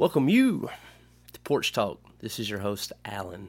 Welcome 0.00 0.30
you 0.30 0.70
to 1.34 1.40
Porch 1.40 1.74
Talk. 1.74 2.00
This 2.20 2.38
is 2.38 2.48
your 2.48 2.60
host, 2.60 2.90
Alan. 3.04 3.48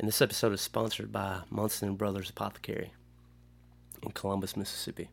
And 0.00 0.08
this 0.08 0.20
episode 0.20 0.52
is 0.52 0.60
sponsored 0.60 1.12
by 1.12 1.42
Munson 1.48 1.94
Brothers 1.94 2.30
Apothecary 2.30 2.90
in 4.02 4.10
Columbus, 4.10 4.56
Mississippi. 4.56 5.08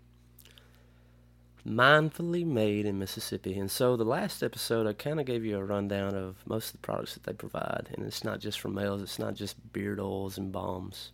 Mindfully 1.63 2.43
made 2.43 2.87
in 2.87 2.97
Mississippi. 2.97 3.55
And 3.59 3.69
so 3.69 3.95
the 3.95 4.03
last 4.03 4.41
episode, 4.41 4.88
I 4.88 4.93
kind 4.93 5.20
of 5.20 5.27
gave 5.27 5.45
you 5.45 5.59
a 5.59 5.64
rundown 5.64 6.16
of 6.16 6.38
most 6.48 6.70
of 6.70 6.71
the 6.71 6.78
products 6.80 7.14
that 7.14 7.25
they 7.25 7.34
provide. 7.34 7.89
And 7.94 8.04
it's 8.04 8.23
not 8.23 8.39
just 8.39 8.60
for 8.60 8.70
males, 8.70 9.04
it's 9.04 9.20
not 9.20 9.36
just 9.36 9.73
beard 9.73 10.00
oils 10.00 10.39
and 10.39 10.52
balms. 10.52 11.12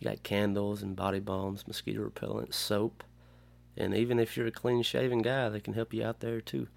You 0.00 0.08
got 0.08 0.22
candles 0.22 0.80
and 0.82 0.96
body 0.96 1.20
balms, 1.20 1.68
mosquito 1.68 2.00
repellent, 2.00 2.54
soap. 2.54 3.04
And 3.76 3.94
even 3.94 4.18
if 4.18 4.34
you're 4.34 4.46
a 4.46 4.50
clean 4.50 4.82
shaven 4.82 5.20
guy, 5.20 5.50
they 5.50 5.60
can 5.60 5.74
help 5.74 5.92
you 5.92 6.02
out 6.02 6.20
there 6.20 6.40
too. 6.40 6.68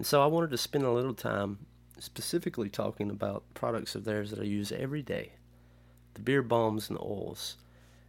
And 0.00 0.06
so 0.06 0.22
I 0.22 0.26
wanted 0.28 0.48
to 0.52 0.56
spend 0.56 0.84
a 0.84 0.90
little 0.90 1.12
time 1.12 1.66
specifically 1.98 2.70
talking 2.70 3.10
about 3.10 3.44
products 3.52 3.94
of 3.94 4.04
theirs 4.04 4.30
that 4.30 4.40
I 4.40 4.44
use 4.44 4.72
every 4.72 5.02
day 5.02 5.32
the 6.14 6.22
beer 6.22 6.40
balms 6.40 6.88
and 6.88 6.98
the 6.98 7.02
oils. 7.02 7.58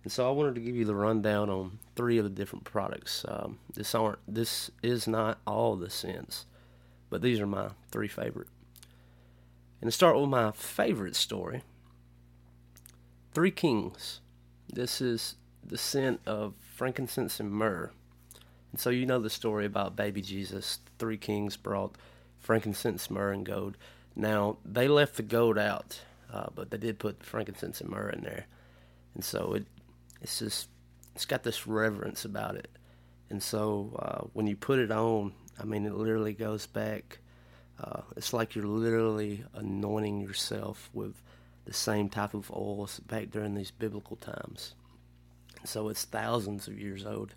And 0.04 0.10
so 0.10 0.26
I 0.26 0.32
wanted 0.32 0.56
to 0.56 0.62
give 0.62 0.74
you 0.74 0.86
the 0.86 0.96
rundown 0.96 1.50
on 1.50 1.80
three 1.98 2.18
of 2.18 2.24
the 2.24 2.30
different 2.30 2.64
products. 2.64 3.26
Um, 3.28 3.60
this 3.74 3.94
aren't 3.94 4.20
this 4.26 4.72
is 4.82 5.06
not 5.06 5.42
all 5.46 5.76
the 5.76 5.90
scents, 5.90 6.46
but 7.10 7.22
these 7.22 7.42
are 7.42 7.46
my 7.46 7.72
three 7.92 8.08
favorite. 8.08 8.48
And 9.82 9.90
to 9.90 9.92
start 9.92 10.18
with 10.18 10.30
my 10.30 10.52
favorite 10.52 11.18
story, 11.18 11.62
Three 13.34 13.52
Kings. 13.52 14.22
This 14.72 15.02
is 15.02 15.36
the 15.62 15.78
scent 15.78 16.22
of 16.26 16.54
frankincense 16.74 17.42
and 17.42 17.52
myrrh. 17.52 17.92
And 18.72 18.80
so 18.80 18.90
you 18.90 19.06
know 19.06 19.20
the 19.20 19.30
story 19.30 19.66
about 19.66 19.96
baby 19.96 20.22
Jesus. 20.22 20.80
Three 20.98 21.18
kings 21.18 21.58
brought 21.58 21.96
frankincense, 22.40 23.10
myrrh, 23.10 23.32
and 23.32 23.46
gold. 23.46 23.78
Now, 24.16 24.58
they 24.66 24.88
left 24.88 25.16
the 25.16 25.24
gold 25.24 25.58
out, 25.58 26.02
uh, 26.32 26.48
but 26.54 26.72
they 26.72 26.78
did 26.78 27.00
put 27.00 27.24
frankincense 27.24 27.82
and 27.82 27.90
myrrh 27.90 28.10
in 28.10 28.24
there. 28.24 28.46
And 29.14 29.24
so 29.24 29.54
it, 29.54 29.66
it's 30.22 30.40
just, 30.40 30.70
it's 31.16 31.26
got 31.26 31.44
this 31.44 31.68
reverence 31.68 32.26
about 32.26 32.56
it. 32.56 32.70
And 33.30 33.42
so 33.42 33.98
uh, 34.00 34.28
when 34.34 34.48
you 34.48 34.56
put 34.56 34.80
it 34.80 34.92
on, 34.92 35.34
I 35.60 35.64
mean, 35.64 35.86
it 35.86 35.94
literally 35.94 36.34
goes 36.34 36.66
back. 36.66 37.20
Uh, 37.82 38.02
it's 38.16 38.34
like 38.34 38.56
you're 38.56 38.66
literally 38.66 39.44
anointing 39.54 40.22
yourself 40.22 40.90
with 40.94 41.22
the 41.66 41.74
same 41.74 42.10
type 42.10 42.34
of 42.34 42.52
oils 42.52 43.00
back 43.00 43.32
during 43.32 43.56
these 43.56 43.72
biblical 43.72 44.18
times. 44.18 44.76
So 45.64 45.90
it's 45.90 46.06
thousands 46.06 46.68
of 46.68 46.80
years 46.80 47.06
old. 47.06 47.36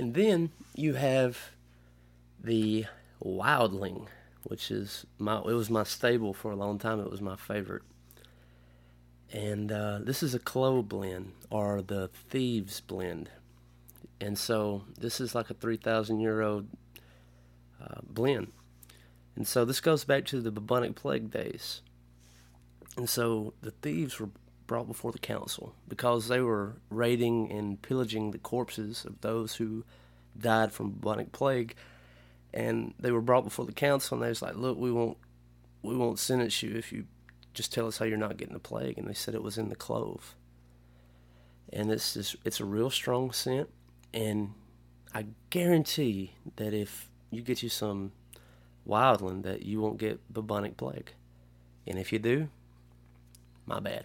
And 0.00 0.14
then 0.14 0.50
you 0.74 0.94
have 0.94 1.50
the 2.42 2.86
Wildling, 3.22 4.06
which 4.44 4.70
is 4.70 5.04
my 5.18 5.40
it 5.40 5.52
was 5.52 5.68
my 5.68 5.84
stable 5.84 6.32
for 6.32 6.50
a 6.50 6.56
long 6.56 6.78
time. 6.78 7.00
It 7.00 7.10
was 7.10 7.20
my 7.20 7.36
favorite. 7.36 7.82
And 9.30 9.70
uh, 9.70 9.98
this 10.02 10.22
is 10.22 10.34
a 10.34 10.38
clove 10.38 10.88
blend 10.88 11.32
or 11.50 11.82
the 11.82 12.08
Thieves 12.30 12.80
blend. 12.80 13.28
And 14.22 14.38
so 14.38 14.84
this 14.98 15.20
is 15.20 15.34
like 15.34 15.50
a 15.50 15.54
3,000 15.54 16.18
year 16.18 16.40
old 16.40 16.66
uh, 17.78 18.00
blend. 18.02 18.52
And 19.36 19.46
so 19.46 19.66
this 19.66 19.80
goes 19.82 20.04
back 20.04 20.24
to 20.26 20.40
the 20.40 20.50
bubonic 20.50 20.94
plague 20.94 21.30
days. 21.30 21.82
And 22.96 23.06
so 23.06 23.52
the 23.60 23.70
thieves 23.70 24.18
were 24.18 24.30
brought 24.70 24.86
before 24.86 25.10
the 25.10 25.18
council 25.18 25.74
because 25.88 26.28
they 26.28 26.40
were 26.40 26.76
raiding 26.90 27.50
and 27.50 27.82
pillaging 27.82 28.30
the 28.30 28.38
corpses 28.38 29.04
of 29.04 29.20
those 29.20 29.56
who 29.56 29.84
died 30.38 30.70
from 30.70 30.92
bubonic 30.92 31.32
plague. 31.32 31.74
And 32.54 32.94
they 33.00 33.10
were 33.10 33.20
brought 33.20 33.42
before 33.42 33.66
the 33.66 33.72
council, 33.72 34.14
and 34.14 34.22
they 34.22 34.28
was 34.28 34.42
like, 34.42 34.54
"Look, 34.54 34.78
we 34.78 34.92
won't, 34.92 35.18
we 35.82 35.96
won't 35.96 36.20
sentence 36.20 36.62
you 36.62 36.76
if 36.76 36.92
you 36.92 37.06
just 37.52 37.72
tell 37.72 37.88
us 37.88 37.98
how 37.98 38.04
you're 38.04 38.16
not 38.16 38.36
getting 38.36 38.54
the 38.54 38.60
plague." 38.60 38.96
And 38.96 39.08
they 39.08 39.12
said 39.12 39.34
it 39.34 39.42
was 39.42 39.58
in 39.58 39.70
the 39.70 39.74
clove. 39.74 40.36
And 41.72 41.90
it's 41.90 42.14
just, 42.14 42.36
it's 42.44 42.60
a 42.60 42.64
real 42.64 42.90
strong 42.90 43.32
scent, 43.32 43.68
and 44.14 44.54
I 45.12 45.26
guarantee 45.50 46.34
that 46.56 46.72
if 46.72 47.08
you 47.32 47.42
get 47.42 47.60
you 47.64 47.68
some 47.68 48.12
Wildling, 48.88 49.42
that 49.42 49.62
you 49.62 49.80
won't 49.80 49.98
get 49.98 50.32
bubonic 50.32 50.76
plague. 50.76 51.12
And 51.88 51.98
if 51.98 52.12
you 52.12 52.20
do, 52.20 52.48
my 53.66 53.80
bad. 53.80 54.04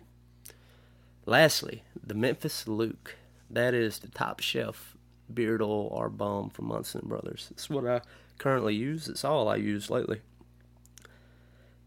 Lastly, 1.26 1.84
the 2.06 2.14
Memphis 2.14 2.68
Luke. 2.68 3.16
That 3.50 3.74
is 3.74 4.00
the 4.00 4.10
top 4.10 4.40
shelf 4.40 4.96
beard 5.34 5.62
oil 5.62 5.88
or 5.92 6.10
balm 6.10 6.50
from 6.50 6.68
Munson 6.68 7.02
Brothers. 7.04 7.48
It's 7.52 7.70
what 7.70 7.88
I 7.88 8.02
currently 8.38 8.76
use. 8.76 9.08
It's 9.08 9.24
all 9.24 9.48
I 9.48 9.56
use 9.56 9.90
lately. 9.90 10.22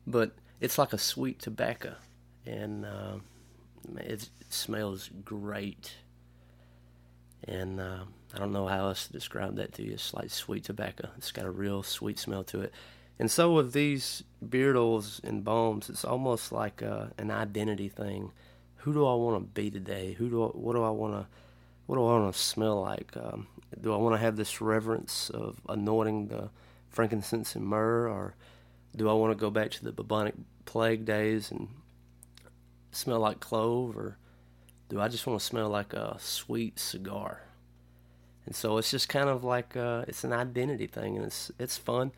But 0.07 0.33
it's 0.61 0.79
like 0.79 0.93
a 0.93 0.99
sweet 0.99 1.39
tobacco, 1.39 1.95
and 2.47 2.85
uh, 2.85 3.17
it 3.97 4.29
smells 4.49 5.11
great. 5.25 5.95
And 7.45 7.81
uh, 7.81 8.05
I 8.35 8.39
don't 8.39 8.53
know 8.53 8.67
how 8.67 8.89
else 8.89 9.07
to 9.07 9.13
describe 9.13 9.57
that 9.57 9.73
to 9.75 9.83
you. 9.85 9.93
It's 9.93 10.15
like 10.15 10.31
sweet 10.31 10.65
tobacco. 10.65 11.11
It's 11.17 11.31
got 11.31 11.45
a 11.45 11.51
real 11.51 11.83
sweet 11.83 12.19
smell 12.19 12.43
to 12.45 12.61
it. 12.63 12.73
And 13.19 13.31
so 13.31 13.53
with 13.53 13.73
these 13.73 14.23
beard 14.49 14.77
oils 14.77 15.21
and 15.23 15.45
balms, 15.45 15.91
it's 15.91 16.05
almost 16.05 16.53
like 16.53 16.83
uh, 16.83 17.07
an 17.19 17.31
identity 17.31 17.89
thing 17.89 18.33
who 18.79 18.93
do 18.93 19.07
I 19.07 19.15
want 19.15 19.37
to 19.37 19.61
be 19.61 19.71
today? 19.71 20.15
Who 20.15 20.29
do 20.29 20.45
I, 20.45 20.47
what 20.49 20.75
do 20.75 20.83
I 20.83 20.91
want 20.91 21.15
to 21.15 21.27
what 21.87 21.97
do 21.97 22.07
I 22.07 22.19
want 22.19 22.35
to 22.35 22.39
smell 22.39 22.83
like? 22.83 23.17
Um, 23.17 23.47
do 23.81 23.95
I 23.95 23.97
want 23.97 24.15
to 24.15 24.19
have 24.19 24.37
this 24.37 24.61
reverence 24.61 25.31
of 25.31 25.61
anointing 25.69 26.29
the 26.29 26.51
frankincense 26.91 27.55
and 27.55 27.65
myrrh, 27.65 28.09
or 28.09 28.35
do 28.95 29.09
I 29.09 29.15
want 29.15 29.33
to 29.33 29.41
go 29.41 29.51
back 29.51 29.71
to 29.73 29.85
the 29.85 29.93
bubonic 29.93 30.35
plague 30.65 31.05
days 31.05 31.51
and 31.51 31.69
smell 32.93 33.21
like 33.21 33.41
clove, 33.41 33.97
or 33.97 34.19
do 34.89 35.01
I 35.01 35.09
just 35.09 35.27
want 35.27 35.41
to 35.41 35.47
smell 35.47 35.71
like 35.71 35.93
a 35.95 36.17
sweet 36.19 36.79
cigar? 36.79 37.43
And 38.45 38.55
so 38.55 38.79
it's 38.79 38.91
just 38.91 39.09
kind 39.09 39.29
of 39.29 39.45
like 39.45 39.77
uh, 39.77 40.05
it's 40.09 40.25
an 40.25 40.33
identity 40.33 40.87
thing, 40.87 41.17
and 41.17 41.25
it's 41.25 41.51
it's 41.59 41.77
fun. 41.77 42.13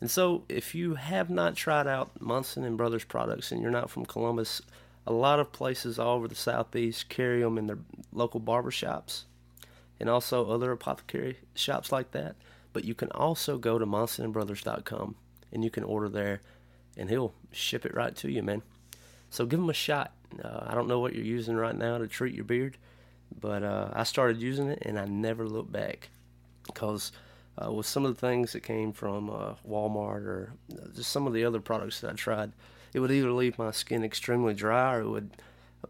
And 0.00 0.10
so 0.10 0.44
if 0.48 0.74
you 0.74 0.94
have 0.94 1.30
not 1.30 1.56
tried 1.56 1.86
out 1.86 2.20
Munson 2.20 2.64
and 2.64 2.76
Brothers 2.76 3.04
products, 3.04 3.50
and 3.50 3.60
you're 3.60 3.70
not 3.70 3.90
from 3.90 4.06
Columbus 4.06 4.62
a 5.06 5.12
lot 5.12 5.38
of 5.38 5.52
places 5.52 5.98
all 5.98 6.16
over 6.16 6.28
the 6.28 6.34
southeast 6.34 7.08
carry 7.08 7.40
them 7.40 7.58
in 7.58 7.66
their 7.66 7.78
local 8.12 8.40
barber 8.40 8.70
shops 8.70 9.24
and 10.00 10.08
also 10.08 10.50
other 10.50 10.72
apothecary 10.72 11.38
shops 11.54 11.92
like 11.92 12.10
that. 12.10 12.36
But 12.72 12.84
you 12.84 12.94
can 12.94 13.10
also 13.12 13.56
go 13.56 13.78
to 13.78 13.86
munsonandbrothers.com 13.86 15.14
and 15.52 15.64
you 15.64 15.70
can 15.70 15.84
order 15.84 16.08
there 16.08 16.40
and 16.96 17.08
he'll 17.08 17.34
ship 17.52 17.86
it 17.86 17.94
right 17.94 18.14
to 18.16 18.30
you, 18.30 18.42
man. 18.42 18.62
So 19.30 19.46
give 19.46 19.60
him 19.60 19.70
a 19.70 19.74
shot. 19.74 20.12
Uh, 20.42 20.60
I 20.66 20.74
don't 20.74 20.88
know 20.88 20.98
what 20.98 21.14
you're 21.14 21.24
using 21.24 21.56
right 21.56 21.76
now 21.76 21.98
to 21.98 22.06
treat 22.06 22.34
your 22.34 22.44
beard, 22.44 22.76
but 23.40 23.62
uh, 23.62 23.90
I 23.92 24.02
started 24.02 24.40
using 24.40 24.68
it 24.68 24.82
and 24.82 24.98
I 24.98 25.04
never 25.04 25.46
looked 25.46 25.72
back 25.72 26.10
because 26.66 27.12
uh, 27.62 27.72
with 27.72 27.86
some 27.86 28.04
of 28.04 28.14
the 28.14 28.20
things 28.20 28.52
that 28.52 28.62
came 28.62 28.92
from 28.92 29.30
uh, 29.30 29.54
Walmart 29.66 30.26
or 30.26 30.52
uh, 30.72 30.88
just 30.94 31.10
some 31.10 31.26
of 31.26 31.32
the 31.32 31.44
other 31.44 31.60
products 31.60 32.00
that 32.00 32.10
I 32.10 32.14
tried, 32.14 32.52
it 32.92 33.00
would 33.00 33.10
either 33.10 33.32
leave 33.32 33.58
my 33.58 33.70
skin 33.70 34.04
extremely 34.04 34.54
dry 34.54 34.96
or 34.96 35.00
it 35.00 35.08
would 35.08 35.30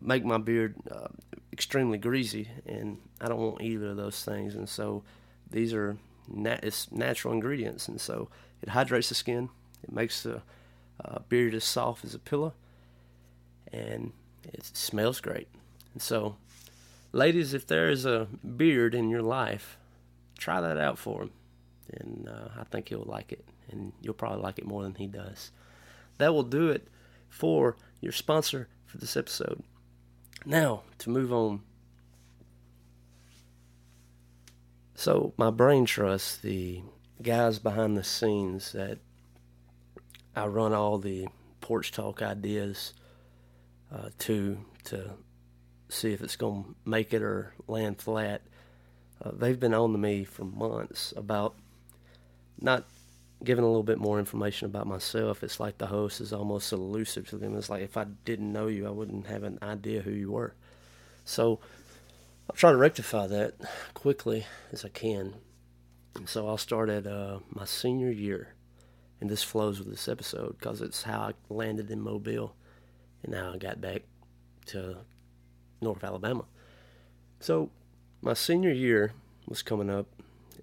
make 0.00 0.24
my 0.24 0.38
beard 0.38 0.74
uh, 0.90 1.08
extremely 1.52 1.98
greasy, 1.98 2.48
and 2.66 2.98
I 3.20 3.28
don't 3.28 3.38
want 3.38 3.62
either 3.62 3.90
of 3.90 3.96
those 3.96 4.24
things. 4.24 4.54
And 4.54 4.68
so 4.68 5.02
these 5.50 5.72
are 5.72 5.96
nat- 6.28 6.64
it's 6.64 6.90
natural 6.92 7.34
ingredients, 7.34 7.88
and 7.88 8.00
so 8.00 8.28
it 8.62 8.70
hydrates 8.70 9.08
the 9.08 9.14
skin. 9.14 9.48
It 9.82 9.92
makes 9.92 10.22
the 10.22 10.42
uh, 11.04 11.20
beard 11.28 11.54
as 11.54 11.64
soft 11.64 12.04
as 12.04 12.14
a 12.14 12.18
pillow, 12.18 12.52
and 13.72 14.12
it 14.44 14.64
smells 14.64 15.20
great. 15.20 15.48
And 15.92 16.02
so, 16.02 16.36
ladies, 17.12 17.54
if 17.54 17.66
there 17.66 17.88
is 17.88 18.04
a 18.04 18.28
beard 18.56 18.94
in 18.94 19.08
your 19.08 19.22
life, 19.22 19.78
try 20.38 20.60
that 20.60 20.78
out 20.78 20.98
for 20.98 21.22
him, 21.22 21.30
and 21.92 22.28
uh, 22.28 22.48
I 22.60 22.64
think 22.64 22.88
he'll 22.88 23.04
like 23.06 23.32
it, 23.32 23.44
and 23.70 23.92
you'll 24.02 24.14
probably 24.14 24.42
like 24.42 24.58
it 24.58 24.66
more 24.66 24.82
than 24.82 24.94
he 24.94 25.06
does. 25.06 25.52
That 26.18 26.34
will 26.34 26.42
do 26.42 26.70
it 26.70 26.88
for 27.36 27.76
your 28.00 28.12
sponsor 28.12 28.66
for 28.86 28.96
this 28.96 29.16
episode. 29.16 29.62
Now, 30.46 30.82
to 30.98 31.10
move 31.10 31.32
on. 31.32 31.60
So, 34.94 35.34
my 35.36 35.50
brain 35.50 35.84
trusts 35.84 36.38
the 36.38 36.82
guys 37.22 37.58
behind 37.58 37.96
the 37.96 38.04
scenes 38.04 38.72
that 38.72 38.98
I 40.34 40.46
run 40.46 40.72
all 40.72 40.98
the 40.98 41.28
porch 41.60 41.92
talk 41.92 42.22
ideas 42.22 42.94
uh, 43.92 44.08
to 44.20 44.58
to 44.84 45.10
see 45.90 46.12
if 46.12 46.22
it's 46.22 46.36
going 46.36 46.64
to 46.64 46.74
make 46.88 47.12
it 47.12 47.20
or 47.22 47.52
land 47.68 47.98
flat. 47.98 48.40
Uh, 49.22 49.32
they've 49.34 49.60
been 49.60 49.74
on 49.74 49.92
to 49.92 49.98
me 49.98 50.24
for 50.24 50.44
months 50.44 51.12
about 51.16 51.54
not 52.58 52.86
giving 53.44 53.64
a 53.64 53.66
little 53.66 53.82
bit 53.82 53.98
more 53.98 54.18
information 54.18 54.66
about 54.66 54.86
myself, 54.86 55.42
it's 55.42 55.60
like 55.60 55.78
the 55.78 55.86
host 55.86 56.20
is 56.20 56.32
almost 56.32 56.72
elusive 56.72 57.28
to 57.28 57.36
them. 57.36 57.56
It's 57.56 57.70
like 57.70 57.82
if 57.82 57.96
I 57.96 58.04
didn't 58.24 58.52
know 58.52 58.66
you, 58.66 58.86
I 58.86 58.90
wouldn't 58.90 59.26
have 59.26 59.42
an 59.42 59.58
idea 59.62 60.02
who 60.02 60.10
you 60.10 60.32
were. 60.32 60.54
So 61.24 61.60
I'll 62.48 62.56
try 62.56 62.70
to 62.70 62.76
rectify 62.76 63.26
that 63.26 63.54
quickly 63.94 64.46
as 64.72 64.84
I 64.84 64.88
can. 64.88 65.34
So 66.24 66.48
I'll 66.48 66.58
start 66.58 66.88
at 66.88 67.06
uh, 67.06 67.40
my 67.50 67.64
senior 67.64 68.10
year. 68.10 68.54
And 69.20 69.30
this 69.30 69.42
flows 69.42 69.78
with 69.78 69.88
this 69.88 70.08
episode 70.08 70.56
because 70.58 70.82
it's 70.82 71.02
how 71.02 71.20
I 71.20 71.32
landed 71.48 71.90
in 71.90 72.00
Mobile 72.00 72.54
and 73.22 73.34
how 73.34 73.54
I 73.54 73.56
got 73.56 73.80
back 73.80 74.02
to 74.66 74.98
North 75.80 76.04
Alabama. 76.04 76.44
So, 77.40 77.70
my 78.22 78.34
senior 78.34 78.72
year 78.72 79.12
was 79.46 79.62
coming 79.62 79.90
up, 79.90 80.06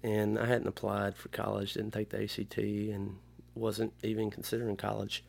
and 0.04 0.38
I 0.38 0.44
hadn't 0.44 0.68
applied 0.68 1.16
for 1.16 1.30
college, 1.30 1.72
didn't 1.72 1.92
take 1.94 2.10
the 2.10 2.22
ACT, 2.22 2.58
and 2.58 3.16
wasn't 3.54 3.94
even 4.02 4.30
considering 4.30 4.76
college. 4.76 5.24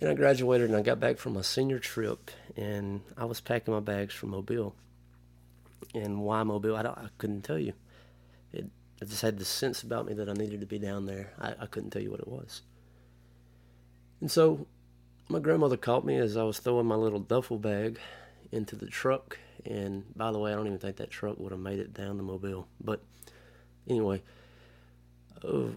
And 0.00 0.08
I 0.08 0.14
graduated 0.14 0.70
and 0.70 0.76
I 0.76 0.80
got 0.80 0.98
back 0.98 1.18
from 1.18 1.34
my 1.34 1.42
senior 1.42 1.78
trip, 1.78 2.30
and 2.56 3.02
I 3.14 3.26
was 3.26 3.42
packing 3.42 3.74
my 3.74 3.80
bags 3.80 4.14
for 4.14 4.26
Mobile. 4.26 4.74
And 5.94 6.22
why 6.22 6.42
Mobile? 6.44 6.76
I, 6.76 6.80
I 6.80 7.08
couldn't 7.18 7.42
tell 7.42 7.58
you. 7.58 7.74
It, 8.54 8.64
I 9.02 9.04
just 9.04 9.20
had 9.20 9.38
this 9.38 9.48
sense 9.48 9.82
about 9.82 10.06
me 10.06 10.14
that 10.14 10.30
I 10.30 10.32
needed 10.32 10.60
to 10.60 10.66
be 10.66 10.78
down 10.78 11.04
there. 11.04 11.34
I, 11.38 11.54
I 11.60 11.66
couldn't 11.66 11.90
tell 11.90 12.02
you 12.02 12.10
what 12.10 12.20
it 12.20 12.28
was. 12.28 12.62
And 14.22 14.30
so 14.30 14.66
my 15.28 15.40
grandmother 15.40 15.76
caught 15.76 16.06
me 16.06 16.16
as 16.16 16.38
I 16.38 16.42
was 16.44 16.58
throwing 16.58 16.86
my 16.86 16.94
little 16.94 17.20
duffel 17.20 17.58
bag 17.58 17.98
into 18.50 18.76
the 18.76 18.86
truck. 18.86 19.38
And 19.66 20.04
by 20.16 20.32
the 20.32 20.38
way, 20.38 20.52
I 20.52 20.56
don't 20.56 20.66
even 20.66 20.78
think 20.78 20.96
that 20.96 21.10
truck 21.10 21.38
would 21.38 21.52
have 21.52 21.60
made 21.60 21.80
it 21.80 21.92
down 21.92 22.16
to 22.16 22.22
Mobile. 22.22 22.66
But 22.80 23.02
anyway, 23.88 24.22
uh, 25.42 25.68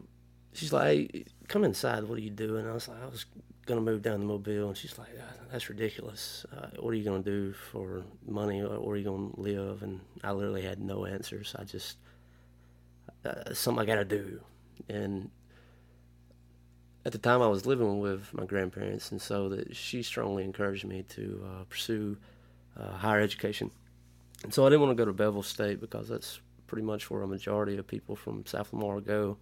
she's 0.54 0.74
like, 0.74 0.86
hey, 0.86 1.26
come 1.48 1.64
inside. 1.64 2.04
What 2.04 2.18
are 2.18 2.22
you 2.22 2.30
doing? 2.30 2.68
I 2.68 2.74
was 2.74 2.88
like, 2.88 3.02
I 3.02 3.06
was 3.06 3.26
going 3.66 3.84
to 3.84 3.92
move 3.92 4.02
down 4.02 4.20
to 4.20 4.26
Mobile. 4.26 4.70
And 4.70 4.78
she's 4.78 4.98
like, 4.98 5.10
ah, 5.20 5.34
that's 5.52 5.70
ridiculous. 5.70 6.46
Uh, 6.56 6.68
what 6.80 6.92
are 6.92 6.96
you 6.96 7.04
going 7.04 7.24
to 7.24 7.30
do 7.30 7.54
for 7.54 8.04
money? 8.28 8.62
Where 8.62 8.96
are 8.96 8.98
you 8.98 9.04
going 9.04 9.34
to 9.34 9.42
live? 9.42 9.84
And 9.84 10.00
I 10.24 10.32
literally 10.32 10.64
had 10.64 10.80
no 10.80 11.06
answers. 11.06 11.56
I 11.58 11.64
just, 11.64 11.98
uh, 13.26 13.54
something 13.54 13.82
I 13.82 13.86
got 13.86 13.96
to 13.96 14.06
do. 14.06 14.40
And 14.90 15.30
at 17.06 17.12
the 17.14 17.18
time 17.18 17.42
I 17.42 17.48
was 17.48 17.66
living 17.66 18.00
with 18.00 18.34
my 18.34 18.46
grandparents, 18.46 19.12
and 19.12 19.22
so 19.22 19.48
that 19.50 19.76
she 19.76 20.04
strongly 20.04 20.44
encouraged 20.44 20.86
me 20.86 21.04
to 21.04 21.46
uh, 21.46 21.64
pursue 21.70 22.18
uh, 22.78 22.92
higher 22.92 23.22
education. 23.22 23.72
And 24.44 24.54
so 24.54 24.66
I 24.66 24.70
didn't 24.70 24.82
want 24.82 24.92
to 24.92 25.02
go 25.02 25.06
to 25.06 25.14
Bevill 25.14 25.42
State 25.42 25.80
because 25.80 26.10
that's 26.10 26.42
pretty 26.68 26.84
much 26.86 27.10
where 27.10 27.22
a 27.22 27.28
majority 27.28 27.78
of 27.78 27.88
people 27.88 28.16
from 28.16 28.46
South 28.46 28.72
Lamar 28.74 29.02
go. 29.02 29.38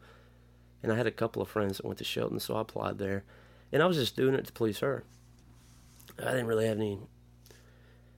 And 0.81 0.91
I 0.91 0.95
had 0.95 1.07
a 1.07 1.11
couple 1.11 1.41
of 1.41 1.49
friends 1.49 1.77
that 1.77 1.85
went 1.85 1.97
to 1.97 2.03
Shelton, 2.03 2.39
so 2.39 2.55
I 2.55 2.61
applied 2.61 2.99
there. 2.99 3.23
And 3.71 3.81
I 3.81 3.87
was 3.87 3.97
just 3.97 4.15
doing 4.15 4.35
it 4.35 4.45
to 4.45 4.53
please 4.53 4.79
her. 4.79 5.03
I 6.19 6.31
didn't 6.31 6.47
really 6.47 6.67
have 6.67 6.77
any. 6.77 6.99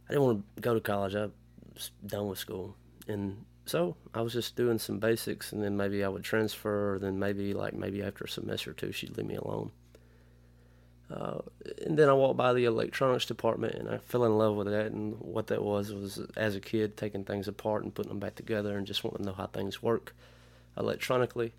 I 0.08 0.14
didn't 0.14 0.24
want 0.24 0.44
to 0.56 0.62
go 0.62 0.74
to 0.74 0.82
college. 0.82 1.16
I 1.16 1.30
was 1.74 1.92
done 2.06 2.28
with 2.28 2.40
school, 2.40 2.76
and 3.08 3.46
so 3.66 3.96
I 4.14 4.22
was 4.22 4.34
just 4.34 4.56
doing 4.56 4.80
some 4.80 5.00
basics, 5.00 5.52
and 5.52 5.64
then 5.64 5.76
maybe 5.76 6.04
I 6.04 6.10
would 6.10 6.24
transfer. 6.24 7.00
Then 7.02 7.18
maybe 7.20 7.54
like 7.54 7.74
maybe 7.74 8.04
after 8.04 8.26
a 8.26 8.30
semester 8.30 8.72
or 8.72 8.74
two, 8.74 8.92
she'd 8.92 9.18
leave 9.18 9.26
me 9.26 9.36
alone. 9.36 9.72
Uh, 11.10 11.40
and 11.86 11.98
then 11.98 12.10
I 12.10 12.14
walked 12.14 12.38
by 12.38 12.54
the 12.54 12.66
electronics 12.66 13.26
department, 13.26 13.76
and 13.76 13.90
I 13.90 13.98
fell 13.98 14.26
in 14.26 14.38
love 14.38 14.56
with 14.56 14.68
that. 14.68 14.88
And 14.88 15.18
what 15.20 15.48
that 15.48 15.64
was 15.64 15.94
was, 15.94 16.20
as 16.36 16.56
a 16.56 16.60
kid, 16.60 16.98
taking 16.98 17.24
things 17.24 17.48
apart 17.48 17.84
and 17.84 17.96
putting 17.96 18.10
them 18.10 18.20
back 18.20 18.36
together, 18.36 18.78
and 18.78 18.86
just 18.86 19.04
wanting 19.04 19.20
to 19.20 19.26
know 19.28 19.34
how 19.36 19.48
things 19.48 19.82
work 19.82 20.14
electronically. 20.78 21.54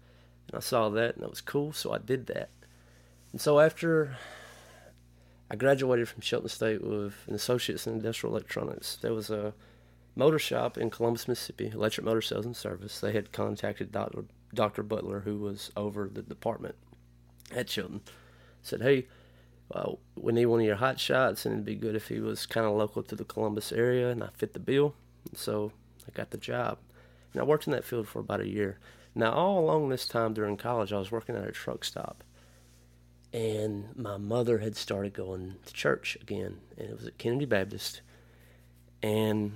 And 0.48 0.56
I 0.56 0.60
saw 0.60 0.88
that, 0.90 1.14
and 1.14 1.24
it 1.24 1.30
was 1.30 1.40
cool, 1.40 1.72
so 1.72 1.92
I 1.92 1.98
did 1.98 2.26
that. 2.26 2.50
And 3.32 3.40
so 3.40 3.60
after 3.60 4.16
I 5.50 5.56
graduated 5.56 6.08
from 6.08 6.20
Shelton 6.20 6.48
State 6.48 6.82
with 6.82 7.14
an 7.26 7.34
associate's 7.34 7.86
in 7.86 7.94
industrial 7.94 8.34
electronics, 8.34 8.96
there 9.00 9.14
was 9.14 9.30
a 9.30 9.54
motor 10.14 10.38
shop 10.38 10.76
in 10.76 10.90
Columbus, 10.90 11.28
Mississippi, 11.28 11.68
Electric 11.68 12.04
Motor 12.04 12.22
Sales 12.22 12.44
and 12.44 12.56
Service. 12.56 13.00
They 13.00 13.12
had 13.12 13.32
contacted 13.32 13.92
Dr. 13.92 14.24
Dr. 14.52 14.82
Butler, 14.82 15.20
who 15.20 15.38
was 15.38 15.70
over 15.76 16.10
the 16.12 16.22
department 16.22 16.74
at 17.54 17.70
Shelton, 17.70 18.00
said, 18.62 18.82
"Hey, 18.82 19.06
well, 19.68 19.98
we 20.16 20.32
need 20.32 20.46
one 20.46 20.60
of 20.60 20.66
your 20.66 20.76
hot 20.76 20.98
shots, 20.98 21.44
and 21.44 21.54
it'd 21.54 21.64
be 21.64 21.74
good 21.74 21.94
if 21.94 22.08
he 22.08 22.20
was 22.20 22.46
kind 22.46 22.66
of 22.66 22.72
local 22.76 23.02
to 23.02 23.16
the 23.16 23.24
Columbus 23.24 23.72
area." 23.72 24.10
And 24.10 24.22
I 24.22 24.28
fit 24.34 24.52
the 24.54 24.60
bill, 24.60 24.94
so 25.34 25.72
I 26.06 26.10
got 26.12 26.30
the 26.30 26.38
job. 26.38 26.78
And 27.32 27.40
I 27.40 27.44
worked 27.44 27.66
in 27.66 27.72
that 27.72 27.84
field 27.84 28.08
for 28.08 28.20
about 28.20 28.40
a 28.40 28.48
year. 28.48 28.78
Now, 29.14 29.32
all 29.32 29.58
along 29.58 29.88
this 29.88 30.06
time 30.06 30.32
during 30.32 30.56
college, 30.56 30.92
I 30.92 30.98
was 30.98 31.10
working 31.10 31.36
at 31.36 31.46
a 31.46 31.52
truck 31.52 31.84
stop, 31.84 32.22
and 33.32 33.96
my 33.96 34.16
mother 34.16 34.58
had 34.58 34.76
started 34.76 35.12
going 35.12 35.56
to 35.66 35.72
church 35.72 36.16
again, 36.20 36.58
and 36.76 36.88
it 36.90 36.96
was 36.96 37.06
at 37.06 37.18
Kennedy 37.18 37.44
Baptist, 37.44 38.00
and 39.02 39.52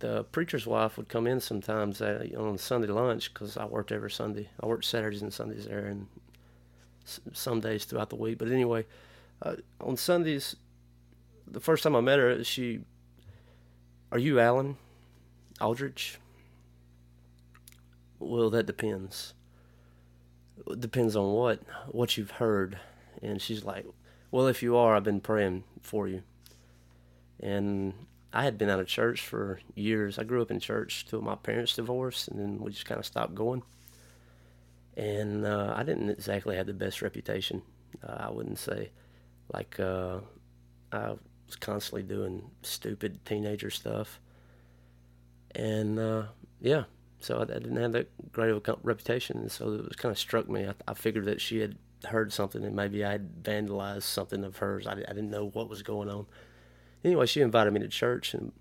the 0.00 0.24
preacher's 0.24 0.66
wife 0.66 0.96
would 0.96 1.08
come 1.08 1.26
in 1.26 1.40
sometimes 1.40 2.00
uh, 2.00 2.26
on 2.36 2.58
Sunday 2.58 2.88
lunch 2.88 3.32
because 3.32 3.56
I 3.56 3.64
worked 3.64 3.92
every 3.92 4.10
Sunday. 4.10 4.48
I 4.60 4.66
worked 4.66 4.84
Saturdays 4.84 5.22
and 5.22 5.32
Sundays 5.32 5.66
there, 5.66 5.86
and 5.86 6.06
some 7.32 7.60
days 7.60 7.84
throughout 7.84 8.10
the 8.10 8.16
week. 8.16 8.38
But 8.38 8.48
anyway, 8.48 8.84
uh, 9.42 9.56
on 9.80 9.96
Sundays, 9.96 10.56
the 11.46 11.60
first 11.60 11.82
time 11.82 11.96
I 11.96 12.00
met 12.00 12.18
her, 12.18 12.42
she, 12.44 12.80
"Are 14.12 14.18
you 14.18 14.40
Alan 14.40 14.76
Aldridge?" 15.60 16.18
Well, 18.18 18.50
that 18.50 18.66
depends. 18.66 19.34
Depends 20.78 21.16
on 21.16 21.32
what 21.32 21.60
what 21.86 22.16
you've 22.16 22.32
heard, 22.32 22.78
and 23.22 23.40
she's 23.40 23.64
like, 23.64 23.86
"Well, 24.30 24.46
if 24.46 24.62
you 24.62 24.76
are, 24.76 24.94
I've 24.96 25.04
been 25.04 25.20
praying 25.20 25.64
for 25.82 26.08
you." 26.08 26.22
And 27.40 27.94
I 28.32 28.44
had 28.44 28.58
been 28.58 28.68
out 28.68 28.80
of 28.80 28.86
church 28.86 29.20
for 29.20 29.60
years. 29.74 30.18
I 30.18 30.24
grew 30.24 30.42
up 30.42 30.50
in 30.50 30.60
church 30.60 31.06
till 31.08 31.22
my 31.22 31.36
parents 31.36 31.76
divorced, 31.76 32.28
and 32.28 32.38
then 32.38 32.58
we 32.58 32.72
just 32.72 32.84
kind 32.86 32.98
of 32.98 33.06
stopped 33.06 33.34
going. 33.34 33.62
And 34.96 35.46
uh, 35.46 35.72
I 35.76 35.82
didn't 35.84 36.10
exactly 36.10 36.56
have 36.56 36.66
the 36.66 36.74
best 36.74 37.00
reputation. 37.00 37.62
Uh, 38.02 38.16
I 38.18 38.30
wouldn't 38.30 38.58
say, 38.58 38.90
like 39.52 39.78
uh, 39.80 40.18
I 40.92 41.10
was 41.46 41.56
constantly 41.58 42.02
doing 42.02 42.50
stupid 42.62 43.24
teenager 43.24 43.70
stuff. 43.70 44.20
And 45.54 45.98
uh, 45.98 46.24
yeah, 46.60 46.84
so 47.20 47.38
I, 47.38 47.42
I, 47.42 47.46
didn't 47.46 47.76
have 47.76 47.92
that 47.92 48.32
great 48.32 48.50
of 48.50 48.68
a 48.68 48.76
reputation, 48.82 49.48
so 49.48 49.72
it 49.72 49.88
was 49.88 49.96
kind 49.96 50.12
of 50.12 50.18
struck 50.18 50.48
me. 50.48 50.66
I, 50.66 50.74
I, 50.86 50.94
figured 50.94 51.24
that 51.24 51.40
she 51.40 51.58
had 51.58 51.76
heard 52.04 52.32
something, 52.32 52.64
and 52.64 52.76
maybe 52.76 53.04
I 53.04 53.12
had 53.12 53.42
vandalized 53.42 54.02
something 54.02 54.44
of 54.44 54.58
hers. 54.58 54.86
I, 54.86 54.92
I 54.92 54.94
didn't 54.94 55.30
know 55.30 55.48
what 55.48 55.68
was 55.68 55.82
going 55.82 56.10
on 56.10 56.26
anyway, 57.04 57.26
she 57.26 57.40
invited 57.40 57.72
me 57.72 57.80
to 57.80 57.88
church, 57.88 58.34
and 58.34 58.52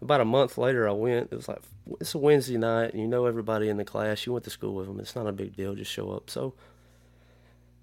about 0.00 0.20
a 0.20 0.24
month 0.24 0.58
later, 0.58 0.88
I 0.88 0.92
went. 0.92 1.28
It 1.32 1.36
was 1.36 1.48
like 1.48 1.62
it's 2.00 2.14
a 2.14 2.18
Wednesday 2.18 2.58
night, 2.58 2.92
and 2.92 3.00
you 3.00 3.08
know 3.08 3.26
everybody 3.26 3.68
in 3.68 3.76
the 3.76 3.84
class. 3.84 4.26
You 4.26 4.32
went 4.32 4.44
to 4.44 4.50
school 4.50 4.74
with 4.74 4.86
them. 4.86 5.00
It's 5.00 5.16
not 5.16 5.26
a 5.26 5.32
big 5.32 5.56
deal. 5.56 5.74
Just 5.74 5.90
show 5.90 6.10
up. 6.10 6.30
So, 6.30 6.54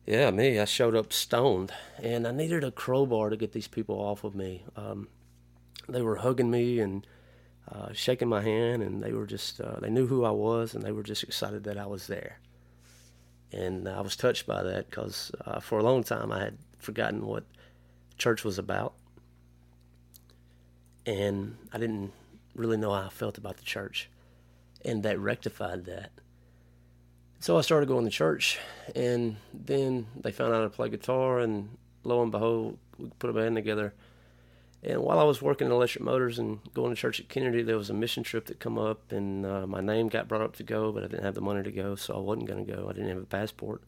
yeah, 0.10 0.32
me, 0.32 0.60
I 0.60 0.66
showed 0.66 0.96
up 0.96 1.14
stoned, 1.14 1.72
and 2.02 2.28
I 2.28 2.32
needed 2.32 2.64
a 2.64 2.72
crowbar 2.72 3.30
to 3.30 3.38
get 3.38 3.52
these 3.52 3.68
people 3.68 3.96
off 3.96 4.24
of 4.24 4.36
me. 4.36 4.64
Um, 4.76 5.08
they 5.88 6.02
were 6.02 6.18
hugging 6.18 6.52
me 6.52 6.80
and 6.80 7.06
uh, 7.72 7.94
shaking 7.94 8.28
my 8.28 8.42
hand, 8.42 8.84
and 8.84 9.04
they 9.04 9.14
were 9.14 9.26
just 9.26 9.62
uh, 9.62 9.80
they 9.80 9.90
knew 9.90 10.08
who 10.08 10.26
I 10.26 10.32
was, 10.32 10.74
and 10.74 10.84
they 10.84 10.92
were 10.92 11.04
just 11.04 11.24
excited 11.24 11.64
that 11.64 11.78
I 11.78 11.86
was 11.86 12.08
there. 12.08 12.40
And 13.52 13.88
I 13.88 14.02
was 14.02 14.16
touched 14.16 14.46
by 14.46 14.64
that 14.64 14.90
because 14.90 15.32
uh, 15.46 15.60
for 15.60 15.80
a 15.80 15.84
long 15.84 16.04
time 16.04 16.32
I 16.32 16.40
had 16.40 16.58
forgotten 16.78 17.26
what 17.26 17.46
church 18.18 18.44
was 18.44 18.60
about 18.60 18.94
and 21.10 21.58
I 21.74 21.80
didn't 21.80 22.12
really 22.56 22.78
know 22.78 22.94
how 22.94 23.08
I 23.08 23.10
felt 23.10 23.38
about 23.38 23.58
the 23.58 23.64
church, 23.64 24.10
and 24.86 25.02
that 25.04 25.20
rectified 25.20 25.86
that. 25.86 26.12
So 27.42 27.58
I 27.58 27.62
started 27.62 27.88
going 27.88 28.04
to 28.04 28.12
church, 28.12 28.60
and 28.96 29.38
then 29.54 30.08
they 30.16 30.32
found 30.32 30.54
out 30.54 30.66
I 30.66 30.68
play 30.68 30.90
guitar, 30.90 31.40
and 31.40 31.78
lo 32.04 32.22
and 32.22 32.32
behold, 32.32 32.78
we 32.98 33.10
put 33.18 33.30
a 33.30 33.34
band 33.34 33.56
together. 33.56 33.94
And 34.84 35.02
while 35.02 35.20
I 35.20 35.24
was 35.24 35.42
working 35.42 35.68
in 35.68 35.72
electric 35.72 36.04
motors 36.04 36.38
and 36.38 36.60
going 36.74 36.94
to 36.94 37.00
church 37.00 37.20
at 37.22 37.30
Kennedy, 37.30 37.64
there 37.64 37.78
was 37.78 37.90
a 37.90 37.94
mission 37.94 38.24
trip 38.24 38.48
that 38.48 38.60
come 38.60 38.78
up, 38.78 39.12
and 39.12 39.46
uh, 39.46 39.66
my 39.66 39.80
name 39.80 40.10
got 40.10 40.28
brought 40.28 40.42
up 40.42 40.58
to 40.58 40.64
go, 40.64 40.92
but 40.92 41.04
I 41.04 41.08
didn't 41.08 41.24
have 41.24 41.36
the 41.36 41.42
money 41.42 41.64
to 41.64 41.72
go, 41.72 41.96
so 41.96 42.16
I 42.16 42.20
wasn't 42.20 42.48
going 42.48 42.66
to 42.66 42.72
go. 42.74 42.90
I 42.90 42.94
didn't 42.94 43.10
have 43.10 43.18
a 43.18 43.26
passport. 43.26 43.84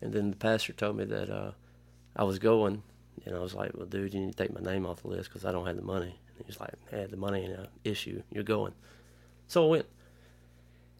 And 0.00 0.12
then 0.12 0.30
the 0.30 0.36
pastor 0.36 0.72
told 0.72 0.96
me 0.96 1.04
that 1.04 1.28
uh, 1.30 1.52
I 2.16 2.24
was 2.24 2.38
going, 2.38 2.82
and 3.26 3.36
I 3.36 3.38
was 3.40 3.54
like, 3.54 3.72
"Well, 3.74 3.86
dude, 3.86 4.14
you 4.14 4.20
need 4.20 4.36
to 4.36 4.44
take 4.44 4.52
my 4.52 4.60
name 4.60 4.86
off 4.86 5.02
the 5.02 5.08
list 5.08 5.28
because 5.28 5.44
I 5.44 5.52
don't 5.52 5.66
have 5.66 5.76
the 5.76 5.82
money." 5.82 6.18
And 6.36 6.46
he's 6.46 6.58
like, 6.58 6.72
hey, 6.90 7.06
the 7.06 7.16
money 7.16 7.44
ain't 7.44 7.52
an 7.52 7.68
issue. 7.84 8.22
You're 8.30 8.44
going. 8.44 8.72
So 9.46 9.66
I 9.66 9.70
went. 9.70 9.86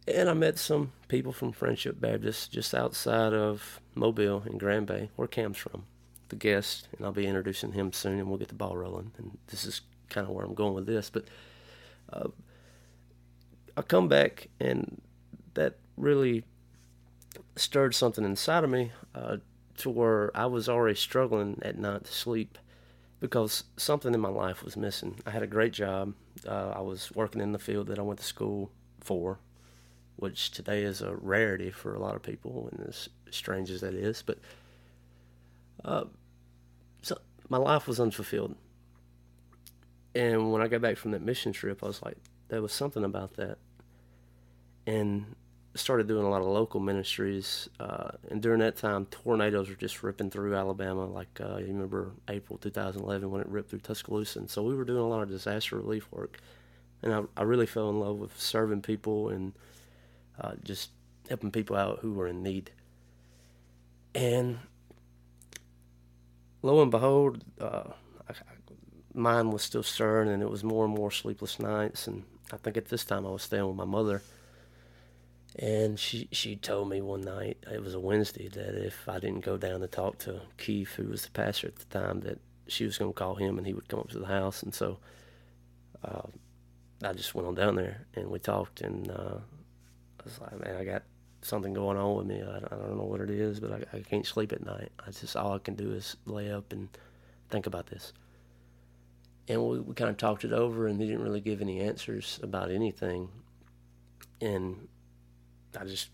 And 0.06 0.28
I 0.28 0.34
met 0.34 0.58
some 0.58 0.92
people 1.08 1.32
from 1.32 1.52
Friendship 1.52 2.00
Baptist 2.00 2.52
just 2.52 2.74
outside 2.74 3.32
of 3.32 3.80
Mobile 3.94 4.42
in 4.46 4.58
Grand 4.58 4.86
Bay, 4.86 5.10
where 5.14 5.28
Camm's 5.28 5.58
from, 5.58 5.84
the 6.28 6.36
guest. 6.36 6.88
And 6.96 7.06
I'll 7.06 7.12
be 7.12 7.26
introducing 7.26 7.72
him 7.72 7.92
soon, 7.92 8.18
and 8.18 8.28
we'll 8.28 8.38
get 8.38 8.48
the 8.48 8.54
ball 8.54 8.76
rolling. 8.76 9.12
And 9.16 9.38
this 9.46 9.64
is 9.64 9.82
kind 10.08 10.26
of 10.26 10.32
where 10.32 10.44
I'm 10.44 10.54
going 10.54 10.74
with 10.74 10.86
this. 10.86 11.08
But 11.08 11.26
uh, 12.12 12.28
I 13.76 13.82
come 13.82 14.08
back, 14.08 14.48
and 14.58 15.00
that 15.54 15.76
really 15.96 16.44
stirred 17.56 17.94
something 17.94 18.24
inside 18.24 18.64
of 18.64 18.70
me 18.70 18.90
uh, 19.14 19.36
to 19.78 19.90
where 19.90 20.36
I 20.36 20.46
was 20.46 20.68
already 20.68 20.96
struggling 20.96 21.60
at 21.62 21.78
night 21.78 22.04
to 22.04 22.12
sleep 22.12 22.58
because 23.20 23.64
something 23.76 24.12
in 24.12 24.20
my 24.20 24.28
life 24.28 24.64
was 24.64 24.76
missing. 24.76 25.20
I 25.24 25.30
had 25.30 25.44
a 25.44 25.46
great 25.46 25.72
job. 25.72 26.14
Uh, 26.46 26.72
I 26.74 26.80
was 26.80 27.12
working 27.12 27.40
in 27.40 27.52
the 27.52 27.58
field 27.58 27.86
that 27.86 27.98
I 28.00 28.02
went 28.02 28.18
to 28.18 28.24
school 28.24 28.72
for, 29.00 29.38
which 30.22 30.52
today 30.52 30.84
is 30.84 31.02
a 31.02 31.16
rarity 31.16 31.72
for 31.72 31.96
a 31.96 31.98
lot 31.98 32.14
of 32.14 32.22
people, 32.22 32.68
and 32.70 32.88
as 32.88 33.08
strange 33.32 33.72
as 33.72 33.80
that 33.80 33.92
is. 33.92 34.22
But 34.22 34.38
uh, 35.84 36.04
so 37.02 37.18
my 37.48 37.58
life 37.58 37.88
was 37.88 37.98
unfulfilled. 37.98 38.54
And 40.14 40.52
when 40.52 40.62
I 40.62 40.68
got 40.68 40.80
back 40.80 40.96
from 40.96 41.10
that 41.10 41.22
mission 41.22 41.52
trip, 41.52 41.82
I 41.82 41.86
was 41.86 42.00
like, 42.02 42.18
there 42.48 42.62
was 42.62 42.72
something 42.72 43.02
about 43.02 43.34
that. 43.34 43.58
And 44.86 45.34
started 45.74 46.06
doing 46.06 46.24
a 46.24 46.30
lot 46.30 46.40
of 46.40 46.46
local 46.46 46.78
ministries. 46.78 47.68
Uh, 47.80 48.12
and 48.30 48.40
during 48.40 48.60
that 48.60 48.76
time, 48.76 49.06
tornadoes 49.06 49.68
were 49.68 49.74
just 49.74 50.04
ripping 50.04 50.30
through 50.30 50.54
Alabama. 50.54 51.04
Like 51.04 51.40
uh, 51.40 51.56
you 51.56 51.66
remember 51.66 52.12
April 52.28 52.58
2011 52.58 53.28
when 53.28 53.40
it 53.40 53.48
ripped 53.48 53.70
through 53.70 53.80
Tuscaloosa. 53.80 54.38
And 54.38 54.48
so 54.48 54.62
we 54.62 54.76
were 54.76 54.84
doing 54.84 55.02
a 55.02 55.08
lot 55.08 55.22
of 55.22 55.28
disaster 55.28 55.74
relief 55.76 56.06
work. 56.12 56.38
And 57.02 57.12
I, 57.12 57.22
I 57.36 57.42
really 57.42 57.66
fell 57.66 57.90
in 57.90 57.98
love 57.98 58.18
with 58.18 58.38
serving 58.40 58.82
people 58.82 59.28
and 59.28 59.54
uh, 60.40 60.52
just 60.62 60.90
helping 61.28 61.50
people 61.50 61.76
out 61.76 62.00
who 62.00 62.12
were 62.12 62.26
in 62.26 62.42
need. 62.42 62.70
And 64.14 64.58
lo 66.62 66.82
and 66.82 66.90
behold, 66.90 67.44
uh, 67.60 67.92
I, 68.28 68.32
mine 69.14 69.50
was 69.50 69.62
still 69.62 69.82
stirring, 69.82 70.28
and 70.28 70.42
it 70.42 70.50
was 70.50 70.64
more 70.64 70.84
and 70.84 70.94
more 70.94 71.10
sleepless 71.10 71.58
nights. 71.58 72.06
And 72.06 72.24
I 72.52 72.56
think 72.56 72.76
at 72.76 72.86
this 72.86 73.04
time 73.04 73.26
I 73.26 73.30
was 73.30 73.42
staying 73.42 73.66
with 73.66 73.76
my 73.76 73.84
mother, 73.84 74.22
and 75.58 75.98
she 75.98 76.28
she 76.32 76.56
told 76.56 76.88
me 76.88 77.00
one 77.00 77.22
night 77.22 77.58
it 77.70 77.82
was 77.82 77.94
a 77.94 78.00
Wednesday 78.00 78.48
that 78.48 78.74
if 78.86 79.08
I 79.08 79.18
didn't 79.18 79.44
go 79.44 79.56
down 79.56 79.80
to 79.80 79.86
talk 79.86 80.18
to 80.20 80.42
Keith, 80.58 80.94
who 80.94 81.08
was 81.08 81.24
the 81.24 81.30
pastor 81.30 81.68
at 81.68 81.76
the 81.76 81.84
time, 81.86 82.20
that 82.20 82.38
she 82.68 82.84
was 82.84 82.98
going 82.98 83.12
to 83.12 83.18
call 83.18 83.34
him 83.34 83.58
and 83.58 83.66
he 83.66 83.74
would 83.74 83.88
come 83.88 84.00
up 84.00 84.10
to 84.10 84.18
the 84.18 84.26
house. 84.26 84.62
And 84.62 84.74
so 84.74 84.98
uh, 86.04 86.22
I 87.02 87.12
just 87.12 87.34
went 87.34 87.48
on 87.48 87.54
down 87.54 87.76
there 87.76 88.06
and 88.14 88.30
we 88.30 88.38
talked, 88.38 88.80
and 88.80 89.10
uh, 89.10 89.38
I 90.22 90.28
was 90.28 90.40
like, 90.40 90.64
man, 90.64 90.76
I 90.76 90.84
got 90.84 91.02
something 91.42 91.74
going 91.74 91.96
on 91.96 92.16
with 92.16 92.26
me. 92.26 92.42
I, 92.42 92.56
I 92.56 92.78
don't 92.78 92.96
know 92.96 93.04
what 93.04 93.20
it 93.20 93.30
is, 93.30 93.60
but 93.60 93.72
I, 93.72 93.98
I 93.98 94.00
can't 94.02 94.26
sleep 94.26 94.52
at 94.52 94.64
night. 94.64 94.92
I 95.04 95.10
just 95.10 95.36
all 95.36 95.54
I 95.54 95.58
can 95.58 95.74
do 95.74 95.92
is 95.92 96.16
lay 96.26 96.50
up 96.50 96.72
and 96.72 96.88
think 97.50 97.66
about 97.66 97.86
this. 97.86 98.12
And 99.48 99.60
we, 99.62 99.80
we 99.80 99.94
kind 99.94 100.10
of 100.10 100.16
talked 100.16 100.44
it 100.44 100.52
over, 100.52 100.86
and 100.86 101.00
he 101.00 101.06
didn't 101.06 101.22
really 101.22 101.40
give 101.40 101.60
any 101.60 101.80
answers 101.80 102.38
about 102.42 102.70
anything. 102.70 103.28
And 104.40 104.88
I 105.78 105.84
just, 105.84 106.10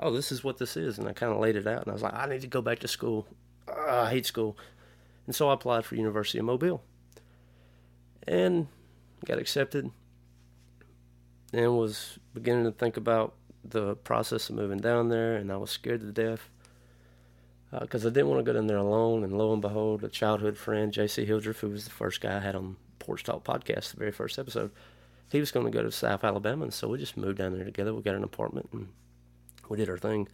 oh, 0.00 0.10
this 0.10 0.32
is 0.32 0.42
what 0.42 0.56
this 0.56 0.76
is. 0.76 0.98
And 0.98 1.06
I 1.06 1.12
kind 1.12 1.32
of 1.32 1.38
laid 1.38 1.56
it 1.56 1.66
out, 1.66 1.82
and 1.82 1.90
I 1.90 1.92
was 1.92 2.02
like, 2.02 2.14
I 2.14 2.26
need 2.26 2.40
to 2.40 2.46
go 2.46 2.62
back 2.62 2.78
to 2.80 2.88
school. 2.88 3.26
Oh, 3.68 4.00
I 4.00 4.10
hate 4.10 4.24
school. 4.24 4.56
And 5.26 5.34
so 5.34 5.50
I 5.50 5.54
applied 5.54 5.84
for 5.84 5.96
University 5.96 6.38
of 6.38 6.46
Mobile. 6.46 6.82
And 8.26 8.68
got 9.26 9.38
accepted 9.38 9.90
and 11.52 11.76
was 11.76 12.18
beginning 12.34 12.64
to 12.64 12.72
think 12.72 12.96
about 12.96 13.34
the 13.64 13.96
process 13.96 14.48
of 14.50 14.56
moving 14.56 14.78
down 14.78 15.08
there, 15.08 15.36
and 15.36 15.52
I 15.52 15.56
was 15.56 15.70
scared 15.70 16.00
to 16.00 16.12
death 16.12 16.50
because 17.80 18.04
uh, 18.04 18.08
I 18.08 18.12
didn't 18.12 18.28
want 18.28 18.40
to 18.40 18.50
go 18.50 18.54
down 18.54 18.66
there 18.66 18.78
alone. 18.78 19.24
And 19.24 19.36
lo 19.36 19.52
and 19.52 19.60
behold, 19.60 20.02
a 20.04 20.08
childhood 20.08 20.56
friend, 20.56 20.92
J.C. 20.92 21.24
Hildreth, 21.24 21.60
who 21.60 21.68
was 21.68 21.84
the 21.84 21.90
first 21.90 22.20
guy 22.20 22.36
I 22.36 22.40
had 22.40 22.54
on 22.54 22.76
Porch 22.98 23.24
Talk 23.24 23.44
podcast, 23.44 23.90
the 23.90 23.98
very 23.98 24.12
first 24.12 24.38
episode, 24.38 24.70
he 25.30 25.40
was 25.40 25.50
going 25.50 25.66
to 25.66 25.72
go 25.72 25.82
to 25.82 25.92
South 25.92 26.24
Alabama, 26.24 26.64
and 26.64 26.72
so 26.74 26.88
we 26.88 26.98
just 26.98 27.16
moved 27.16 27.38
down 27.38 27.54
there 27.54 27.64
together. 27.64 27.94
We 27.94 28.02
got 28.02 28.14
an 28.14 28.24
apartment 28.24 28.68
and 28.72 28.88
we 29.68 29.76
did 29.76 29.90
our 29.90 29.98
thing, 29.98 30.28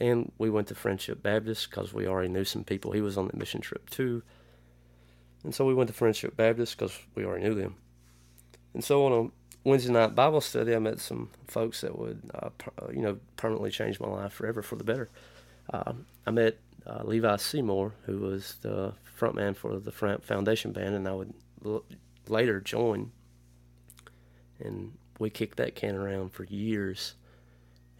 and 0.00 0.30
we 0.38 0.50
went 0.50 0.68
to 0.68 0.74
Friendship 0.74 1.22
Baptist 1.22 1.68
because 1.68 1.92
we 1.92 2.06
already 2.06 2.28
knew 2.28 2.44
some 2.44 2.62
people. 2.62 2.92
He 2.92 3.00
was 3.00 3.18
on 3.18 3.26
the 3.26 3.36
mission 3.36 3.60
trip 3.60 3.90
too, 3.90 4.22
and 5.42 5.54
so 5.54 5.66
we 5.66 5.74
went 5.74 5.88
to 5.88 5.94
Friendship 5.94 6.36
Baptist 6.36 6.78
because 6.78 6.96
we 7.16 7.24
already 7.24 7.44
knew 7.44 7.54
them. 7.54 7.74
And 8.72 8.84
so 8.84 9.04
on 9.06 9.12
a 9.12 9.39
Wednesday 9.64 9.92
night 9.92 10.14
Bible 10.14 10.40
study, 10.40 10.74
I 10.74 10.78
met 10.78 11.00
some 11.00 11.30
folks 11.46 11.82
that 11.82 11.98
would, 11.98 12.22
uh, 12.34 12.48
per, 12.56 12.92
you 12.92 13.02
know, 13.02 13.18
permanently 13.36 13.70
change 13.70 14.00
my 14.00 14.08
life 14.08 14.32
forever 14.32 14.62
for 14.62 14.76
the 14.76 14.84
better. 14.84 15.10
Uh, 15.72 15.92
I 16.26 16.30
met 16.30 16.58
uh, 16.86 17.02
Levi 17.04 17.36
Seymour, 17.36 17.92
who 18.06 18.18
was 18.18 18.56
the 18.62 18.94
frontman 19.18 19.54
for 19.54 19.78
the 19.78 19.92
Foundation 19.92 20.72
Band, 20.72 20.94
and 20.94 21.06
I 21.06 21.12
would 21.12 21.34
l- 21.64 21.84
later 22.26 22.60
join. 22.60 23.12
And 24.58 24.92
we 25.18 25.28
kicked 25.28 25.58
that 25.58 25.74
can 25.74 25.94
around 25.94 26.32
for 26.32 26.44
years. 26.44 27.14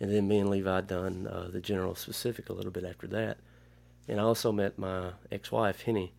And 0.01 0.11
then 0.11 0.29
me 0.29 0.39
and 0.39 0.49
Levi 0.49 0.81
done 0.83 1.27
uh, 1.27 1.49
the 1.53 1.61
General 1.61 1.95
Specific 1.95 2.49
a 2.49 2.55
little 2.55 2.71
bit 2.71 2.85
after 2.85 3.07
that. 3.09 3.37
And 4.09 4.19
I 4.19 4.23
also 4.23 4.51
met 4.51 4.79
my 4.79 5.11
ex-wife, 5.31 5.83
Henny. 5.83 6.13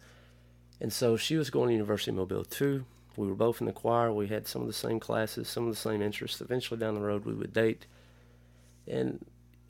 And 0.80 0.94
so 0.94 1.18
she 1.18 1.36
was 1.36 1.50
going 1.50 1.68
to 1.70 1.74
University 1.74 2.12
of 2.12 2.18
Mobile 2.18 2.46
too 2.46 2.86
we 3.18 3.28
were 3.28 3.36
both 3.36 3.62
in 3.62 3.68
the 3.68 3.74
choir. 3.74 4.12
We 4.12 4.28
had 4.28 4.48
some 4.48 4.62
of 4.62 4.68
the 4.68 4.74
same 4.74 5.00
classes, 5.00 5.48
some 5.48 5.68
of 5.68 5.74
the 5.74 5.80
same 5.80 6.02
interests. 6.02 6.42
Eventually, 6.42 6.80
down 6.80 6.96
the 6.96 7.02
road, 7.02 7.26
we 7.26 7.34
would 7.34 7.54
date. 7.54 7.86
And 8.88 9.26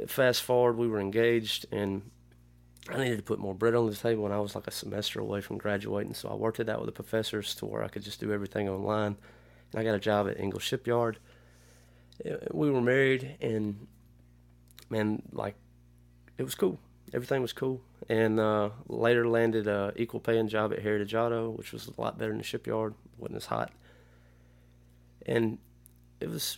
fast 0.08 0.44
forward, 0.44 0.78
we 0.78 0.88
were 0.88 1.00
engaged, 1.00 1.66
and 1.72 2.10
I 2.90 2.98
needed 2.98 3.18
to 3.18 3.24
put 3.24 3.40
more 3.40 3.56
bread 3.56 3.76
on 3.76 3.88
the 3.88 3.96
table. 3.96 4.26
And 4.26 4.34
I 4.34 4.40
was 4.40 4.56
like 4.56 4.68
a 4.68 4.72
semester 4.72 5.20
away 5.20 5.42
from 5.42 5.58
graduating, 5.58 6.14
so 6.14 6.30
I 6.30 6.36
worked 6.36 6.60
it 6.60 6.70
out 6.70 6.80
with 6.80 6.88
the 6.88 6.92
professors 6.92 7.56
to 7.56 7.66
where 7.66 7.84
I 7.84 7.88
could 7.88 8.04
just 8.04 8.20
do 8.20 8.32
everything 8.32 8.70
online. 8.70 9.18
And 9.72 9.80
I 9.80 9.84
got 9.84 9.96
a 9.96 10.00
job 10.00 10.28
at 10.28 10.40
Ingalls 10.40 10.64
Shipyard. 10.64 11.18
Uh, 12.26 12.36
we 12.52 12.70
were 12.70 12.82
married, 12.82 13.38
and 13.42 13.88
man, 14.90 15.24
like 15.32 15.56
it 16.38 16.44
was 16.44 16.56
cool. 16.56 16.80
Everything 17.14 17.42
was 17.42 17.54
cool. 17.54 17.82
And 18.10 18.40
uh, 18.40 18.70
later 18.88 19.28
landed 19.28 19.68
a 19.68 19.94
equal 19.96 20.20
paying 20.20 20.48
job 20.48 20.72
at 20.74 20.80
Heritage 20.80 21.14
Auto, 21.14 21.50
which 21.50 21.74
was 21.74 21.88
a 21.88 22.02
lot 22.02 22.18
better 22.18 22.32
than 22.32 22.40
the 22.40 22.44
shipyard 22.44 22.94
wasn't 23.22 23.38
as 23.38 23.46
hot. 23.46 23.72
And 25.26 25.60
it 26.20 26.30
was 26.30 26.58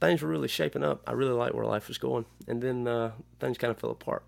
things 0.00 0.22
were 0.22 0.28
really 0.28 0.48
shaping 0.48 0.82
up. 0.82 1.02
I 1.06 1.12
really 1.12 1.32
liked 1.32 1.54
where 1.54 1.66
life 1.66 1.88
was 1.88 1.98
going, 1.98 2.24
and 2.46 2.62
then 2.62 2.88
uh, 2.88 3.12
things 3.38 3.58
kind 3.58 3.70
of 3.70 3.78
fell 3.78 3.90
apart, 3.90 4.24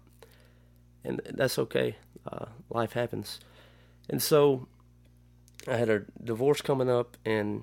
and 1.04 1.20
that's 1.30 1.58
okay. 1.58 1.96
Uh, 2.30 2.46
life 2.70 2.92
happens, 2.92 3.40
and 4.08 4.22
so 4.22 4.68
I 5.66 5.76
had 5.76 5.88
a 5.88 6.02
divorce 6.22 6.60
coming 6.60 6.90
up, 6.90 7.16
and 7.24 7.62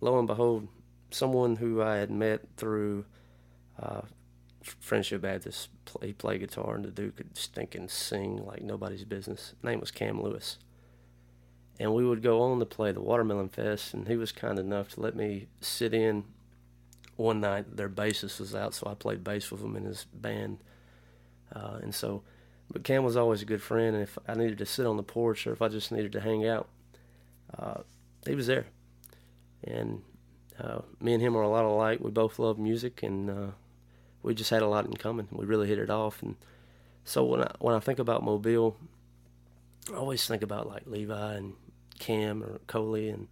lo 0.00 0.18
and 0.18 0.26
behold, 0.26 0.68
someone 1.10 1.56
who 1.56 1.82
I 1.82 1.96
had 1.96 2.10
met 2.10 2.42
through 2.56 3.04
uh, 3.80 4.02
Friendship 4.62 5.22
Baptist, 5.22 5.68
play 5.84 6.12
play 6.12 6.38
guitar, 6.38 6.74
and 6.74 6.84
the 6.84 6.90
dude 6.90 7.16
could 7.16 7.36
stink 7.36 7.74
and 7.74 7.90
sing 7.90 8.44
like 8.44 8.62
nobody's 8.62 9.04
business. 9.04 9.50
His 9.50 9.64
name 9.64 9.80
was 9.80 9.90
Camm 9.90 10.22
Lewis 10.22 10.58
and 11.78 11.94
we 11.94 12.04
would 12.04 12.22
go 12.22 12.42
on 12.42 12.58
to 12.58 12.66
play 12.66 12.92
the 12.92 13.00
Watermelon 13.00 13.48
Fest, 13.48 13.94
and 13.94 14.08
he 14.08 14.16
was 14.16 14.32
kind 14.32 14.58
enough 14.58 14.90
to 14.90 15.00
let 15.00 15.16
me 15.16 15.46
sit 15.60 15.94
in 15.94 16.24
one 17.16 17.40
night. 17.40 17.76
Their 17.76 17.88
bassist 17.88 18.40
was 18.40 18.54
out, 18.54 18.74
so 18.74 18.88
I 18.88 18.94
played 18.94 19.24
bass 19.24 19.50
with 19.50 19.62
him 19.62 19.76
in 19.76 19.84
his 19.84 20.06
band, 20.12 20.58
uh, 21.54 21.78
and 21.82 21.94
so. 21.94 22.22
But 22.70 22.84
Camm 22.84 23.04
was 23.04 23.18
always 23.18 23.42
a 23.42 23.46
good 23.46 23.60
friend, 23.60 23.94
and 23.94 24.02
if 24.02 24.16
I 24.26 24.34
needed 24.34 24.56
to 24.58 24.66
sit 24.66 24.86
on 24.86 24.96
the 24.96 25.02
porch 25.02 25.46
or 25.46 25.52
if 25.52 25.60
I 25.60 25.68
just 25.68 25.92
needed 25.92 26.12
to 26.12 26.20
hang 26.20 26.46
out, 26.46 26.68
uh, 27.58 27.82
he 28.26 28.34
was 28.34 28.46
there. 28.46 28.66
And 29.62 30.02
uh, 30.58 30.80
me 30.98 31.12
and 31.12 31.22
him 31.22 31.36
are 31.36 31.42
a 31.42 31.48
lot 31.48 31.66
alike. 31.66 32.00
We 32.00 32.10
both 32.10 32.38
love 32.38 32.58
music, 32.58 33.02
and 33.02 33.28
uh, 33.28 33.50
we 34.22 34.34
just 34.34 34.48
had 34.48 34.62
a 34.62 34.68
lot 34.68 34.86
in 34.86 34.94
common. 34.94 35.28
We 35.30 35.44
really 35.44 35.68
hit 35.68 35.78
it 35.78 35.90
off, 35.90 36.22
and 36.22 36.36
so 37.04 37.24
when 37.24 37.42
I 37.42 37.52
when 37.58 37.74
I 37.74 37.80
think 37.80 37.98
about 37.98 38.22
Mobile, 38.22 38.76
I 39.90 39.96
always 39.96 40.26
think 40.26 40.42
about 40.42 40.68
like 40.68 40.86
Levi 40.86 41.34
and 41.34 41.54
Camm 41.98 42.42
or 42.42 42.60
Coley 42.66 43.08
and 43.08 43.28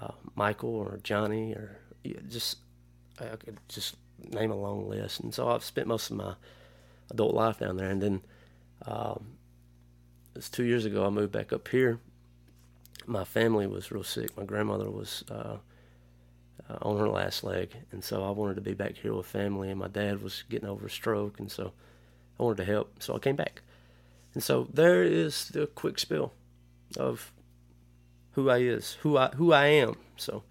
uh, 0.00 0.12
Michael 0.34 0.74
or 0.74 1.00
Johnny 1.02 1.52
or 1.52 1.78
just 2.28 2.58
I 3.20 3.36
could 3.36 3.58
just 3.68 3.96
name 4.22 4.50
a 4.50 4.56
long 4.56 4.88
list. 4.88 5.20
And 5.20 5.34
so 5.34 5.48
I've 5.48 5.64
spent 5.64 5.86
most 5.86 6.10
of 6.10 6.16
my 6.16 6.34
adult 7.10 7.34
life 7.34 7.58
down 7.58 7.76
there. 7.76 7.90
And 7.90 8.02
then 8.02 8.20
um, 8.86 9.38
it's 10.34 10.48
two 10.48 10.64
years 10.64 10.84
ago 10.84 11.06
I 11.06 11.10
moved 11.10 11.32
back 11.32 11.52
up 11.52 11.68
here. 11.68 11.98
My 13.06 13.24
family 13.24 13.66
was 13.66 13.90
real 13.90 14.04
sick. 14.04 14.36
My 14.36 14.44
grandmother 14.44 14.90
was 14.90 15.24
uh, 15.30 15.56
uh, 16.68 16.78
on 16.82 16.98
her 16.98 17.08
last 17.08 17.42
leg, 17.42 17.74
and 17.90 18.04
so 18.04 18.22
I 18.22 18.30
wanted 18.30 18.56
to 18.56 18.60
be 18.60 18.74
back 18.74 18.96
here 18.96 19.14
with 19.14 19.26
family. 19.26 19.70
And 19.70 19.80
my 19.80 19.88
dad 19.88 20.22
was 20.22 20.44
getting 20.50 20.68
over 20.68 20.86
a 20.86 20.90
stroke, 20.90 21.40
and 21.40 21.50
so 21.50 21.72
I 22.38 22.42
wanted 22.42 22.58
to 22.58 22.64
help. 22.64 23.02
So 23.02 23.16
I 23.16 23.18
came 23.18 23.36
back. 23.36 23.62
And 24.34 24.42
so 24.42 24.68
there 24.72 25.02
is 25.02 25.48
the 25.48 25.66
quick 25.66 25.98
spill 25.98 26.32
of 26.96 27.32
who 28.32 28.50
I 28.50 28.58
is, 28.58 28.98
who 29.02 29.16
I 29.16 29.28
who 29.30 29.52
I 29.52 29.66
am. 29.66 29.96
So 30.16 30.44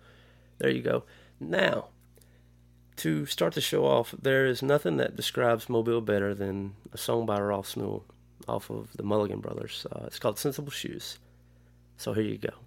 there 0.58 0.70
you 0.70 0.82
go. 0.82 1.04
Now, 1.40 1.90
to 2.98 3.26
start 3.26 3.54
the 3.54 3.62
show 3.62 3.86
off, 3.86 4.14
there 4.20 4.46
is 4.46 4.62
nothing 4.62 4.98
that 4.98 5.16
describes 5.16 5.70
Mobile 5.70 6.02
better 6.02 6.34
than 6.34 6.76
a 6.92 6.98
song 6.98 7.26
by 7.26 7.40
Ross 7.40 7.78
Newell 7.78 8.06
off 8.48 8.70
of 8.70 8.90
the 8.96 9.04
Mulligan 9.04 9.40
Brothers. 9.40 9.86
Uh, 9.92 10.06
it's 10.08 10.20
called 10.20 10.40
Sensible 10.40 10.72
Shoes. 10.72 11.20
So 11.98 12.14
here 12.14 12.24
you 12.24 12.38
go. 12.38 12.67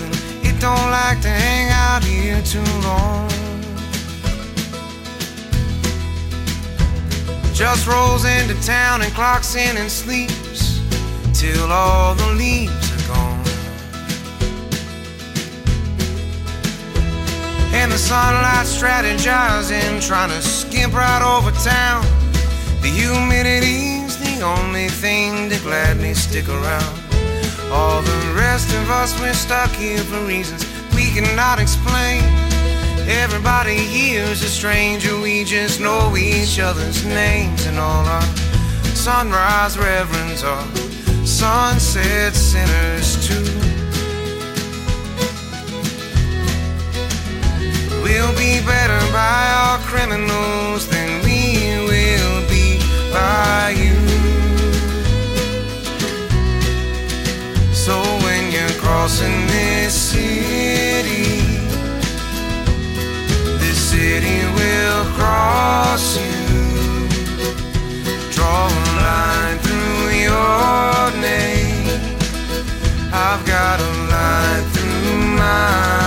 It 0.00 0.58
don't 0.58 0.90
like 0.90 1.20
to 1.20 1.28
hang 1.28 1.70
out 1.70 2.02
here 2.02 2.40
too 2.42 2.64
long. 2.82 3.28
Just 7.52 7.86
rolls 7.86 8.24
into 8.24 8.54
town 8.66 9.02
and 9.02 9.12
clocks 9.12 9.54
in 9.54 9.76
and 9.76 9.90
sleeps 9.90 10.80
till 11.34 11.70
all 11.70 12.14
the 12.14 12.26
leaves 12.34 12.72
are 12.72 13.14
gone. 13.14 13.44
And 17.74 17.92
the 17.92 17.98
sunlight 17.98 18.66
strategizing, 18.66 20.06
trying 20.06 20.30
to 20.30 20.40
skimp 20.40 20.94
right 20.94 21.22
over 21.22 21.50
town. 21.62 22.02
The 22.80 22.88
humidity's 22.88 24.16
the 24.16 24.42
only 24.42 24.88
thing 24.88 25.50
to 25.50 25.58
gladly 25.60 26.14
stick 26.14 26.48
around. 26.48 27.01
All 27.72 28.02
the 28.02 28.34
rest 28.36 28.68
of 28.74 28.90
us, 28.90 29.18
we're 29.18 29.32
stuck 29.32 29.70
here 29.70 29.98
for 29.98 30.20
reasons 30.26 30.66
we 30.94 31.10
cannot 31.10 31.58
explain. 31.58 32.22
Everybody 33.08 33.76
here's 33.76 34.42
a 34.42 34.48
stranger, 34.48 35.18
we 35.18 35.44
just 35.44 35.80
know 35.80 36.14
each 36.16 36.60
other's 36.60 37.04
names 37.04 37.64
and 37.66 37.78
all 37.78 38.04
our 38.04 38.22
sunrise 38.94 39.78
reverends 39.78 40.44
are 40.44 40.66
sunset 41.24 42.34
sinners 42.34 43.26
too. 43.26 43.42
We'll 48.02 48.34
be 48.36 48.60
better 48.66 49.00
by 49.12 49.44
our 49.62 49.78
criminals 49.78 50.88
than 50.88 51.22
we 51.24 51.86
will 51.88 52.48
be 52.48 52.78
by 53.12 53.74
you. 53.76 53.91
Crossing 58.92 59.46
this 59.46 59.94
city, 60.12 61.24
this 63.62 63.78
city 63.90 64.40
will 64.58 65.04
cross 65.16 66.18
you. 66.18 67.08
Draw 68.34 68.68
a 68.68 68.82
line 69.00 69.58
through 69.64 70.10
your 70.28 71.10
name. 71.22 71.88
I've 73.14 73.42
got 73.46 73.80
a 73.80 73.92
line 74.12 74.64
through 74.74 75.38
mine. 75.38 76.01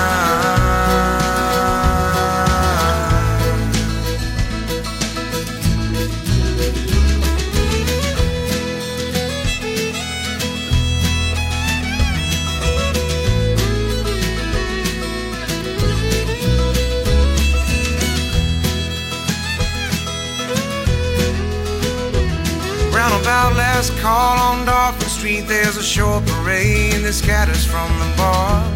Last 23.75 23.98
call 23.98 24.39
on 24.39 24.65
Dauphin 24.65 25.10
Street, 25.10 25.41
there's 25.50 25.75
a 25.75 25.84
short 25.84 26.25
parade 26.25 27.03
that 27.03 27.12
scatters 27.12 27.65
from 27.65 27.91
the 28.00 28.08
bars. 28.15 28.72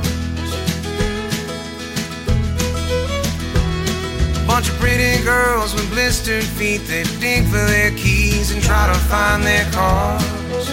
Bunch 4.46 4.68
of 4.68 4.76
pretty 4.76 5.24
girls 5.24 5.74
with 5.74 5.90
blistered 5.90 6.44
feet 6.44 6.82
that 6.92 7.08
dig 7.22 7.46
for 7.46 7.64
their 7.72 7.92
keys 7.92 8.52
and 8.52 8.62
try 8.62 8.92
to 8.92 9.00
find 9.08 9.42
their 9.44 9.64
cars. 9.72 10.68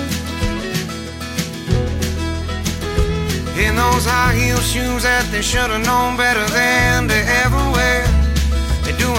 In 3.57 3.77
those 3.77 4.05
high 4.07 4.35
heel 4.35 4.59
shoes 4.59 5.05
that 5.05 5.25
they 5.31 5.41
should 5.41 5.71
have 5.71 5.87
known 5.87 6.17
better 6.17 6.45
than 6.53 7.07
to 7.07 7.15
ever 7.15 7.71
wear. 7.71 8.06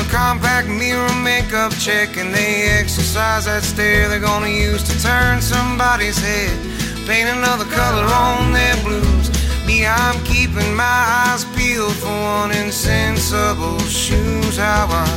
Compact 0.10 0.68
mirror 0.68 1.14
makeup 1.22 1.72
check 1.80 2.18
and 2.18 2.34
they 2.34 2.68
exercise 2.80 3.46
that 3.46 3.64
stare 3.64 4.08
they're 4.10 4.20
gonna 4.20 4.48
use 4.48 4.84
to 4.84 5.02
turn 5.02 5.42
somebody's 5.42 6.18
head. 6.18 6.58
Paint 7.06 7.30
another 7.30 7.66
color 7.66 8.04
on 8.04 8.54
their 8.54 8.76
blues. 8.84 9.30
Me, 9.66 9.86
I'm 9.86 10.24
keeping 10.24 10.76
my 10.76 11.00
eyes 11.28 11.44
peeled 11.56 11.94
for 11.94 12.08
one 12.08 12.52
insensible 12.52 13.80
shoes. 13.80 14.58
How 14.58 14.88
I 14.90 15.08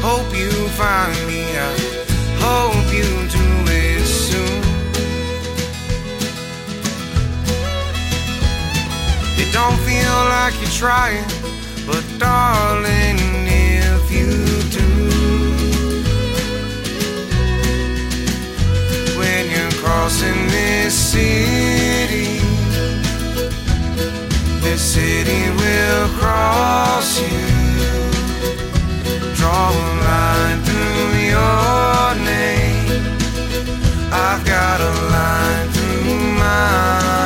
hope 0.00 0.34
you 0.34 0.50
find 0.70 1.16
me. 1.26 1.44
I 1.56 1.72
hope 2.40 2.88
you 2.92 3.08
do 3.28 3.46
it 3.68 4.04
soon. 4.06 4.62
It 9.36 9.52
don't 9.52 9.78
feel 9.88 10.16
like 10.36 10.54
you're 10.60 10.78
trying, 10.82 11.28
but 11.86 12.04
darling, 12.18 13.33
you're 19.94 20.00
crossing 20.00 20.48
this 20.48 20.94
city, 20.94 22.38
this 24.60 24.80
city 24.80 25.50
will 25.50 26.08
cross 26.18 27.20
you. 27.20 27.28
Draw 29.34 29.70
a 29.70 29.84
line 30.04 30.62
through 30.62 31.18
your 31.34 32.14
name. 32.24 33.02
I've 34.12 34.44
got 34.44 34.80
a 34.80 34.92
line 35.10 35.68
through 35.72 36.38
mine. 36.38 37.23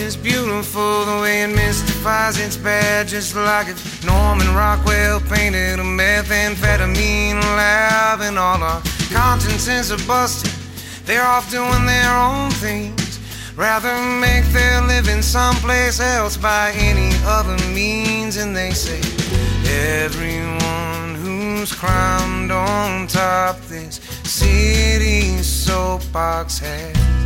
Is 0.00 0.16
beautiful 0.16 1.04
the 1.04 1.20
way 1.20 1.42
it 1.42 1.48
mystifies 1.48 2.38
its 2.38 2.56
bad, 2.56 3.06
just 3.06 3.36
like 3.36 3.68
if 3.68 4.04
Norman 4.04 4.48
Rockwell 4.54 5.20
painted 5.20 5.78
a 5.78 5.82
methamphetamine 5.82 7.40
lab 7.56 8.20
and 8.20 8.38
all 8.38 8.62
our 8.62 8.82
consciences 9.12 9.92
are 9.92 10.06
busted. 10.06 10.52
They're 11.04 11.24
off 11.24 11.50
doing 11.50 11.84
their 11.86 12.16
own 12.16 12.50
things. 12.52 13.20
Rather 13.56 13.94
make 14.20 14.44
their 14.46 14.80
living 14.82 15.22
someplace 15.22 16.00
else 16.00 16.36
by 16.36 16.72
any 16.76 17.10
other 17.24 17.56
means, 17.74 18.38
and 18.38 18.56
they 18.56 18.70
say 18.70 19.00
everyone 20.00 21.14
who's 21.16 21.72
climbed 21.72 22.50
on 22.50 23.06
top 23.06 23.60
this 23.62 23.96
city's 24.24 25.46
soapbox 25.46 26.58
has 26.58 27.19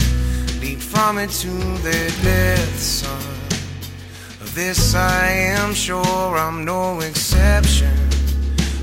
from 0.95 1.19
it 1.19 1.31
to 1.31 1.49
their 1.83 2.11
death, 2.23 2.79
son. 2.79 3.21
Of 4.41 4.55
this 4.55 4.95
I 4.95 5.27
am 5.59 5.75
sure 5.75 6.39
I'm 6.39 6.65
no 6.65 7.01
exception. 7.01 7.97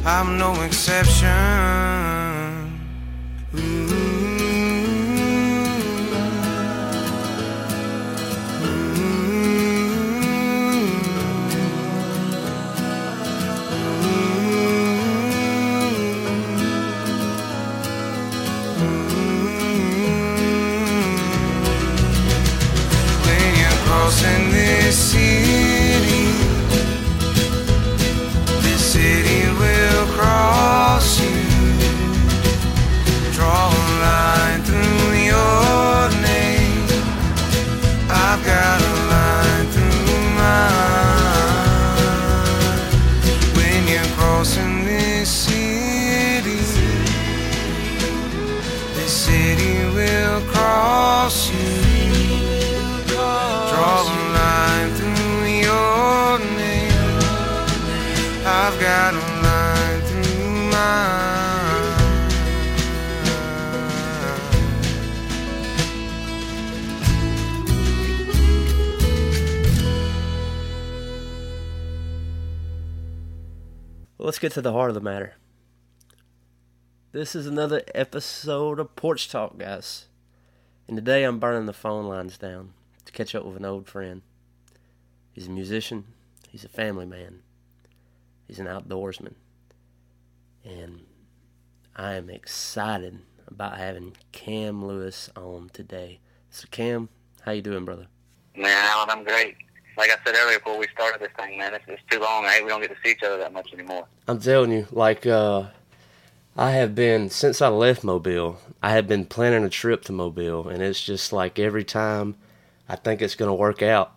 I'm 0.05 0.37
no 0.37 0.61
exception. 0.63 2.20
Crossing 24.91 25.50
get 74.41 74.51
to 74.53 74.61
the 74.61 74.73
heart 74.73 74.89
of 74.89 74.95
the 74.95 74.99
matter. 74.99 75.35
This 77.11 77.35
is 77.35 77.45
another 77.45 77.83
episode 77.93 78.79
of 78.79 78.95
Porch 78.95 79.29
Talk, 79.29 79.59
guys. 79.59 80.07
And 80.87 80.97
today 80.97 81.25
I'm 81.25 81.37
burning 81.37 81.67
the 81.67 81.73
phone 81.73 82.07
lines 82.07 82.39
down 82.39 82.73
to 83.05 83.11
catch 83.11 83.35
up 83.35 83.45
with 83.45 83.55
an 83.57 83.65
old 83.65 83.87
friend. 83.87 84.23
He's 85.31 85.45
a 85.45 85.51
musician, 85.51 86.05
he's 86.49 86.65
a 86.65 86.69
family 86.69 87.05
man, 87.05 87.43
he's 88.47 88.57
an 88.57 88.65
outdoorsman. 88.65 89.35
And 90.65 91.01
I 91.95 92.15
am 92.15 92.31
excited 92.31 93.19
about 93.47 93.77
having 93.77 94.17
Camm 94.31 94.83
Lewis 94.83 95.29
on 95.35 95.69
today. 95.71 96.19
So 96.49 96.67
Camm, 96.71 97.09
how 97.41 97.51
you 97.51 97.61
doing, 97.61 97.85
brother? 97.85 98.07
Man, 98.55 98.85
Alan, 98.89 99.11
I'm 99.11 99.23
great. 99.23 99.55
Like 99.97 100.09
I 100.09 100.15
said 100.25 100.35
earlier 100.37 100.59
before 100.59 100.77
we 100.77 100.87
started 100.93 101.21
this 101.21 101.31
thing, 101.37 101.57
man, 101.57 101.73
it's, 101.73 101.83
it's 101.87 102.01
too 102.09 102.19
long. 102.19 102.45
I 102.45 102.53
hate 102.53 102.63
we 102.63 102.69
don't 102.69 102.81
get 102.81 102.91
to 102.91 102.97
see 103.03 103.11
each 103.11 103.23
other 103.23 103.37
that 103.37 103.53
much 103.53 103.73
anymore. 103.73 104.07
I'm 104.27 104.39
telling 104.39 104.71
you, 104.71 104.87
like 104.91 105.25
uh 105.25 105.65
I 106.57 106.71
have 106.71 106.95
been 106.95 107.29
since 107.29 107.61
I 107.61 107.69
left 107.69 108.03
Mobile. 108.03 108.59
I 108.83 108.91
have 108.91 109.07
been 109.07 109.25
planning 109.25 109.63
a 109.63 109.69
trip 109.69 110.03
to 110.05 110.11
Mobile, 110.11 110.67
and 110.67 110.81
it's 110.83 111.01
just 111.01 111.31
like 111.31 111.57
every 111.59 111.83
time 111.83 112.35
I 112.89 112.97
think 112.97 113.21
it's 113.21 113.35
going 113.35 113.49
to 113.49 113.53
work 113.53 113.81
out, 113.81 114.11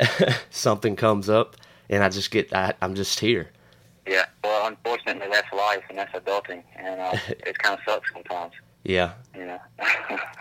something 0.50 0.96
comes 0.96 1.28
up, 1.28 1.56
and 1.90 2.02
I 2.02 2.08
just 2.08 2.30
get 2.30 2.54
I, 2.54 2.72
I'm 2.80 2.94
just 2.94 3.20
here. 3.20 3.50
Yeah, 4.06 4.24
well, 4.42 4.66
unfortunately, 4.66 5.28
that's 5.30 5.52
life 5.52 5.84
and 5.90 5.98
that's 5.98 6.12
adulting, 6.12 6.62
and 6.76 7.00
uh, 7.00 7.16
it 7.28 7.58
kind 7.58 7.78
of 7.78 7.84
sucks 7.86 8.10
sometimes. 8.12 8.54
Yeah, 8.88 9.12
You 9.36 9.44
know. 9.46 9.58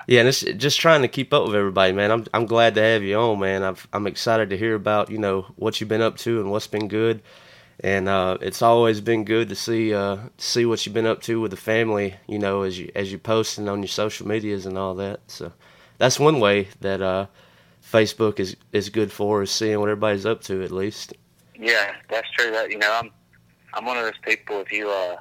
yeah, 0.07 0.21
and 0.21 0.29
it's 0.29 0.39
just 0.41 0.79
trying 0.79 1.01
to 1.01 1.07
keep 1.09 1.33
up 1.33 1.45
with 1.45 1.55
everybody, 1.55 1.91
man. 1.91 2.11
I'm 2.11 2.25
I'm 2.33 2.45
glad 2.45 2.75
to 2.75 2.81
have 2.81 3.03
you 3.03 3.17
on, 3.17 3.39
man. 3.39 3.61
I've, 3.61 3.85
I'm 3.91 4.07
excited 4.07 4.49
to 4.51 4.57
hear 4.57 4.73
about 4.73 5.11
you 5.11 5.17
know 5.17 5.47
what 5.57 5.79
you've 5.81 5.89
been 5.89 6.01
up 6.01 6.15
to 6.19 6.39
and 6.39 6.49
what's 6.49 6.65
been 6.67 6.87
good, 6.87 7.21
and 7.81 8.07
uh, 8.07 8.37
it's 8.41 8.61
always 8.61 9.01
been 9.01 9.25
good 9.25 9.49
to 9.49 9.55
see 9.55 9.93
uh, 9.93 10.17
see 10.37 10.65
what 10.65 10.85
you've 10.85 10.93
been 10.95 11.05
up 11.05 11.21
to 11.23 11.41
with 11.41 11.51
the 11.51 11.57
family. 11.57 12.15
You 12.25 12.39
know, 12.39 12.61
as 12.61 12.79
you 12.79 12.89
as 12.95 13.11
you 13.11 13.17
posting 13.17 13.67
on 13.67 13.81
your 13.81 13.89
social 13.89 14.25
medias 14.27 14.65
and 14.65 14.77
all 14.77 14.95
that. 14.95 15.19
So 15.27 15.51
that's 15.97 16.17
one 16.19 16.39
way 16.39 16.69
that 16.79 17.01
uh, 17.01 17.25
Facebook 17.83 18.39
is 18.39 18.55
is 18.71 18.89
good 18.89 19.11
for 19.11 19.43
is 19.43 19.51
seeing 19.51 19.79
what 19.81 19.89
everybody's 19.89 20.25
up 20.25 20.41
to 20.43 20.63
at 20.63 20.71
least. 20.71 21.13
yeah, 21.59 21.95
that's 22.09 22.31
true. 22.31 22.49
That 22.51 22.71
you 22.71 22.77
know, 22.77 22.93
I'm 22.93 23.11
I'm 23.73 23.85
one 23.85 23.97
of 23.97 24.05
those 24.05 24.21
people. 24.23 24.61
If 24.61 24.71
you 24.71 24.89
uh, 24.89 25.17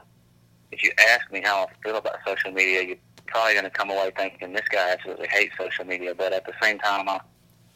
if 0.71 0.83
you 0.85 0.93
ask 1.09 1.31
me 1.33 1.41
how 1.43 1.65
I 1.65 1.67
feel 1.83 1.97
about 1.97 2.17
social 2.25 2.53
media, 2.53 2.83
you're 2.83 2.97
probably 3.27 3.55
going 3.55 3.65
to 3.65 3.71
come 3.71 3.91
away 3.91 4.11
thinking 4.17 4.53
this 4.53 4.69
guy 4.71 4.91
absolutely 4.91 5.29
hates 5.29 5.55
social 5.59 5.85
media. 5.85 6.15
But 6.15 6.33
at 6.33 6.45
the 6.47 6.53
same 6.63 6.79
time, 6.79 7.09
I 7.09 7.21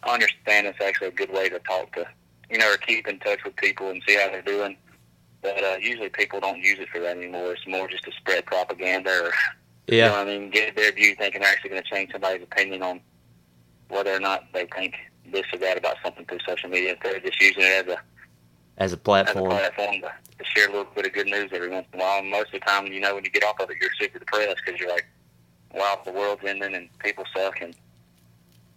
I 0.02 0.14
understand 0.14 0.66
it's 0.66 0.80
actually 0.80 1.08
a 1.08 1.12
good 1.12 1.32
way 1.32 1.48
to 1.48 1.58
talk 1.60 1.92
to, 1.94 2.06
you 2.50 2.58
know, 2.58 2.72
or 2.72 2.76
keep 2.78 3.06
in 3.06 3.18
touch 3.18 3.44
with 3.44 3.56
people 3.56 3.90
and 3.90 4.02
see 4.08 4.16
how 4.16 4.28
they're 4.28 4.42
doing. 4.42 4.76
But 5.42 5.62
uh, 5.62 5.76
usually 5.80 6.08
people 6.08 6.40
don't 6.40 6.58
use 6.58 6.78
it 6.78 6.88
for 6.90 7.00
that 7.00 7.16
anymore. 7.16 7.52
It's 7.52 7.66
more 7.66 7.88
just 7.88 8.04
to 8.04 8.12
spread 8.12 8.46
propaganda 8.46 9.10
or 9.10 9.32
You 9.86 9.98
know 9.98 10.06
Yeah, 10.06 10.10
what 10.12 10.28
I 10.28 10.38
mean? 10.38 10.50
Get 10.50 10.76
their 10.76 10.92
view 10.92 11.14
thinking 11.16 11.40
they're 11.40 11.50
actually 11.50 11.70
going 11.70 11.82
to 11.82 11.88
change 11.88 12.12
somebody's 12.12 12.42
opinion 12.42 12.82
on 12.82 13.00
whether 13.88 14.14
or 14.14 14.20
not 14.20 14.44
they 14.52 14.66
think 14.66 14.94
this 15.32 15.44
or 15.52 15.58
that 15.58 15.78
about 15.78 15.96
something 16.04 16.24
through 16.26 16.38
social 16.46 16.70
media. 16.70 16.92
Of 16.92 17.22
just 17.22 17.40
using 17.40 17.62
it 17.62 17.88
as 17.88 17.88
a, 17.88 17.92
as 17.92 17.98
a 17.98 17.98
as 18.78 18.92
a 18.92 18.96
platform. 18.96 19.50
platform 19.50 19.94
to, 20.02 20.12
to 20.38 20.44
share 20.44 20.68
a 20.68 20.72
little 20.72 20.92
bit 20.94 21.06
of 21.06 21.12
good 21.12 21.26
news 21.26 21.50
every 21.52 21.70
once 21.70 21.86
in 21.92 22.00
a 22.00 22.02
while. 22.02 22.20
And 22.20 22.30
most 22.30 22.46
of 22.46 22.60
the 22.60 22.60
time, 22.60 22.86
you 22.86 23.00
know, 23.00 23.14
when 23.14 23.24
you 23.24 23.30
get 23.30 23.44
off 23.44 23.58
of 23.60 23.70
it, 23.70 23.76
you're 23.80 23.90
super 23.98 24.18
depressed 24.18 24.60
because 24.64 24.80
you're 24.80 24.90
like, 24.90 25.06
wow, 25.74 26.00
the 26.04 26.12
world's 26.12 26.42
ending 26.44 26.74
and 26.74 26.88
people 26.98 27.24
suck 27.34 27.60
and 27.60 27.74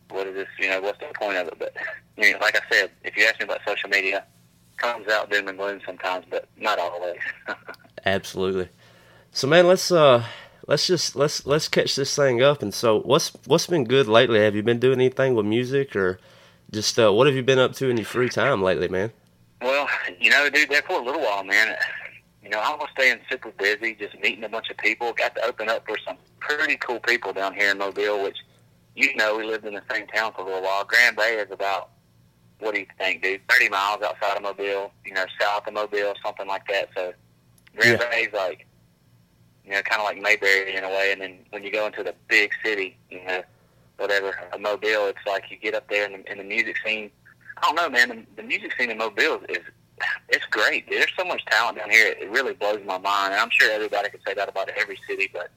what 0.09 0.27
is 0.27 0.35
this, 0.35 0.47
you 0.59 0.69
know, 0.69 0.81
what's 0.81 0.99
the 0.99 1.07
point 1.19 1.37
of 1.37 1.47
it? 1.47 1.55
But, 1.57 1.73
you 2.17 2.33
know, 2.33 2.39
like 2.39 2.55
I 2.55 2.61
said, 2.71 2.91
if 3.03 3.17
you 3.17 3.25
ask 3.25 3.39
me 3.39 3.45
about 3.45 3.61
social 3.65 3.89
media, 3.89 4.17
it 4.17 4.77
comes 4.77 5.07
out 5.07 5.31
doom 5.31 5.47
and 5.47 5.57
gloom 5.57 5.81
sometimes, 5.85 6.25
but 6.29 6.47
not 6.57 6.79
always. 6.79 7.19
Absolutely. 8.05 8.69
So 9.31 9.47
man, 9.47 9.67
let's 9.67 9.91
uh 9.91 10.23
let's 10.67 10.87
just 10.87 11.15
let's 11.15 11.45
let's 11.45 11.67
catch 11.67 11.95
this 11.95 12.15
thing 12.15 12.41
up. 12.41 12.61
And 12.61 12.73
so, 12.73 12.99
what's 13.01 13.31
what's 13.45 13.67
been 13.67 13.83
good 13.83 14.07
lately? 14.07 14.39
Have 14.39 14.55
you 14.55 14.63
been 14.63 14.79
doing 14.79 14.99
anything 14.99 15.35
with 15.35 15.45
music 15.45 15.95
or 15.95 16.19
just 16.71 16.97
uh, 16.99 17.11
what 17.11 17.27
have 17.27 17.35
you 17.35 17.43
been 17.43 17.59
up 17.59 17.73
to 17.73 17.89
in 17.89 17.97
your 17.97 18.05
free 18.05 18.29
time 18.29 18.61
lately, 18.61 18.87
man? 18.87 19.11
Well, 19.61 19.87
you 20.19 20.29
know, 20.29 20.49
dude, 20.49 20.69
there 20.69 20.81
for 20.81 20.99
a 20.99 21.03
little 21.03 21.21
while, 21.21 21.43
man. 21.43 21.75
Know, 22.53 22.59
I 22.59 22.75
was 22.75 22.87
staying 22.93 23.17
super 23.31 23.49
busy, 23.49 23.95
just 23.95 24.13
meeting 24.19 24.43
a 24.43 24.49
bunch 24.49 24.69
of 24.69 24.77
people. 24.77 25.11
Got 25.13 25.33
to 25.37 25.43
open 25.43 25.69
up 25.69 25.87
for 25.87 25.97
some 26.05 26.17
pretty 26.39 26.75
cool 26.75 26.99
people 26.99 27.33
down 27.33 27.55
here 27.55 27.71
in 27.71 27.79
Mobile, 27.79 28.21
which, 28.21 28.37
you 28.95 29.15
know, 29.15 29.35
we 29.35 29.43
lived 29.43 29.65
in 29.65 29.73
the 29.73 29.81
same 29.91 30.05
town 30.05 30.33
for 30.33 30.41
a 30.41 30.45
little 30.45 30.61
while. 30.61 30.83
Grand 30.85 31.15
Bay 31.15 31.37
is 31.37 31.49
about, 31.49 31.89
what 32.59 32.75
do 32.75 32.81
you 32.81 32.85
think, 32.99 33.23
dude? 33.23 33.41
30 33.49 33.69
miles 33.69 34.03
outside 34.03 34.37
of 34.37 34.43
Mobile, 34.43 34.91
you 35.03 35.15
know, 35.15 35.25
south 35.41 35.65
of 35.65 35.73
Mobile, 35.73 36.13
something 36.23 36.47
like 36.47 36.61
that. 36.67 36.89
So 36.95 37.13
Grand 37.75 37.99
Yeah. 37.99 38.09
Bay's 38.11 38.33
like, 38.33 38.67
you 39.65 39.71
know, 39.71 39.81
kind 39.81 39.99
of 39.99 40.05
like 40.05 40.21
Mayberry 40.21 40.75
in 40.75 40.83
a 40.83 40.89
way. 40.89 41.11
And 41.11 41.21
then 41.21 41.39
when 41.49 41.63
you 41.63 41.71
go 41.71 41.87
into 41.87 42.03
the 42.03 42.13
big 42.27 42.51
city, 42.63 42.95
you 43.09 43.25
know, 43.25 43.41
whatever, 43.97 44.37
uh, 44.53 44.59
Mobile, 44.59 45.07
it's 45.07 45.25
like 45.25 45.49
you 45.49 45.57
get 45.57 45.73
up 45.73 45.89
there 45.89 46.05
in 46.05 46.21
the, 46.21 46.31
in 46.31 46.37
the 46.37 46.43
music 46.43 46.75
scene. 46.85 47.09
I 47.57 47.61
don't 47.61 47.75
know, 47.75 47.89
man. 47.89 48.09
The, 48.09 48.43
the 48.43 48.47
music 48.47 48.73
scene 48.77 48.91
in 48.91 48.99
Mobile 48.99 49.41
is 49.49 49.63
it's 50.29 50.45
great. 50.45 50.89
There's 50.89 51.11
so 51.17 51.25
much 51.25 51.43
talent 51.45 51.77
down 51.77 51.89
here. 51.89 52.07
It 52.07 52.29
really 52.29 52.53
blows 52.53 52.81
my 52.85 52.97
mind. 52.97 53.33
And 53.33 53.41
I'm 53.41 53.49
sure 53.51 53.71
everybody 53.71 54.09
could 54.09 54.21
say 54.25 54.33
that 54.33 54.49
about 54.49 54.69
every 54.69 54.97
city, 55.07 55.29
but 55.31 55.49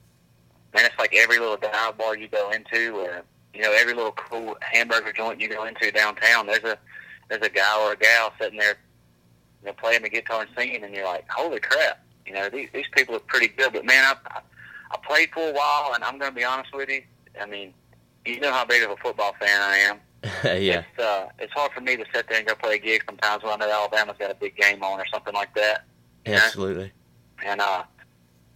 man, 0.74 0.84
it's 0.84 0.98
like 0.98 1.14
every 1.14 1.38
little 1.38 1.56
dive 1.56 1.96
bar 1.96 2.16
you 2.16 2.28
go 2.28 2.50
into, 2.50 2.96
or 2.96 3.22
you 3.54 3.62
know, 3.62 3.72
every 3.72 3.94
little 3.94 4.12
cool 4.12 4.56
hamburger 4.60 5.12
joint 5.12 5.40
you 5.40 5.48
go 5.48 5.64
into 5.64 5.90
downtown. 5.90 6.46
There's 6.46 6.64
a 6.64 6.78
there's 7.28 7.42
a 7.42 7.48
guy 7.48 7.82
or 7.82 7.92
a 7.92 7.96
gal 7.96 8.32
sitting 8.40 8.58
there, 8.58 8.76
you 9.62 9.68
know, 9.68 9.72
playing 9.72 10.02
the 10.02 10.10
guitar 10.10 10.42
and 10.42 10.50
singing, 10.56 10.84
and 10.84 10.94
you're 10.94 11.06
like, 11.06 11.28
holy 11.30 11.58
crap! 11.58 12.04
You 12.26 12.34
know, 12.34 12.48
these 12.50 12.68
these 12.74 12.86
people 12.92 13.16
are 13.16 13.20
pretty 13.20 13.48
good. 13.48 13.72
But 13.72 13.84
man, 13.84 14.04
I 14.04 14.40
I, 14.90 14.96
played 15.06 15.30
for 15.32 15.48
a 15.48 15.52
while, 15.52 15.92
and 15.94 16.04
I'm 16.04 16.18
gonna 16.18 16.32
be 16.32 16.44
honest 16.44 16.74
with 16.74 16.88
you. 16.88 17.02
I 17.40 17.46
mean, 17.46 17.72
you 18.24 18.40
know 18.40 18.52
how 18.52 18.64
big 18.64 18.82
of 18.82 18.90
a 18.90 18.96
football 18.96 19.34
fan 19.40 19.60
I 19.60 19.76
am. 19.78 20.00
yeah, 20.44 20.82
It's, 20.90 20.98
uh, 20.98 21.28
it's 21.38 21.52
hard 21.52 21.72
for 21.72 21.80
me 21.80 21.96
to 21.96 22.04
sit 22.14 22.28
there 22.28 22.38
and 22.38 22.46
go 22.46 22.54
play 22.54 22.74
a 22.74 22.78
gig 22.78 23.02
sometimes 23.06 23.42
when 23.42 23.52
I 23.52 23.66
know 23.66 23.70
Alabama's 23.70 24.16
got 24.18 24.30
a 24.30 24.34
big 24.34 24.56
game 24.56 24.82
on 24.82 25.00
or 25.00 25.06
something 25.12 25.34
like 25.34 25.54
that. 25.54 25.84
Absolutely. 26.26 26.92
And, 27.44 27.60
uh, 27.60 27.84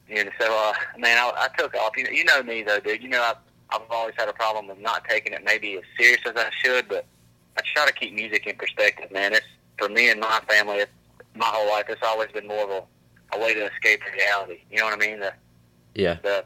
you 0.08 0.24
know, 0.24 0.30
so, 0.40 0.46
uh, 0.52 0.72
man, 0.98 1.18
I, 1.18 1.32
I 1.36 1.48
took 1.56 1.74
off. 1.74 1.92
You 1.96 2.04
know, 2.04 2.10
you 2.10 2.24
know 2.24 2.42
me, 2.42 2.62
though, 2.62 2.80
dude. 2.80 3.02
You 3.02 3.08
know, 3.08 3.22
I've, 3.22 3.36
I've 3.70 3.88
always 3.90 4.14
had 4.16 4.28
a 4.28 4.32
problem 4.32 4.68
with 4.68 4.80
not 4.80 5.04
taking 5.08 5.32
it 5.32 5.44
maybe 5.44 5.76
as 5.76 5.84
serious 5.98 6.20
as 6.26 6.32
I 6.36 6.50
should, 6.62 6.88
but 6.88 7.06
I 7.56 7.62
try 7.74 7.86
to 7.86 7.92
keep 7.92 8.12
music 8.14 8.46
in 8.46 8.56
perspective, 8.56 9.10
man. 9.12 9.34
It's, 9.34 9.46
for 9.78 9.88
me 9.88 10.10
and 10.10 10.20
my 10.20 10.40
family, 10.48 10.78
it's, 10.78 10.92
my 11.34 11.46
whole 11.46 11.68
life, 11.68 11.84
it's 11.88 12.02
always 12.04 12.30
been 12.32 12.48
more 12.48 12.64
of 12.64 12.70
a, 12.70 13.36
a 13.36 13.40
way 13.40 13.54
to 13.54 13.70
escape 13.70 14.00
reality. 14.12 14.58
You 14.70 14.78
know 14.78 14.86
what 14.86 14.94
I 14.94 14.96
mean? 14.96 15.20
The, 15.20 15.32
Yeah, 15.94 16.16
the 16.22 16.44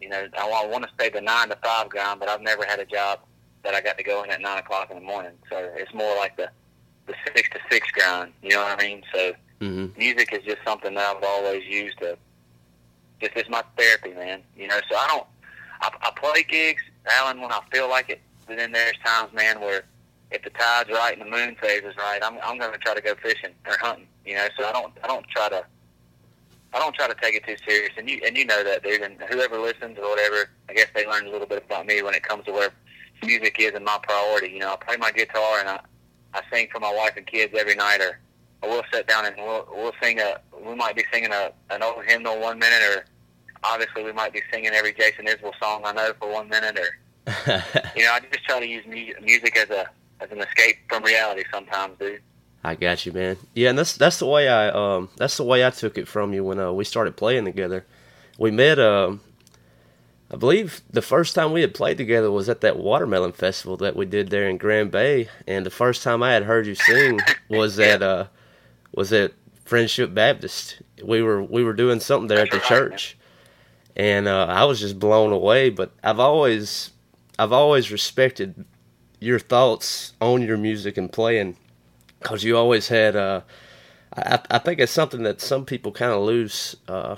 you 0.00 0.08
know 0.08 0.28
I, 0.36 0.46
I 0.46 0.66
want 0.66 0.84
to 0.84 0.90
stay 0.94 1.08
the 1.08 1.20
nine 1.20 1.48
to 1.48 1.56
five 1.62 1.88
grind, 1.88 2.20
but 2.20 2.28
I've 2.28 2.42
never 2.42 2.64
had 2.64 2.78
a 2.78 2.84
job 2.84 3.20
that 3.68 3.76
I 3.76 3.82
got 3.82 3.98
to 3.98 4.02
go 4.04 4.22
in 4.22 4.30
at 4.30 4.40
nine 4.40 4.58
o'clock 4.58 4.90
in 4.90 4.96
the 4.96 5.02
morning. 5.02 5.32
So 5.50 5.70
it's 5.74 5.92
more 5.92 6.16
like 6.16 6.36
the 6.38 6.48
the 7.06 7.14
six 7.34 7.50
to 7.50 7.58
six 7.70 7.90
grind. 7.90 8.32
You 8.42 8.50
know 8.50 8.62
what 8.62 8.80
I 8.80 8.82
mean? 8.82 9.02
So 9.14 9.32
hmm 9.60 9.86
music 9.96 10.32
is 10.32 10.42
just 10.44 10.58
something 10.64 10.94
that 10.94 11.16
I've 11.16 11.22
always 11.22 11.64
used 11.66 11.98
to 11.98 12.16
just 13.20 13.32
it's 13.36 13.50
my 13.50 13.62
therapy, 13.76 14.14
man. 14.14 14.42
You 14.56 14.68
know, 14.68 14.78
so 14.90 14.96
I 14.96 15.06
don't 15.08 15.26
I, 15.82 15.90
I 16.00 16.10
play 16.16 16.42
gigs, 16.44 16.82
Alan, 17.06 17.40
when 17.40 17.52
I 17.52 17.60
feel 17.70 17.88
like 17.88 18.08
it. 18.08 18.20
But 18.46 18.56
then 18.56 18.72
there's 18.72 18.96
times, 19.04 19.32
man, 19.34 19.60
where 19.60 19.82
if 20.30 20.42
the 20.42 20.50
tide's 20.50 20.88
right 20.90 21.12
and 21.12 21.20
the 21.20 21.30
moon 21.30 21.56
phase 21.60 21.82
is 21.82 21.96
right, 21.96 22.20
I'm 22.22 22.38
I'm 22.42 22.58
going 22.58 22.72
to 22.72 22.78
try 22.78 22.94
to 22.94 23.02
go 23.02 23.14
fishing 23.22 23.50
or 23.66 23.76
hunting. 23.78 24.06
You 24.24 24.36
know, 24.36 24.48
so 24.58 24.66
I 24.66 24.72
don't 24.72 24.92
I 25.04 25.06
don't 25.08 25.26
try 25.28 25.50
to 25.50 25.62
I 26.72 26.78
don't 26.78 26.94
try 26.94 27.06
to 27.06 27.14
take 27.20 27.34
it 27.34 27.44
too 27.44 27.56
serious, 27.68 27.92
and 27.98 28.08
you 28.08 28.20
and 28.24 28.34
you 28.34 28.46
know 28.46 28.64
that, 28.64 28.82
dude. 28.82 29.02
And 29.02 29.16
whoever 29.30 29.58
listens 29.58 29.98
or 29.98 30.08
whatever, 30.08 30.48
I 30.70 30.72
guess 30.72 30.88
they 30.94 31.06
learn 31.06 31.26
a 31.26 31.30
little 31.30 31.46
bit 31.46 31.64
about 31.66 31.86
me 31.86 32.00
when 32.02 32.14
it 32.14 32.22
comes 32.22 32.46
to 32.46 32.52
where 32.52 32.72
music 33.22 33.56
is 33.58 33.74
and 33.74 33.84
my 33.84 33.98
priority. 34.02 34.48
You 34.48 34.60
know, 34.60 34.72
I 34.72 34.76
play 34.76 34.96
my 34.96 35.10
guitar 35.12 35.60
and 35.60 35.68
I 35.68 35.80
I 36.34 36.42
sing 36.52 36.68
for 36.70 36.80
my 36.80 36.92
wife 36.92 37.12
and 37.16 37.26
kids 37.26 37.54
every 37.58 37.74
night, 37.74 38.00
or, 38.00 38.18
or 38.62 38.70
we'll 38.70 38.82
sit 38.92 39.06
down 39.06 39.26
and 39.26 39.36
we'll 39.36 39.66
we'll 39.72 39.92
sing 40.02 40.20
a 40.20 40.40
we 40.64 40.74
might 40.74 40.96
be 40.96 41.04
singing 41.12 41.32
a 41.32 41.52
an 41.70 41.82
old 41.82 42.04
hymnal 42.04 42.38
one 42.40 42.58
minute, 42.58 42.82
or 42.82 43.04
obviously 43.64 44.04
we 44.04 44.12
might 44.12 44.32
be 44.32 44.42
singing 44.52 44.72
every 44.72 44.92
Jason 44.92 45.26
Isbell 45.26 45.52
song 45.60 45.82
I 45.84 45.92
know 45.92 46.12
for 46.18 46.30
one 46.32 46.48
minute, 46.48 46.78
or 46.78 46.96
you 47.96 48.04
know, 48.04 48.12
I 48.12 48.20
just 48.20 48.44
try 48.44 48.60
to 48.60 48.66
use 48.66 48.84
mu- 48.86 49.24
music 49.24 49.56
as 49.56 49.70
a 49.70 49.88
as 50.20 50.30
an 50.30 50.40
escape 50.40 50.76
from 50.88 51.02
reality 51.04 51.44
sometimes, 51.52 51.98
dude. 51.98 52.20
I 52.64 52.74
got 52.74 53.06
you, 53.06 53.12
man. 53.12 53.36
Yeah, 53.54 53.70
and 53.70 53.78
that's 53.78 53.96
that's 53.96 54.18
the 54.18 54.26
way 54.26 54.48
I 54.48 54.68
um 54.68 55.08
that's 55.16 55.36
the 55.36 55.44
way 55.44 55.64
I 55.64 55.70
took 55.70 55.96
it 55.96 56.08
from 56.08 56.32
you 56.32 56.44
when 56.44 56.58
uh, 56.58 56.72
we 56.72 56.84
started 56.84 57.16
playing 57.16 57.44
together. 57.44 57.86
We 58.38 58.50
met 58.50 58.78
um 58.78 59.20
I 60.30 60.36
believe 60.36 60.82
the 60.90 61.02
first 61.02 61.34
time 61.34 61.52
we 61.52 61.62
had 61.62 61.74
played 61.74 61.96
together 61.96 62.30
was 62.30 62.48
at 62.48 62.60
that 62.60 62.76
watermelon 62.76 63.32
festival 63.32 63.78
that 63.78 63.96
we 63.96 64.04
did 64.04 64.28
there 64.28 64.48
in 64.48 64.58
Grand 64.58 64.90
Bay, 64.90 65.28
and 65.46 65.64
the 65.64 65.70
first 65.70 66.02
time 66.02 66.22
I 66.22 66.32
had 66.32 66.42
heard 66.42 66.66
you 66.66 66.74
sing 66.74 67.20
was 67.48 67.78
at 67.78 68.02
uh 68.02 68.26
was 68.94 69.12
at 69.12 69.32
Friendship 69.64 70.12
Baptist. 70.12 70.82
We 71.02 71.22
were 71.22 71.42
we 71.42 71.64
were 71.64 71.72
doing 71.72 72.00
something 72.00 72.28
there 72.28 72.44
at 72.44 72.50
the 72.50 72.60
church, 72.60 73.16
and 73.96 74.28
uh, 74.28 74.46
I 74.50 74.64
was 74.64 74.80
just 74.80 74.98
blown 74.98 75.32
away. 75.32 75.70
But 75.70 75.92
I've 76.04 76.20
always 76.20 76.90
I've 77.38 77.52
always 77.52 77.90
respected 77.90 78.66
your 79.20 79.38
thoughts 79.38 80.12
on 80.20 80.42
your 80.42 80.58
music 80.58 80.98
and 80.98 81.10
playing 81.10 81.56
because 82.20 82.44
you 82.44 82.56
always 82.56 82.88
had 82.88 83.16
uh 83.16 83.40
I, 84.14 84.40
I 84.50 84.58
think 84.58 84.78
it's 84.78 84.92
something 84.92 85.22
that 85.22 85.40
some 85.40 85.64
people 85.64 85.90
kind 85.90 86.12
of 86.12 86.22
lose 86.22 86.76
uh 86.86 87.16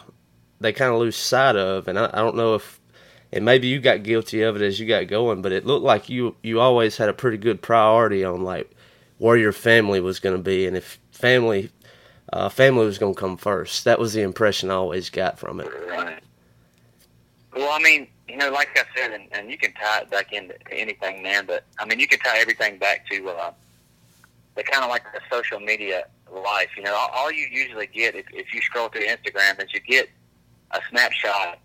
they 0.60 0.72
kind 0.72 0.92
of 0.92 1.00
lose 1.00 1.16
sight 1.16 1.56
of, 1.56 1.88
and 1.88 1.98
I, 1.98 2.06
I 2.12 2.18
don't 2.18 2.36
know 2.36 2.54
if 2.54 2.79
and 3.32 3.44
maybe 3.44 3.68
you 3.68 3.80
got 3.80 4.02
guilty 4.02 4.42
of 4.42 4.56
it 4.56 4.62
as 4.62 4.80
you 4.80 4.86
got 4.86 5.06
going, 5.06 5.42
but 5.42 5.52
it 5.52 5.66
looked 5.66 5.84
like 5.84 6.08
you 6.08 6.36
you 6.42 6.60
always 6.60 6.96
had 6.96 7.08
a 7.08 7.14
pretty 7.14 7.36
good 7.36 7.62
priority 7.62 8.24
on 8.24 8.42
like 8.42 8.70
where 9.18 9.36
your 9.36 9.52
family 9.52 10.00
was 10.00 10.18
going 10.18 10.36
to 10.36 10.42
be, 10.42 10.66
and 10.66 10.76
if 10.76 10.98
family 11.12 11.70
uh, 12.32 12.48
family 12.48 12.86
was 12.86 12.98
going 12.98 13.14
to 13.14 13.20
come 13.20 13.36
first. 13.36 13.84
That 13.84 13.98
was 13.98 14.12
the 14.12 14.22
impression 14.22 14.70
I 14.70 14.74
always 14.74 15.10
got 15.10 15.38
from 15.38 15.60
it. 15.60 15.68
Right. 15.88 16.22
Well, 17.54 17.70
I 17.72 17.82
mean, 17.82 18.06
you 18.28 18.36
know, 18.36 18.50
like 18.50 18.68
I 18.78 18.84
said, 18.96 19.12
and, 19.12 19.24
and 19.32 19.50
you 19.50 19.58
can 19.58 19.72
tie 19.72 20.00
it 20.00 20.10
back 20.10 20.32
into 20.32 20.54
anything, 20.72 21.22
man. 21.22 21.46
But 21.46 21.64
I 21.78 21.84
mean, 21.84 21.98
you 21.98 22.06
can 22.06 22.20
tie 22.20 22.38
everything 22.38 22.78
back 22.78 23.08
to 23.10 23.28
uh, 23.28 23.52
the 24.54 24.62
kind 24.62 24.84
of 24.84 24.90
like 24.90 25.02
the 25.12 25.20
social 25.30 25.58
media 25.58 26.04
life. 26.32 26.68
You 26.76 26.84
know, 26.84 26.94
all, 26.94 27.10
all 27.12 27.32
you 27.32 27.46
usually 27.50 27.88
get 27.88 28.14
if, 28.14 28.26
if 28.32 28.54
you 28.54 28.60
scroll 28.62 28.88
through 28.88 29.06
Instagram 29.06 29.62
is 29.62 29.72
you 29.74 29.80
get 29.80 30.08
a 30.70 30.80
snapshot 30.90 31.58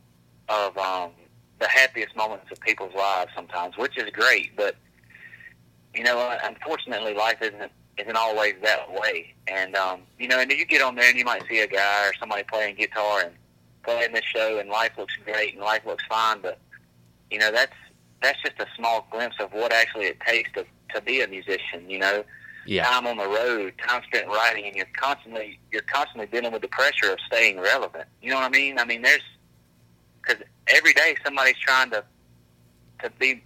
of 0.49 0.75
um, 0.77 1.11
the 1.59 1.67
happiest 1.67 2.15
moments 2.15 2.51
of 2.51 2.59
people's 2.61 2.93
lives 2.93 3.31
sometimes, 3.35 3.77
which 3.77 3.97
is 3.97 4.09
great. 4.11 4.55
But 4.55 4.75
you 5.93 6.03
know, 6.03 6.37
unfortunately, 6.43 7.13
life 7.13 7.37
isn't 7.41 7.71
isn't 7.97 8.17
always 8.17 8.55
that 8.61 8.91
way. 8.91 9.33
And 9.47 9.75
um, 9.75 10.01
you 10.19 10.27
know, 10.27 10.39
and 10.39 10.51
you 10.51 10.65
get 10.65 10.81
on 10.81 10.95
there 10.95 11.09
and 11.09 11.17
you 11.17 11.25
might 11.25 11.43
see 11.49 11.59
a 11.61 11.67
guy 11.67 12.07
or 12.07 12.13
somebody 12.19 12.43
playing 12.43 12.75
guitar 12.75 13.21
and 13.21 13.31
playing 13.83 14.13
this 14.13 14.25
show, 14.25 14.59
and 14.59 14.69
life 14.69 14.91
looks 14.97 15.13
great 15.23 15.53
and 15.53 15.63
life 15.63 15.85
looks 15.85 16.03
fine. 16.09 16.41
But 16.41 16.59
you 17.31 17.39
know, 17.39 17.51
that's 17.51 17.73
that's 18.21 18.41
just 18.41 18.59
a 18.59 18.67
small 18.75 19.07
glimpse 19.11 19.37
of 19.39 19.53
what 19.53 19.71
actually 19.71 20.05
it 20.05 20.19
takes 20.27 20.51
to 20.53 20.65
to 20.93 21.01
be 21.01 21.21
a 21.21 21.27
musician. 21.27 21.89
You 21.89 21.99
know, 21.99 22.23
Yeah. 22.65 22.85
time 22.85 23.07
on 23.07 23.17
the 23.17 23.27
road, 23.27 23.73
time 23.87 24.01
spent 24.07 24.27
writing, 24.27 24.65
and 24.65 24.75
you're 24.75 24.87
constantly 24.99 25.59
you're 25.71 25.83
constantly 25.83 26.25
dealing 26.27 26.51
with 26.51 26.61
the 26.63 26.67
pressure 26.67 27.11
of 27.13 27.19
staying 27.27 27.59
relevant. 27.61 28.05
You 28.21 28.31
know 28.31 28.35
what 28.35 28.45
I 28.45 28.49
mean? 28.49 28.77
I 28.79 28.83
mean, 28.83 29.01
there's 29.03 29.21
because 30.21 30.43
every 30.67 30.93
day 30.93 31.15
somebody's 31.23 31.57
trying 31.57 31.91
to 31.91 32.03
to 33.01 33.09
be, 33.19 33.43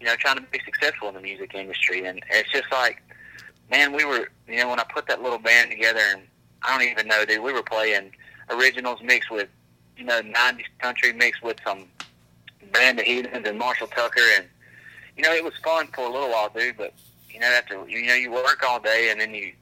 you 0.00 0.06
know, 0.06 0.14
trying 0.16 0.36
to 0.36 0.42
be 0.42 0.60
successful 0.64 1.08
in 1.08 1.14
the 1.14 1.20
music 1.20 1.54
industry, 1.54 2.04
and 2.04 2.20
it's 2.30 2.50
just 2.52 2.70
like, 2.70 3.02
man, 3.70 3.92
we 3.92 4.04
were, 4.04 4.28
you 4.46 4.56
know, 4.56 4.68
when 4.68 4.78
I 4.78 4.84
put 4.84 5.08
that 5.08 5.22
little 5.22 5.38
band 5.38 5.70
together, 5.70 6.00
and 6.12 6.22
I 6.62 6.78
don't 6.78 6.88
even 6.88 7.08
know, 7.08 7.24
dude, 7.24 7.42
we 7.42 7.52
were 7.52 7.62
playing 7.62 8.12
originals 8.50 9.00
mixed 9.02 9.30
with, 9.30 9.48
you 9.96 10.04
know, 10.04 10.22
'90s 10.22 10.64
country 10.78 11.12
mixed 11.12 11.42
with 11.42 11.56
some 11.64 11.84
Band 12.72 13.00
of 13.00 13.04
Heathens 13.04 13.46
and 13.46 13.58
Marshall 13.58 13.88
Tucker, 13.88 14.20
and 14.36 14.46
you 15.16 15.22
know, 15.22 15.32
it 15.32 15.44
was 15.44 15.52
fun 15.62 15.88
for 15.88 16.06
a 16.06 16.10
little 16.10 16.30
while, 16.30 16.48
dude, 16.48 16.76
but 16.76 16.94
you 17.28 17.40
know, 17.40 17.46
after 17.46 17.86
you 17.88 18.06
know, 18.06 18.14
you 18.14 18.30
work 18.30 18.62
all 18.66 18.80
day, 18.80 19.08
and 19.10 19.20
then 19.20 19.34
you 19.34 19.52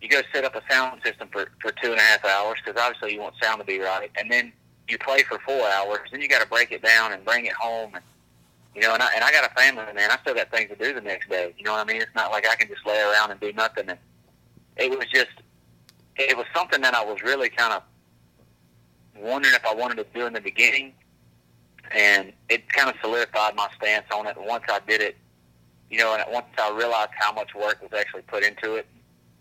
you 0.00 0.08
go 0.08 0.20
set 0.32 0.44
up 0.44 0.54
a 0.54 0.62
sound 0.70 1.00
system 1.04 1.28
for 1.32 1.48
for 1.60 1.72
two 1.72 1.90
and 1.90 1.98
a 1.98 2.02
half 2.02 2.24
hours 2.24 2.58
because 2.64 2.80
obviously 2.80 3.14
you 3.14 3.20
want 3.20 3.34
sound 3.42 3.60
to 3.60 3.66
be 3.66 3.80
right, 3.80 4.10
and 4.16 4.30
then 4.30 4.52
you 4.88 4.98
play 4.98 5.22
for 5.22 5.38
four 5.40 5.66
hours, 5.68 6.08
then 6.10 6.20
you 6.20 6.28
got 6.28 6.42
to 6.42 6.48
break 6.48 6.72
it 6.72 6.82
down 6.82 7.12
and 7.12 7.24
bring 7.24 7.46
it 7.46 7.52
home, 7.52 7.94
and 7.94 8.04
you 8.74 8.82
know, 8.82 8.92
and 8.92 9.02
I 9.02 9.08
and 9.14 9.24
I 9.24 9.30
got 9.32 9.50
a 9.50 9.54
family, 9.54 9.84
man. 9.94 10.10
I 10.10 10.18
still 10.20 10.34
got 10.34 10.50
things 10.50 10.70
to 10.70 10.76
do 10.76 10.92
the 10.92 11.00
next 11.00 11.28
day. 11.28 11.54
You 11.56 11.64
know 11.64 11.72
what 11.72 11.88
I 11.88 11.92
mean? 11.92 12.02
It's 12.02 12.14
not 12.14 12.30
like 12.30 12.46
I 12.48 12.56
can 12.56 12.68
just 12.68 12.84
lay 12.86 13.00
around 13.00 13.30
and 13.30 13.40
do 13.40 13.52
nothing. 13.52 13.88
And 13.88 13.98
it 14.76 14.90
was 14.90 15.06
just, 15.12 15.30
it 16.16 16.36
was 16.36 16.46
something 16.54 16.80
that 16.82 16.94
I 16.94 17.04
was 17.04 17.22
really 17.22 17.48
kind 17.48 17.72
of 17.72 17.82
wondering 19.16 19.54
if 19.54 19.64
I 19.64 19.74
wanted 19.74 19.96
to 19.96 20.06
do 20.12 20.26
in 20.26 20.32
the 20.32 20.40
beginning, 20.40 20.92
and 21.92 22.32
it 22.48 22.68
kind 22.72 22.90
of 22.90 22.96
solidified 23.00 23.54
my 23.54 23.68
stance 23.76 24.06
on 24.12 24.26
it. 24.26 24.36
Once 24.38 24.64
I 24.68 24.80
did 24.86 25.00
it, 25.00 25.16
you 25.88 25.98
know, 25.98 26.14
and 26.14 26.24
once 26.32 26.46
I 26.58 26.70
realized 26.76 27.10
how 27.14 27.32
much 27.32 27.54
work 27.54 27.80
was 27.80 27.92
actually 27.96 28.22
put 28.22 28.42
into 28.42 28.74
it, 28.74 28.86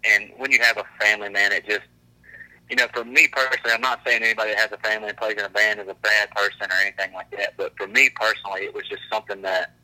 and 0.04 0.32
when 0.38 0.52
you 0.52 0.60
have 0.62 0.78
a 0.78 0.86
family, 1.00 1.30
man, 1.30 1.52
it 1.52 1.66
just 1.66 1.88
you 2.70 2.76
know, 2.76 2.88
for 2.94 3.04
me 3.04 3.28
personally, 3.28 3.74
I'm 3.74 3.82
not 3.82 4.00
saying 4.06 4.24
anybody 4.24 4.52
that 4.52 4.60
has 4.60 4.72
a 4.72 4.78
family 4.78 5.10
and 5.10 5.18
plays 5.18 5.38
in 5.38 5.46
a 5.46 5.50
band 5.50 5.80
is 5.80 5.88
a 5.88 5.96
bad 5.96 6.32
person 6.32 6.70
or 6.72 6.76
anything 6.82 7.14
like 7.14 7.30
that. 7.32 7.56
But 7.58 7.74
for 7.78 7.88
me 7.88 8.10
personally, 8.10 8.62
it 8.62 8.74
was 8.74 8.88
just 8.88 9.02
something 9.12 9.42
that 9.42 9.76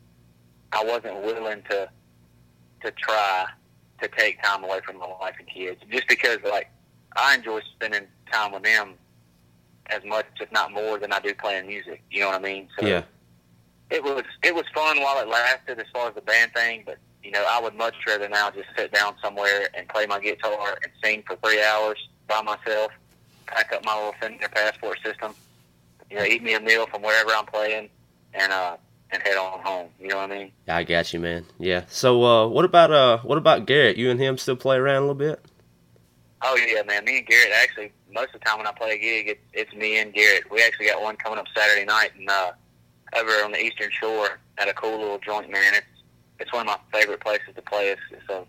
I 0.72 0.82
wasn't 0.84 1.22
willing 1.22 1.62
to 1.70 1.88
to 2.82 2.90
try 2.92 3.46
to 4.00 4.08
take 4.16 4.42
time 4.42 4.64
away 4.64 4.80
from 4.84 4.98
my 4.98 5.06
wife 5.20 5.34
and 5.38 5.46
kids, 5.48 5.80
just 5.90 6.08
because 6.08 6.38
like 6.48 6.70
I 7.16 7.34
enjoy 7.34 7.60
spending 7.76 8.06
time 8.32 8.52
with 8.52 8.62
them 8.62 8.94
as 9.90 10.00
much, 10.04 10.26
if 10.40 10.50
not 10.52 10.72
more, 10.72 10.98
than 10.98 11.12
I 11.12 11.20
do 11.20 11.34
playing 11.34 11.66
music. 11.66 12.02
You 12.10 12.20
know 12.20 12.28
what 12.28 12.36
I 12.36 12.42
mean? 12.42 12.68
So 12.78 12.86
Yeah. 12.86 13.02
it 13.90 14.02
was 14.02 14.24
it 14.42 14.54
was 14.54 14.64
fun 14.74 15.00
while 15.00 15.20
it 15.20 15.28
lasted 15.28 15.78
as 15.78 15.86
far 15.92 16.08
as 16.08 16.14
the 16.14 16.22
band 16.22 16.52
thing, 16.54 16.84
but 16.86 16.98
you 17.22 17.30
know, 17.30 17.44
I 17.46 17.60
would 17.60 17.74
much 17.74 17.94
rather 18.06 18.28
now 18.28 18.50
just 18.50 18.68
sit 18.76 18.92
down 18.92 19.14
somewhere 19.22 19.68
and 19.74 19.86
play 19.88 20.06
my 20.06 20.18
guitar 20.18 20.78
and 20.82 20.90
sing 21.04 21.22
for 21.26 21.36
three 21.44 21.62
hours 21.62 21.98
by 22.30 22.40
myself, 22.42 22.92
pack 23.46 23.72
up 23.72 23.84
my 23.84 23.94
little 23.94 24.14
Fender 24.20 24.48
passport 24.48 24.98
system, 25.04 25.34
you 26.10 26.16
know, 26.16 26.24
eat 26.24 26.42
me 26.42 26.54
a 26.54 26.60
meal 26.60 26.86
from 26.86 27.02
wherever 27.02 27.30
I'm 27.32 27.44
playing, 27.44 27.90
and 28.32 28.52
uh, 28.52 28.76
and 29.10 29.22
head 29.22 29.36
on 29.36 29.60
home. 29.60 29.88
You 30.00 30.08
know 30.08 30.16
what 30.16 30.30
I 30.30 30.38
mean? 30.38 30.52
I 30.68 30.84
got 30.84 31.12
you, 31.12 31.20
man. 31.20 31.44
Yeah. 31.58 31.82
So, 31.88 32.24
uh, 32.24 32.46
what 32.46 32.64
about 32.64 32.92
uh, 32.92 33.18
what 33.18 33.36
about 33.36 33.66
Garrett? 33.66 33.96
You 33.98 34.10
and 34.10 34.20
him 34.20 34.38
still 34.38 34.56
play 34.56 34.76
around 34.76 34.98
a 34.98 35.00
little 35.00 35.14
bit? 35.14 35.44
Oh 36.42 36.56
yeah, 36.56 36.82
man. 36.82 37.04
Me 37.04 37.18
and 37.18 37.26
Garrett 37.26 37.52
actually 37.62 37.92
most 38.12 38.34
of 38.34 38.40
the 38.40 38.46
time 38.46 38.58
when 38.58 38.66
I 38.66 38.72
play 38.72 38.92
a 38.92 38.98
gig, 38.98 39.28
it's 39.28 39.40
it's 39.52 39.74
me 39.74 39.98
and 39.98 40.14
Garrett. 40.14 40.50
We 40.50 40.62
actually 40.62 40.86
got 40.86 41.02
one 41.02 41.16
coming 41.16 41.38
up 41.38 41.46
Saturday 41.54 41.84
night, 41.84 42.12
and 42.16 42.30
uh, 42.30 42.52
over 43.16 43.30
on 43.44 43.52
the 43.52 43.62
Eastern 43.62 43.90
Shore 43.90 44.38
at 44.58 44.68
a 44.68 44.72
cool 44.72 44.98
little 44.98 45.18
joint, 45.18 45.50
man. 45.50 45.74
It's 45.74 45.86
it's 46.38 46.52
one 46.52 46.68
of 46.68 46.78
my 46.92 46.98
favorite 46.98 47.20
places 47.20 47.54
to 47.54 47.62
play. 47.62 47.88
It's, 47.88 48.00
it's 48.10 48.28
a 48.30 48.44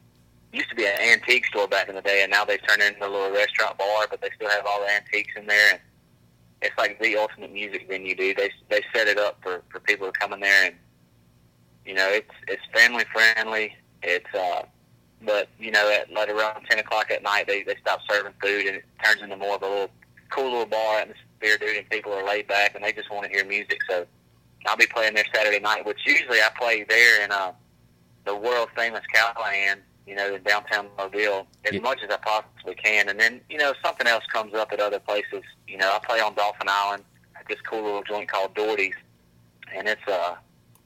used 0.53 0.69
to 0.69 0.75
be 0.75 0.85
an 0.85 0.99
antique 0.99 1.45
store 1.45 1.67
back 1.67 1.89
in 1.89 1.95
the 1.95 2.01
day, 2.01 2.23
and 2.23 2.31
now 2.31 2.43
they've 2.43 2.65
turned 2.67 2.81
it 2.81 2.93
into 2.93 3.07
a 3.07 3.09
little 3.09 3.31
restaurant 3.31 3.77
bar, 3.77 4.07
but 4.09 4.21
they 4.21 4.29
still 4.35 4.49
have 4.49 4.65
all 4.65 4.81
the 4.81 4.91
antiques 4.91 5.33
in 5.37 5.47
there. 5.47 5.73
And 5.73 5.79
it's 6.61 6.77
like 6.77 6.99
the 6.99 7.17
ultimate 7.17 7.51
music 7.51 7.87
venue, 7.87 8.15
dude. 8.15 8.37
They 8.37 8.51
they 8.69 8.81
set 8.93 9.07
it 9.07 9.17
up 9.17 9.39
for 9.41 9.63
for 9.69 9.79
people 9.79 10.07
to 10.07 10.13
come 10.19 10.33
in 10.33 10.39
there, 10.39 10.65
and 10.65 10.75
you 11.85 11.93
know 11.93 12.07
it's 12.09 12.31
it's 12.47 12.61
family 12.73 13.05
friendly. 13.11 13.75
It's 14.03 14.33
uh, 14.35 14.63
but 15.25 15.49
you 15.59 15.71
know 15.71 15.89
at 15.89 16.11
like 16.11 16.29
around 16.29 16.65
ten 16.69 16.79
o'clock 16.79 17.11
at 17.11 17.23
night, 17.23 17.47
they 17.47 17.63
they 17.63 17.75
stop 17.81 18.01
serving 18.09 18.33
food, 18.41 18.67
and 18.67 18.75
it 18.77 18.85
turns 19.03 19.21
into 19.21 19.37
more 19.37 19.55
of 19.55 19.63
a 19.63 19.67
little 19.67 19.91
cool 20.29 20.51
little 20.51 20.65
bar 20.65 20.99
atmosphere, 20.99 21.57
dude. 21.57 21.77
And 21.77 21.89
people 21.89 22.13
are 22.13 22.25
laid 22.25 22.47
back, 22.47 22.75
and 22.75 22.83
they 22.83 22.91
just 22.91 23.09
want 23.09 23.25
to 23.25 23.29
hear 23.29 23.45
music. 23.45 23.79
So 23.89 24.05
I'll 24.67 24.77
be 24.77 24.87
playing 24.87 25.15
there 25.15 25.25
Saturday 25.33 25.59
night, 25.59 25.85
which 25.85 25.99
usually 26.05 26.41
I 26.41 26.49
play 26.57 26.83
there 26.87 27.23
in 27.23 27.31
uh 27.31 27.53
the 28.25 28.35
world 28.35 28.69
famous 28.75 29.01
Callaghan, 29.11 29.79
you 30.07 30.15
know, 30.15 30.33
in 30.35 30.43
downtown 30.43 30.87
Mobile, 30.97 31.47
as 31.65 31.73
Yeah. 31.73 31.79
much 31.81 31.99
as 32.03 32.09
I 32.09 32.17
possibly 32.17 32.75
can. 32.75 33.07
And 33.09 33.19
then, 33.19 33.41
you 33.49 33.57
know, 33.57 33.73
something 33.83 34.07
else 34.07 34.23
comes 34.33 34.53
up 34.53 34.71
at 34.71 34.79
other 34.79 34.99
places, 34.99 35.43
you 35.67 35.77
know, 35.77 35.91
I 35.93 35.99
play 36.05 36.19
on 36.19 36.33
Dauphin 36.35 36.67
Island 36.67 37.03
at 37.39 37.47
this 37.47 37.59
cool 37.61 37.83
little 37.83 38.03
joint 38.03 38.27
called 38.29 38.53
Dority's, 38.55 38.95
and 39.75 39.87
it's 39.87 40.01
uh 40.07 40.35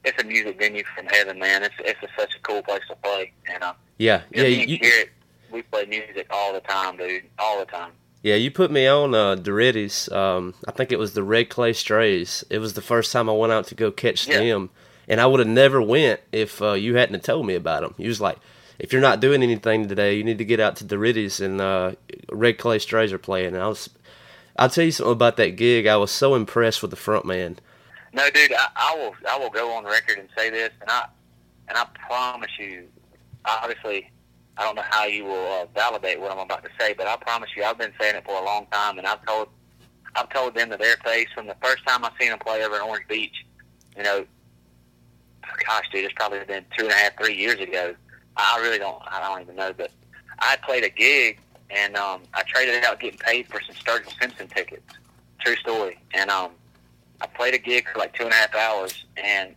it's 0.04 0.22
a 0.22 0.26
music 0.26 0.58
venue 0.58 0.84
from 0.94 1.06
heaven, 1.06 1.38
man. 1.38 1.62
It's 1.64 1.74
it's 1.80 2.00
a, 2.02 2.08
such 2.20 2.34
a 2.36 2.38
cool 2.40 2.62
place 2.62 2.82
to 2.88 2.96
play, 2.96 3.32
and 3.52 3.62
uh, 3.62 3.72
Yeah. 3.98 4.22
yeah, 4.30 4.42
Yeah. 4.42 4.48
me 4.48 4.60
and 4.62 4.70
You, 4.70 4.78
Garrett, 4.78 5.10
we 5.50 5.62
play 5.62 5.86
music 5.86 6.26
all 6.30 6.52
the 6.52 6.60
time, 6.60 6.96
dude, 6.96 7.24
all 7.38 7.58
the 7.58 7.64
time. 7.66 7.92
yeah. 8.22 8.34
You 8.36 8.50
put 8.50 8.70
me 8.70 8.86
on 8.86 9.14
uh, 9.14 9.34
Dority's. 9.36 10.08
Um, 10.12 10.54
I 10.68 10.72
think 10.72 10.92
it 10.92 10.98
was 10.98 11.14
the 11.14 11.22
Red 11.24 11.48
Clay 11.48 11.72
Strays. 11.72 12.44
It 12.50 12.58
was 12.58 12.74
the 12.74 12.82
first 12.82 13.10
time 13.12 13.28
I 13.28 13.32
went 13.32 13.52
out 13.52 13.66
to 13.68 13.74
go 13.74 13.90
catch 13.90 14.28
Yeah. 14.28 14.38
them, 14.40 14.70
and 15.08 15.20
I 15.20 15.26
would 15.26 15.40
have 15.40 15.48
never 15.48 15.80
went 15.82 16.20
if 16.32 16.60
uh, 16.62 16.72
you 16.72 16.94
hadn't 16.96 17.24
told 17.24 17.46
me 17.46 17.54
about 17.54 17.80
them. 17.82 17.94
You 17.98 18.08
was 18.08 18.20
like. 18.20 18.38
If 18.78 18.92
you're 18.92 19.02
not 19.02 19.20
doing 19.20 19.42
anything 19.42 19.88
today, 19.88 20.14
you 20.16 20.24
need 20.24 20.38
to 20.38 20.44
get 20.44 20.60
out 20.60 20.76
to 20.76 20.84
Dority's 20.84 21.40
and 21.40 21.60
uh, 21.60 21.92
Red 22.30 22.58
Clay 22.58 22.78
Strays 22.78 23.12
are 23.12 23.18
playing. 23.18 23.54
And 23.54 23.62
I 23.62 23.68
was, 23.68 23.88
I'll 24.58 24.68
tell 24.68 24.84
you 24.84 24.92
something 24.92 25.12
about 25.12 25.36
that 25.38 25.56
gig. 25.56 25.86
I 25.86 25.96
was 25.96 26.10
so 26.10 26.34
impressed 26.34 26.82
with 26.82 26.90
the 26.90 26.96
front 26.96 27.24
man. 27.24 27.58
No, 28.12 28.30
dude, 28.30 28.52
I, 28.52 28.68
I 28.76 28.94
will 28.96 29.14
I 29.28 29.38
will 29.38 29.50
go 29.50 29.72
on 29.72 29.84
record 29.84 30.18
and 30.18 30.28
say 30.34 30.48
this, 30.48 30.70
and 30.80 30.88
I 30.90 31.04
and 31.68 31.76
I 31.76 31.84
promise 32.06 32.50
you, 32.58 32.88
obviously, 33.44 34.10
I 34.56 34.62
don't 34.64 34.74
know 34.74 34.84
how 34.88 35.04
you 35.04 35.24
will 35.24 35.52
uh, 35.52 35.66
validate 35.74 36.18
what 36.18 36.32
I'm 36.32 36.38
about 36.38 36.64
to 36.64 36.70
say, 36.80 36.94
but 36.94 37.06
I 37.06 37.16
promise 37.16 37.50
you, 37.54 37.64
I've 37.64 37.76
been 37.76 37.92
saying 38.00 38.16
it 38.16 38.24
for 38.24 38.40
a 38.40 38.44
long 38.44 38.66
time, 38.72 38.96
and 38.96 39.06
I've 39.06 39.24
told 39.26 39.48
I've 40.14 40.30
told 40.30 40.54
them 40.54 40.70
to 40.70 40.78
their 40.78 40.96
face 41.04 41.28
from 41.34 41.46
the 41.46 41.56
first 41.62 41.86
time 41.86 42.04
I 42.04 42.10
seen 42.18 42.30
them 42.30 42.38
play 42.38 42.64
over 42.64 42.76
in 42.76 42.82
Orange 42.82 43.06
Beach. 43.06 43.44
You 43.98 44.02
know, 44.02 44.26
gosh, 45.66 45.84
dude, 45.92 46.06
it's 46.06 46.14
probably 46.14 46.42
been 46.46 46.64
two 46.76 46.84
and 46.84 46.92
a 46.92 46.96
half, 46.96 47.18
three 47.18 47.34
years 47.34 47.60
ago. 47.60 47.94
I 48.36 48.60
really 48.62 48.78
don't 48.78 49.00
I 49.06 49.20
don't 49.20 49.40
even 49.40 49.56
know, 49.56 49.72
but 49.72 49.90
I 50.38 50.56
played 50.64 50.84
a 50.84 50.90
gig 50.90 51.38
and 51.70 51.96
um, 51.96 52.22
I 52.34 52.42
traded 52.46 52.84
out 52.84 53.00
getting 53.00 53.18
paid 53.18 53.48
for 53.48 53.60
some 53.62 53.74
Sturgill 53.74 54.18
Simpson 54.20 54.48
tickets. 54.48 54.94
True 55.40 55.56
story, 55.56 55.98
and 56.14 56.30
um. 56.30 56.50
I 57.18 57.26
played 57.26 57.54
a 57.54 57.58
gig 57.58 57.88
for 57.90 57.98
like 57.98 58.12
two 58.12 58.24
and 58.24 58.32
a 58.32 58.36
half 58.36 58.54
hours, 58.54 59.06
and 59.16 59.54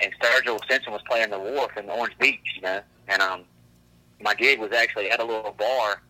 and 0.00 0.12
Sturgill 0.20 0.58
Simpson 0.68 0.92
was 0.92 1.00
playing 1.08 1.30
the 1.30 1.38
Wharf 1.38 1.76
in 1.76 1.88
Orange 1.88 2.18
Beach, 2.18 2.40
you 2.56 2.62
know, 2.62 2.80
and 3.06 3.22
um, 3.22 3.42
my 4.20 4.34
gig 4.34 4.58
was 4.58 4.72
actually 4.72 5.08
at 5.08 5.20
a 5.20 5.24
little 5.24 5.52
bar 5.56 6.02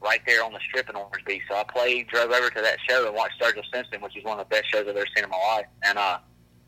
right 0.00 0.20
there 0.26 0.42
on 0.42 0.54
the 0.54 0.60
strip 0.66 0.88
in 0.88 0.96
Orange 0.96 1.24
Beach. 1.26 1.42
So 1.46 1.56
I 1.56 1.64
played, 1.64 2.08
drove 2.08 2.30
over 2.30 2.48
to 2.48 2.60
that 2.62 2.78
show 2.88 3.06
and 3.06 3.14
watched 3.14 3.38
Sturgill 3.38 3.64
Simpson, 3.70 4.00
which 4.00 4.16
is 4.16 4.24
one 4.24 4.38
of 4.38 4.48
the 4.48 4.54
best 4.54 4.70
shows 4.70 4.86
I've 4.88 4.96
ever 4.96 5.06
seen 5.14 5.24
in 5.24 5.30
my 5.30 5.36
life. 5.36 5.66
And 5.82 5.98
uh, 5.98 6.18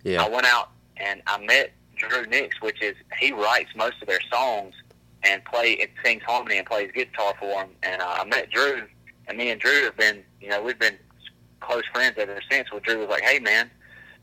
Yeah. 0.05 0.23
I 0.23 0.29
went 0.29 0.45
out 0.45 0.71
and 0.99 1.23
I 1.27 1.39
met 1.39 1.73
Drew 2.01 2.27
Nix, 2.27 2.61
which 2.61 2.83
is 2.83 2.97
he 3.19 3.33
writes 3.33 3.71
most 3.77 3.97
of 4.01 4.09
their 4.09 4.21
songs 4.31 4.75
and 5.23 5.45
play 5.45 5.77
and 5.81 5.91
sings 6.05 6.23
harmony 6.23 6.59
and 6.59 6.67
plays 6.67 6.91
guitar 6.95 7.35
for 7.39 7.47
them. 7.47 7.71
And 7.83 8.01
uh, 8.01 8.17
I 8.19 8.25
met 8.25 8.51
Drew, 8.51 8.83
and 9.29 9.39
me 9.39 9.51
and 9.51 9.61
Drew 9.61 9.85
have 9.85 9.97
been, 9.97 10.23
you 10.41 10.49
know, 10.49 10.63
we've 10.63 10.79
been 10.79 10.99
close 11.61 11.83
friends 11.93 12.17
ever 12.19 12.41
since. 12.51 12.71
Well, 12.73 12.81
Drew 12.81 12.99
was 12.99 13.09
like, 13.09 13.23
"Hey, 13.23 13.39
man, 13.39 13.71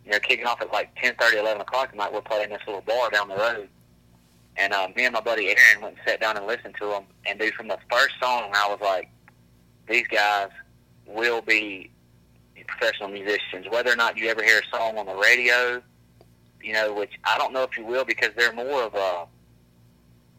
you 0.05 0.11
know, 0.11 0.19
kicking 0.19 0.45
off 0.45 0.61
at 0.61 0.71
like 0.71 0.89
ten 1.01 1.15
thirty, 1.19 1.37
eleven 1.37 1.61
o'clock 1.61 1.91
tonight. 1.91 2.13
We're 2.13 2.21
playing 2.21 2.49
this 2.49 2.61
little 2.65 2.81
bar 2.81 3.09
down 3.11 3.29
the 3.29 3.37
road." 3.37 3.69
And 4.59 4.73
uh, 4.73 4.87
me 4.95 5.05
and 5.05 5.13
my 5.13 5.21
buddy 5.21 5.49
Aaron 5.49 5.83
went 5.83 5.95
and 5.97 6.03
sat 6.05 6.19
down 6.19 6.35
and 6.35 6.47
listened 6.47 6.75
to 6.79 6.87
them. 6.87 7.03
And 7.27 7.39
dude, 7.39 7.53
from 7.53 7.67
the 7.67 7.77
first 7.91 8.15
song, 8.19 8.51
I 8.55 8.67
was 8.67 8.79
like, 8.81 9.09
"These 9.87 10.07
guys 10.07 10.49
will 11.05 11.41
be 11.41 11.91
professional 12.67 13.09
musicians. 13.09 13.67
Whether 13.69 13.91
or 13.91 13.95
not 13.95 14.17
you 14.17 14.27
ever 14.29 14.43
hear 14.43 14.59
a 14.59 14.77
song 14.77 14.97
on 14.97 15.05
the 15.05 15.15
radio, 15.15 15.81
you 16.67 16.73
know, 16.73 16.93
which 16.93 17.13
I 17.23 17.37
don't 17.37 17.53
know 17.53 17.63
if 17.63 17.77
you 17.77 17.85
will 17.85 18.03
because 18.03 18.31
they're 18.35 18.51
more 18.51 18.83
of 18.83 18.93
a. 18.93 19.25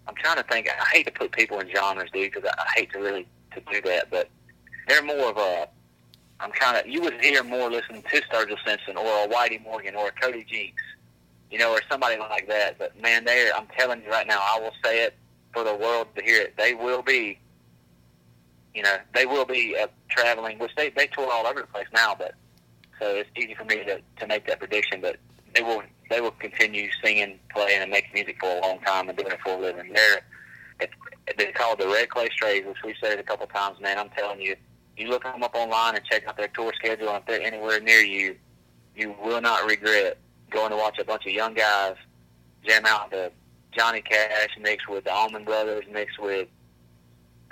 I'm 0.06 0.14
trying 0.14 0.36
to 0.36 0.42
think. 0.42 0.68
I 0.68 0.84
hate 0.92 1.06
to 1.06 1.12
put 1.12 1.32
people 1.32 1.58
in 1.58 1.74
genres, 1.74 2.10
dude, 2.12 2.32
because 2.32 2.46
I, 2.46 2.62
I 2.62 2.80
hate 2.80 2.92
to 2.92 2.98
really 2.98 3.26
to 3.54 3.62
do 3.72 3.80
that, 3.88 4.10
but 4.10 4.28
they're 4.86 5.02
more 5.02 5.30
of 5.30 5.38
a. 5.38 5.68
I'm 6.38 6.52
kind 6.52 6.76
of. 6.76 6.86
You 6.86 7.00
would 7.00 7.18
hear 7.22 7.42
more 7.42 7.70
listening 7.70 8.02
to 8.02 8.20
Sturgill 8.20 8.58
Simpson 8.66 8.98
or 8.98 9.24
a 9.24 9.28
Whitey 9.28 9.62
Morgan 9.64 9.94
or 9.94 10.08
a 10.08 10.12
Cody 10.12 10.44
Jinks, 10.44 10.82
you 11.50 11.58
know, 11.58 11.72
or 11.72 11.80
somebody 11.90 12.18
like 12.18 12.46
that. 12.48 12.78
But 12.78 13.00
man, 13.00 13.24
they're. 13.24 13.56
I'm 13.56 13.66
telling 13.78 14.02
you 14.02 14.10
right 14.10 14.26
now, 14.26 14.38
I 14.38 14.60
will 14.60 14.74
say 14.84 15.04
it 15.04 15.14
for 15.54 15.64
the 15.64 15.74
world 15.74 16.08
to 16.16 16.22
hear 16.22 16.42
it. 16.42 16.58
They 16.58 16.74
will 16.74 17.00
be. 17.00 17.38
You 18.74 18.82
know, 18.82 18.96
they 19.14 19.24
will 19.24 19.46
be 19.46 19.74
uh, 19.82 19.86
traveling, 20.10 20.58
which 20.58 20.72
they 20.76 20.90
they 20.90 21.06
tour 21.06 21.30
all 21.32 21.46
over 21.46 21.62
the 21.62 21.66
place 21.68 21.88
now, 21.94 22.14
but 22.14 22.34
so 23.00 23.16
it's 23.16 23.30
easy 23.34 23.54
for 23.54 23.64
me 23.64 23.76
to 23.76 24.02
to 24.20 24.26
make 24.26 24.46
that 24.46 24.58
prediction. 24.58 25.00
But 25.00 25.16
they 25.54 25.62
will 25.62 25.82
they 26.10 26.20
will 26.20 26.30
continue 26.32 26.88
singing, 27.02 27.38
playing, 27.54 27.82
and 27.82 27.90
making 27.90 28.10
music 28.14 28.36
for 28.40 28.56
a 28.56 28.60
long 28.60 28.78
time 28.80 29.08
and 29.08 29.18
doing 29.18 29.32
it 29.32 29.40
for 29.42 29.50
a 29.50 29.58
living. 29.58 29.92
They're 29.92 30.20
they're 31.36 31.52
called 31.52 31.80
the 31.80 31.88
Red 31.88 32.08
Clay 32.08 32.28
Strays, 32.32 32.64
which 32.64 32.78
we've 32.84 32.96
said 33.02 33.12
it 33.12 33.20
a 33.20 33.22
couple 33.22 33.46
times. 33.46 33.80
Man, 33.80 33.98
I'm 33.98 34.08
telling 34.10 34.40
you, 34.40 34.56
you 34.96 35.08
look 35.08 35.24
them 35.24 35.42
up 35.42 35.54
online 35.54 35.96
and 35.96 36.04
check 36.04 36.26
out 36.26 36.36
their 36.36 36.48
tour 36.48 36.72
schedule, 36.74 37.08
and 37.08 37.18
if 37.18 37.26
they're 37.26 37.42
anywhere 37.42 37.80
near 37.80 38.00
you, 38.00 38.36
you 38.96 39.14
will 39.22 39.40
not 39.40 39.68
regret 39.68 40.18
going 40.50 40.70
to 40.70 40.76
watch 40.76 40.98
a 40.98 41.04
bunch 41.04 41.26
of 41.26 41.32
young 41.32 41.54
guys 41.54 41.94
jam 42.66 42.86
out 42.86 43.10
the 43.10 43.30
Johnny 43.76 44.00
Cash 44.00 44.50
mixed 44.60 44.88
with 44.88 45.04
the 45.04 45.12
Allman 45.12 45.44
Brothers 45.44 45.84
mixed 45.92 46.18
with. 46.18 46.48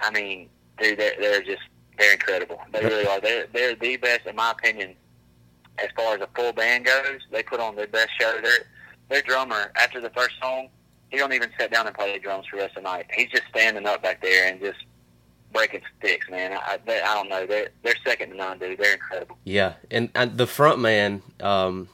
I 0.01 0.11
mean, 0.11 0.49
dude, 0.81 0.99
they're 0.99 1.15
they're 1.21 1.43
just 1.43 1.63
they're 1.99 2.13
incredible. 2.13 2.61
They 2.73 2.81
really 2.81 3.07
are. 3.07 3.21
They're 3.21 3.47
they're 3.53 3.75
the 3.75 3.97
best 3.97 4.27
in 4.27 4.37
my 4.37 4.53
opinion 4.53 4.95
as 5.79 5.89
far 5.97 6.15
as 6.15 6.21
a 6.21 6.29
full 6.35 6.53
band 6.53 6.85
goes. 6.87 7.21
They 7.31 7.43
put 7.43 7.61
on 7.61 7.77
their 7.77 7.87
best 7.87 8.11
show. 8.21 8.39
Their 8.43 8.59
their 9.09 9.23
drummer 9.23 9.73
after 9.77 10.01
the 10.01 10.11
first 10.11 10.35
song, 10.43 10.69
he 11.11 11.17
don't 11.19 11.33
even 11.33 11.51
sit 11.59 11.71
down 11.73 11.87
and 11.87 11.95
play 11.97 12.13
the 12.13 12.19
drums 12.19 12.47
for 12.47 12.57
the 12.57 12.63
rest 12.63 12.77
of 12.77 12.83
the 12.83 12.89
night. 12.91 13.07
He's 13.15 13.29
just 13.31 13.45
standing 13.49 13.87
up 13.87 14.03
back 14.03 14.21
there 14.23 14.49
and 14.51 14.61
just 14.61 14.79
breaking 15.53 15.83
sticks, 15.99 16.29
man. 16.31 16.53
I 16.55 16.79
they, 16.85 17.01
I 17.01 17.15
don't 17.15 17.29
know. 17.29 17.47
They're 17.47 17.69
they're 17.83 17.95
second 18.05 18.31
to 18.31 18.37
none, 18.37 18.59
dude. 18.59 18.79
They're 18.79 18.95
incredible. 18.95 19.39
Yeah, 19.45 19.75
and, 19.91 20.11
and 20.15 20.37
the 20.37 20.47
front 20.47 20.81
man, 20.81 21.23
um, 21.41 21.89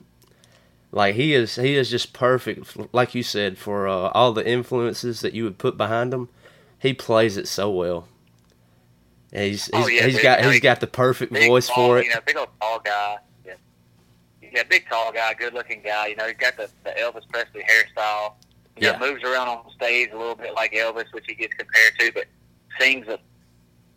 like 0.90 1.14
he 1.14 1.35
is, 1.35 1.57
he 1.57 1.77
is 1.77 1.90
just 1.90 2.12
perfect. 2.12 2.95
Like 2.95 3.14
you 3.14 3.23
said, 3.23 3.59
for 3.59 3.87
uh, 3.88 4.09
all 4.14 4.33
the 4.33 4.47
influences 4.49 5.21
that 5.21 5.35
you 5.35 5.45
would 5.45 5.59
put 5.59 5.77
behind 5.77 6.12
him, 6.14 6.29
he 6.79 6.92
plays 6.95 7.37
it 7.37 7.47
so 7.49 7.71
well. 7.71 8.09
And 9.35 9.45
he's 9.45 9.66
he's, 9.66 9.71
Oh, 9.75 9.87
yeah, 9.87 10.05
he's 10.07 10.14
dude. 10.16 10.23
got 10.23 10.45
he's 10.45 10.55
he- 10.55 10.61
got 10.61 10.81
the 10.81 10.87
perfect 10.87 11.33
voice 11.35 11.66
tall, 11.66 11.75
for 11.77 11.99
it. 11.99 12.05
You 12.07 12.14
know, 12.14 12.21
big 12.27 12.37
old 12.37 12.49
tall 12.61 12.81
guy. 12.81 13.18
Yeah, 14.53 14.62
big 14.65 14.87
tall 14.88 15.12
guy, 15.12 15.35
good 15.35 15.55
looking 15.55 15.83
guy. 15.83 16.09
You 16.09 16.17
know, 16.17 16.27
he's 16.27 16.37
got 16.37 16.57
the, 16.57 16.69
the 16.85 16.91
Elvis 16.91 17.27
Presley 17.29 17.62
hairstyle. 17.62 18.35
You 18.77 18.83
know, 18.88 18.93
Yeah. 18.93 18.99
moves 18.99 19.23
around 19.23 19.49
on 19.49 19.71
stage 19.75 20.11
a 20.12 20.19
little 20.19 20.35
bit 20.35 20.55
like 20.55 20.73
Elvis, 20.73 21.12
which 21.12 21.25
he 21.29 21.35
gets 21.35 21.55
compared 21.55 21.99
to, 21.99 22.12
but 22.12 22.25
sings 22.79 23.07
a 23.09 23.19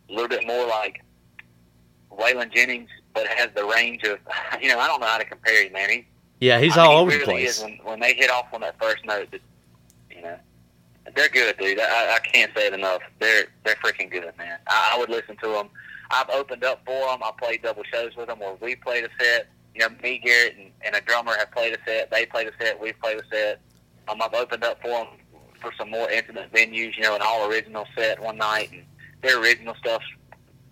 little 0.08 0.28
bit 0.28 0.46
more 0.46 0.66
like 0.66 1.02
Waylon 2.10 2.52
Jennings, 2.52 2.88
but 3.14 3.26
has 3.26 3.50
the 3.54 3.64
range 3.64 4.02
of, 4.04 4.18
you 4.62 4.68
know, 4.68 4.78
I 4.78 4.86
don't 4.86 5.00
know 5.00 5.06
how 5.06 5.18
to 5.18 5.24
compare 5.24 5.64
him, 5.66 5.72
man. 5.72 5.90
He, 5.90 6.06
Yeah, 6.40 6.58
he's 6.60 6.76
I 6.76 6.82
mean, 6.82 6.90
all 6.90 6.96
he 7.08 7.14
over 7.14 7.18
the 7.18 7.24
place. 7.24 7.58
Is 7.58 7.62
when, 7.64 7.78
when 7.84 8.00
they 8.00 8.14
hit 8.14 8.30
off 8.30 8.46
on 8.52 8.60
that 8.62 8.78
first 8.80 9.04
note, 9.04 9.30
that, 9.32 9.40
you 10.10 10.22
know, 10.22 10.36
they're 11.14 11.28
good, 11.28 11.56
dude. 11.58 11.78
I, 11.80 12.16
I 12.16 12.18
can't 12.20 12.52
say 12.56 12.66
it 12.66 12.74
enough. 12.74 13.00
They're 13.20 13.46
they're 13.64 13.76
freaking 13.76 14.10
good, 14.10 14.24
man. 14.36 14.58
I, 14.66 14.92
I 14.94 14.98
would 14.98 15.08
listen 15.08 15.36
to 15.36 15.48
them. 15.48 15.68
I've 16.10 16.28
opened 16.30 16.64
up 16.64 16.80
for 16.84 17.06
them. 17.06 17.20
I 17.22 17.30
played 17.38 17.62
double 17.62 17.84
shows 17.84 18.16
with 18.16 18.26
them 18.26 18.40
where 18.40 18.54
we 18.60 18.74
played 18.76 19.04
a 19.04 19.08
set. 19.18 19.48
You 19.76 19.88
know, 19.88 19.94
me, 20.02 20.18
Garrett, 20.24 20.56
and, 20.58 20.70
and 20.84 20.94
a 20.96 21.00
drummer 21.02 21.34
have 21.38 21.50
played 21.52 21.74
a 21.74 21.78
set. 21.86 22.10
They 22.10 22.24
played 22.26 22.46
a 22.46 22.52
set. 22.58 22.80
We've 22.80 22.98
played 22.98 23.18
a 23.18 23.22
set. 23.30 23.60
Um, 24.08 24.22
I've 24.22 24.32
opened 24.34 24.64
up 24.64 24.80
for 24.80 24.88
them 24.88 25.06
for 25.60 25.70
some 25.78 25.90
more 25.90 26.10
intimate 26.10 26.50
venues. 26.52 26.96
You 26.96 27.02
know, 27.02 27.14
an 27.14 27.20
all 27.22 27.50
original 27.50 27.86
set 27.96 28.18
one 28.20 28.38
night, 28.38 28.70
and 28.72 28.82
their 29.22 29.38
original 29.40 29.74
stuff's 29.74 30.06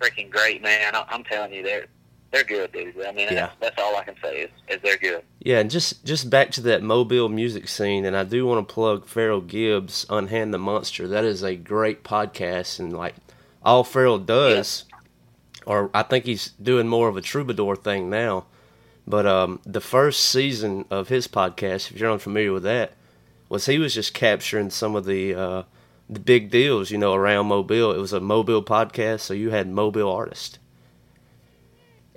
freaking 0.01 0.31
great, 0.31 0.63
man. 0.63 0.95
I, 0.95 1.05
I'm 1.09 1.25
telling 1.25 1.53
you, 1.53 1.63
they're 1.63 1.87
they're 2.33 2.45
good, 2.45 2.73
dude. 2.73 2.97
I 3.07 3.13
mean, 3.13 3.29
Yeah. 3.31 3.35
that's, 3.35 3.55
that's 3.61 3.77
all 3.83 3.95
I 3.97 4.03
can 4.05 4.17
say 4.23 4.39
is, 4.41 4.51
is 4.69 4.79
they're 4.83 4.97
good. 4.97 5.23
Yeah, 5.41 5.59
and 5.61 5.71
just 5.71 6.05
just 6.05 6.31
back 6.31 6.51
to 6.53 6.61
that 6.63 6.83
Mobile 6.83 7.29
music 7.29 7.69
scene, 7.69 8.05
and 8.07 8.17
I 8.17 8.25
do 8.25 8.47
want 8.47 8.67
to 8.67 8.73
plug 8.75 9.07
Farrell 9.07 9.41
Gibbs, 9.43 10.07
Unhand 10.09 10.53
the 10.55 10.59
Monster. 10.59 11.07
That 11.09 11.25
is 11.25 11.43
a 11.43 11.55
great 11.57 12.03
podcast, 12.05 12.81
and 12.81 12.93
like 12.97 13.15
all 13.63 13.85
Farrell 13.85 14.19
does, 14.19 14.85
or 15.67 15.91
I 15.95 16.03
think 16.03 16.25
he's 16.25 16.49
doing 16.61 16.89
more 16.89 17.09
of 17.09 17.17
a 17.17 17.21
troubadour 17.21 17.77
thing 17.77 18.09
now. 18.11 18.47
But 19.07 19.27
um, 19.27 19.61
the 19.65 19.81
first 19.81 20.25
season 20.25 20.87
of 20.91 21.09
his 21.09 21.29
podcast, 21.29 21.91
if 21.91 22.01
you're 22.01 22.11
unfamiliar 22.11 22.53
with 22.53 22.63
that, 22.63 22.93
was 23.49 23.67
he 23.67 23.79
was 23.79 23.95
just 23.95 24.15
capturing 24.15 24.71
some 24.71 24.97
of 24.97 25.05
the 25.05 25.35
uh, 25.35 25.63
the 26.09 26.21
big 26.21 26.51
deals, 26.51 26.91
you 26.91 26.99
know, 26.99 27.15
around 27.15 27.47
Mobile. 27.47 27.93
It 27.93 27.99
was 27.99 28.13
a 28.13 28.21
Mobile 28.21 28.63
podcast, 28.63 29.21
so 29.21 29.35
you 29.35 29.51
had 29.51 29.69
Mobile 29.69 30.11
artists 30.11 30.59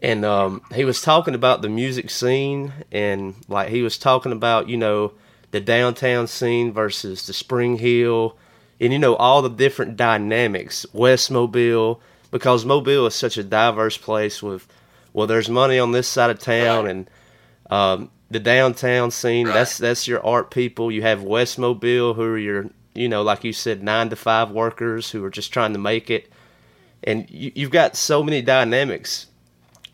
and 0.01 0.23
um, 0.23 0.61
he 0.73 0.85
was 0.85 1.01
talking 1.01 1.33
about 1.33 1.61
the 1.61 1.69
music 1.69 2.09
scene 2.09 2.71
and 2.91 3.35
like 3.47 3.69
he 3.69 3.81
was 3.81 3.97
talking 3.97 4.31
about 4.31 4.69
you 4.69 4.77
know 4.77 5.13
the 5.51 5.59
downtown 5.59 6.27
scene 6.27 6.71
versus 6.71 7.25
the 7.25 7.33
spring 7.33 7.77
hill 7.77 8.37
and 8.79 8.93
you 8.93 8.99
know 8.99 9.15
all 9.15 9.41
the 9.41 9.49
different 9.49 9.97
dynamics 9.97 10.85
west 10.93 11.31
mobile 11.31 12.01
because 12.29 12.65
mobile 12.65 13.07
is 13.07 13.15
such 13.15 13.37
a 13.37 13.43
diverse 13.43 13.97
place 13.97 14.43
with 14.43 14.67
well 15.17 15.25
there's 15.27 15.49
money 15.49 15.79
on 15.79 15.91
this 15.91 16.07
side 16.07 16.29
of 16.29 16.37
town 16.39 16.87
and 16.87 17.09
um, 17.71 18.11
the 18.29 18.39
downtown 18.39 19.09
scene 19.09 19.47
Right. 19.47 19.53
that's 19.55 19.77
that's 19.79 20.07
your 20.07 20.23
art 20.25 20.51
people 20.51 20.91
you 20.91 21.01
have 21.01 21.23
west 21.23 21.57
mobile 21.57 22.13
who 22.13 22.21
are 22.21 22.37
your 22.37 22.69
you 22.93 23.09
know 23.09 23.23
like 23.23 23.43
you 23.43 23.51
said 23.51 23.81
nine 23.81 24.09
to 24.09 24.15
five 24.15 24.51
workers 24.51 25.09
who 25.11 25.23
are 25.23 25.29
just 25.31 25.51
trying 25.51 25.73
to 25.73 25.79
make 25.79 26.09
it 26.11 26.31
and 27.03 27.27
you, 27.29 27.51
you've 27.55 27.71
got 27.71 27.95
so 27.95 28.21
many 28.23 28.41
dynamics 28.41 29.27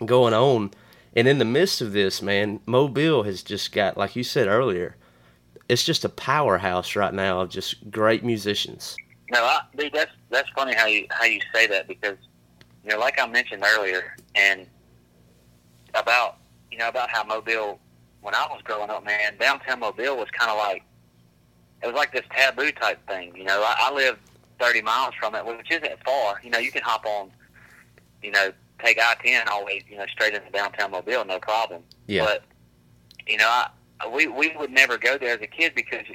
going 0.05 0.33
on. 0.33 0.71
And 1.15 1.27
in 1.27 1.37
the 1.37 1.45
midst 1.45 1.81
of 1.81 1.91
this, 1.93 2.21
man, 2.21 2.59
Mobile 2.65 3.23
has 3.23 3.43
just 3.43 3.71
got, 3.71 3.97
like 3.97 4.15
you 4.15 4.23
said 4.23 4.47
earlier, 4.47 4.95
it's 5.69 5.83
just 5.83 6.05
a 6.05 6.09
powerhouse 6.09 6.95
right 6.95 7.13
now 7.13 7.41
of 7.41 7.49
just 7.49 7.91
great 7.91 8.23
musicians. 8.23 8.95
No, 9.31 9.43
I, 9.43 9.61
dude, 9.77 9.93
that's 9.93 10.11
that's 10.29 10.49
funny 10.55 10.73
how 10.73 10.85
you 10.87 11.05
how 11.11 11.25
you 11.25 11.39
say 11.53 11.67
that 11.67 11.87
because 11.87 12.17
you 12.83 12.91
know, 12.91 12.99
like 12.99 13.19
I 13.19 13.27
mentioned 13.27 13.63
earlier, 13.65 14.15
and 14.33 14.65
about 15.93 16.37
you 16.71 16.77
know 16.77 16.87
about 16.87 17.09
how 17.09 17.23
Mobile 17.23 17.79
when 18.21 18.33
I 18.33 18.47
was 18.49 18.61
growing 18.63 18.89
up, 18.89 19.03
man, 19.03 19.37
downtown 19.39 19.81
Mobile 19.81 20.17
was 20.17 20.29
kind 20.31 20.49
of 20.49 20.57
like 20.57 20.83
it 21.81 21.87
was 21.87 21.95
like 21.95 22.13
this 22.13 22.23
taboo 22.31 22.71
type 22.71 23.05
thing. 23.07 23.35
You 23.35 23.43
know, 23.43 23.61
I, 23.61 23.89
I 23.89 23.93
lived 23.93 24.19
thirty 24.59 24.81
miles 24.81 25.13
from 25.19 25.35
it, 25.35 25.45
which 25.45 25.69
isn't 25.69 26.03
far. 26.05 26.39
You 26.43 26.49
know, 26.49 26.59
you 26.59 26.71
can 26.71 26.81
hop 26.81 27.05
on, 27.05 27.31
you 28.21 28.31
know, 28.31 28.51
take 28.83 28.99
I 28.99 29.15
ten 29.23 29.47
all 29.49 29.61
the 29.61 29.65
way, 29.65 29.83
you 29.89 29.97
know, 29.97 30.05
straight 30.07 30.33
into 30.33 30.49
downtown 30.51 30.91
Mobile, 30.91 31.25
no 31.25 31.39
problem. 31.39 31.83
Yeah. 32.07 32.25
But 32.25 32.43
you 33.27 33.37
know, 33.37 33.47
I 33.47 33.69
we 34.13 34.27
we 34.27 34.55
would 34.57 34.71
never 34.71 34.97
go 34.97 35.17
there 35.17 35.35
as 35.35 35.41
a 35.41 35.47
kid 35.47 35.75
because 35.75 36.05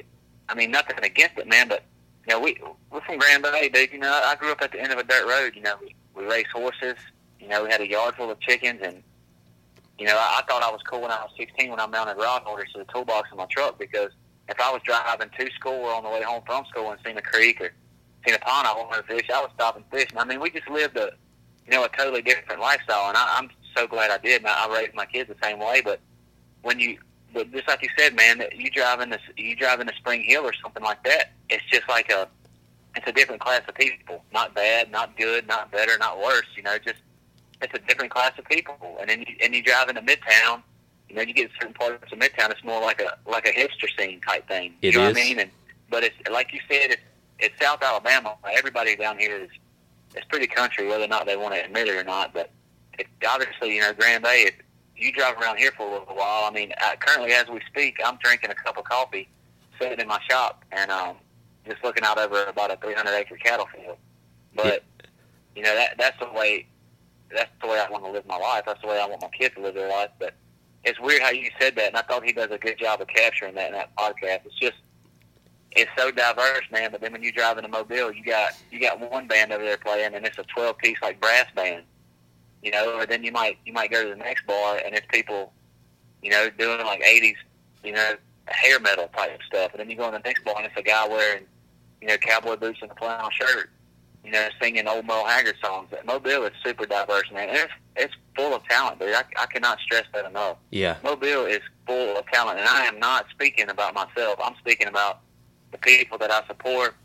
I 0.47 0.55
mean 0.55 0.71
nothing 0.71 0.97
against 1.03 1.37
it, 1.37 1.47
man, 1.47 1.67
but 1.67 1.83
you 2.27 2.33
know, 2.33 2.39
we 2.39 2.57
we're 2.91 3.01
from 3.01 3.17
Grand 3.17 3.43
Bay, 3.43 3.69
dude. 3.69 3.91
You 3.91 3.99
know, 3.99 4.11
I 4.11 4.35
grew 4.35 4.51
up 4.51 4.61
at 4.61 4.71
the 4.71 4.79
end 4.79 4.91
of 4.91 4.99
a 4.99 5.03
dirt 5.03 5.27
road. 5.27 5.55
You 5.55 5.61
know, 5.61 5.75
we, 5.81 5.95
we 6.15 6.25
raced 6.25 6.51
horses. 6.51 6.95
You 7.39 7.47
know, 7.47 7.63
we 7.63 7.71
had 7.71 7.81
a 7.81 7.89
yard 7.89 8.15
full 8.15 8.29
of 8.29 8.39
chickens, 8.39 8.81
and 8.83 9.01
you 9.99 10.05
know, 10.05 10.15
I, 10.15 10.39
I 10.39 10.41
thought 10.47 10.63
I 10.63 10.71
was 10.71 10.81
cool 10.89 11.01
when 11.01 11.11
I 11.11 11.21
was 11.21 11.31
16 11.37 11.69
when 11.69 11.79
I 11.79 11.85
mounted 11.85 12.17
rod 12.17 12.43
holders 12.43 12.69
to 12.73 12.79
the 12.79 12.85
toolbox 12.85 13.29
in 13.31 13.37
my 13.37 13.45
truck 13.45 13.77
because 13.77 14.11
if 14.47 14.59
I 14.59 14.71
was 14.71 14.81
driving 14.83 15.29
to 15.37 15.51
school 15.51 15.73
or 15.73 15.93
on 15.93 16.03
the 16.03 16.09
way 16.09 16.23
home 16.23 16.41
from 16.45 16.65
school 16.65 16.89
and 16.91 16.99
seen 17.05 17.17
a 17.17 17.21
creek 17.21 17.61
or 17.61 17.71
seen 18.25 18.35
a 18.35 18.39
pond 18.39 18.67
I 18.67 18.73
wanted 18.73 19.01
to 19.01 19.03
fish, 19.03 19.29
I 19.33 19.41
would 19.41 19.51
stop 19.53 19.75
and 19.75 19.85
fish. 19.91 20.09
And 20.11 20.19
I 20.19 20.23
mean, 20.23 20.39
we 20.39 20.49
just 20.49 20.69
lived 20.69 20.97
a 20.97 21.11
you 21.65 21.71
know 21.71 21.83
a 21.83 21.89
totally 21.89 22.21
different 22.21 22.61
lifestyle, 22.61 23.09
and 23.09 23.17
I, 23.17 23.37
I'm 23.37 23.49
so 23.75 23.85
glad 23.85 24.09
I 24.09 24.17
did. 24.17 24.43
I, 24.45 24.65
I 24.65 24.73
raised 24.73 24.95
my 24.95 25.05
kids 25.05 25.29
the 25.29 25.35
same 25.43 25.59
way. 25.59 25.81
But 25.83 25.99
when 26.63 26.79
you 26.79 26.97
but 27.33 27.51
just 27.51 27.67
like 27.67 27.83
you 27.83 27.89
said, 27.97 28.15
man, 28.15 28.41
you 28.55 28.71
drive 28.71 29.01
in 29.01 29.09
this, 29.09 29.21
you 29.37 29.55
drive 29.55 29.79
into 29.79 29.93
Spring 29.95 30.23
Hill 30.23 30.43
or 30.43 30.53
something 30.63 30.83
like 30.83 31.03
that. 31.03 31.31
It's 31.49 31.63
just 31.71 31.87
like 31.87 32.11
a, 32.11 32.27
it's 32.95 33.07
a 33.07 33.11
different 33.11 33.41
class 33.41 33.61
of 33.67 33.75
people. 33.75 34.23
Not 34.33 34.55
bad, 34.55 34.91
not 34.91 35.15
good, 35.15 35.47
not 35.47 35.71
better, 35.71 35.97
not 35.99 36.19
worse. 36.19 36.47
You 36.55 36.63
know, 36.63 36.77
just 36.79 36.97
it's 37.61 37.73
a 37.73 37.79
different 37.87 38.11
class 38.11 38.31
of 38.37 38.45
people. 38.45 38.77
And 38.99 39.09
then 39.09 39.21
you, 39.21 39.35
and 39.41 39.53
you 39.53 39.61
drive 39.63 39.89
into 39.89 40.01
Midtown. 40.01 40.63
You 41.09 41.15
know, 41.15 41.21
you 41.21 41.33
get 41.33 41.49
certain 41.59 41.73
parts 41.73 42.11
of 42.11 42.19
Midtown. 42.19 42.51
It's 42.51 42.63
more 42.63 42.81
like 42.81 43.01
a 43.01 43.17
like 43.29 43.47
a 43.47 43.51
hipster 43.51 43.87
scene 43.97 44.21
type 44.21 44.47
thing. 44.47 44.73
It 44.81 44.93
you 44.93 44.99
know 44.99 45.07
is. 45.07 45.15
what 45.15 45.21
I 45.21 45.25
mean? 45.25 45.39
And 45.39 45.51
but 45.89 46.03
it's 46.03 46.15
like 46.31 46.53
you 46.53 46.59
said, 46.69 46.91
it's 46.91 47.01
it's 47.39 47.59
South 47.61 47.81
Alabama. 47.81 48.35
Everybody 48.51 48.95
down 48.95 49.17
here 49.17 49.37
is 49.37 49.49
it's 50.15 50.25
pretty 50.25 50.47
country, 50.47 50.87
whether 50.87 51.03
or 51.03 51.07
not 51.07 51.25
they 51.25 51.37
want 51.37 51.53
to 51.55 51.63
admit 51.63 51.87
it 51.87 51.95
or 51.95 52.03
not. 52.03 52.33
But 52.33 52.51
if, 52.97 53.07
obviously, 53.27 53.75
you 53.75 53.81
know, 53.81 53.93
Grand 53.93 54.23
Bay, 54.23 54.45
if 54.47 54.55
you 54.95 55.11
drive 55.11 55.37
around 55.37 55.57
here 55.57 55.71
for 55.75 55.87
a 55.87 55.99
little 55.99 56.15
while, 56.15 56.45
I 56.45 56.51
mean, 56.51 56.73
I, 56.79 56.95
currently 56.95 57.31
as 57.33 57.47
we 57.47 57.61
speak, 57.67 57.99
I'm 58.03 58.17
drinking 58.17 58.51
a 58.51 58.55
cup 58.55 58.77
of 58.77 58.85
coffee, 58.85 59.29
sitting 59.79 59.99
in 59.99 60.07
my 60.07 60.19
shop, 60.29 60.65
and 60.71 60.91
um, 60.91 61.15
just 61.65 61.83
looking 61.83 62.03
out 62.03 62.17
over 62.17 62.43
about 62.45 62.71
a 62.71 62.77
300 62.77 63.11
acre 63.11 63.37
cattle 63.37 63.67
field. 63.75 63.97
But 64.55 64.83
you 65.55 65.63
know, 65.63 65.75
that 65.75 65.97
that's 65.97 66.19
the 66.19 66.31
way 66.31 66.67
that's 67.33 67.51
the 67.61 67.67
way 67.67 67.79
I 67.79 67.89
want 67.89 68.03
to 68.05 68.11
live 68.11 68.25
my 68.25 68.37
life. 68.37 68.63
That's 68.65 68.81
the 68.81 68.87
way 68.87 68.99
I 68.99 69.05
want 69.05 69.21
my 69.21 69.29
kids 69.29 69.55
to 69.55 69.61
live 69.61 69.75
their 69.75 69.89
life. 69.89 70.09
But 70.19 70.35
it's 70.83 70.99
weird 70.99 71.21
how 71.21 71.31
you 71.31 71.49
said 71.59 71.75
that, 71.75 71.87
and 71.87 71.97
I 71.97 72.01
thought 72.01 72.23
he 72.23 72.31
does 72.31 72.51
a 72.51 72.57
good 72.57 72.77
job 72.77 73.01
of 73.01 73.07
capturing 73.07 73.55
that 73.55 73.67
in 73.67 73.73
that 73.73 73.95
podcast. 73.95 74.45
It's 74.45 74.59
just 74.59 74.77
it's 75.71 75.91
so 75.97 76.11
diverse, 76.11 76.63
man. 76.71 76.91
But 76.91 77.01
then 77.01 77.11
when 77.11 77.23
you 77.23 77.31
drive 77.31 77.57
into 77.57 77.69
Mobile, 77.69 78.11
you 78.11 78.23
got 78.23 78.53
you 78.71 78.79
got 78.79 78.99
one 79.11 79.27
band 79.27 79.51
over 79.51 79.63
there 79.63 79.77
playing, 79.77 80.13
and 80.15 80.25
it's 80.25 80.37
a 80.37 80.43
twelve 80.43 80.77
piece 80.77 80.97
like 81.01 81.19
brass 81.21 81.47
band, 81.55 81.83
you 82.63 82.71
know. 82.71 82.97
Or 82.97 83.05
then 83.05 83.23
you 83.23 83.31
might 83.31 83.57
you 83.65 83.73
might 83.73 83.91
go 83.91 84.03
to 84.03 84.09
the 84.09 84.15
next 84.15 84.45
bar, 84.47 84.81
and 84.83 84.95
it's 84.95 85.05
people, 85.09 85.53
you 86.21 86.31
know, 86.31 86.49
doing 86.57 86.85
like 86.85 87.01
eighties, 87.03 87.37
you 87.83 87.91
know, 87.91 88.15
hair 88.47 88.79
metal 88.79 89.09
type 89.15 89.39
stuff. 89.47 89.71
And 89.71 89.79
then 89.79 89.89
you 89.89 89.95
go 89.95 90.07
in 90.07 90.13
the 90.13 90.19
next 90.19 90.43
bar, 90.43 90.55
and 90.57 90.65
it's 90.65 90.77
a 90.77 90.81
guy 90.81 91.07
wearing, 91.07 91.43
you 92.01 92.07
know, 92.07 92.17
cowboy 92.17 92.55
boots 92.55 92.79
and 92.81 92.91
a 92.91 92.95
flannel 92.95 93.29
shirt, 93.29 93.69
you 94.23 94.31
know, 94.31 94.47
singing 94.61 94.87
old 94.87 95.05
Merle 95.05 95.25
Haggard 95.25 95.55
songs. 95.63 95.89
Mobile 96.05 96.43
is 96.43 96.51
super 96.63 96.85
diverse, 96.85 97.31
man. 97.31 97.49
And 97.49 97.57
it's 97.57 97.73
it's 97.95 98.13
full 98.35 98.53
of 98.53 98.63
talent, 98.65 98.99
dude. 98.99 99.13
I, 99.13 99.23
I 99.37 99.45
cannot 99.47 99.79
stress 99.79 100.05
that 100.13 100.25
enough. 100.25 100.57
Yeah. 100.71 100.97
Mobile 101.03 101.45
is 101.45 101.61
full 101.85 102.17
of 102.17 102.25
talent, 102.27 102.59
and 102.59 102.67
I 102.67 102.85
am 102.85 102.99
not 102.99 103.25
speaking 103.31 103.69
about 103.69 103.93
myself. 103.93 104.39
I'm 104.43 104.55
speaking 104.59 104.87
about 104.87 105.21
the 105.71 105.77
people 105.77 106.17
that 106.19 106.31
I 106.31 106.45
support, 106.47 106.95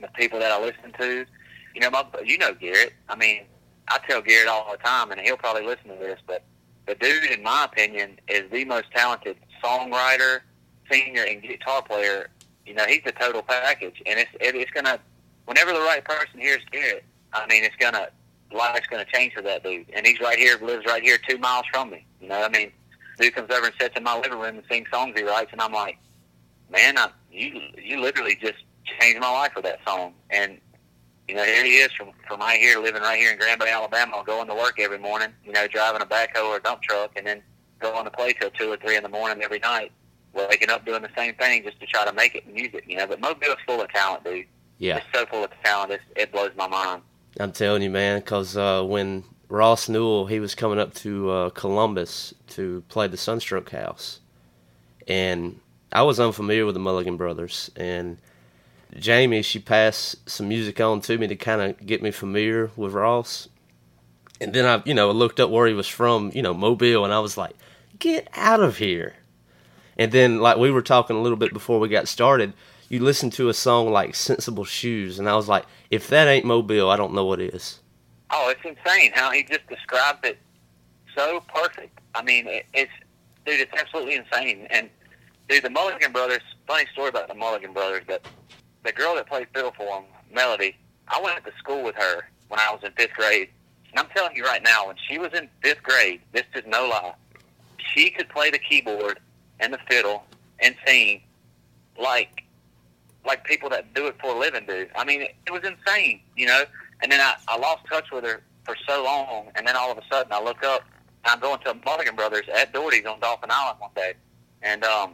the 0.00 0.08
people 0.08 0.38
that 0.40 0.52
I 0.52 0.60
listen 0.60 0.92
to. 0.98 1.26
You 1.74 1.80
know, 1.80 1.90
my, 1.90 2.04
you 2.24 2.38
know 2.38 2.54
Garrett. 2.54 2.94
I 3.08 3.16
mean, 3.16 3.42
I 3.88 3.98
tell 4.08 4.22
Garrett 4.22 4.48
all 4.48 4.70
the 4.70 4.78
time, 4.78 5.12
and 5.12 5.20
he'll 5.20 5.36
probably 5.36 5.64
listen 5.64 5.88
to 5.88 5.96
this, 5.96 6.18
but 6.26 6.42
the 6.86 6.94
dude, 6.94 7.30
in 7.30 7.42
my 7.42 7.64
opinion, 7.64 8.18
is 8.28 8.50
the 8.50 8.64
most 8.64 8.90
talented 8.94 9.36
songwriter, 9.62 10.40
singer, 10.90 11.22
and 11.22 11.42
guitar 11.42 11.82
player. 11.82 12.30
You 12.64 12.74
know, 12.74 12.86
he's 12.86 13.02
the 13.04 13.12
total 13.12 13.42
package, 13.42 14.02
and 14.06 14.18
it's 14.18 14.30
it, 14.40 14.54
it's 14.54 14.70
gonna. 14.70 14.98
Whenever 15.46 15.72
the 15.72 15.80
right 15.80 16.04
person 16.04 16.40
hears 16.40 16.62
Garrett, 16.70 17.04
I 17.32 17.46
mean, 17.46 17.64
it's 17.64 17.76
gonna 17.76 18.08
life's 18.52 18.86
gonna 18.86 19.06
change 19.12 19.34
for 19.34 19.42
that 19.42 19.62
dude, 19.62 19.86
and 19.92 20.06
he's 20.06 20.20
right 20.20 20.38
here, 20.38 20.58
lives 20.60 20.84
right 20.86 21.02
here, 21.02 21.18
two 21.28 21.38
miles 21.38 21.64
from 21.72 21.90
me. 21.90 22.06
You 22.20 22.28
know, 22.28 22.42
I 22.42 22.48
mean, 22.48 22.72
dude 23.18 23.34
comes 23.34 23.50
over 23.50 23.66
and 23.66 23.74
sits 23.80 23.96
in 23.96 24.02
my 24.02 24.16
living 24.16 24.38
room 24.38 24.56
and 24.56 24.62
sings 24.70 24.88
songs 24.92 25.14
he 25.16 25.22
writes, 25.22 25.50
and 25.52 25.60
I'm 25.60 25.72
like, 25.72 25.98
man, 26.70 26.98
I, 26.98 27.10
you 27.30 27.60
you 27.82 28.00
literally 28.00 28.36
just 28.40 28.58
changed 29.00 29.20
my 29.20 29.30
life 29.30 29.52
with 29.54 29.64
that 29.64 29.80
song. 29.86 30.14
And 30.30 30.58
you 31.28 31.34
know, 31.34 31.44
here 31.44 31.64
he 31.64 31.78
is 31.78 31.92
from 31.92 32.10
from 32.26 32.40
right 32.40 32.58
here, 32.58 32.78
living 32.80 33.02
right 33.02 33.18
here 33.18 33.32
in 33.32 33.38
Grand 33.38 33.58
Bay, 33.58 33.70
Alabama, 33.70 34.22
going 34.24 34.46
to 34.48 34.54
work 34.54 34.78
every 34.78 34.98
morning. 34.98 35.30
You 35.44 35.52
know, 35.52 35.66
driving 35.66 36.02
a 36.02 36.06
backhoe 36.06 36.44
or 36.44 36.56
a 36.56 36.62
dump 36.62 36.82
truck, 36.82 37.12
and 37.16 37.26
then 37.26 37.42
going 37.78 38.04
to 38.04 38.10
play 38.10 38.32
till 38.32 38.50
two 38.50 38.72
or 38.72 38.76
three 38.76 38.96
in 38.96 39.02
the 39.02 39.08
morning 39.08 39.42
every 39.42 39.58
night. 39.58 39.92
Waking 40.32 40.70
up 40.70 40.84
doing 40.84 41.02
the 41.02 41.10
same 41.16 41.34
thing 41.34 41.62
just 41.64 41.80
to 41.80 41.86
try 41.86 42.04
to 42.04 42.12
make 42.12 42.34
it 42.34 42.52
music. 42.52 42.84
You 42.86 42.98
know, 42.98 43.06
but 43.06 43.20
Mobile's 43.20 43.56
full 43.66 43.80
of 43.80 43.88
talent, 43.90 44.24
dude. 44.24 44.46
Yeah, 44.78 44.98
it's 44.98 45.06
so 45.12 45.26
full 45.26 45.44
of 45.44 45.50
talent. 45.64 45.92
It's, 45.92 46.04
it 46.14 46.32
blows 46.32 46.52
my 46.56 46.68
mind. 46.68 47.02
I'm 47.38 47.52
telling 47.52 47.82
you, 47.82 47.90
man, 47.90 48.20
because 48.20 48.56
uh, 48.56 48.82
when 48.82 49.24
Ross 49.48 49.88
Newell 49.88 50.26
he 50.26 50.40
was 50.40 50.54
coming 50.54 50.78
up 50.78 50.94
to 50.94 51.30
uh, 51.30 51.50
Columbus 51.50 52.34
to 52.48 52.82
play 52.88 53.06
the 53.06 53.16
Sunstroke 53.16 53.70
House, 53.70 54.20
and 55.06 55.60
I 55.92 56.02
was 56.02 56.20
unfamiliar 56.20 56.66
with 56.66 56.74
the 56.74 56.80
Mulligan 56.80 57.16
Brothers, 57.16 57.70
and 57.76 58.18
Jamie 58.98 59.42
she 59.42 59.58
passed 59.58 60.28
some 60.28 60.48
music 60.48 60.80
on 60.80 61.00
to 61.02 61.18
me 61.18 61.26
to 61.26 61.36
kind 61.36 61.60
of 61.60 61.86
get 61.86 62.02
me 62.02 62.10
familiar 62.10 62.70
with 62.76 62.92
Ross, 62.92 63.48
and 64.40 64.52
then 64.52 64.64
I 64.66 64.82
you 64.84 64.94
know 64.94 65.10
looked 65.10 65.40
up 65.40 65.50
where 65.50 65.66
he 65.66 65.74
was 65.74 65.88
from, 65.88 66.32
you 66.34 66.42
know 66.42 66.54
Mobile, 66.54 67.04
and 67.04 67.12
I 67.14 67.20
was 67.20 67.36
like, 67.36 67.54
get 67.98 68.28
out 68.34 68.60
of 68.60 68.78
here. 68.78 69.14
And 69.98 70.12
then 70.12 70.40
like 70.40 70.58
we 70.58 70.70
were 70.70 70.82
talking 70.82 71.16
a 71.16 71.22
little 71.22 71.38
bit 71.38 71.52
before 71.52 71.80
we 71.80 71.88
got 71.88 72.08
started, 72.08 72.52
you 72.88 73.00
listen 73.00 73.30
to 73.30 73.48
a 73.48 73.54
song 73.54 73.90
like 73.90 74.14
Sensible 74.14 74.64
Shoes, 74.64 75.18
and 75.18 75.28
I 75.28 75.36
was 75.36 75.48
like, 75.48 75.64
if 75.90 76.08
that 76.08 76.28
ain't 76.28 76.44
Mobile, 76.44 76.90
I 76.90 76.96
don't 76.96 77.14
know 77.14 77.24
what 77.24 77.40
is. 77.40 77.80
Oh, 78.30 78.50
it's 78.50 78.64
insane 78.64 79.12
how 79.14 79.30
he 79.30 79.42
just 79.42 79.66
described 79.68 80.24
it 80.24 80.38
so 81.16 81.42
perfect. 81.52 81.98
I 82.14 82.22
mean, 82.22 82.46
it, 82.46 82.66
it's 82.74 82.92
dude, 83.44 83.60
it's 83.60 83.72
absolutely 83.72 84.14
insane, 84.14 84.66
and 84.70 84.90
dude, 85.48 85.64
the 85.64 85.70
Mulligan 85.70 86.12
brothers. 86.12 86.42
Funny 86.66 86.86
story 86.92 87.08
about 87.08 87.28
the 87.28 87.34
Mulligan 87.34 87.72
brothers. 87.72 88.02
But 88.06 88.26
the 88.84 88.92
girl 88.92 89.14
that 89.16 89.28
played 89.28 89.48
fiddle 89.54 89.72
for 89.76 89.86
them, 89.86 90.04
Melody, 90.32 90.76
I 91.08 91.20
went 91.20 91.44
to 91.44 91.52
school 91.58 91.82
with 91.82 91.94
her 91.96 92.22
when 92.48 92.60
I 92.60 92.72
was 92.72 92.80
in 92.84 92.92
fifth 92.92 93.14
grade. 93.14 93.48
And 93.90 94.00
I'm 94.00 94.08
telling 94.14 94.36
you 94.36 94.44
right 94.44 94.62
now, 94.62 94.88
when 94.88 94.96
she 95.08 95.18
was 95.18 95.32
in 95.32 95.48
fifth 95.62 95.82
grade, 95.82 96.20
this 96.32 96.44
is 96.54 96.64
no 96.66 96.88
lie, 96.88 97.14
she 97.94 98.10
could 98.10 98.28
play 98.28 98.50
the 98.50 98.58
keyboard 98.58 99.20
and 99.60 99.72
the 99.72 99.78
fiddle 99.88 100.24
and 100.60 100.74
sing 100.86 101.22
like 101.98 102.42
like 103.26 103.44
people 103.44 103.68
that 103.70 103.94
do 103.94 104.06
it 104.06 104.16
for 104.20 104.34
a 104.34 104.38
living 104.38 104.64
do. 104.66 104.86
I 104.96 105.04
mean, 105.04 105.22
it, 105.22 105.34
it 105.46 105.52
was 105.52 105.62
insane, 105.64 106.20
you 106.36 106.46
know. 106.46 106.64
And 107.02 107.12
then 107.12 107.20
I, 107.20 107.34
I 107.48 107.58
lost 107.58 107.84
touch 107.90 108.10
with 108.10 108.24
her 108.24 108.42
for 108.64 108.76
so 108.86 109.04
long, 109.04 109.48
and 109.54 109.66
then 109.66 109.76
all 109.76 109.90
of 109.90 109.98
a 109.98 110.02
sudden 110.10 110.32
I 110.32 110.42
look 110.42 110.64
up 110.64 110.82
and 111.24 111.32
I'm 111.32 111.40
going 111.40 111.60
to 111.60 111.74
Mulligan 111.84 112.16
Brothers 112.16 112.46
at 112.54 112.72
Dority's 112.72 113.04
on 113.06 113.20
Dauphin 113.20 113.50
Island 113.50 113.80
one 113.80 113.90
day, 113.94 114.14
and 114.62 114.84
um, 114.84 115.12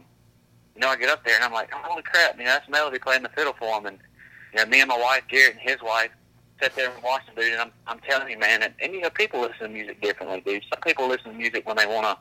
you 0.75 0.81
know, 0.81 0.89
I 0.89 0.95
get 0.95 1.09
up 1.09 1.23
there 1.23 1.35
and 1.35 1.43
I'm 1.43 1.53
like, 1.53 1.71
holy 1.71 2.01
crap, 2.01 2.37
you 2.37 2.45
know, 2.45 2.51
that's 2.51 2.67
Melody 2.69 2.99
playing 2.99 3.23
the 3.23 3.29
fiddle 3.29 3.53
for 3.57 3.77
him. 3.77 3.85
And, 3.85 3.99
you 4.53 4.59
know, 4.59 4.65
me 4.65 4.81
and 4.81 4.89
my 4.89 4.97
wife, 4.97 5.23
Garrett, 5.29 5.57
and 5.59 5.61
his 5.61 5.81
wife 5.83 6.09
sat 6.61 6.75
there 6.75 6.91
and 6.91 7.03
watched 7.03 7.29
the 7.33 7.41
dude. 7.41 7.53
And 7.53 7.61
I'm, 7.61 7.71
I'm 7.87 7.99
telling 7.99 8.29
you, 8.29 8.39
man, 8.39 8.63
and, 8.63 8.73
and, 8.81 8.93
you 8.93 9.01
know, 9.01 9.09
people 9.09 9.41
listen 9.41 9.59
to 9.59 9.69
music 9.69 10.01
differently, 10.01 10.41
dude. 10.41 10.63
Some 10.71 10.81
people 10.81 11.07
listen 11.07 11.31
to 11.31 11.37
music 11.37 11.67
when 11.67 11.77
they 11.77 11.85
want 11.85 12.05
to 12.05 12.17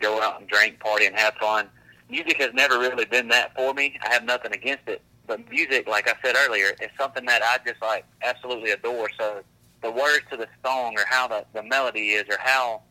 go 0.00 0.20
out 0.22 0.40
and 0.40 0.48
drink, 0.48 0.80
party, 0.80 1.06
and 1.06 1.16
have 1.16 1.34
fun. 1.34 1.68
Music 2.14 2.40
has 2.40 2.54
never 2.54 2.78
really 2.78 3.04
been 3.04 3.28
that 3.28 3.54
for 3.56 3.74
me. 3.74 3.98
I 4.04 4.12
have 4.12 4.24
nothing 4.24 4.52
against 4.52 4.88
it. 4.88 5.02
But 5.26 5.40
mm-hmm. 5.40 5.50
music, 5.50 5.88
like 5.88 6.08
I 6.08 6.14
said 6.24 6.36
earlier, 6.46 6.76
is 6.80 6.90
something 6.98 7.24
that 7.26 7.42
I 7.42 7.58
just, 7.68 7.82
like, 7.82 8.04
absolutely 8.22 8.70
adore. 8.70 9.08
So 9.18 9.42
the 9.82 9.90
words 9.90 10.24
to 10.30 10.36
the 10.36 10.48
song 10.64 10.94
or 10.96 11.04
how 11.08 11.26
the, 11.28 11.44
the 11.52 11.62
melody 11.62 12.10
is 12.10 12.24
or 12.28 12.38
how 12.40 12.82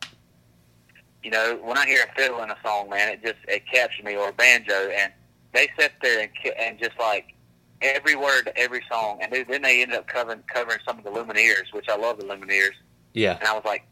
you 1.24 1.30
know, 1.30 1.58
when 1.62 1.78
I 1.78 1.86
hear 1.86 2.04
a 2.04 2.14
fiddle 2.14 2.42
in 2.42 2.50
a 2.50 2.56
song, 2.62 2.90
man, 2.90 3.08
it 3.08 3.22
just 3.22 3.38
it 3.48 3.66
captures 3.66 4.04
me 4.04 4.14
or 4.14 4.28
a 4.28 4.32
banjo, 4.32 4.90
and 4.90 5.10
they 5.52 5.70
sit 5.78 5.92
there 6.02 6.20
and 6.20 6.30
and 6.58 6.78
just 6.78 6.98
like 6.98 7.34
every 7.80 8.14
word 8.14 8.52
every 8.56 8.82
song, 8.90 9.20
and 9.22 9.32
then 9.32 9.62
they 9.62 9.82
ended 9.82 9.96
up 9.96 10.06
covering 10.06 10.42
covering 10.46 10.78
some 10.86 10.98
of 10.98 11.04
the 11.04 11.10
Lumineers, 11.10 11.72
which 11.72 11.88
I 11.88 11.96
love 11.96 12.18
the 12.18 12.26
Lumineers. 12.26 12.74
Yeah, 13.14 13.38
and 13.38 13.48
I 13.48 13.54
was 13.54 13.64
like, 13.64 13.86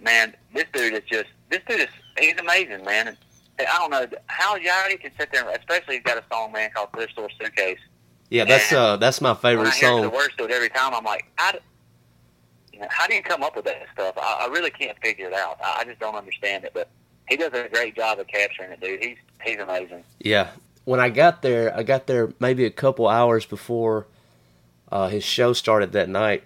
man, 0.00 0.34
this 0.54 0.66
dude 0.72 0.94
is 0.94 1.02
just 1.10 1.30
this 1.50 1.60
dude 1.68 1.80
is 1.80 1.88
he's 2.16 2.38
amazing, 2.38 2.84
man. 2.84 3.08
And 3.08 3.16
I 3.58 3.78
don't 3.78 3.90
know 3.90 4.06
how 4.26 4.56
y'all 4.56 4.96
can 4.98 5.10
sit 5.18 5.30
there, 5.32 5.48
especially 5.50 5.96
he's 5.96 6.04
got 6.04 6.18
a 6.18 6.24
song, 6.32 6.52
man, 6.52 6.70
called 6.74 6.90
Thrift 6.92 7.12
Store 7.12 7.28
Suitcase. 7.40 7.78
Yeah, 8.30 8.44
that's 8.44 8.70
and 8.72 8.78
uh 8.78 8.96
that's 8.96 9.20
my 9.20 9.34
favorite 9.34 9.64
when 9.64 9.72
I 9.72 9.76
hear 9.76 10.00
The 10.00 10.10
words 10.10 10.34
to 10.38 10.44
it 10.44 10.50
every 10.50 10.70
time. 10.70 10.94
I'm 10.94 11.04
like, 11.04 11.26
I, 11.36 11.58
how 12.88 13.06
do 13.06 13.14
you 13.14 13.22
come 13.22 13.42
up 13.42 13.54
with 13.54 13.66
that 13.66 13.86
stuff? 13.92 14.16
I, 14.16 14.46
I 14.46 14.46
really 14.46 14.70
can't 14.70 14.96
figure 15.02 15.26
it 15.26 15.34
out. 15.34 15.58
I, 15.62 15.80
I 15.80 15.84
just 15.84 16.00
don't 16.00 16.14
understand 16.14 16.64
it. 16.64 16.72
But 16.72 16.88
he 17.28 17.36
does 17.36 17.52
a 17.52 17.68
great 17.68 17.94
job 17.94 18.18
of 18.18 18.26
capturing 18.28 18.72
it, 18.72 18.80
dude. 18.80 19.02
He's 19.02 19.18
he's 19.42 19.58
amazing. 19.58 20.04
Yeah. 20.18 20.48
When 20.84 20.98
I 20.98 21.10
got 21.10 21.42
there, 21.42 21.76
I 21.76 21.82
got 21.82 22.06
there 22.06 22.32
maybe 22.40 22.64
a 22.64 22.70
couple 22.70 23.06
hours 23.06 23.46
before 23.46 24.06
uh, 24.90 25.08
his 25.08 25.24
show 25.24 25.52
started 25.52 25.92
that 25.92 26.08
night, 26.08 26.42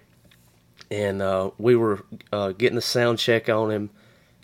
and 0.91 1.21
uh, 1.21 1.51
we 1.57 1.75
were 1.75 2.03
uh, 2.31 2.51
getting 2.51 2.75
the 2.75 2.81
sound 2.81 3.17
check 3.17 3.49
on 3.49 3.71
him, 3.71 3.89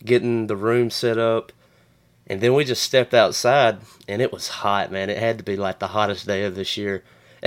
getting 0.04 0.48
the 0.48 0.56
room 0.56 0.90
set 0.90 1.18
up, 1.18 1.52
and 2.28 2.42
then 2.42 2.54
we 2.54 2.64
just 2.64 2.84
stepped 2.84 3.14
outside, 3.14 3.80
and 4.08 4.22
it 4.22 4.32
was 4.32 4.48
hot, 4.48 4.92
man. 4.92 5.10
It 5.10 5.18
had 5.18 5.38
to 5.38 5.44
be 5.44 5.58
like 5.58 5.80
the 5.80 5.88
hottest 5.88 6.26
day 6.26 6.46
of 6.46 6.56
this 6.56 6.78
year, 6.78 7.04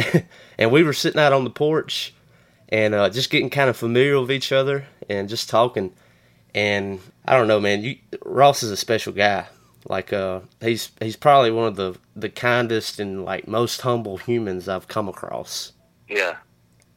and 0.59 0.71
we 0.71 0.83
were 0.83 0.93
sitting 0.93 1.21
out 1.21 1.33
on 1.33 1.45
the 1.45 1.51
porch 1.51 2.15
and 2.69 2.95
uh, 2.95 3.09
just 3.09 3.31
getting 3.31 3.51
kind 3.51 3.71
of 3.71 3.77
familiar 3.77 4.21
with 4.21 4.31
each 4.31 4.53
other 4.53 4.87
and 5.09 5.29
just 5.29 5.49
talking. 5.49 5.93
And 6.55 7.01
I 7.25 7.37
don't 7.37 7.49
know, 7.49 7.61
man. 7.61 7.83
You, 7.83 7.97
Ross 8.25 8.63
is 8.63 8.71
a 8.71 8.77
special 8.77 9.13
guy. 9.13 9.47
Like 9.89 10.13
uh, 10.13 10.41
he's 10.61 10.91
he's 11.01 11.17
probably 11.17 11.53
one 11.53 11.69
of 11.69 11.77
the 11.77 11.97
the 12.17 12.29
kindest 12.29 12.99
and 12.99 13.25
like 13.25 13.47
most 13.47 13.83
humble 13.83 14.17
humans 14.17 14.69
I've 14.69 14.89
come 14.89 15.09
across. 15.09 15.73
Yeah. 16.09 16.37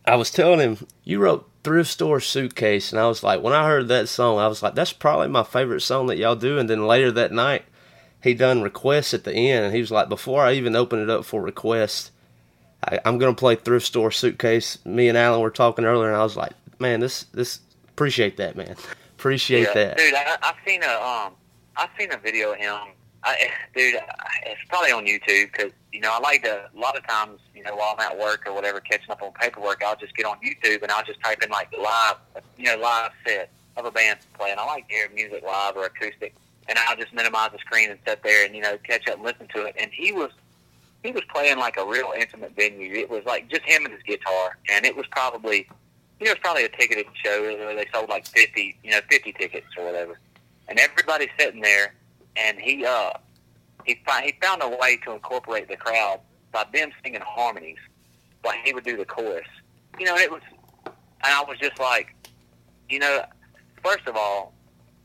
I 0.06 0.16
was 0.16 0.32
telling 0.32 0.60
him 0.60 0.88
you 1.04 1.20
wrote 1.20 1.48
thrift 1.70 1.92
store 1.92 2.20
suitcase, 2.20 2.92
and 2.92 3.00
I 3.00 3.08
was 3.08 3.22
like, 3.22 3.44
when 3.44 3.54
I 3.54 3.68
heard 3.68 3.90
that 3.90 4.10
song, 4.10 4.40
I 4.40 4.48
was 4.48 4.64
like, 4.64 4.74
that's 4.74 4.92
probably 4.92 5.28
my 5.28 5.44
favorite 5.44 5.82
song 5.82 6.08
that 6.08 6.18
y'all 6.18 6.36
do. 6.36 6.58
And 6.58 6.68
then 6.68 6.88
later 6.88 7.12
that 7.12 7.32
night, 7.32 7.64
he 8.24 8.34
done 8.34 8.64
requests 8.64 9.14
at 9.14 9.24
the 9.24 9.36
end, 9.36 9.66
and 9.66 9.76
he 9.76 9.80
was 9.80 9.92
like, 9.92 10.10
before 10.10 10.44
I 10.44 10.54
even 10.54 10.76
open 10.76 11.00
it 11.00 11.12
up 11.12 11.26
for 11.26 11.44
requests, 11.44 12.10
I, 12.84 13.00
am 13.06 13.20
gonna 13.20 13.36
play 13.36 13.54
thrift 13.54 13.86
store 13.86 14.10
suitcase. 14.10 14.84
Me 14.84 15.10
and 15.10 15.18
Alan 15.18 15.42
were 15.42 15.52
talking 15.52 15.86
earlier, 15.86 16.08
and 16.08 16.18
I 16.18 16.24
was 16.24 16.36
like, 16.36 16.54
man, 16.80 17.02
this 17.02 17.26
this 17.34 17.60
appreciate 17.88 18.38
that, 18.38 18.56
man. 18.56 18.76
Appreciate 19.20 19.68
yeah, 19.68 19.74
that, 19.76 19.98
dude. 19.98 20.16
I, 20.16 20.38
I've 20.42 20.56
seen 20.66 20.82
a 20.82 20.88
um, 20.88 21.34
I've 21.78 21.92
seen 22.00 22.12
a 22.12 22.18
video 22.18 22.54
of 22.54 22.58
him. 22.58 22.78
I, 23.24 23.50
dude, 23.76 23.96
it's 24.44 24.62
probably 24.70 24.92
on 24.92 25.06
YouTube 25.06 25.52
because 25.52 25.72
you 25.92 26.00
know 26.00 26.12
I 26.14 26.20
like 26.20 26.44
to. 26.44 26.70
A 26.74 26.80
lot 26.80 26.98
of 26.98 27.06
times, 27.08 27.40
you 27.54 27.64
know, 27.64 27.76
while 27.76 27.96
I'm 27.98 28.12
at 28.12 28.18
work 28.18 28.44
or 28.48 28.54
whatever, 28.54 28.80
catching 28.80 29.12
up 29.12 29.22
on 29.22 29.32
paperwork, 29.34 29.84
I'll 29.86 29.98
just 29.98 30.16
get 30.16 30.26
on 30.26 30.38
YouTube 30.38 30.82
and 30.82 30.92
I'll 30.92 31.04
just 31.04 31.22
type 31.22 31.44
in 31.44 31.50
like 31.50 31.70
live, 31.78 32.16
you 32.58 32.66
know, 32.66 32.78
live 32.78 33.12
set 33.26 33.52
of 33.78 33.86
a 33.86 33.92
band 33.92 34.20
playing. 34.38 34.58
I 34.58 34.66
like 34.66 34.88
to 34.88 34.94
hear 34.94 35.10
music 35.14 35.44
live 35.46 35.76
or 35.76 35.86
acoustic, 35.86 36.34
and 36.68 36.78
I'll 36.88 36.96
just 36.96 37.14
minimize 37.14 37.52
the 37.52 37.58
screen 37.60 37.90
and 37.90 38.00
sit 38.08 38.24
there 38.24 38.46
and 38.46 38.56
you 38.56 38.62
know 38.62 38.78
catch 38.84 39.08
up 39.08 39.16
and 39.16 39.24
listen 39.24 39.48
to 39.56 39.66
it. 39.66 39.76
And 39.78 39.92
he 39.92 40.12
was 40.12 40.32
he 41.04 41.12
was 41.12 41.24
playing 41.34 41.58
like 41.58 41.78
a 41.78 41.86
real 41.86 42.14
intimate 42.18 42.56
venue. 42.56 42.94
It 42.94 43.10
was 43.10 43.24
like 43.26 43.50
just 43.50 43.64
him 43.64 43.86
and 43.86 43.94
his 43.94 44.04
guitar, 44.04 44.58
and 44.70 44.86
it 44.86 44.96
was 44.96 45.06
probably 45.08 45.68
you 46.20 46.26
know, 46.26 46.32
it 46.32 46.36
was 46.36 46.42
probably 46.42 46.66
a 46.66 46.70
ticketed 46.70 47.06
show 47.24 47.42
they 47.76 47.88
sold 47.94 48.10
like 48.10 48.28
fifty, 48.28 48.78
you 48.84 48.92
know, 48.92 49.00
fifty 49.10 49.32
tickets 49.34 49.68
or 49.78 49.86
whatever, 49.86 50.20
and 50.68 50.80
everybody's 50.80 51.30
sitting 51.40 51.62
there, 51.62 51.94
and 52.36 52.60
he 52.60 52.86
uh 52.86 53.12
he 53.86 54.00
fi- 54.06 54.24
he 54.24 54.36
found 54.42 54.62
a 54.62 54.70
way 54.70 54.98
to 55.06 55.12
incorporate 55.14 55.68
the 55.68 55.78
crowd 55.78 56.20
by 56.52 56.66
them 56.74 56.92
singing 57.04 57.22
harmonies, 57.22 57.78
like 58.44 58.60
he 58.64 58.74
would 58.74 58.84
do 58.84 58.98
the 58.98 59.06
chorus, 59.06 59.46
you 60.00 60.06
know, 60.06 60.16
it 60.16 60.32
was, 60.32 60.42
and 60.86 60.96
I 61.24 61.44
was 61.48 61.58
just 61.60 61.80
like, 61.80 62.16
you 62.90 63.00
know, 63.00 63.24
first 63.84 64.08
of 64.08 64.16
all, 64.16 64.54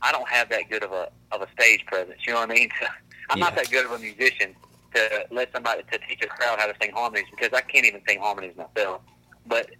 I 0.02 0.12
don't 0.12 0.28
have 0.28 0.48
that 0.50 0.68
good 0.70 0.84
of 0.84 0.92
a 0.92 1.10
of 1.32 1.42
a 1.42 1.48
stage 1.58 1.84
presence, 1.86 2.20
you 2.26 2.32
know 2.32 2.40
what 2.40 2.50
I 2.50 2.54
mean? 2.54 2.70
I'm 3.30 3.40
not 3.40 3.54
that 3.56 3.70
good 3.70 3.86
of 3.86 3.92
a 3.92 3.98
musician 3.98 4.54
to 4.94 5.26
let 5.30 5.50
somebody 5.52 5.82
to 5.90 5.98
teach 6.06 6.22
a 6.22 6.26
crowd 6.26 6.60
how 6.60 6.66
to 6.66 6.74
sing 6.80 6.92
harmonies 6.92 7.26
because 7.30 7.52
I 7.52 7.62
can't 7.62 7.84
even 7.86 8.00
sing 8.06 8.20
harmonies 8.20 8.54
myself. 8.56 9.00
But 9.46 9.70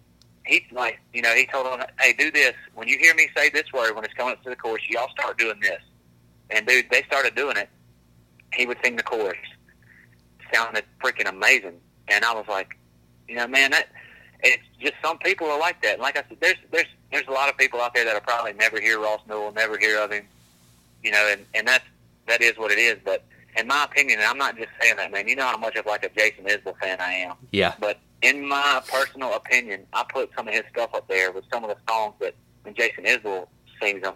he 0.45 0.65
like 0.71 0.99
you 1.13 1.21
know 1.21 1.33
he 1.33 1.45
told 1.45 1.65
them, 1.67 1.85
hey, 1.99 2.13
do 2.13 2.31
this 2.31 2.53
when 2.73 2.87
you 2.87 2.97
hear 2.97 3.15
me 3.15 3.29
say 3.35 3.49
this 3.49 3.71
word 3.73 3.95
when 3.95 4.03
it's 4.03 4.13
coming 4.15 4.33
up 4.33 4.43
to 4.43 4.49
the 4.49 4.55
chorus, 4.55 4.83
y'all 4.89 5.09
start 5.09 5.37
doing 5.37 5.59
this. 5.61 5.81
And 6.49 6.65
dude, 6.67 6.89
they 6.91 7.03
started 7.03 7.35
doing 7.35 7.57
it. 7.57 7.69
He 8.53 8.65
would 8.65 8.77
sing 8.83 8.95
the 8.95 9.03
chorus. 9.03 9.37
Sounded 10.53 10.85
freaking 11.03 11.27
amazing, 11.27 11.79
and 12.07 12.23
I 12.23 12.33
was 12.33 12.45
like, 12.47 12.77
you 13.27 13.35
know, 13.35 13.47
man, 13.47 13.71
that 13.71 13.87
it's 14.43 14.63
just 14.79 14.93
some 15.03 15.17
people 15.17 15.47
are 15.47 15.59
like 15.59 15.81
that. 15.81 15.93
And 15.93 16.01
like 16.01 16.17
I 16.17 16.23
said, 16.29 16.37
there's 16.39 16.57
there's 16.71 16.85
there's 17.11 17.27
a 17.27 17.31
lot 17.31 17.49
of 17.49 17.57
people 17.57 17.81
out 17.81 17.93
there 17.93 18.05
that'll 18.05 18.21
probably 18.21 18.53
never 18.53 18.79
hear 18.79 18.99
Ross 18.99 19.21
Newell, 19.27 19.51
never 19.51 19.77
hear 19.77 19.99
of 19.99 20.11
him, 20.11 20.25
you 21.03 21.11
know, 21.11 21.29
and 21.31 21.45
and 21.53 21.67
that's 21.67 21.83
that 22.27 22.41
is 22.41 22.57
what 22.57 22.71
it 22.71 22.77
is. 22.77 22.97
But 23.03 23.25
in 23.57 23.67
my 23.67 23.83
opinion, 23.83 24.19
and 24.19 24.27
I'm 24.27 24.37
not 24.37 24.57
just 24.57 24.69
saying 24.81 24.97
that, 24.97 25.11
man. 25.11 25.27
You 25.27 25.35
know 25.35 25.45
how 25.45 25.57
much 25.57 25.75
of 25.75 25.85
like 25.85 26.03
a 26.03 26.09
Jason 26.09 26.45
Isbell 26.45 26.77
fan 26.79 26.99
I 26.99 27.13
am. 27.13 27.35
Yeah. 27.51 27.73
But 27.79 27.99
in 28.21 28.45
my 28.45 28.81
personal 28.91 29.33
opinion, 29.33 29.85
I 29.93 30.03
put 30.07 30.29
some 30.35 30.47
of 30.47 30.53
his 30.53 30.63
stuff 30.71 30.93
up 30.93 31.07
there 31.07 31.31
with 31.31 31.45
some 31.51 31.63
of 31.63 31.69
the 31.69 31.77
songs 31.91 32.15
that 32.19 32.35
when 32.63 32.75
Jason 32.75 33.05
Isbell 33.05 33.47
sings 33.81 34.01
them. 34.01 34.15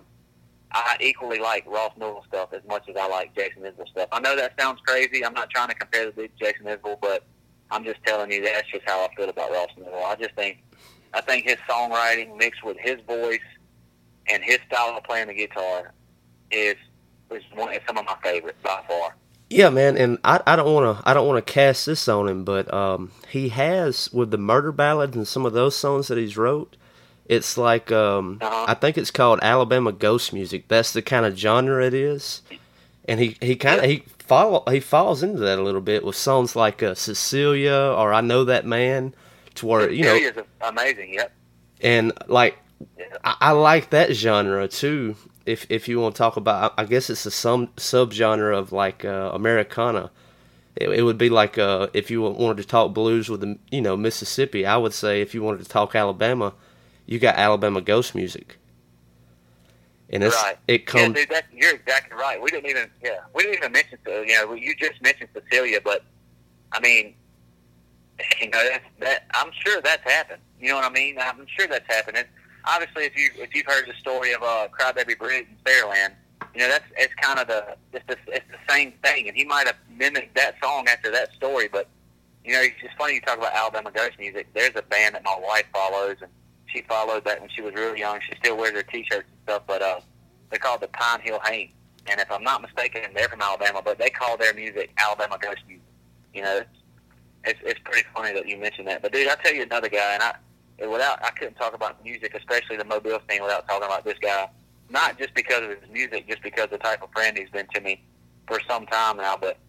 I 0.71 0.97
equally 1.01 1.39
like 1.39 1.65
Ross 1.67 1.91
Newell 1.97 2.23
stuff 2.27 2.53
as 2.53 2.61
much 2.67 2.87
as 2.87 2.95
I 2.95 3.07
like 3.07 3.35
Jason 3.35 3.63
Isbell 3.63 3.87
stuff. 3.89 4.09
I 4.11 4.19
know 4.19 4.35
that 4.35 4.53
sounds 4.59 4.79
crazy. 4.85 5.25
I'm 5.25 5.33
not 5.33 5.49
trying 5.49 5.69
to 5.69 5.75
compare 5.75 6.05
the 6.05 6.11
big 6.11 6.31
Jason 6.39 6.65
Isbell, 6.65 6.99
but 7.01 7.23
I'm 7.71 7.83
just 7.83 8.03
telling 8.05 8.31
you 8.31 8.43
that's 8.43 8.69
just 8.69 8.83
how 8.85 9.03
I 9.03 9.13
feel 9.15 9.29
about 9.29 9.51
Ross 9.51 9.69
Newell. 9.77 10.03
I 10.05 10.15
just 10.15 10.35
think 10.35 10.63
I 11.13 11.21
think 11.21 11.45
his 11.45 11.57
songwriting 11.67 12.37
mixed 12.37 12.63
with 12.63 12.77
his 12.77 12.97
voice 13.07 13.39
and 14.27 14.43
his 14.43 14.59
style 14.71 14.95
of 14.95 15.03
playing 15.03 15.27
the 15.27 15.33
guitar 15.33 15.93
is 16.51 16.75
is 17.31 17.43
one 17.53 17.73
is 17.73 17.79
some 17.87 17.97
of 17.97 18.05
my 18.05 18.15
favorites 18.23 18.57
by 18.63 18.81
far. 18.87 19.15
Yeah, 19.49 19.71
man, 19.71 19.97
and 19.97 20.19
I, 20.23 20.41
I 20.45 20.55
don't 20.55 20.71
want 20.71 20.97
to 20.99 21.09
I 21.09 21.15
don't 21.15 21.27
want 21.27 21.43
to 21.45 21.53
cast 21.53 21.87
this 21.87 22.07
on 22.07 22.27
him, 22.27 22.43
but 22.43 22.71
um, 22.71 23.11
he 23.29 23.49
has 23.49 24.11
with 24.13 24.29
the 24.29 24.37
murder 24.37 24.71
ballads 24.71 25.15
and 25.15 25.27
some 25.27 25.45
of 25.45 25.53
those 25.53 25.75
songs 25.75 26.07
that 26.09 26.19
he's 26.19 26.37
wrote. 26.37 26.77
It's 27.29 27.57
like 27.57 27.91
um, 27.91 28.39
Uh-huh. 28.41 28.65
I 28.67 28.73
think 28.73 28.97
it's 28.97 29.11
called 29.11 29.39
Alabama 29.41 29.91
ghost 29.93 30.33
music. 30.33 30.67
That's 30.67 30.91
the 30.91 31.01
kind 31.01 31.25
of 31.25 31.37
genre 31.37 31.85
it 31.85 31.93
is, 31.93 32.41
and 33.05 33.19
he 33.19 33.37
he 33.39 33.55
kind 33.55 33.79
of 33.79 33.85
he 33.85 34.03
follow 34.17 34.63
he 34.69 34.79
falls 34.81 35.23
into 35.23 35.39
that 35.39 35.59
a 35.59 35.61
little 35.63 35.79
bit 35.81 36.03
with 36.03 36.15
songs 36.15 36.55
like 36.55 36.83
uh, 36.83 36.95
Cecilia 36.95 37.93
or 37.95 38.13
I 38.13 38.21
know 38.21 38.43
that 38.45 38.65
man, 38.65 39.13
to 39.55 39.65
where 39.67 39.89
you 39.89 40.03
know 40.03 40.15
Cecilia's 40.17 40.47
amazing. 40.61 41.13
Yep. 41.13 41.31
and 41.81 42.11
like 42.27 42.57
Yeah. 42.97 43.05
I, 43.23 43.35
I 43.39 43.51
like 43.51 43.91
that 43.91 44.13
genre 44.13 44.67
too. 44.67 45.15
If 45.45 45.65
if 45.69 45.87
you 45.87 45.99
want 45.99 46.15
to 46.15 46.19
talk 46.19 46.35
about, 46.37 46.73
I 46.77 46.81
I 46.81 46.85
guess 46.85 47.09
it's 47.09 47.25
a 47.25 47.31
some 47.31 47.67
subgenre 47.77 48.57
of 48.57 48.71
like 48.71 49.05
uh, 49.05 49.31
Americana. 49.33 50.09
It, 50.75 50.89
it 50.89 51.01
would 51.03 51.17
be 51.17 51.29
like 51.29 51.57
uh, 51.57 51.87
if 51.93 52.09
you 52.09 52.21
wanted 52.21 52.57
to 52.61 52.67
talk 52.67 52.93
blues 52.93 53.29
with 53.29 53.41
the 53.41 53.57
you 53.71 53.81
know 53.81 53.95
Mississippi. 53.97 54.65
I 54.65 54.77
would 54.77 54.93
say 54.93 55.21
if 55.21 55.35
you 55.35 55.43
wanted 55.43 55.63
to 55.63 55.69
talk 55.69 55.95
Alabama, 55.95 56.53
you 57.09 57.17
got 57.17 57.37
Alabama 57.37 57.81
ghost 57.81 58.13
music, 58.13 58.59
and 60.11 60.23
it's 60.23 60.35
right. 60.35 60.59
it 60.67 60.85
comes 60.85 61.01
Yeah, 61.01 61.13
dude, 61.13 61.29
that, 61.29 61.45
you're 61.51 61.73
exactly 61.73 62.15
right. 62.15 62.39
We 62.39 62.51
didn't 62.51 62.69
even, 62.69 62.87
yeah, 63.03 63.21
we 63.33 63.41
didn't 63.41 63.57
even 63.57 63.71
mention, 63.71 63.97
uh, 64.07 64.21
you 64.21 64.35
know, 64.35 64.53
you 64.53 64.75
just 64.75 65.01
mentioned 65.01 65.29
Cecilia, 65.33 65.79
but 65.83 66.03
I 66.71 66.79
mean, 66.79 67.15
you 68.41 68.51
know, 68.51 68.63
that's, 68.69 68.85
that 68.99 69.25
I'm 69.33 69.49
sure 69.65 69.81
that's 69.81 70.03
happened. 70.03 70.41
You 70.61 70.69
know 70.69 70.75
what 70.75 70.85
I 70.85 70.91
mean? 70.91 71.17
I'm 71.19 71.47
sure 71.57 71.65
that's 71.65 71.87
happened. 71.87 72.17
And 72.17 72.27
obviously, 72.65 73.05
if 73.05 73.17
you 73.17 73.31
if 73.37 73.55
you've 73.55 73.65
heard 73.65 73.87
the 73.87 73.95
story 73.95 74.33
of 74.33 74.43
uh, 74.43 74.67
Crybaby 74.67 75.17
Bridge 75.17 75.47
in 75.49 75.57
Fairland, 75.65 76.13
you 76.53 76.59
know 76.61 76.67
that's 76.67 76.85
it's 76.95 77.13
kind 77.15 77.39
of 77.39 77.47
the 77.47 77.75
it's 77.91 78.05
the 78.05 78.17
it's 78.27 78.45
the 78.51 78.71
same 78.71 78.93
thing. 79.03 79.27
And 79.27 79.35
he 79.35 79.45
might 79.45 79.65
have 79.65 79.77
mimicked 79.97 80.35
that 80.35 80.57
song 80.61 80.87
after 80.87 81.09
that 81.09 81.33
story, 81.33 81.69
but 81.71 81.87
you 82.45 82.53
know, 82.53 82.61
it's 82.61 82.79
just 82.81 82.95
funny 82.97 83.15
you 83.15 83.21
talk 83.21 83.39
about 83.39 83.53
Alabama 83.53 83.89
ghost 83.91 84.19
music. 84.19 84.47
There's 84.53 84.75
a 84.75 84.83
band 84.83 85.15
that 85.15 85.23
my 85.23 85.39
wife 85.41 85.65
follows, 85.73 86.17
and 86.21 86.29
she 86.73 86.81
followed 86.83 87.25
that 87.25 87.41
when 87.41 87.49
she 87.49 87.61
was 87.61 87.73
really 87.73 87.99
young. 87.99 88.19
She 88.27 88.35
still 88.37 88.57
wears 88.57 88.73
her 88.73 88.83
T-shirts 88.83 89.27
and 89.29 89.39
stuff, 89.43 89.63
but 89.67 89.81
uh, 89.81 89.99
they're 90.49 90.59
called 90.59 90.81
the 90.81 90.87
Pine 90.89 91.21
Hill 91.21 91.39
Haint. 91.45 91.71
And 92.07 92.19
if 92.19 92.31
I'm 92.31 92.43
not 92.43 92.61
mistaken, 92.61 93.01
they're 93.13 93.29
from 93.29 93.41
Alabama, 93.41 93.81
but 93.83 93.99
they 93.99 94.09
call 94.09 94.37
their 94.37 94.53
music 94.53 94.91
Alabama 94.97 95.37
ghost 95.39 95.61
music. 95.67 95.83
You 96.33 96.43
know, 96.43 96.61
it's 97.43 97.59
it's, 97.63 97.79
pretty 97.83 98.07
funny 98.13 98.33
that 98.33 98.47
you 98.47 98.57
mentioned 98.57 98.87
that. 98.87 99.01
But 99.01 99.11
dude, 99.11 99.27
I'll 99.27 99.37
tell 99.37 99.53
you 99.53 99.63
another 99.63 99.89
guy, 99.89 100.13
and 100.13 100.23
I 100.23 100.35
without 100.87 101.23
I 101.23 101.31
couldn't 101.31 101.55
talk 101.55 101.73
about 101.73 102.03
music, 102.03 102.33
especially 102.35 102.77
the 102.77 102.85
Mobile 102.85 103.19
scene, 103.29 103.41
without 103.41 103.67
talking 103.67 103.85
about 103.85 104.05
this 104.05 104.17
guy. 104.19 104.49
Not 104.89 105.19
just 105.19 105.33
because 105.35 105.63
of 105.63 105.69
his 105.69 105.89
music, 105.91 106.27
just 106.27 106.41
because 106.41 106.65
of 106.65 106.71
the 106.71 106.77
type 106.79 107.03
of 107.03 107.11
friend 107.11 107.37
he's 107.37 107.49
been 107.49 107.67
to 107.75 107.81
me 107.81 108.03
for 108.47 108.59
some 108.67 108.87
time 108.87 109.17
now, 109.17 109.37
but 109.39 109.59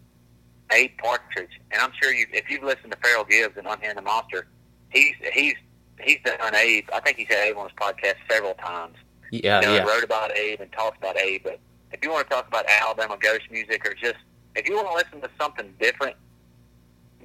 Abe 0.71 0.97
Partridge, 0.97 1.59
and 1.71 1.81
I'm 1.81 1.91
sure 2.01 2.11
you, 2.13 2.25
if 2.33 2.49
you've 2.49 2.63
listened 2.63 2.91
to 2.91 2.97
Farrell 2.97 3.25
Gibbs 3.25 3.55
and 3.57 3.67
Unhand 3.67 3.97
the 3.97 4.01
Monster, 4.01 4.47
he's 4.89 5.13
he's 5.33 5.55
he's 6.03 6.19
done 6.23 6.55
Abe. 6.55 6.85
I 6.93 6.99
think 6.99 7.17
he's 7.17 7.27
had 7.27 7.47
Abe 7.49 7.57
on 7.57 7.69
his 7.69 7.75
podcast 7.75 8.15
several 8.29 8.53
times. 8.55 8.95
yeah 9.31 9.61
you 9.61 9.67
know, 9.67 9.75
yeah 9.75 9.83
wrote 9.83 10.03
about 10.03 10.35
Abe 10.37 10.61
and 10.61 10.71
talked 10.71 10.97
about 10.97 11.17
Abe. 11.17 11.41
But 11.43 11.59
if 11.91 11.99
you 12.03 12.11
want 12.11 12.29
to 12.29 12.35
talk 12.35 12.47
about 12.47 12.65
Alabama 12.69 13.17
ghost 13.19 13.43
music, 13.51 13.85
or 13.85 13.93
just 13.93 14.17
if 14.55 14.67
you 14.67 14.75
want 14.75 14.87
to 14.89 14.93
listen 14.93 15.21
to 15.21 15.29
something 15.39 15.73
different, 15.79 16.15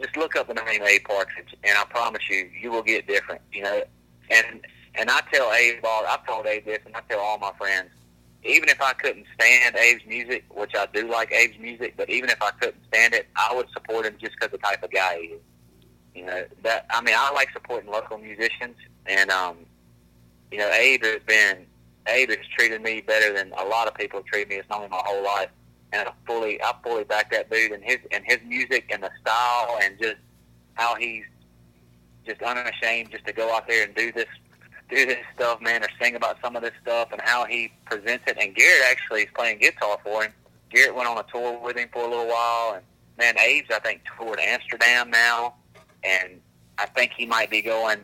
just 0.01 0.17
look 0.17 0.37
up 0.37 0.49
the 0.49 0.55
name 0.55 0.83
Abe 0.83 1.05
Partridge, 1.05 1.55
and 1.65 1.79
I 1.79 1.85
promise 1.85 2.23
you, 2.29 2.49
you 2.61 2.71
will 2.71 2.83
get 2.83 3.07
different. 3.07 3.41
You 3.53 3.63
know, 3.63 3.83
and 4.31 4.61
and 4.95 5.11
I 5.11 5.21
tell 5.33 5.53
Abe 5.53 5.85
all 5.85 6.05
I've 6.07 6.27
told 6.27 6.47
Abe 6.47 6.65
this, 6.65 6.79
and 6.85 6.95
I 6.97 7.01
tell 7.09 7.21
all 7.21 7.39
my 7.39 7.53
friends, 7.59 7.91
even 8.45 8.69
if 8.69 8.81
I 8.81 8.93
couldn't 8.95 9.27
stand 9.35 9.77
Abe's 9.77 10.07
music, 10.07 10.45
which 10.51 10.75
I 10.75 10.87
do 10.93 11.09
like 11.09 11.33
Abe's 11.33 11.59
music, 11.59 11.95
but 11.97 12.09
even 12.11 12.31
if 12.31 12.41
I 12.41 12.51
couldn't 12.53 12.83
stand 12.89 13.15
it, 13.15 13.27
I 13.37 13.55
would 13.55 13.69
support 13.73 14.07
him 14.07 14.17
just 14.21 14.35
because 14.35 14.53
the 14.53 14.59
type 14.59 14.83
of 14.83 14.91
guy 14.91 15.19
he 15.21 15.27
is. 15.29 15.41
You 16.17 16.25
know 16.25 16.45
that 16.63 16.87
I 16.91 17.03
mean 17.03 17.15
I 17.17 17.31
like 17.33 17.53
supporting 17.53 17.91
local 17.91 18.17
musicians, 18.17 18.77
and 19.05 19.31
um, 19.31 19.59
you 20.51 20.59
know 20.59 20.71
Abe 20.71 21.05
has 21.05 21.23
been 21.27 21.67
Abe 22.07 22.31
has 22.31 22.39
treated 22.57 22.83
me 22.83 23.03
better 23.03 23.35
than 23.35 23.53
a 23.53 23.65
lot 23.65 23.87
of 23.87 23.95
people 23.95 24.21
have 24.21 24.27
treated 24.27 24.49
me. 24.49 24.55
It's 24.57 24.71
known 24.71 24.83
me 24.83 24.89
my 24.89 25.03
whole 25.05 25.23
life, 25.23 25.51
and 25.93 26.09
I 26.09 26.13
fully 26.27 26.63
I 26.63 26.75
fully 26.83 27.05
back 27.05 27.31
that 27.33 27.51
dude 27.51 27.73
and 27.73 27.85
his 27.85 27.99
and 28.11 28.25
his 28.25 28.39
music 28.47 28.87
and 28.91 29.03
the 29.03 29.11
style 29.21 29.79
and 29.83 29.99
just 30.01 30.17
how 30.75 30.95
he's 30.95 31.25
just 32.27 32.41
unashamed 32.43 33.11
just 33.11 33.27
to 33.27 33.33
go 33.33 33.55
out 33.55 33.69
there 33.69 33.85
and 33.85 33.95
do 33.95 34.11
this 34.11 34.27
do 34.89 35.05
this 35.05 35.19
stuff, 35.35 35.61
man, 35.61 35.83
or 35.83 35.89
sing 36.01 36.15
about 36.15 36.39
some 36.43 36.57
of 36.57 36.63
this 36.63 36.73
stuff 36.83 37.09
and 37.13 37.21
how 37.23 37.45
he 37.45 37.73
presents 37.87 38.25
it. 38.27 38.37
And 38.41 38.55
Garrett 38.55 38.85
actually 38.89 39.23
is 39.23 39.29
playing 39.35 39.59
guitar 39.59 39.99
for 40.03 40.25
him. 40.25 40.33
Garrett 40.71 40.95
went 40.95 41.09
on 41.09 41.19
a 41.19 41.25
tour 41.33 41.59
with 41.63 41.77
him 41.77 41.89
for 41.93 42.05
a 42.05 42.09
little 42.09 42.27
while, 42.29 42.75
and 42.75 42.85
man, 43.19 43.35
Abe's 43.37 43.69
I 43.75 43.81
think 43.81 44.03
toured 44.17 44.39
Amsterdam 44.41 45.11
now, 45.11 45.55
and 46.05 46.41
I 46.79 46.87
think 46.87 47.13
he 47.13 47.27
might 47.27 47.51
be 47.51 47.63
going. 47.63 47.99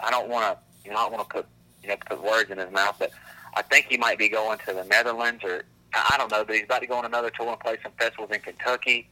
I 0.00 0.10
don't 0.10 0.28
want 0.28 0.44
to, 0.44 0.58
you 0.84 0.92
know, 0.92 1.06
I 1.06 1.08
want 1.08 1.28
to 1.28 1.34
put 1.34 1.46
you 1.82 1.88
know 1.88 1.96
put 2.08 2.22
words 2.22 2.50
in 2.50 2.58
his 2.58 2.70
mouth, 2.70 2.96
but 2.98 3.10
I 3.54 3.62
think 3.62 3.86
he 3.88 3.96
might 3.96 4.18
be 4.18 4.28
going 4.28 4.58
to 4.66 4.72
the 4.72 4.84
Netherlands 4.84 5.44
or 5.44 5.64
I 5.94 6.12
I 6.14 6.18
don't 6.18 6.30
know, 6.30 6.44
but 6.44 6.54
he's 6.54 6.64
about 6.64 6.80
to 6.80 6.86
go 6.86 6.94
on 6.94 7.04
another 7.04 7.30
tour 7.30 7.48
and 7.48 7.60
play 7.60 7.76
some 7.82 7.92
festivals 7.98 8.30
in 8.32 8.40
Kentucky. 8.40 9.08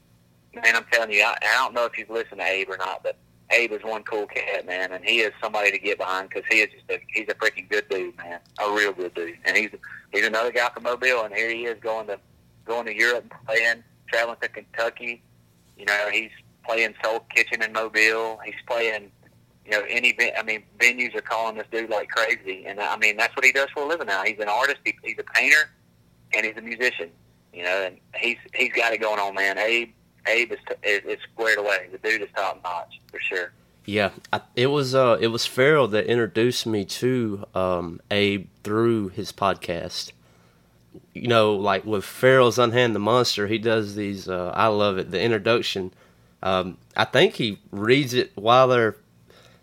Man, 0.55 0.77
I'm 0.77 0.85
telling 0.93 1.11
you, 1.11 1.23
I, 1.23 1.37
I 1.43 1.55
don't 1.57 1.75
know 1.75 1.85
if 1.85 1.99
you've 1.99 2.11
listened 2.11 2.41
to 2.41 2.47
Abe 2.47 2.71
or 2.71 2.77
not, 2.77 3.03
but 3.03 3.17
Abe 3.51 3.73
is 3.73 3.83
one 3.83 4.03
cool 4.05 4.27
cat, 4.27 4.67
man, 4.67 4.93
and 4.93 5.05
he 5.05 5.21
is 5.21 5.33
somebody 5.43 5.71
to 5.71 5.79
get 5.79 5.99
behind 5.99 6.29
because 6.29 6.45
he 6.51 6.61
is 6.61 6.69
just 6.71 6.91
a 6.91 7.01
he's 7.13 7.29
a 7.29 7.35
freaking 7.35 7.69
good 7.69 7.89
dude, 7.89 8.17
man, 8.17 8.39
a 8.65 8.73
real 8.73 8.93
good 8.93 9.15
dude, 9.15 9.37
and 9.45 9.57
he's 9.57 9.71
he's 10.13 10.27
another 10.27 10.53
guy 10.53 10.69
from 10.71 10.85
Mobile, 10.85 11.23
and 11.25 11.35
here 11.35 11.51
he 11.51 11.65
is 11.65 11.79
going 11.81 12.07
to 12.07 12.19
going 12.65 12.87
to 12.87 12.97
Europe 12.97 13.25
and 13.31 13.47
playing, 13.47 13.85
traveling 14.09 14.39
to 14.41 14.49
Kentucky. 14.49 15.23
You 15.77 15.87
know, 15.87 16.09
he's 16.13 16.31
playing 16.67 16.95
Soul 17.03 17.21
Kitchen 17.35 17.63
in 17.63 17.73
Mobile. 17.73 18.39
He's 18.45 18.55
playing, 18.67 19.11
you 19.65 19.73
know, 19.73 19.83
any 19.89 20.17
I 20.37 20.43
mean, 20.43 20.63
venues 20.79 21.15
are 21.15 21.21
calling 21.21 21.57
this 21.57 21.67
dude 21.71 21.91
like 21.91 22.09
crazy, 22.09 22.65
and 22.67 22.81
I 22.81 22.97
mean 22.97 23.17
that's 23.17 23.35
what 23.37 23.45
he 23.45 23.53
does 23.53 23.69
for 23.71 23.83
a 23.83 23.87
living 23.87 24.07
now. 24.07 24.25
He's 24.25 24.39
an 24.39 24.49
artist. 24.49 24.79
He, 24.85 24.95
he's 25.03 25.19
a 25.19 25.25
painter, 25.35 25.71
and 26.35 26.45
he's 26.45 26.57
a 26.57 26.63
musician. 26.63 27.11
You 27.53 27.65
know, 27.65 27.83
and 27.87 27.99
he's 28.17 28.39
he's 28.55 28.73
got 28.73 28.93
it 28.93 29.01
going 29.01 29.21
on, 29.21 29.35
man. 29.35 29.59
Abe 29.59 29.91
Abe 30.27 30.53
is, 30.53 30.59
is, 30.83 31.01
is 31.05 31.19
squared 31.33 31.59
away. 31.59 31.89
The 31.93 31.99
dude 31.99 32.23
is 32.23 32.29
top 32.35 32.61
notch 32.63 33.01
for 33.11 33.21
sure. 33.21 33.53
Yeah, 33.85 34.11
I, 34.33 34.41
it 34.57 34.69
was 34.69 34.95
uh, 34.95 35.19
it 35.21 35.29
was 35.29 35.45
Farrell 35.47 35.89
that 35.89 36.07
introduced 36.07 36.67
me 36.67 36.85
to 36.87 37.45
um, 37.55 38.01
Abe 38.11 38.49
through 38.63 39.09
his 39.09 39.31
podcast. 39.31 40.13
You 41.13 41.29
know, 41.29 41.55
like 41.55 41.85
with 41.85 42.05
Farrell's 42.05 42.59
Unhand 42.59 42.95
the 42.95 43.01
Monster, 43.01 43.47
he 43.47 43.59
does 43.59 43.95
these. 43.95 44.29
Uh, 44.29 44.53
I 44.55 44.69
love 44.69 44.97
it. 44.97 45.11
The 45.11 45.21
introduction. 45.21 45.93
Um, 46.45 46.77
I 46.97 47.05
think 47.05 47.35
he 47.35 47.59
reads 47.73 48.15
it 48.15 48.31
while 48.37 48.69
they're 48.69 48.97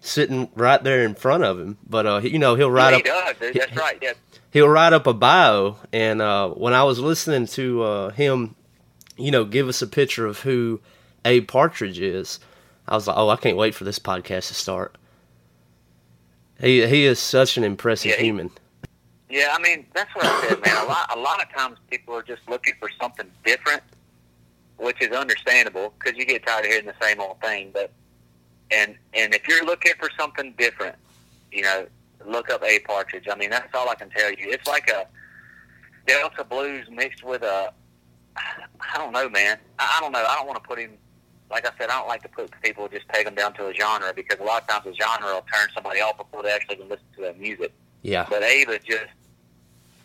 sitting 0.02 0.50
right 0.56 0.84
there 0.84 1.06
in 1.06 1.16
front 1.16 1.44
of 1.44 1.58
him. 1.60 1.78
But 1.88 2.06
uh, 2.06 2.22
you 2.24 2.40
know, 2.40 2.56
he'll 2.56 2.72
write 2.72 3.06
yeah, 3.06 3.14
up. 3.14 3.38
he 3.38 3.46
does. 3.46 3.54
That's 3.54 3.78
right. 3.78 3.98
Yeah. 4.02 4.14
He'll 4.52 4.68
write 4.68 4.92
up 4.92 5.08
a 5.08 5.14
bio, 5.14 5.78
and 5.94 6.22
uh, 6.22 6.50
when 6.50 6.74
I 6.74 6.84
was 6.84 7.00
listening 7.00 7.46
to 7.48 7.84
uh, 7.84 8.10
him, 8.10 8.56
you 9.16 9.32
know, 9.32 9.46
give 9.46 9.70
us 9.70 9.82
a 9.82 9.88
picture 9.88 10.26
of 10.26 10.40
who 10.40 10.82
Abe 11.24 11.48
Partridge 11.48 12.00
is, 12.00 12.40
I 12.88 12.96
was 12.96 13.08
like, 13.08 13.16
oh, 13.16 13.30
I 13.30 13.38
can't 13.38 13.56
wait 13.56 13.76
for 13.76 13.86
this 13.86 14.00
podcast 14.00 14.48
to 14.50 14.54
start. 14.56 14.98
He 16.60 16.86
he 16.88 17.06
is 17.06 17.20
such 17.20 17.58
an 17.58 17.64
impressive 17.64 18.12
Yeah, 18.12 18.18
he- 18.18 18.26
human. 18.26 18.52
Yeah, 19.30 19.56
I 19.58 19.62
mean 19.62 19.86
that's 19.94 20.14
what 20.14 20.26
I 20.26 20.50
said, 20.50 20.60
man. 20.66 20.84
A 20.84 20.88
lot, 20.88 21.16
a 21.16 21.20
lot 21.20 21.42
of 21.42 21.50
times 21.54 21.78
people 21.90 22.14
are 22.14 22.22
just 22.24 22.42
looking 22.50 22.74
for 22.80 22.90
something 23.00 23.28
different, 23.46 23.82
which 24.82 25.02
is 25.02 25.10
understandable 25.10 25.94
because 25.98 26.18
you 26.18 26.26
get 26.26 26.46
tired 26.46 26.66
of 26.66 26.72
hearing 26.72 26.88
the 26.88 26.96
same 27.02 27.22
old 27.22 27.40
thing. 27.40 27.70
But 27.74 27.92
and 28.72 28.96
and 29.14 29.34
if 29.34 29.48
you're 29.48 29.66
looking 29.66 29.94
for 30.00 30.10
something 30.20 30.54
different, 30.58 30.96
you 31.52 31.62
know, 31.62 31.86
look 32.26 32.50
up 32.50 32.64
Abe 32.64 32.84
Partridge. 32.84 33.28
I 33.32 33.36
mean, 33.36 33.52
that's 33.52 33.74
all 33.74 33.90
I 33.90 33.96
can 33.96 34.10
tell 34.10 34.30
you. 34.32 34.38
It's 34.40 34.68
like 34.68 34.90
a 34.90 35.06
Delta 36.08 36.44
blues 36.44 36.88
mixed 36.90 37.24
with 37.24 37.44
a 37.44 37.72
I 38.36 38.98
don't 38.98 39.12
know, 39.12 39.30
man. 39.30 39.58
I, 39.78 39.98
I 39.98 40.02
don't 40.02 40.12
know. 40.12 40.26
I 40.28 40.36
don't 40.36 40.48
want 40.48 40.62
to 40.62 40.68
put 40.68 40.80
him. 40.80 40.92
Like 41.50 41.66
I 41.68 41.72
said, 41.78 41.90
I 41.90 42.00
don't 42.00 42.08
like 42.08 42.24
to 42.24 42.30
put 42.30 42.50
people 42.62 42.88
just 42.88 43.08
take 43.10 43.26
them 43.26 43.36
down 43.36 43.54
to 43.56 43.68
a 43.68 43.74
genre 43.74 44.14
because 44.16 44.40
a 44.40 44.44
lot 44.44 44.62
of 44.62 44.68
times 44.70 44.86
a 44.88 44.94
genre 44.94 45.34
will 45.34 45.46
turn 45.54 45.68
somebody 45.74 46.00
off 46.00 46.18
before 46.18 46.44
they 46.44 46.50
actually 46.50 46.76
even 46.78 46.88
listen 46.88 47.06
to 47.16 47.22
their 47.22 47.34
music. 47.34 47.74
Yeah, 48.04 48.26
But 48.30 48.42
Abe 48.42 48.70
is 48.70 48.80
just 48.84 49.12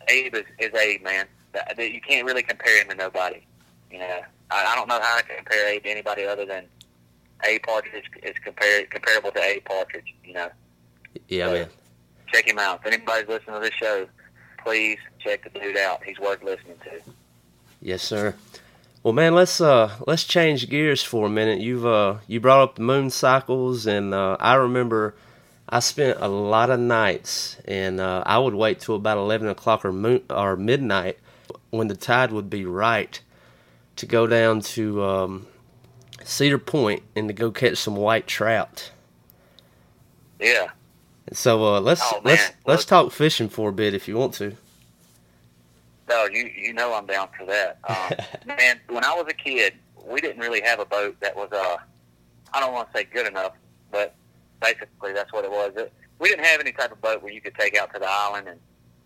Abe 0.09 0.35
is, 0.35 0.45
is 0.59 0.75
Abe, 0.75 1.03
man. 1.03 1.27
That, 1.53 1.77
that 1.77 1.93
you 1.93 2.01
can't 2.01 2.27
really 2.27 2.43
compare 2.43 2.83
him 2.83 2.89
to 2.91 2.97
nobody. 2.97 3.47
You 3.91 4.01
know, 4.01 4.21
I, 4.51 4.65
I 4.65 4.75
don't 4.75 4.89
know 4.89 5.01
how 5.01 5.19
to 5.19 5.25
compare 5.25 5.69
Abe 5.69 5.83
to 5.83 5.91
anybody 5.91 6.25
other 6.25 6.47
than 6.47 6.65
Abe 7.45 7.63
Partridge 7.63 8.05
is, 8.23 8.31
is 8.31 8.37
compar- 8.45 8.89
comparable 8.91 9.31
to 9.33 9.43
Abe 9.43 9.65
Partridge. 9.65 10.15
You 10.25 10.35
know, 10.35 10.51
yeah, 11.29 11.53
man. 11.53 11.69
check 12.33 12.47
him 12.47 12.59
out. 12.59 12.81
If 12.81 12.93
anybody's 12.93 13.29
listening 13.29 13.57
to 13.57 13.61
this 13.61 13.75
show, 13.75 14.07
please 14.63 14.99
check 15.19 15.45
the 15.45 15.59
dude 15.59 15.77
out. 15.77 16.03
He's 16.05 16.19
worth 16.19 16.43
listening 16.43 16.77
to. 16.85 17.01
Yes, 17.81 18.03
sir. 18.03 18.35
Well, 19.03 19.13
man, 19.13 19.35
let's 19.35 19.61
uh 19.61 19.95
let's 20.07 20.25
change 20.25 20.69
gears 20.69 21.03
for 21.03 21.27
a 21.27 21.31
minute. 21.31 21.61
You've 21.61 21.87
uh 21.87 22.17
you 22.27 22.41
brought 22.41 22.63
up 22.63 22.75
the 22.75 22.83
moon 22.83 23.11
cycles, 23.11 23.87
and 23.87 24.13
uh, 24.13 24.37
I 24.41 24.55
remember 24.55 25.15
I 25.69 25.81
spent 25.81 26.19
a 26.21 26.29
lot 26.29 26.71
of 26.71 26.81
nights, 26.81 27.57
and 27.67 28.01
uh, 28.01 28.23
I 28.27 28.39
would 28.39 28.55
wait 28.55 28.81
till 28.81 28.97
about 28.97 29.19
eleven 29.19 29.49
o'clock 29.49 29.85
or 29.85 29.93
moon 29.93 30.23
or 30.31 30.57
midnight 30.57 31.19
when 31.71 31.89
the 31.89 31.97
tide 31.97 32.33
would 32.33 32.51
be 32.51 32.65
right 32.65 33.21
to 33.97 34.07
go 34.07 34.27
down 34.27 34.61
to 34.61 35.03
um, 35.03 35.47
Cedar 36.25 36.59
Point 36.59 37.03
and 37.15 37.29
to 37.29 37.35
go 37.35 37.51
catch 37.51 37.79
some 37.79 37.97
white 37.97 38.27
trout. 38.27 38.91
Yeah. 40.41 40.69
So 41.33 41.65
uh, 41.77 41.81
let's 41.81 42.03
Oh, 42.05 42.21
let's 42.25 42.53
let's 42.67 42.85
talk 42.85 43.11
fishing 43.11 43.49
for 43.49 43.71
a 43.71 43.73
bit 43.73 43.95
if 43.95 44.07
you 44.07 44.17
want 44.17 44.35
to. 44.35 44.57
No, 46.09 46.27
you 46.27 46.51
you 46.57 46.73
know 46.73 46.95
I'm 46.95 47.07
down 47.07 47.29
for 47.37 47.47
that. 47.47 47.79
Um, 48.47 48.57
man, 48.57 48.81
when 48.89 49.05
I 49.05 49.15
was 49.15 49.27
a 49.29 49.35
kid, 49.35 49.75
we 50.07 50.21
didn't 50.21 50.41
really 50.41 50.61
have 50.61 50.79
a 50.79 50.85
boat 50.85 51.17
that 51.21 51.35
was 51.35 51.51
uh 51.53 51.79
I 52.53 52.61
don't 52.61 52.73
want 52.73 52.93
to 52.93 52.99
say 52.99 53.05
good 53.05 53.27
enough, 53.27 53.53
but 53.91 54.15
basically 54.61 55.13
that's 55.13 55.33
what 55.33 55.45
it 55.45 55.51
was. 55.51 55.73
It, 55.77 55.93
we 56.19 56.29
didn't 56.29 56.45
have 56.45 56.61
any 56.61 56.73
type 56.73 56.93
of 56.93 57.01
boat 57.01 57.23
where 57.23 57.33
you 57.33 57.41
could 57.41 57.55
take 57.55 57.77
out 57.77 57.93
to 57.93 57.99
the 57.99 58.07
island 58.09 58.49
and 58.49 58.61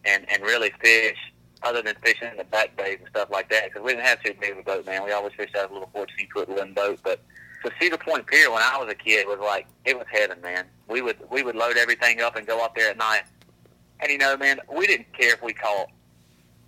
and 0.04 0.28
and 0.30 0.42
really 0.42 0.72
fish, 0.80 1.18
other 1.62 1.82
than 1.82 1.94
fishing 2.02 2.28
in 2.30 2.36
the 2.36 2.44
back 2.44 2.76
bays 2.76 2.98
and 3.00 3.08
stuff 3.08 3.30
like 3.30 3.50
that. 3.50 3.66
Because 3.66 3.82
we 3.82 3.92
didn't 3.92 4.06
have 4.06 4.22
too 4.22 4.34
big 4.40 4.52
of 4.52 4.58
a 4.58 4.62
boat, 4.62 4.86
man. 4.86 5.04
We 5.04 5.12
always 5.12 5.32
fished 5.34 5.54
out 5.56 5.66
of 5.66 5.70
a 5.70 5.74
little 5.74 5.90
14 5.92 6.28
foot 6.32 6.48
wooden 6.48 6.74
boat. 6.74 7.00
But 7.02 7.20
to 7.64 7.70
see 7.78 7.88
the 7.88 7.96
Cedar 7.96 7.98
Point 7.98 8.26
Pier 8.26 8.50
when 8.50 8.62
I 8.62 8.78
was 8.78 8.90
a 8.90 8.94
kid 8.94 9.26
was 9.26 9.38
like 9.38 9.66
it 9.84 9.96
was 9.96 10.06
heaven, 10.10 10.40
man. 10.40 10.64
We 10.88 11.02
would 11.02 11.18
we 11.30 11.42
would 11.42 11.56
load 11.56 11.76
everything 11.76 12.20
up 12.20 12.36
and 12.36 12.46
go 12.46 12.64
up 12.64 12.74
there 12.74 12.90
at 12.90 12.96
night. 12.96 13.22
And 14.00 14.10
you 14.10 14.18
know, 14.18 14.36
man, 14.36 14.60
we 14.74 14.86
didn't 14.86 15.12
care 15.12 15.34
if 15.34 15.42
we 15.42 15.52
caught 15.52 15.88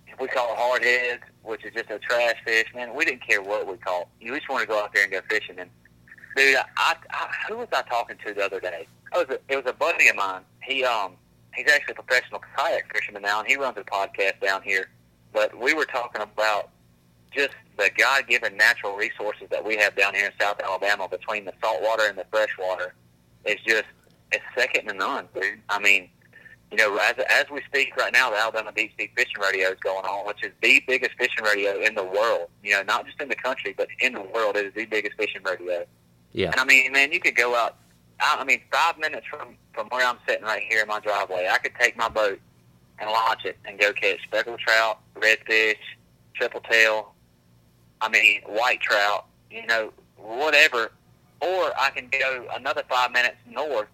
if 0.07 0.19
we 0.19 0.27
caught 0.27 0.55
hardheads, 0.55 1.21
which 1.41 1.65
is 1.65 1.73
just 1.73 1.89
a 1.89 1.97
trash 1.97 2.35
fish, 2.45 2.67
man. 2.75 2.95
We 2.95 3.05
didn't 3.05 3.25
care 3.27 3.41
what 3.41 3.65
we 3.67 3.77
caught. 3.77 4.07
You 4.21 4.35
just 4.35 4.47
want 4.49 4.61
to 4.61 4.67
go 4.67 4.79
out 4.79 4.93
there 4.93 5.03
and 5.03 5.11
go 5.11 5.21
fishing. 5.29 5.57
And 5.57 5.69
dude, 6.35 6.57
I, 6.77 6.95
I 7.09 7.29
who 7.49 7.57
was 7.57 7.67
I 7.73 7.81
talking 7.83 8.17
to 8.25 8.33
the 8.33 8.45
other 8.45 8.59
day? 8.59 8.87
It 9.15 9.27
was 9.27 9.37
a, 9.37 9.53
it 9.53 9.63
was 9.63 9.65
a 9.65 9.73
buddy 9.73 10.07
of 10.09 10.15
mine. 10.15 10.41
He 10.61 10.83
um 10.83 11.13
he's 11.55 11.69
actually 11.69 11.93
a 11.97 12.01
professional 12.01 12.41
kayak 12.55 12.93
fisherman 12.93 13.21
now, 13.21 13.39
and 13.39 13.47
he 13.47 13.55
runs 13.55 13.77
a 13.77 13.83
podcast 13.83 14.39
down 14.41 14.61
here. 14.61 14.89
But 15.31 15.57
we 15.57 15.73
were 15.73 15.85
talking 15.85 16.21
about 16.21 16.69
just 17.31 17.55
the 17.77 17.89
God 17.97 18.27
given 18.27 18.55
natural 18.55 18.95
resources 18.95 19.47
that 19.49 19.63
we 19.63 19.77
have 19.77 19.95
down 19.95 20.13
here 20.13 20.27
in 20.27 20.31
South 20.39 20.59
Alabama 20.61 21.07
between 21.09 21.45
the 21.45 21.53
saltwater 21.61 22.03
and 22.07 22.17
the 22.17 22.25
freshwater. 22.29 22.93
It's 23.45 23.61
just 23.63 23.85
it's 24.31 24.43
second 24.55 24.87
to 24.87 24.93
none, 24.93 25.27
dude. 25.33 25.59
I 25.69 25.79
mean, 25.79 26.09
you 26.71 26.77
know, 26.77 26.97
as 26.97 27.15
as 27.29 27.45
we 27.51 27.61
speak 27.67 27.95
right 27.97 28.11
now, 28.13 28.29
the 28.29 28.37
Alabama 28.37 28.71
Deep 28.75 28.91
Sea 28.97 29.11
Fishing 29.15 29.41
Rodeo 29.41 29.69
is 29.69 29.79
going 29.79 30.05
on, 30.05 30.25
which 30.25 30.43
is 30.43 30.51
the 30.61 30.83
biggest 30.87 31.11
fishing 31.17 31.43
rodeo 31.43 31.79
in 31.79 31.95
the 31.95 32.03
world. 32.03 32.49
You 32.63 32.73
know, 32.73 32.83
not 32.83 33.05
just 33.05 33.21
in 33.21 33.29
the 33.29 33.35
country, 33.35 33.73
but 33.77 33.87
in 33.99 34.13
the 34.13 34.21
world. 34.21 34.55
It 34.55 34.65
is 34.65 34.73
the 34.73 34.85
biggest 34.85 35.15
fishing 35.17 35.41
rodeo. 35.43 35.85
Yeah, 36.31 36.49
And 36.51 36.59
I 36.59 36.65
mean, 36.65 36.91
man, 36.91 37.11
you 37.11 37.19
could 37.19 37.35
go 37.35 37.55
out. 37.55 37.77
I 38.23 38.37
I 38.39 38.43
mean, 38.45 38.61
five 38.71 38.97
minutes 38.97 39.27
from 39.29 39.55
from 39.73 39.87
where 39.87 40.05
I'm 40.05 40.17
sitting 40.27 40.43
right 40.43 40.63
here 40.69 40.81
in 40.81 40.87
my 40.87 40.99
driveway, 40.99 41.47
I 41.51 41.57
could 41.57 41.73
take 41.79 41.97
my 41.97 42.09
boat 42.09 42.39
and 42.99 43.09
launch 43.09 43.45
it 43.45 43.57
and 43.65 43.79
go 43.79 43.91
catch 43.91 44.21
speckled 44.23 44.59
trout, 44.59 44.99
redfish, 45.15 45.77
triple 46.35 46.61
tail. 46.61 47.13
I 48.01 48.09
mean, 48.09 48.41
white 48.45 48.81
trout. 48.81 49.25
You 49.51 49.65
know, 49.67 49.91
whatever. 50.17 50.91
Or 51.41 51.73
I 51.77 51.89
can 51.93 52.09
go 52.09 52.47
another 52.55 52.83
five 52.89 53.11
minutes 53.11 53.35
north 53.49 53.89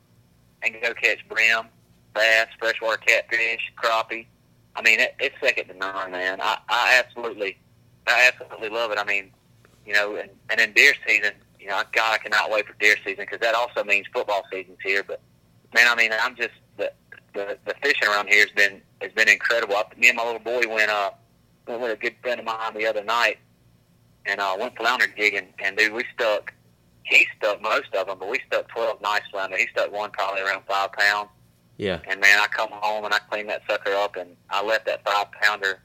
and 0.61 0.75
go 0.81 0.93
catch 0.93 1.27
brim, 1.27 1.65
bass, 2.13 2.47
freshwater 2.59 2.97
catfish, 2.97 3.71
crappie. 3.81 4.27
I 4.75 4.81
mean, 4.83 4.99
it, 4.99 5.15
it's 5.19 5.35
second 5.41 5.67
to 5.69 5.73
none, 5.73 6.11
man. 6.11 6.39
I, 6.41 6.59
I 6.69 7.01
absolutely, 7.03 7.57
I 8.07 8.31
absolutely 8.31 8.69
love 8.69 8.91
it. 8.91 8.99
I 8.99 9.03
mean, 9.03 9.31
you 9.85 9.93
know, 9.93 10.15
and, 10.15 10.29
and 10.49 10.59
in 10.59 10.73
deer 10.73 10.93
season, 11.07 11.31
you 11.59 11.67
know, 11.67 11.81
God, 11.91 12.13
I 12.13 12.17
cannot 12.17 12.49
wait 12.51 12.65
for 12.67 12.73
deer 12.79 12.95
season 13.03 13.25
because 13.25 13.39
that 13.39 13.55
also 13.55 13.83
means 13.83 14.07
football 14.13 14.43
season's 14.51 14.77
here. 14.83 15.03
But 15.03 15.21
man, 15.73 15.87
I 15.89 15.95
mean, 15.95 16.11
I'm 16.19 16.35
just 16.35 16.51
the 16.77 16.91
the, 17.33 17.57
the 17.65 17.75
fishing 17.81 18.07
around 18.07 18.27
here 18.29 18.45
has 18.45 18.51
been 18.55 18.81
has 19.01 19.11
been 19.13 19.29
incredible. 19.29 19.75
I, 19.75 19.83
me 19.97 20.09
and 20.09 20.17
my 20.17 20.25
little 20.25 20.39
boy 20.39 20.61
went 20.67 20.89
uh 20.89 21.11
went 21.67 21.81
with 21.81 21.91
a 21.91 21.95
good 21.95 22.15
friend 22.21 22.39
of 22.39 22.45
mine 22.45 22.73
the 22.73 22.87
other 22.87 23.03
night 23.03 23.37
and 24.25 24.39
uh, 24.39 24.55
went 24.59 24.75
flounder 24.77 25.07
jigging, 25.17 25.47
and 25.59 25.77
dude, 25.77 25.93
we 25.93 26.03
stuck. 26.13 26.53
He 27.03 27.25
stuck 27.37 27.61
most 27.61 27.93
of 27.95 28.07
them, 28.07 28.17
but 28.19 28.29
we 28.29 28.39
stuck 28.47 28.67
twelve 28.67 29.01
nice 29.01 29.21
flounder. 29.31 29.57
He 29.57 29.67
stuck 29.71 29.91
one 29.91 30.11
probably 30.11 30.41
around 30.41 30.63
five 30.67 30.91
pounds. 30.93 31.29
yeah, 31.77 31.99
And 32.07 32.19
man, 32.21 32.39
I 32.39 32.45
come 32.47 32.69
home 32.71 33.05
and 33.05 33.13
I 33.13 33.19
clean 33.31 33.47
that 33.47 33.63
sucker 33.67 33.93
up, 33.93 34.15
and 34.15 34.35
I 34.49 34.63
left 34.63 34.85
that 34.85 35.03
five 35.03 35.27
pounder. 35.41 35.79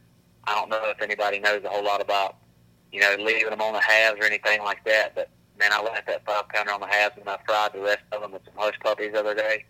I 0.47 0.55
don't 0.55 0.69
know 0.69 0.83
if 0.91 1.01
anybody 1.01 1.39
knows 1.39 1.63
a 1.65 1.69
whole 1.71 1.85
lot 1.85 2.03
about, 2.03 2.37
you 2.93 3.01
know, 3.01 3.17
leaving 3.19 3.49
them 3.49 3.63
on 3.63 3.73
the 3.73 3.81
halves 3.81 4.21
or 4.21 4.25
anything 4.25 4.63
like 4.63 4.85
that. 4.85 5.15
But 5.15 5.31
man, 5.59 5.71
I 5.73 5.83
left 5.83 6.07
that 6.07 6.25
five 6.25 6.49
pounder 6.49 6.73
on 6.73 6.81
the 6.81 6.87
halves, 6.87 7.17
and 7.19 7.29
I 7.29 7.39
fried 7.47 7.73
the 7.73 7.81
rest 7.81 8.01
of 8.13 8.21
them 8.21 8.33
with 8.33 8.45
some 8.45 8.55
hush 8.57 8.79
puppies 8.81 9.13
the 9.13 9.21
other 9.21 9.35
day. 9.35 9.65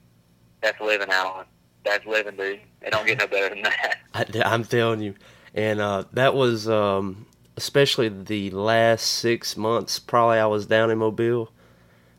That's 0.62 0.80
living, 0.80 1.10
Alan. 1.10 1.46
That's 1.84 2.06
living, 2.06 2.36
dude. 2.36 2.60
It 2.82 2.92
don't 2.92 3.06
get 3.06 3.18
no 3.18 3.26
better 3.26 3.54
than 3.54 3.62
that. 3.62 3.98
I, 4.14 4.24
I'm 4.44 4.64
telling 4.64 5.00
you, 5.00 5.14
and 5.54 5.80
uh, 5.80 6.04
that 6.12 6.34
was 6.34 6.68
um, 6.68 7.26
especially 7.56 8.08
the 8.08 8.50
last 8.50 9.02
six 9.02 9.56
months. 9.56 9.98
Probably 9.98 10.38
I 10.38 10.46
was 10.46 10.66
down 10.66 10.90
in 10.90 10.98
Mobile. 10.98 11.50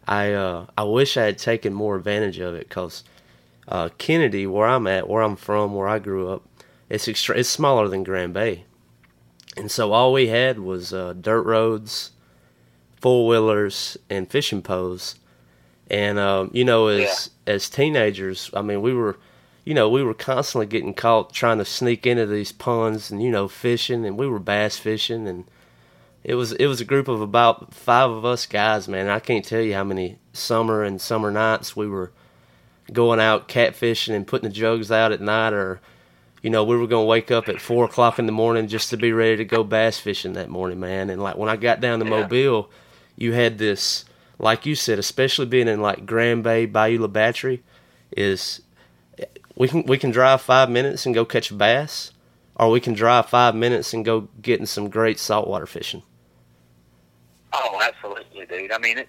I 0.08 0.34
uh, 0.34 0.68
I 0.78 0.84
wish 0.84 1.18
I 1.18 1.24
had 1.24 1.38
taken 1.38 1.74
more 1.74 1.96
advantage 1.96 2.40
of 2.40 2.54
it 2.54 2.70
because 2.70 3.04
uh, 3.68 3.90
Kennedy, 3.98 4.46
where 4.46 4.68
I'm 4.68 4.86
at, 4.88 5.10
where 5.10 5.24
I'm 5.24 5.36
from, 5.36 5.74
where 5.74 5.88
I 5.88 6.00
grew 6.00 6.30
up, 6.30 6.44
it's 6.90 7.08
extra- 7.08 7.38
it's 7.38 7.50
smaller 7.50 7.88
than 7.88 8.04
Grand 8.04 8.34
Bay, 8.34 8.66
and 9.58 9.72
so 9.72 9.92
all 9.92 10.14
we 10.14 10.28
had 10.28 10.60
was 10.60 10.94
uh, 10.94 11.14
dirt 11.14 11.42
roads, 11.44 12.12
four 13.06 13.28
wheelers, 13.28 14.00
and 14.10 14.28
fishing 14.32 14.64
poles. 14.64 15.14
And 15.92 16.18
um, 16.18 16.50
you 16.54 16.66
know, 16.66 16.88
as 16.88 17.30
as 17.46 17.70
teenagers, 17.70 18.50
I 18.52 18.64
mean, 18.64 18.82
we 18.82 18.96
were 18.96 19.20
you 19.64 19.76
know, 19.76 19.88
we 19.88 20.02
were 20.02 20.16
constantly 20.16 20.66
getting 20.66 20.96
caught 20.96 21.32
trying 21.32 21.60
to 21.60 21.66
sneak 21.66 22.08
into 22.08 22.26
these 22.26 22.52
ponds 22.52 23.12
and 23.12 23.22
you 23.22 23.30
know 23.30 23.48
fishing, 23.48 24.08
and 24.08 24.18
we 24.18 24.28
were 24.28 24.40
bass 24.40 24.80
fishing, 24.80 25.28
and 25.28 25.46
it 26.24 26.34
was 26.34 26.54
it 26.54 26.66
was 26.66 26.82
a 26.82 26.86
group 26.86 27.08
of 27.08 27.22
about 27.22 27.76
five 27.76 28.10
of 28.10 28.26
us 28.26 28.48
guys, 28.48 28.88
man. 28.88 29.08
I 29.08 29.20
can't 29.20 29.46
tell 29.46 29.62
you 29.62 29.76
how 29.76 29.84
many 29.84 30.18
summer 30.34 30.82
and 30.82 31.00
summer 31.00 31.30
nights 31.30 31.76
we 31.76 31.88
were 31.88 32.12
going 32.92 33.20
out 33.20 33.48
catfishing 33.48 34.16
and 34.16 34.26
putting 34.26 34.50
the 34.50 34.56
jugs 34.56 34.92
out 34.92 35.12
at 35.12 35.22
night, 35.22 35.54
or 35.54 35.80
you 36.42 36.50
know, 36.50 36.64
we 36.64 36.76
were 36.76 36.88
gonna 36.88 37.06
wake 37.06 37.30
up 37.30 37.50
at 37.50 37.62
four 37.62 37.86
o'clock 37.86 38.18
in 38.18 38.26
the 38.26 38.32
morning 38.32 38.68
just 38.68 38.90
to 38.90 38.98
be 38.98 39.14
ready 39.14 39.38
to 39.38 39.46
go 39.46 39.64
bass 39.64 40.00
fishing 40.00 40.34
that 40.34 40.50
morning, 40.50 40.80
man. 40.80 41.12
And 41.12 41.22
like 41.22 41.38
when 41.38 41.50
I 41.50 41.56
got 41.56 41.82
down 41.82 42.00
to 42.00 42.06
Yeah. 42.06 42.22
Mobile, 42.22 42.72
you 43.16 43.34
had 43.34 43.58
this 43.58 44.06
like 44.40 44.66
you 44.66 44.76
said, 44.76 45.00
especially 45.00 45.46
being 45.46 45.68
in 45.68 45.82
like 45.82 46.06
Grand 46.06 46.44
Bay, 46.44 46.66
Bayou 46.66 47.00
La 47.00 47.08
Batre, 47.08 47.62
is 48.12 48.62
we 49.56 49.68
can 49.68 49.84
we 49.84 49.98
can 49.98 50.12
drive 50.12 50.42
five 50.42 50.70
minutes 50.70 51.06
and 51.06 51.16
go 51.16 51.26
catch 51.26 51.52
a 51.52 51.54
bass, 51.54 52.12
or 52.56 52.70
we 52.70 52.80
can 52.80 52.94
drive 52.94 53.28
five 53.28 53.56
minutes 53.56 53.94
and 53.94 54.04
go 54.04 54.28
getting 54.42 54.66
some 54.66 54.90
great 54.90 55.20
saltwater 55.20 55.66
fishing. 55.66 56.04
Oh, 57.54 57.80
absolutely, 57.82 58.46
dude. 58.46 58.72
I 58.72 58.78
mean, 58.78 58.98
it, 58.98 59.08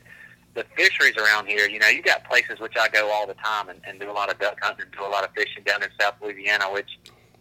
the 0.54 0.64
fisheries 0.76 1.16
around 1.16 1.46
here, 1.46 1.68
you 1.68 1.80
know, 1.80 1.88
you 1.88 2.02
got 2.02 2.24
places 2.24 2.60
which 2.60 2.76
I 2.80 2.88
go 2.88 3.10
all 3.10 3.26
the 3.26 3.34
time 3.34 3.68
and, 3.68 3.80
and 3.84 3.98
do 3.98 4.10
a 4.10 4.12
lot 4.12 4.30
of 4.30 4.38
duck 4.38 4.58
hunting 4.62 4.86
do 4.96 5.04
a 5.04 5.08
lot 5.08 5.24
of 5.24 5.30
fishing 5.34 5.64
down 5.64 5.82
in 5.82 5.88
South 6.00 6.14
Louisiana, 6.22 6.72
which, 6.72 6.98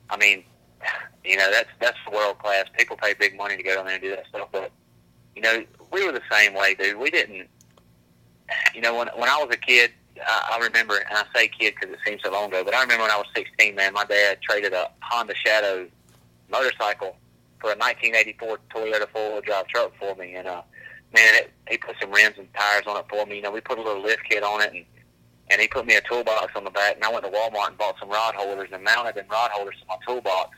I 0.10 0.18
mean, 0.18 0.44
you 1.24 1.38
know, 1.38 1.52
that's 1.52 1.70
that's 1.80 1.98
world 2.12 2.40
class. 2.40 2.66
People 2.78 2.98
pay 2.98 3.14
big 3.14 3.38
money 3.38 3.56
to 3.56 3.64
go 3.64 3.76
down 3.76 3.86
there 3.86 3.96
and 3.96 4.04
do 4.04 4.10
that 4.10 4.26
stuff, 4.28 4.50
but 4.52 4.72
you 5.36 5.42
know, 5.42 5.64
we 5.92 6.06
were 6.06 6.12
the 6.12 6.22
same 6.32 6.54
way, 6.54 6.76
dude. 6.76 6.98
We 6.98 7.10
didn't, 7.12 7.48
you 8.74 8.82
know, 8.82 8.98
when 8.98 9.08
when 9.16 9.30
I 9.30 9.38
was 9.38 9.50
a 9.52 9.58
kid, 9.58 9.92
I, 10.26 10.58
I 10.60 10.64
remember, 10.64 10.98
and 10.98 11.18
I 11.18 11.24
say 11.36 11.48
kid 11.48 11.76
because 11.80 11.94
it 11.94 12.00
seems 12.06 12.22
so 12.24 12.32
long 12.32 12.50
ago, 12.50 12.64
but 12.64 12.74
I 12.74 12.82
remember 12.82 13.04
when 13.04 13.12
I 13.12 13.18
was 13.18 13.28
16, 13.36 13.76
man, 13.76 13.94
my 13.94 14.06
dad 14.06 14.40
traded 14.42 14.74
a 14.74 14.90
Honda 15.02 15.36
Shadow 15.36 15.88
motorcycle 16.50 17.16
for 17.60 17.72
a 17.72 17.76
1984 17.76 18.60
Toyota 18.74 19.10
four-wheel 19.10 19.42
drive 19.42 19.68
truck 19.68 19.92
for 20.00 20.16
me, 20.16 20.36
and 20.36 20.48
uh, 20.48 20.62
man, 21.14 21.36
it, 21.36 21.52
he 21.70 21.78
put 21.78 21.96
some 22.00 22.12
rims 22.12 22.36
and 22.38 22.48
tires 22.54 22.84
on 22.88 22.98
it 22.98 23.06
for 23.10 23.26
me. 23.26 23.38
You 23.38 23.42
know, 23.42 23.52
we 23.52 23.62
put 23.62 23.78
a 23.78 23.82
little 23.82 24.02
lift 24.02 24.24
kit 24.30 24.44
on 24.44 24.62
it, 24.62 24.74
and 24.74 24.86
and 25.52 25.62
he 25.62 25.68
put 25.68 25.86
me 25.86 25.96
a 25.96 26.02
toolbox 26.02 26.54
on 26.56 26.64
the 26.64 26.72
back. 26.72 26.96
And 26.96 27.04
I 27.04 27.12
went 27.12 27.24
to 27.24 27.32
Walmart 27.32 27.70
and 27.70 27.78
bought 27.78 27.96
some 28.00 28.10
rod 28.10 28.34
holders 28.36 28.70
and 28.74 28.84
mounted 28.84 29.16
them 29.16 29.26
rod 29.30 29.52
holders 29.52 29.76
to 29.82 29.86
my 29.88 29.96
toolbox. 30.06 30.58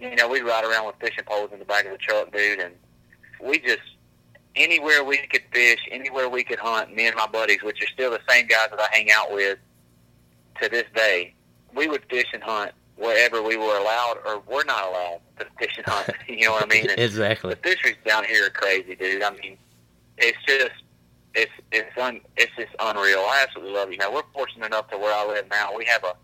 You 0.00 0.16
know, 0.16 0.28
we'd 0.28 0.44
ride 0.44 0.64
around 0.64 0.86
with 0.86 0.94
fishing 1.00 1.24
poles 1.26 1.50
in 1.52 1.58
the 1.58 1.64
back 1.64 1.84
of 1.84 1.92
the 1.92 1.98
truck, 1.98 2.32
dude, 2.32 2.60
and 2.60 2.74
we 3.42 3.58
just 3.58 3.80
anywhere 4.56 5.04
we 5.04 5.18
could 5.18 5.42
fish, 5.52 5.80
anywhere 5.90 6.28
we 6.28 6.44
could 6.44 6.58
hunt. 6.58 6.94
Me 6.94 7.06
and 7.06 7.16
my 7.16 7.26
buddies, 7.26 7.62
which 7.62 7.82
are 7.82 7.86
still 7.86 8.10
the 8.10 8.20
same 8.28 8.46
guys 8.46 8.68
that 8.70 8.80
I 8.80 8.88
hang 8.92 9.10
out 9.10 9.32
with 9.32 9.58
to 10.60 10.68
this 10.68 10.84
day, 10.94 11.34
we 11.74 11.88
would 11.88 12.04
fish 12.10 12.26
and 12.32 12.42
hunt 12.42 12.72
wherever 12.96 13.42
we 13.42 13.56
were 13.56 13.78
allowed 13.78 14.18
or 14.26 14.40
were 14.40 14.64
not 14.64 14.88
allowed 14.88 15.20
to 15.38 15.46
fish 15.58 15.76
and 15.76 15.86
hunt. 15.86 16.10
you 16.28 16.46
know 16.46 16.52
what 16.52 16.64
I 16.64 16.66
mean? 16.66 16.90
And 16.90 16.98
exactly. 16.98 17.50
The 17.50 17.56
fisheries 17.56 17.96
down 18.04 18.24
here 18.24 18.46
are 18.46 18.50
crazy, 18.50 18.94
dude. 18.94 19.22
I 19.22 19.30
mean, 19.30 19.56
it's 20.16 20.38
just 20.46 20.72
it's 21.34 21.52
it's 21.72 21.96
un, 21.96 22.20
it's 22.36 22.52
just 22.56 22.74
unreal. 22.80 23.20
I 23.20 23.44
absolutely 23.46 23.74
love 23.74 23.88
it. 23.88 23.92
You 23.92 23.98
know, 23.98 24.12
we're 24.12 24.22
fortunate 24.32 24.66
enough 24.66 24.90
to 24.90 24.98
where 24.98 25.14
I 25.14 25.26
live 25.26 25.46
now. 25.50 25.76
We 25.76 25.84
have 25.86 26.04
a 26.04 26.14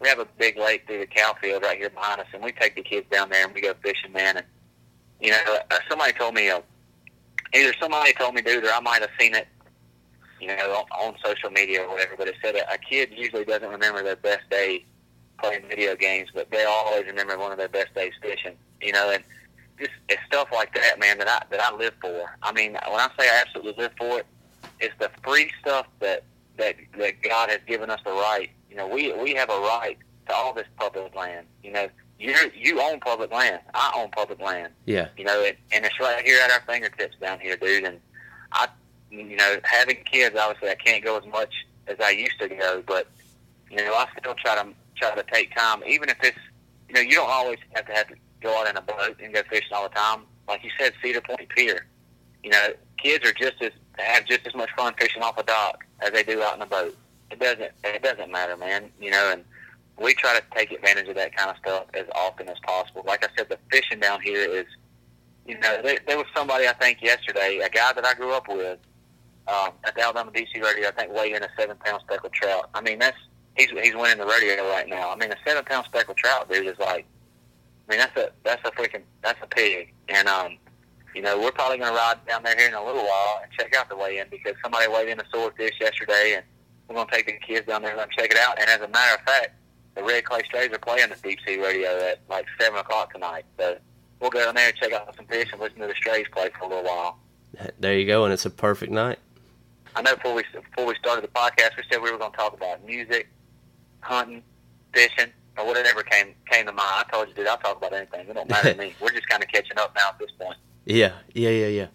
we 0.00 0.08
have 0.08 0.18
a 0.18 0.26
big 0.38 0.56
lake 0.56 0.86
through 0.86 0.98
the 0.98 1.06
cow 1.06 1.34
field 1.40 1.62
right 1.62 1.78
here 1.78 1.90
behind 1.90 2.20
us, 2.20 2.26
and 2.32 2.42
we 2.42 2.52
take 2.52 2.74
the 2.74 2.82
kids 2.82 3.06
down 3.10 3.28
there 3.28 3.44
and 3.44 3.54
we 3.54 3.60
go 3.60 3.74
fishing, 3.82 4.12
man. 4.12 4.38
And 4.38 4.46
you 5.22 5.30
know, 5.30 5.58
uh, 5.70 5.78
somebody 5.88 6.12
told 6.12 6.34
me, 6.34 6.50
uh, 6.50 6.60
either 7.54 7.72
somebody 7.80 8.12
told 8.14 8.34
me, 8.34 8.42
dude, 8.42 8.64
or 8.64 8.70
I 8.70 8.80
might 8.80 9.00
have 9.00 9.10
seen 9.18 9.34
it, 9.34 9.46
you 10.40 10.48
know, 10.48 10.54
on, 10.54 10.84
on 11.00 11.14
social 11.24 11.50
media 11.50 11.82
or 11.82 11.88
whatever. 11.88 12.16
But 12.18 12.28
it 12.28 12.34
said 12.42 12.56
a, 12.56 12.72
a 12.72 12.78
kid 12.78 13.10
usually 13.14 13.44
doesn't 13.44 13.68
remember 13.68 14.02
their 14.02 14.16
best 14.16 14.48
day 14.50 14.84
playing 15.38 15.62
video 15.68 15.94
games, 15.94 16.30
but 16.34 16.50
they 16.50 16.64
always 16.64 17.06
remember 17.06 17.38
one 17.38 17.52
of 17.52 17.58
their 17.58 17.68
best 17.68 17.94
days 17.94 18.12
fishing. 18.20 18.56
You 18.80 18.92
know, 18.92 19.10
and 19.10 19.22
just 19.78 19.92
it's 20.08 20.20
stuff 20.26 20.48
like 20.52 20.74
that, 20.74 20.98
man, 20.98 21.18
that 21.18 21.28
I 21.28 21.42
that 21.50 21.60
I 21.60 21.74
live 21.76 21.94
for. 22.00 22.36
I 22.42 22.52
mean, 22.52 22.72
when 22.72 23.00
I 23.00 23.08
say 23.18 23.28
I 23.28 23.42
absolutely 23.46 23.74
live 23.82 23.92
for 23.96 24.18
it, 24.18 24.26
it's 24.80 24.94
the 24.98 25.10
free 25.22 25.50
stuff 25.60 25.86
that 26.00 26.24
that 26.56 26.76
that 26.98 27.22
God 27.22 27.50
has 27.50 27.60
given 27.66 27.90
us 27.90 28.00
the 28.04 28.10
right. 28.10 28.50
You 28.70 28.76
know, 28.76 28.88
we 28.88 29.12
we 29.12 29.34
have 29.34 29.50
a 29.50 29.58
right 29.58 29.98
to 30.26 30.34
all 30.34 30.52
this 30.52 30.66
public 30.76 31.14
land. 31.14 31.46
You 31.62 31.72
know, 31.72 31.88
you 32.22 32.34
you 32.54 32.80
own 32.80 33.00
public 33.00 33.32
land. 33.32 33.60
I 33.74 33.92
own 33.96 34.10
public 34.10 34.40
land. 34.40 34.72
Yeah. 34.86 35.08
You 35.16 35.24
know, 35.24 35.40
it, 35.40 35.58
and 35.72 35.84
it's 35.84 35.98
right 35.98 36.24
here 36.24 36.38
at 36.42 36.50
our 36.50 36.60
fingertips 36.66 37.16
down 37.20 37.40
here, 37.40 37.56
dude. 37.56 37.84
And 37.84 37.98
I, 38.52 38.68
you 39.10 39.36
know, 39.36 39.56
having 39.64 39.96
kids, 40.04 40.36
obviously, 40.38 40.70
I 40.70 40.76
can't 40.76 41.02
go 41.02 41.18
as 41.18 41.26
much 41.26 41.52
as 41.88 41.98
I 42.00 42.10
used 42.10 42.38
to 42.38 42.48
go, 42.48 42.82
but 42.86 43.08
you 43.70 43.78
know, 43.78 43.92
I 43.94 44.06
still 44.18 44.34
try 44.34 44.54
to 44.54 44.68
try 44.96 45.14
to 45.14 45.24
take 45.32 45.54
time, 45.54 45.82
even 45.86 46.08
if 46.08 46.16
it's, 46.22 46.38
you 46.88 46.94
know, 46.94 47.00
you 47.00 47.16
don't 47.16 47.30
always 47.30 47.58
have 47.72 47.86
to 47.86 47.92
have 47.92 48.08
to 48.08 48.14
go 48.40 48.56
out 48.60 48.68
in 48.68 48.76
a 48.76 48.82
boat 48.82 49.16
and 49.20 49.34
go 49.34 49.42
fishing 49.50 49.72
all 49.72 49.88
the 49.88 49.94
time. 49.94 50.20
Like 50.46 50.62
you 50.62 50.70
said, 50.78 50.92
Cedar 51.02 51.22
Point 51.22 51.48
Pier. 51.48 51.86
You 52.44 52.50
know, 52.50 52.68
kids 52.98 53.28
are 53.28 53.32
just 53.32 53.60
as 53.60 53.72
have 53.98 54.26
just 54.26 54.46
as 54.46 54.54
much 54.54 54.70
fun 54.76 54.94
fishing 54.98 55.22
off 55.22 55.38
a 55.38 55.42
dock 55.42 55.84
as 56.00 56.10
they 56.12 56.22
do 56.22 56.40
out 56.42 56.56
in 56.56 56.62
a 56.62 56.66
boat. 56.66 56.96
It 57.30 57.40
doesn't 57.40 57.72
it 57.82 58.02
doesn't 58.02 58.30
matter, 58.30 58.56
man. 58.56 58.90
You 59.00 59.10
know, 59.10 59.32
and 59.32 59.44
we 60.00 60.14
try 60.14 60.38
to 60.38 60.42
take 60.56 60.72
advantage 60.72 61.08
of 61.08 61.14
that 61.16 61.36
kind 61.36 61.50
of 61.50 61.56
stuff 61.58 61.86
as 61.94 62.06
often 62.14 62.48
as 62.48 62.58
possible. 62.64 63.02
Like 63.06 63.24
I 63.24 63.28
said, 63.36 63.48
the 63.48 63.58
fishing 63.70 64.00
down 64.00 64.20
here 64.20 64.48
is, 64.48 64.66
you 65.46 65.58
know, 65.58 65.82
there, 65.82 65.98
there 66.06 66.16
was 66.16 66.26
somebody 66.34 66.66
I 66.66 66.72
think 66.72 67.02
yesterday, 67.02 67.60
a 67.62 67.68
guy 67.68 67.92
that 67.92 68.04
I 68.04 68.14
grew 68.14 68.32
up 68.32 68.48
with 68.48 68.78
um, 69.48 69.70
at 69.84 69.94
the 69.94 70.02
Alabama 70.02 70.30
Deep 70.32 70.48
Sea 70.54 70.60
rodeo, 70.60 70.88
I 70.88 70.92
think 70.92 71.12
weighed 71.12 71.34
in 71.34 71.42
a 71.42 71.48
seven 71.58 71.76
pound 71.84 72.02
speckled 72.06 72.32
trout. 72.32 72.70
I 72.74 72.80
mean, 72.80 72.98
that's 72.98 73.16
he's 73.56 73.70
he's 73.70 73.94
winning 73.94 74.18
the 74.18 74.26
rodeo 74.26 74.68
right 74.68 74.88
now. 74.88 75.10
I 75.10 75.16
mean, 75.16 75.32
a 75.32 75.36
seven 75.46 75.64
pound 75.64 75.86
speckled 75.86 76.16
trout, 76.16 76.50
dude, 76.50 76.66
is 76.66 76.78
like, 76.78 77.06
I 77.88 77.92
mean, 77.92 77.98
that's 77.98 78.16
a 78.16 78.30
that's 78.44 78.62
a 78.66 78.70
freaking 78.72 79.02
that's 79.22 79.40
a 79.42 79.46
pig, 79.46 79.92
and 80.08 80.28
um, 80.28 80.58
you 81.14 81.22
know, 81.22 81.38
we're 81.38 81.52
probably 81.52 81.78
to 81.78 81.84
ride 81.84 82.24
down 82.26 82.42
there 82.42 82.56
here 82.56 82.68
in 82.68 82.74
a 82.74 82.84
little 82.84 83.04
while 83.04 83.40
and 83.42 83.52
check 83.52 83.74
out 83.76 83.88
the 83.88 83.96
weigh-in 83.96 84.26
because 84.30 84.54
somebody 84.62 84.88
weighed 84.88 85.08
in 85.08 85.20
a 85.20 85.24
swordfish 85.30 85.74
yesterday, 85.80 86.34
and 86.36 86.44
we're 86.88 87.04
to 87.04 87.10
take 87.10 87.26
the 87.26 87.32
kids 87.32 87.66
down 87.66 87.82
there 87.82 87.98
and 87.98 88.10
check 88.12 88.30
it 88.30 88.38
out. 88.38 88.60
And 88.60 88.68
as 88.70 88.80
a 88.80 88.88
matter 88.88 89.14
of 89.14 89.20
fact, 89.22 89.54
the 89.94 90.02
Red 90.02 90.24
Clay 90.24 90.42
Strays 90.44 90.72
are 90.72 90.78
playing 90.78 91.10
the 91.10 91.16
deep 91.22 91.38
sea 91.46 91.58
rodeo 91.58 91.98
at 91.98 92.20
like 92.28 92.46
seven 92.60 92.78
o'clock 92.78 93.12
tonight. 93.12 93.44
So 93.58 93.76
we'll 94.20 94.30
go 94.30 94.44
down 94.44 94.54
there 94.54 94.68
and 94.68 94.76
check 94.76 94.92
out 94.92 95.14
some 95.16 95.26
fish 95.26 95.48
and 95.52 95.60
listen 95.60 95.80
to 95.80 95.86
the 95.88 95.94
Strays 95.94 96.26
play 96.32 96.50
for 96.58 96.64
a 96.64 96.68
little 96.68 96.84
while. 96.84 97.18
There 97.78 97.98
you 97.98 98.06
go, 98.06 98.24
and 98.24 98.32
it's 98.32 98.46
a 98.46 98.50
perfect 98.50 98.92
night. 98.92 99.18
I 99.94 100.02
know 100.02 100.14
before 100.16 100.34
we 100.34 100.44
before 100.52 100.86
we 100.86 100.94
started 100.96 101.24
the 101.24 101.28
podcast, 101.28 101.76
we 101.76 101.82
said 101.90 102.02
we 102.02 102.10
were 102.10 102.18
going 102.18 102.30
to 102.30 102.36
talk 102.36 102.54
about 102.54 102.84
music, 102.84 103.28
hunting, 104.00 104.42
fishing, 104.94 105.28
or 105.58 105.66
whatever 105.66 106.02
came 106.02 106.34
came 106.50 106.66
to 106.66 106.72
mind. 106.72 106.80
I 106.90 107.04
told 107.12 107.28
you, 107.28 107.34
dude, 107.34 107.46
I'll 107.46 107.58
talk 107.58 107.76
about 107.76 107.92
anything. 107.92 108.28
It 108.28 108.32
don't 108.32 108.48
matter 108.48 108.72
to 108.72 108.78
me. 108.78 108.94
We're 109.00 109.10
just 109.10 109.28
kind 109.28 109.42
of 109.42 109.50
catching 109.50 109.78
up 109.78 109.94
now 109.94 110.08
at 110.08 110.18
this 110.18 110.30
point. 110.40 110.56
Yeah, 110.84 111.12
yeah, 111.34 111.50
yeah, 111.50 111.66
yeah, 111.66 111.86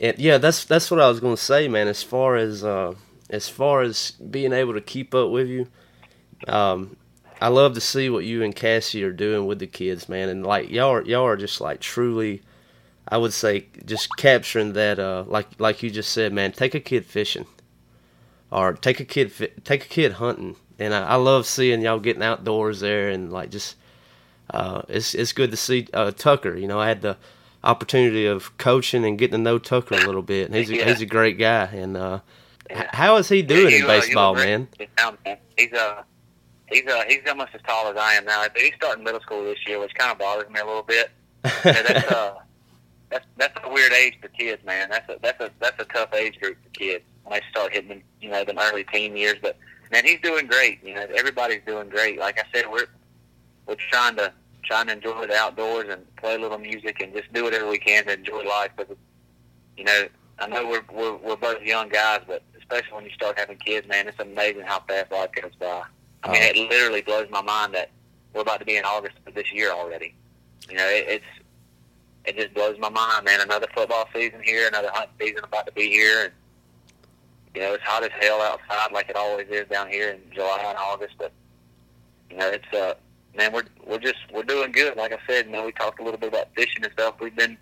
and 0.00 0.18
yeah. 0.18 0.38
That's 0.38 0.64
that's 0.64 0.90
what 0.90 0.98
I 0.98 1.08
was 1.08 1.20
gonna 1.20 1.36
say, 1.36 1.68
man. 1.68 1.88
As 1.88 2.02
far 2.02 2.36
as 2.36 2.64
uh, 2.64 2.94
as 3.28 3.48
far 3.48 3.82
as 3.82 4.12
being 4.12 4.52
able 4.52 4.72
to 4.72 4.80
keep 4.80 5.14
up 5.14 5.30
with 5.30 5.48
you, 5.48 5.68
um, 6.48 6.96
I 7.42 7.48
love 7.48 7.74
to 7.74 7.80
see 7.80 8.08
what 8.08 8.24
you 8.24 8.44
and 8.44 8.54
Cassie 8.54 9.02
are 9.02 9.12
doing 9.12 9.46
with 9.46 9.58
the 9.58 9.66
kids, 9.66 10.08
man. 10.08 10.28
And 10.28 10.46
like 10.46 10.70
y'all 10.70 10.92
are 10.92 11.02
y'all 11.02 11.26
are 11.26 11.36
just 11.36 11.60
like 11.60 11.80
truly, 11.80 12.40
I 13.08 13.18
would 13.18 13.32
say, 13.32 13.66
just 13.84 14.16
capturing 14.16 14.74
that. 14.74 15.00
Uh, 15.00 15.24
like 15.26 15.48
like 15.58 15.82
you 15.82 15.90
just 15.90 16.12
said, 16.12 16.32
man. 16.32 16.52
Take 16.52 16.76
a 16.76 16.80
kid 16.80 17.04
fishing, 17.04 17.46
or 18.52 18.74
take 18.74 19.00
a 19.00 19.04
kid 19.04 19.32
take 19.64 19.84
a 19.84 19.88
kid 19.88 20.12
hunting. 20.12 20.54
And 20.78 20.94
I, 20.94 21.02
I 21.02 21.14
love 21.16 21.46
seeing 21.46 21.80
y'all 21.80 21.98
getting 21.98 22.22
outdoors 22.22 22.80
there 22.80 23.10
and 23.10 23.32
like 23.32 23.50
just. 23.50 23.76
Uh, 24.50 24.82
it's 24.88 25.14
it's 25.14 25.32
good 25.32 25.50
to 25.50 25.56
see 25.56 25.88
uh, 25.94 26.10
Tucker. 26.10 26.56
You 26.56 26.68
know, 26.68 26.78
I 26.78 26.86
had 26.86 27.00
the 27.00 27.16
opportunity 27.64 28.26
of 28.26 28.56
coaching 28.58 29.04
and 29.04 29.18
getting 29.18 29.32
to 29.32 29.38
know 29.38 29.58
Tucker 29.58 29.94
a 29.94 30.06
little 30.06 30.22
bit. 30.22 30.46
And 30.46 30.54
he's 30.54 30.68
a, 30.68 30.76
yeah. 30.76 30.84
he's 30.84 31.00
a 31.00 31.06
great 31.06 31.38
guy. 31.38 31.64
And 31.64 31.96
uh, 31.96 32.20
yeah. 32.68 32.88
how 32.92 33.16
is 33.16 33.28
he 33.28 33.42
doing 33.42 33.74
in 33.74 33.82
uh, 33.84 33.86
baseball, 33.86 34.34
man? 34.34 34.68
He's 35.56 35.72
uh 35.72 36.02
he's 36.72 36.86
uh 36.86 37.02
he's 37.06 37.20
almost 37.28 37.50
as 37.54 37.60
tall 37.62 37.88
as 37.88 37.96
I 37.96 38.14
am 38.14 38.24
now. 38.24 38.44
He's 38.56 38.74
starting 38.76 39.04
middle 39.04 39.20
school 39.20 39.44
this 39.44 39.58
year, 39.66 39.78
which 39.80 39.94
kind 39.94 40.12
of 40.12 40.18
bothers 40.18 40.50
me 40.50 40.60
a 40.60 40.64
little 40.64 40.82
bit. 40.82 41.10
yeah, 41.44 41.82
that's 41.82 42.12
uh 42.12 42.34
that's 43.10 43.26
that's 43.36 43.58
a 43.64 43.70
weird 43.70 43.92
age 43.92 44.14
for 44.20 44.28
kids, 44.28 44.64
man. 44.64 44.90
That's 44.90 45.08
a 45.08 45.18
that's 45.22 45.40
a 45.40 45.50
that's 45.60 45.80
a 45.80 45.84
tough 45.86 46.14
age 46.14 46.38
group 46.40 46.56
for 46.62 46.70
kids 46.70 47.04
when 47.24 47.38
they 47.38 47.44
start 47.50 47.72
hitting 47.72 47.88
them, 47.88 48.02
you 48.20 48.30
know, 48.30 48.44
them 48.44 48.58
early 48.58 48.84
teen 48.84 49.16
years. 49.16 49.36
But 49.40 49.56
man, 49.92 50.04
he's 50.04 50.20
doing 50.20 50.46
great. 50.46 50.82
You 50.82 50.94
know, 50.94 51.06
everybody's 51.14 51.62
doing 51.66 51.88
great. 51.88 52.18
Like 52.18 52.38
I 52.38 52.44
said, 52.52 52.70
we're 52.70 52.86
we're 53.66 53.76
trying 53.90 54.16
to 54.16 54.32
trying 54.64 54.86
to 54.86 54.92
enjoy 54.92 55.26
the 55.26 55.34
outdoors 55.34 55.86
and 55.90 56.04
play 56.16 56.34
a 56.34 56.38
little 56.38 56.58
music 56.58 57.00
and 57.00 57.12
just 57.12 57.32
do 57.32 57.44
whatever 57.44 57.68
we 57.68 57.78
can 57.78 58.04
to 58.06 58.14
enjoy 58.14 58.42
life. 58.42 58.70
But 58.76 58.96
you 59.76 59.84
know, 59.84 60.06
I 60.38 60.46
know 60.46 60.66
we're 60.66 60.84
we're, 60.92 61.16
we're 61.16 61.36
both 61.36 61.62
young 61.62 61.88
guys, 61.88 62.20
but 62.26 62.42
especially 62.58 62.94
when 62.94 63.04
you 63.04 63.10
start 63.10 63.38
having 63.38 63.58
kids, 63.58 63.86
man, 63.86 64.08
it's 64.08 64.18
amazing 64.18 64.62
how 64.62 64.80
fast 64.88 65.12
life 65.12 65.30
goes 65.32 65.52
by. 65.58 65.82
I 66.24 66.32
mean, 66.32 66.42
it 66.42 66.56
literally 66.56 67.02
blows 67.02 67.28
my 67.30 67.42
mind 67.42 67.74
that 67.74 67.90
we're 68.32 68.42
about 68.42 68.60
to 68.60 68.66
be 68.66 68.76
in 68.76 68.84
August 68.84 69.16
of 69.26 69.34
this 69.34 69.52
year 69.52 69.72
already. 69.72 70.14
You 70.68 70.76
know, 70.76 70.86
it, 70.86 71.06
it's 71.08 71.24
it 72.24 72.36
just 72.36 72.54
blows 72.54 72.78
my 72.78 72.88
mind, 72.88 73.24
man. 73.24 73.40
Another 73.40 73.66
football 73.74 74.08
season 74.14 74.40
here, 74.44 74.68
another 74.68 74.90
hunt 74.92 75.10
season 75.20 75.44
about 75.44 75.66
to 75.66 75.72
be 75.72 75.88
here, 75.88 76.24
and 76.24 76.32
you 77.54 77.60
know 77.60 77.74
it's 77.74 77.82
hot 77.82 78.04
as 78.04 78.10
hell 78.20 78.40
outside, 78.40 78.92
like 78.92 79.08
it 79.08 79.16
always 79.16 79.48
is 79.48 79.66
down 79.68 79.88
here 79.88 80.10
in 80.10 80.20
July 80.32 80.62
and 80.64 80.78
August. 80.78 81.14
But 81.18 81.32
you 82.30 82.36
know, 82.36 82.48
it's 82.48 82.72
uh, 82.72 82.94
man, 83.36 83.52
we're 83.52 83.64
we're 83.84 83.98
just 83.98 84.18
we're 84.32 84.44
doing 84.44 84.72
good. 84.72 84.96
Like 84.96 85.12
I 85.12 85.18
said, 85.26 85.46
you 85.46 85.52
know, 85.52 85.64
we 85.64 85.72
talked 85.72 86.00
a 86.00 86.04
little 86.04 86.18
bit 86.18 86.28
about 86.28 86.48
fishing 86.54 86.84
and 86.84 86.92
stuff. 86.92 87.16
We've 87.20 87.34
been 87.34 87.58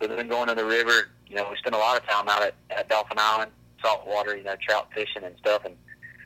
we've 0.00 0.10
been 0.10 0.28
going 0.28 0.48
to 0.48 0.54
the 0.54 0.64
river. 0.64 1.08
You 1.28 1.36
know, 1.36 1.48
we 1.50 1.56
spend 1.56 1.74
a 1.74 1.78
lot 1.78 2.00
of 2.00 2.06
time 2.06 2.28
out 2.28 2.42
at, 2.42 2.54
at 2.70 2.88
Dauphin 2.88 3.18
Island, 3.18 3.50
saltwater, 3.82 4.36
you 4.36 4.44
know, 4.44 4.54
trout 4.60 4.88
fishing 4.94 5.24
and 5.24 5.36
stuff. 5.38 5.64
And 5.64 5.74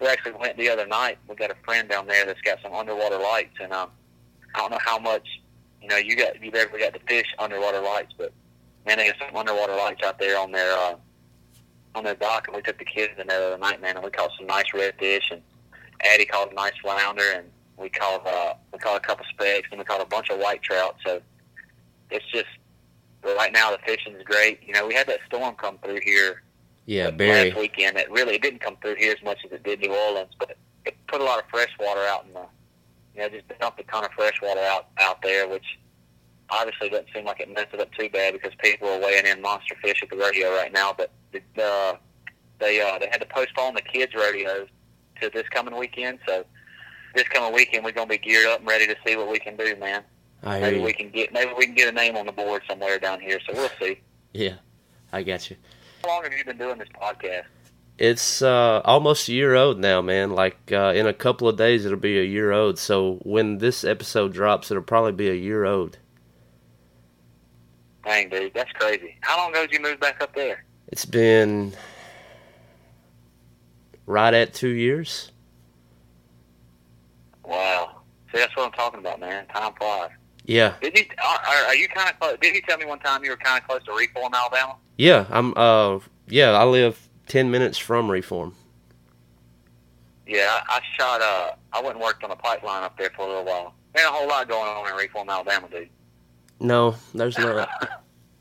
we 0.01 0.07
actually 0.07 0.33
went 0.33 0.57
the 0.57 0.69
other 0.69 0.87
night. 0.87 1.19
We 1.29 1.35
got 1.35 1.51
a 1.51 1.57
friend 1.65 1.89
down 1.89 2.07
there 2.07 2.25
that's 2.25 2.41
got 2.41 2.59
some 2.63 2.73
underwater 2.73 3.19
lights, 3.19 3.57
and 3.61 3.73
um, 3.73 3.91
I 4.55 4.61
don't 4.61 4.71
know 4.71 4.79
how 4.81 4.99
much 4.99 5.27
you 5.83 5.89
know 5.89 5.97
you 5.97 6.17
got 6.17 6.43
you've 6.43 6.55
ever 6.55 6.79
got 6.79 6.95
to 6.95 7.01
fish 7.01 7.27
underwater 7.39 7.81
lights, 7.81 8.15
but 8.17 8.33
man, 8.87 8.99
they 8.99 9.09
got 9.09 9.17
some 9.19 9.37
underwater 9.37 9.75
lights 9.75 10.03
out 10.05 10.19
there 10.19 10.39
on 10.39 10.53
their 10.53 10.73
uh, 10.73 10.95
on 11.95 12.05
the 12.05 12.15
dock, 12.15 12.47
and 12.47 12.57
we 12.57 12.63
took 12.63 12.79
the 12.79 12.85
kids 12.85 13.13
in 13.19 13.27
there 13.27 13.41
the 13.41 13.47
other 13.49 13.59
night, 13.59 13.81
man, 13.81 13.97
and 13.97 14.05
we 14.05 14.11
caught 14.11 14.31
some 14.39 14.47
nice 14.47 14.71
redfish, 14.75 15.31
and 15.31 15.43
Addie 16.03 16.25
caught 16.25 16.51
a 16.51 16.55
nice 16.55 16.73
flounder, 16.83 17.33
and 17.35 17.47
we 17.77 17.91
caught 17.91 18.27
uh, 18.27 18.55
we 18.73 18.79
caught 18.79 18.97
a 18.97 19.01
couple 19.01 19.25
specks, 19.31 19.69
and 19.71 19.79
we 19.79 19.85
caught 19.85 20.01
a 20.01 20.07
bunch 20.07 20.31
of 20.31 20.39
white 20.39 20.63
trout. 20.63 20.97
So 21.07 21.21
it's 22.11 22.27
just 22.33 22.49
right 23.23 23.53
now 23.53 23.71
the 23.71 23.79
fishing 23.85 24.15
is 24.15 24.23
great. 24.23 24.61
You 24.67 24.73
know, 24.73 24.87
we 24.87 24.95
had 24.95 25.07
that 25.09 25.21
storm 25.27 25.55
come 25.57 25.79
through 25.79 26.01
here 26.03 26.43
Yeah, 26.91 27.13
Barry. 27.13 27.51
last 27.51 27.61
weekend. 27.61 27.97
It 27.99 28.11
really 28.11 28.35
it 28.35 28.43
didn't 28.43 28.59
come 28.59 28.77
through 28.83 28.97
here 28.97 29.15
as 29.17 29.23
much 29.23 29.39
as 29.45 29.53
it 29.53 29.63
did 29.63 29.79
New 29.79 29.95
Orleans, 29.95 30.33
but 30.41 30.57
it 30.85 30.97
put 31.07 31.21
a 31.21 31.25
lot 31.25 31.39
of 31.39 31.45
fresh 31.49 31.71
water 31.79 32.01
out 32.01 32.25
in 32.27 32.33
the, 32.33 32.45
you 33.15 33.21
know, 33.21 33.29
just 33.29 33.61
dumped 33.61 33.79
a 33.79 33.85
ton 33.85 34.05
of 34.05 34.11
fresh 34.11 34.43
water 34.43 34.59
out 34.59 34.89
out 34.99 35.23
there, 35.23 35.47
which 35.47 35.79
obviously 36.51 36.89
doesn't 36.89 37.07
seem 37.15 37.27
like 37.27 37.39
it 37.39 37.49
messed 37.49 37.73
it 37.73 37.79
up 37.79 37.93
too 37.93 38.09
bad 38.09 38.33
because 38.33 38.51
people 38.59 38.89
are 38.89 38.99
weighing 38.99 39.25
in 39.25 39.41
monster 39.41 39.77
fish 39.81 40.03
at 40.03 40.11
the 40.11 40.17
rodeo 40.17 40.53
right 40.57 40.73
now. 40.73 40.93
But 40.93 41.13
the, 41.31 41.63
uh, 41.63 41.97
they 42.59 42.81
uh, 42.81 42.99
they 42.99 43.07
had 43.07 43.21
to 43.21 43.27
postpone 43.27 43.75
the 43.75 43.83
kids' 43.83 44.13
rodeos 44.13 44.67
to 45.21 45.31
this 45.33 45.49
coming 45.51 45.77
weekend, 45.77 46.19
so 46.27 46.45
this 47.15 47.29
coming 47.29 47.55
weekend 47.55 47.85
we're 47.85 47.93
gonna 47.93 48.09
be 48.09 48.19
geared 48.19 48.49
up 48.49 48.59
and 48.59 48.69
ready 48.69 48.89
to 48.89 48.97
see 49.07 49.15
what 49.15 49.31
we 49.31 49.39
can 49.39 49.57
do, 49.57 49.77
man. 49.77 50.03
I 50.43 50.59
Maybe 50.59 50.81
we 50.81 50.93
can 50.93 51.11
get 51.11 51.33
maybe 51.33 51.53
we 51.57 51.67
can 51.67 51.77
get 51.77 51.89
a 51.89 51.93
name 51.93 52.17
on 52.17 52.27
the 52.27 52.33
board 52.33 52.63
somewhere 52.69 52.99
down 52.99 53.21
here. 53.21 53.39
So 53.47 53.55
we'll 53.55 53.71
see. 53.81 54.01
Yeah, 54.33 54.55
I 55.13 55.23
got 55.23 55.51
you. 55.51 55.57
How 56.03 56.09
long 56.09 56.23
have 56.25 56.33
you 56.33 56.45
been 56.45 56.59
doing 56.59 56.79
this 56.79 56.89
podcast? 57.01 57.45
It's 57.99 58.41
uh, 58.41 58.81
almost 58.85 59.29
a 59.29 59.33
year 59.33 59.55
old 59.55 59.79
now, 59.79 60.01
man. 60.01 60.31
Like 60.31 60.73
uh, 60.73 60.93
in 60.95 61.07
a 61.07 61.13
couple 61.13 61.49
of 61.49 61.57
days, 61.57 61.85
it'll 61.85 61.99
be 61.99 62.19
a 62.19 62.25
year 62.25 62.51
old. 62.53 62.79
So 62.79 63.19
when 63.23 63.59
this 63.59 63.85
episode 63.85 64.33
drops, 64.33 64.71
it'll 64.71 64.83
probably 64.83 65.13
be 65.13 65.29
a 65.29 65.35
year 65.35 65.65
old. 65.67 65.99
Dang, 68.05 68.31
dude, 68.31 68.55
that's 68.55 68.73
crazy. 68.73 69.17
How 69.21 69.37
long 69.37 69.51
ago 69.51 69.67
did 69.67 69.73
you 69.73 69.81
move 69.81 70.01
back 70.01 70.23
up 70.23 70.35
there? 70.35 70.65
It's 70.89 71.05
been 71.05 71.75
right 74.07 74.33
at 74.33 74.55
two 74.55 74.71
years. 74.71 75.31
Wow. 77.45 78.01
See, 78.33 78.39
that's 78.39 78.57
what 78.57 78.67
I'm 78.67 78.73
talking 78.73 79.01
about, 79.01 79.21
man. 79.21 79.47
Time 79.49 79.75
flies. 79.79 80.11
Yeah, 80.51 80.75
Did 80.83 80.99
you? 80.99 81.05
Are, 81.25 81.67
are 81.67 81.77
you 81.77 81.87
kind 81.87 82.13
of? 82.21 82.41
Did 82.41 82.57
you 82.57 82.63
tell 82.63 82.77
me 82.77 82.85
one 82.85 82.99
time 82.99 83.23
you 83.23 83.31
were 83.31 83.37
kind 83.37 83.63
of 83.63 83.69
close 83.69 83.85
to 83.85 83.93
Reform, 83.93 84.35
Alabama? 84.35 84.75
yeah. 84.99 85.27
I'm 85.31 85.55
uh, 85.57 86.01
yeah. 86.27 86.51
I 86.51 86.65
live 86.65 87.09
ten 87.29 87.53
minutes 87.53 87.79
from 87.79 88.11
Reform. 88.11 88.57
Yeah, 90.27 90.61
I, 90.69 90.81
shot. 90.99 91.21
Uh, 91.21 91.53
I 91.73 91.81
went 91.81 91.95
and 91.95 92.03
worked 92.03 92.25
on 92.25 92.33
a 92.33 92.37
pipeline 92.37 92.83
up 92.83 92.99
there 92.99 93.11
for 93.15 93.27
a 93.27 93.29
little 93.29 93.45
while. 93.45 93.75
Ain't 93.97 94.09
a 94.09 94.11
whole 94.11 94.27
lot 94.27 94.49
going 94.49 94.69
on 94.69 94.91
in 94.91 94.97
Reform, 94.97 95.29
Alabama, 95.29 95.69
dude. 95.71 95.89
No, 96.59 96.97
there's 97.15 97.39
not. 97.39 97.69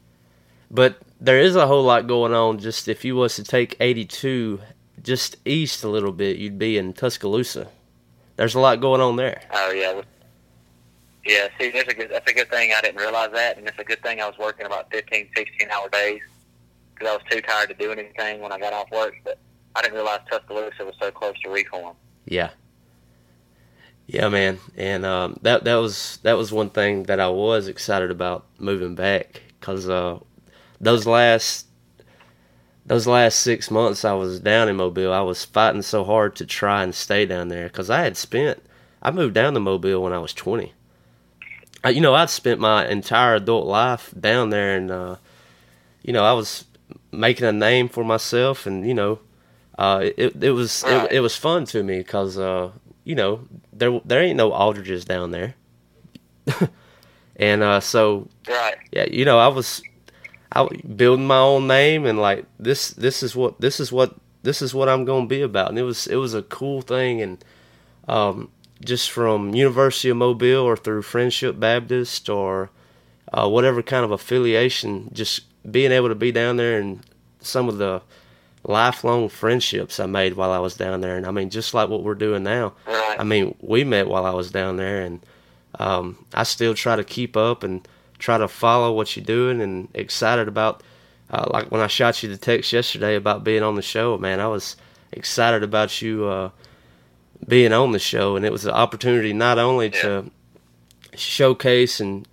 but 0.72 0.98
there 1.22 1.40
is 1.40 1.56
a 1.56 1.68
whole 1.68 1.84
lot 1.84 2.08
going 2.08 2.34
on. 2.34 2.58
Just 2.58 2.88
if 2.88 3.06
you 3.06 3.18
was 3.18 3.36
to 3.36 3.44
take 3.44 3.78
82 3.80 4.60
just 5.04 5.36
east 5.46 5.84
a 5.84 5.88
little 5.88 6.12
bit, 6.12 6.38
you'd 6.38 6.58
be 6.58 6.76
in 6.76 6.92
Tuscaloosa. 6.94 7.68
There's 8.36 8.56
a 8.56 8.60
lot 8.60 8.82
going 8.82 9.00
on 9.00 9.16
there. 9.16 9.44
Oh 9.54 9.72
yeah. 9.72 10.02
Yeah, 11.30 11.48
see, 11.60 11.70
there's 11.70 11.88
a 11.88 11.94
good, 11.94 12.10
that's 12.10 12.30
a 12.30 12.34
good 12.34 12.50
thing 12.50 12.72
I 12.76 12.82
didn't 12.82 13.00
realize 13.00 13.30
that, 13.34 13.60
and 13.60 13.68
it's 13.68 13.78
a 13.78 13.84
good 13.84 14.02
thing 14.02 14.20
I 14.20 14.26
was 14.26 14.40
working 14.40 14.66
about 14.66 14.90
15, 14.90 15.30
16 15.38 15.70
hour 15.70 15.88
days 15.90 16.22
because 16.96 17.08
I 17.08 17.14
was 17.18 17.22
too 17.30 17.40
tired 17.42 17.70
to 17.70 17.76
do 17.76 17.92
anything 17.92 18.42
when 18.42 18.52
I 18.52 18.58
got 18.58 18.74
off 18.74 18.90
work. 18.92 19.14
But 19.24 19.38
I 19.76 19.84
didn't 19.84 19.94
realize 19.94 20.22
Tuscaloosa 20.28 20.86
was 20.86 20.96
so 21.00 21.12
close 21.12 21.40
to 21.44 21.50
Reform. 21.52 21.96
Yeah. 22.26 22.50
Yeah, 24.08 24.28
man, 24.30 24.58
and 24.76 25.06
um, 25.06 25.38
that 25.44 25.66
that 25.66 25.76
was 25.76 26.18
that 26.24 26.36
was 26.36 26.52
one 26.52 26.72
thing 26.72 27.04
that 27.04 27.20
I 27.20 27.30
was 27.30 27.68
excited 27.68 28.10
about 28.10 28.48
moving 28.58 28.96
back 28.96 29.44
because 29.60 29.88
uh, 29.88 30.18
those 30.82 31.06
last 31.06 31.68
those 32.88 33.06
last 33.06 33.40
six 33.40 33.70
months 33.70 34.04
I 34.04 34.14
was 34.14 34.40
down 34.40 34.68
in 34.68 34.78
Mobile, 34.78 35.14
I 35.14 35.22
was 35.22 35.46
fighting 35.46 35.84
so 35.84 36.04
hard 36.04 36.36
to 36.38 36.48
try 36.48 36.82
and 36.82 36.96
stay 36.96 37.28
down 37.28 37.50
there 37.50 37.68
because 37.68 37.92
I 37.92 38.02
had 38.02 38.18
spent 38.18 38.64
I 39.00 39.12
moved 39.12 39.36
down 39.36 39.54
to 39.54 39.60
Mobile 39.60 40.02
when 40.02 40.12
I 40.12 40.18
was 40.18 40.34
twenty. 40.34 40.74
I, 41.84 41.90
you 41.92 42.02
know, 42.02 42.14
I'd 42.14 42.30
spent 42.30 42.60
my 42.60 42.88
entire 42.88 43.36
adult 43.36 43.66
life 43.68 44.14
down 44.20 44.50
there, 44.50 44.76
and 44.76 44.92
uh, 44.92 45.16
you 46.04 46.14
know, 46.14 46.24
I 46.24 46.34
was 46.34 46.66
making 47.12 47.46
a 47.48 47.52
name 47.54 47.90
for 47.90 48.04
myself, 48.04 48.66
and 48.66 48.86
you 48.88 48.94
know, 48.94 49.20
uh, 49.78 50.02
it 50.18 50.44
it 50.44 50.52
was 50.52 50.84
Right. 50.86 51.06
it, 51.06 51.18
it 51.18 51.20
was 51.22 51.36
fun 51.36 51.66
to 51.66 51.84
me 51.84 52.00
because 52.00 52.38
uh, 52.38 52.72
you 53.06 53.16
know 53.16 53.48
there 53.72 54.00
there 54.06 54.22
ain't 54.22 54.38
no 54.38 54.52
aldridges 54.52 55.06
down 55.06 55.32
there, 55.32 55.56
and 57.36 57.64
uh, 57.64 57.80
so 57.80 58.28
Right. 58.48 58.76
yeah, 58.92 59.06
you 59.10 59.26
know, 59.26 59.38
I 59.40 59.48
was 59.48 59.82
I 60.52 60.68
building 60.96 61.28
my 61.28 61.38
own 61.40 61.68
name 61.68 62.06
and 62.06 62.20
like 62.20 62.46
this 62.60 62.90
this 62.92 63.22
is 63.24 63.36
what 63.36 63.62
this 63.62 63.80
is 63.80 63.92
what 63.92 64.16
this 64.42 64.62
is 64.62 64.74
what 64.74 64.90
I'm 64.90 65.06
going 65.06 65.26
to 65.26 65.30
be 65.30 65.42
about. 65.42 65.70
And 65.70 65.78
it 65.78 65.84
was 65.84 66.08
it 66.08 66.16
was 66.16 66.34
a 66.34 66.42
cool 66.44 66.82
thing 66.82 67.22
and 67.22 67.44
um 68.08 68.50
just 68.84 69.12
from 69.12 69.54
University 69.54 70.10
of 70.10 70.18
Mobile 70.18 70.64
or 70.64 70.78
through 70.78 71.02
Friendship 71.02 71.60
Baptist 71.60 72.30
or 72.30 72.70
uh, 73.34 73.48
whatever 73.48 73.82
kind 73.82 74.06
of 74.06 74.12
affiliation, 74.12 75.10
just 75.14 75.42
being 75.70 75.92
able 75.92 76.10
to 76.10 76.16
be 76.16 76.32
down 76.32 76.58
there 76.58 76.80
and 76.80 77.02
some 77.42 77.70
of 77.70 77.78
the 77.78 78.02
lifelong 78.64 79.30
friendships 79.30 80.00
I 80.00 80.06
made 80.06 80.34
while 80.34 80.52
I 80.52 80.60
was 80.60 80.76
down 80.76 81.02
there. 81.02 81.18
And 81.18 81.26
I 81.26 81.32
mean, 81.32 81.50
just 81.50 81.74
like 81.74 81.90
what 81.90 82.04
we're 82.04 82.16
doing 82.16 82.44
now. 82.44 82.74
I 83.20 83.24
mean, 83.24 83.56
we 83.62 83.84
met 83.84 84.08
while 84.08 84.26
I 84.26 84.34
was 84.34 84.52
down 84.52 84.78
there, 84.78 85.02
and 85.02 85.20
um, 85.78 86.26
I 86.34 86.44
still 86.44 86.74
try 86.74 86.96
to 86.96 87.04
keep 87.04 87.36
up 87.36 87.64
and 87.64 87.88
try 88.18 88.38
to 88.38 88.48
follow 88.48 88.94
what 88.94 89.16
you're 89.16 89.26
doing, 89.26 89.62
and 89.62 89.90
excited 89.94 90.48
about. 90.48 90.84
Uh, 91.32 91.46
like 91.52 91.72
when 91.72 91.82
I 91.82 91.88
shot 91.88 92.24
you 92.24 92.30
the 92.30 92.38
text 92.38 92.74
yesterday 92.74 93.16
about 93.16 93.44
being 93.44 93.62
on 93.62 93.76
the 93.76 93.82
show, 93.82 94.18
man, 94.18 94.40
I 94.40 94.48
was 94.48 94.76
excited 95.12 95.64
about 95.64 96.02
you 96.02 96.26
uh, 96.26 96.50
being 97.48 97.74
on 97.74 97.92
the 97.92 98.00
show, 98.00 98.36
and 98.36 98.46
it 98.46 98.52
was 98.52 98.66
an 98.66 98.72
opportunity 98.72 99.34
not 99.34 99.58
only 99.58 99.90
to 99.90 100.30
showcase 101.16 102.00
and 102.00 102.28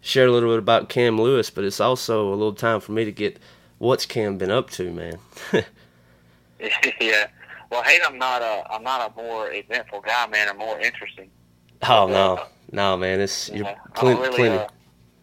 share 0.00 0.26
a 0.26 0.32
little 0.32 0.50
bit 0.50 0.58
about 0.58 0.88
Camm 0.88 1.20
Lewis, 1.20 1.50
but 1.50 1.64
it's 1.64 1.80
also 1.80 2.28
a 2.28 2.34
little 2.36 2.54
time 2.54 2.80
for 2.80 2.92
me 2.92 3.04
to 3.04 3.12
get 3.12 3.38
what's 3.78 4.06
Camm 4.06 4.38
been 4.38 4.50
up 4.50 4.70
to, 4.70 4.90
man. 4.92 5.18
yeah. 7.00 7.26
Well, 7.70 7.82
hey, 7.82 7.98
I'm 8.06 8.18
not 8.18 8.42
a 8.42 8.64
I'm 8.72 8.82
not 8.82 9.12
a 9.12 9.20
more 9.20 9.52
eventful 9.52 10.00
guy, 10.02 10.26
man, 10.28 10.48
or 10.48 10.54
more 10.54 10.78
interesting. 10.80 11.30
oh 11.88 12.06
no, 12.06 12.44
no, 12.72 12.96
man, 12.96 13.20
it's 13.20 13.48
you're 13.50 13.64
Yeah. 13.64 13.76
I 13.84 13.98
plenty. 13.98 14.20
really, 14.20 14.36
plenty. 14.36 14.56
uh, 14.58 14.66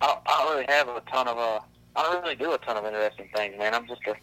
I, 0.01 0.07
don't, 0.07 0.19
I 0.25 0.39
don't 0.39 0.51
really 0.51 0.65
have 0.73 0.87
a 0.89 1.01
ton 1.09 1.27
of 1.27 1.37
uh, 1.37 1.59
I 1.95 2.03
don't 2.03 2.21
really 2.23 2.35
do 2.35 2.51
a 2.53 2.57
ton 2.59 2.77
of 2.77 2.85
interesting 2.85 3.29
things, 3.35 3.57
man. 3.57 3.73
I'm 3.73 3.87
just 3.87 4.01
a, 4.07 4.15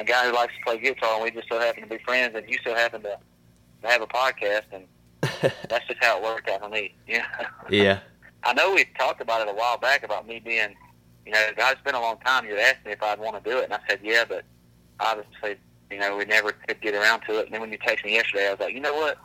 a 0.00 0.04
guy 0.04 0.26
who 0.26 0.34
likes 0.34 0.54
to 0.56 0.64
play 0.64 0.78
guitar, 0.78 1.14
and 1.14 1.22
we 1.24 1.30
just 1.30 1.48
so 1.48 1.58
happen 1.60 1.82
to 1.82 1.88
be 1.88 1.98
friends, 1.98 2.34
and 2.34 2.48
you 2.48 2.58
so 2.64 2.74
happen 2.74 3.02
to 3.02 3.18
have 3.88 4.02
a 4.02 4.06
podcast, 4.06 4.64
and 4.72 4.84
that's 5.68 5.86
just 5.86 6.02
how 6.02 6.18
it 6.18 6.22
worked 6.22 6.48
out 6.48 6.60
for 6.60 6.68
me. 6.68 6.94
Yeah. 7.06 7.24
yeah, 7.68 7.98
I 8.42 8.52
know 8.52 8.74
we 8.74 8.84
talked 8.98 9.20
about 9.20 9.46
it 9.46 9.48
a 9.48 9.54
while 9.54 9.78
back 9.78 10.02
about 10.02 10.26
me 10.26 10.40
being, 10.40 10.74
you 11.26 11.32
know, 11.32 11.50
God, 11.56 11.72
it's 11.72 11.82
been 11.82 11.94
a 11.94 12.00
long 12.00 12.18
time. 12.18 12.46
You'd 12.46 12.58
asked 12.58 12.84
me 12.84 12.92
if 12.92 13.02
I'd 13.02 13.20
want 13.20 13.42
to 13.42 13.50
do 13.50 13.58
it, 13.58 13.64
and 13.64 13.74
I 13.74 13.80
said 13.88 14.00
yeah, 14.02 14.24
but 14.28 14.44
obviously, 14.98 15.56
you 15.90 15.98
know, 15.98 16.16
we 16.16 16.24
never 16.24 16.52
could 16.52 16.80
get 16.80 16.94
around 16.94 17.20
to 17.22 17.38
it. 17.38 17.46
And 17.46 17.54
then 17.54 17.60
when 17.60 17.70
you 17.70 17.78
texted 17.78 18.04
me 18.06 18.14
yesterday, 18.14 18.48
I 18.48 18.50
was 18.50 18.60
like, 18.60 18.74
you 18.74 18.80
know 18.80 18.94
what? 18.94 19.18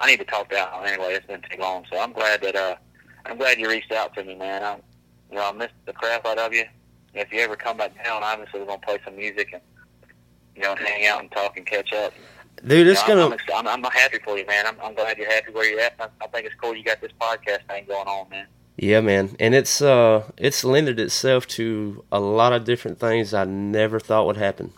I 0.00 0.06
need 0.06 0.18
to 0.18 0.24
talk 0.24 0.50
to 0.50 0.58
Al 0.58 0.84
anyway. 0.84 1.14
It's 1.14 1.26
been 1.26 1.42
too 1.42 1.60
long, 1.60 1.84
so 1.90 1.98
I'm 1.98 2.12
glad 2.12 2.42
that 2.42 2.54
uh, 2.54 2.76
I'm 3.26 3.36
glad 3.36 3.58
you 3.58 3.68
reached 3.68 3.92
out 3.92 4.14
to 4.14 4.24
me, 4.24 4.34
man. 4.34 4.62
I, 4.62 4.76
you 5.30 5.36
know, 5.36 5.48
I 5.48 5.52
missed 5.52 5.74
the 5.86 5.92
crap 5.92 6.24
out 6.26 6.38
of 6.38 6.52
you. 6.52 6.64
If 7.14 7.32
you 7.32 7.40
ever 7.40 7.56
come 7.56 7.76
back 7.76 8.02
down, 8.04 8.22
obviously 8.22 8.60
we're 8.60 8.66
gonna 8.66 8.78
play 8.78 8.98
some 9.04 9.16
music 9.16 9.50
and 9.52 9.62
you 10.58 10.64
know, 10.64 10.74
hang 10.74 11.06
out 11.06 11.20
and 11.20 11.30
talk 11.30 11.56
and 11.56 11.64
catch 11.64 11.92
up. 11.92 12.12
Dude, 12.66 12.86
it's 12.86 13.06
You 13.06 13.14
know, 13.14 13.28
gonna. 13.30 13.42
I'm, 13.54 13.66
I'm, 13.66 13.84
I'm, 13.84 13.92
happy 13.92 14.18
for 14.24 14.38
you, 14.38 14.46
man. 14.46 14.66
I'm, 14.66 14.76
I'm 14.82 14.94
glad 14.94 15.18
you're 15.18 15.30
happy 15.30 15.52
where 15.52 15.68
you're 15.68 15.80
at. 15.80 15.94
I, 16.00 16.08
I 16.22 16.26
think 16.28 16.46
it's 16.46 16.54
cool 16.54 16.74
you 16.74 16.84
got 16.84 17.00
this 17.00 17.12
podcast 17.20 17.66
thing 17.68 17.84
going 17.86 18.06
on, 18.06 18.28
man. 18.30 18.46
Yeah, 18.76 19.00
man, 19.00 19.34
and 19.40 19.54
it's 19.56 19.82
uh, 19.82 20.22
it's 20.36 20.62
lended 20.64 21.00
itself 21.00 21.46
to 21.48 22.04
a 22.12 22.20
lot 22.20 22.52
of 22.52 22.64
different 22.64 23.00
things 23.00 23.34
I 23.34 23.44
never 23.44 23.98
thought 23.98 24.26
would 24.26 24.36
happen. 24.36 24.72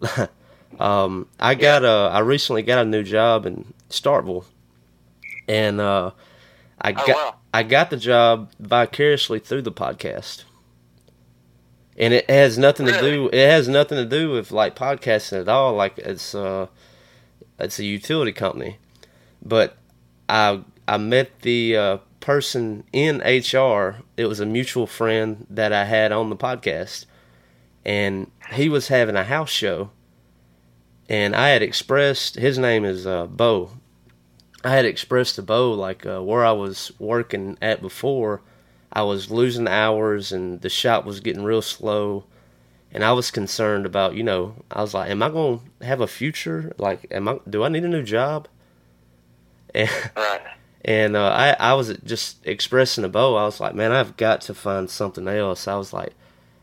um, 0.80 1.28
I 1.38 1.54
got 1.54 1.84
a, 1.84 2.10
I 2.12 2.20
recently 2.20 2.62
got 2.62 2.78
a 2.78 2.88
new 2.88 3.02
job 3.02 3.44
in 3.46 3.72
Starkville, 3.90 4.44
and 5.46 5.80
uh, 5.80 6.12
I 6.80 6.90
Oh, 6.92 6.94
got 6.94 7.08
wow. 7.08 7.34
I 7.52 7.62
got 7.62 7.90
the 7.90 7.96
job 7.96 8.50
vicariously 8.58 9.40
through 9.40 9.62
the 9.62 9.72
podcast, 9.72 10.44
and 11.98 12.12
it 12.12 12.28
has 12.28 12.58
nothing 12.58 12.86
to 12.86 13.00
do. 13.00 13.28
It 13.32 13.48
has 13.48 13.68
nothing 13.68 13.96
to 13.96 14.04
do 14.04 14.30
with 14.30 14.52
like 14.52 14.76
podcasting 14.76 15.40
at 15.40 15.48
all. 15.48 15.74
Like 15.74 15.98
it's 15.98 16.34
uh, 16.34 16.66
it's 17.58 17.78
a 17.78 17.84
utility 17.84 18.32
company, 18.32 18.78
but 19.42 19.76
I 20.28 20.62
I 20.86 20.98
met 20.98 21.40
the 21.40 21.76
uh, 21.76 21.96
person 22.20 22.84
in 22.92 23.18
HR. 23.18 24.02
It 24.16 24.26
was 24.26 24.40
a 24.40 24.46
mutual 24.46 24.86
friend 24.86 25.46
that 25.48 25.72
I 25.72 25.84
had 25.84 26.12
on 26.12 26.28
the 26.28 26.36
podcast, 26.36 27.06
and 27.84 28.30
he 28.52 28.68
was 28.68 28.88
having 28.88 29.16
a 29.16 29.24
house 29.24 29.50
show. 29.50 29.90
And 31.08 31.36
I 31.36 31.50
had 31.50 31.62
expressed 31.62 32.34
his 32.34 32.58
name 32.58 32.84
is 32.84 33.06
uh, 33.06 33.26
Bo. 33.26 33.70
I 34.64 34.70
had 34.70 34.84
expressed 34.84 35.36
to 35.36 35.42
Bo 35.42 35.72
like 35.72 36.04
uh, 36.04 36.20
where 36.20 36.44
I 36.44 36.52
was 36.52 36.92
working 36.98 37.56
at 37.62 37.80
before. 37.80 38.42
I 38.96 39.02
was 39.02 39.30
losing 39.30 39.68
hours, 39.68 40.32
and 40.32 40.60
the 40.62 40.70
shop 40.70 41.04
was 41.04 41.20
getting 41.20 41.44
real 41.44 41.62
slow. 41.62 42.24
and 42.92 43.04
I 43.04 43.12
was 43.12 43.30
concerned 43.30 43.84
about, 43.84 44.14
you 44.14 44.22
know, 44.22 44.54
I 44.70 44.80
was 44.80 44.94
like, 44.94 45.10
am 45.10 45.22
I 45.22 45.28
going 45.28 45.60
to 45.80 45.86
have 45.86 46.00
a 46.00 46.06
future? 46.06 46.72
Like, 46.78 47.06
am 47.10 47.28
I? 47.28 47.38
Do 47.48 47.62
I 47.64 47.68
need 47.68 47.84
a 47.84 47.88
new 47.88 48.02
job? 48.02 48.48
And 49.74 49.90
and 50.84 51.16
uh, 51.16 51.28
I 51.28 51.56
I 51.70 51.74
was 51.74 51.88
just 52.04 52.46
expressing 52.46 53.02
to 53.02 53.08
Bo, 53.08 53.34
I 53.36 53.44
was 53.44 53.60
like, 53.60 53.74
man, 53.74 53.92
I've 53.92 54.16
got 54.16 54.40
to 54.42 54.54
find 54.54 54.88
something 54.88 55.26
else. 55.28 55.68
I 55.68 55.76
was 55.76 55.92
like, 55.92 56.14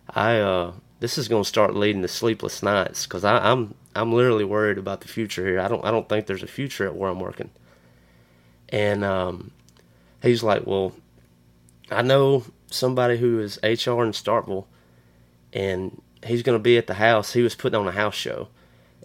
I 0.10 0.40
uh, 0.40 0.74
this 1.02 1.18
is 1.18 1.28
going 1.28 1.44
to 1.44 1.48
start 1.50 1.76
leading 1.76 2.02
to 2.02 2.08
sleepless 2.08 2.64
nights 2.64 3.06
because 3.06 3.24
I'm 3.26 3.76
I'm 3.96 4.14
literally 4.14 4.46
worried 4.46 4.78
about 4.80 5.02
the 5.02 5.08
future 5.08 5.46
here. 5.46 5.60
I 5.60 5.68
don't 5.68 5.86
I 5.86 5.92
don't 5.92 6.08
think 6.10 6.26
there's 6.26 6.42
a 6.44 6.48
future 6.48 6.88
at 6.88 6.96
where 6.96 7.12
I'm 7.12 7.20
working. 7.20 7.52
And 8.70 9.04
um, 9.04 9.52
he's 10.24 10.42
like, 10.42 10.66
well, 10.66 10.94
I 11.92 12.02
know 12.02 12.46
somebody 12.68 13.18
who 13.18 13.40
is 13.40 13.60
HR 13.64 14.04
in 14.04 14.12
Starkville, 14.12 14.66
and 15.52 16.02
he's 16.26 16.44
going 16.44 16.58
to 16.58 16.64
be 16.64 16.78
at 16.78 16.88
the 16.88 16.96
house. 16.96 17.34
He 17.34 17.42
was 17.42 17.56
putting 17.56 17.80
on 17.80 17.88
a 17.88 17.92
house 17.92 18.16
show, 18.16 18.48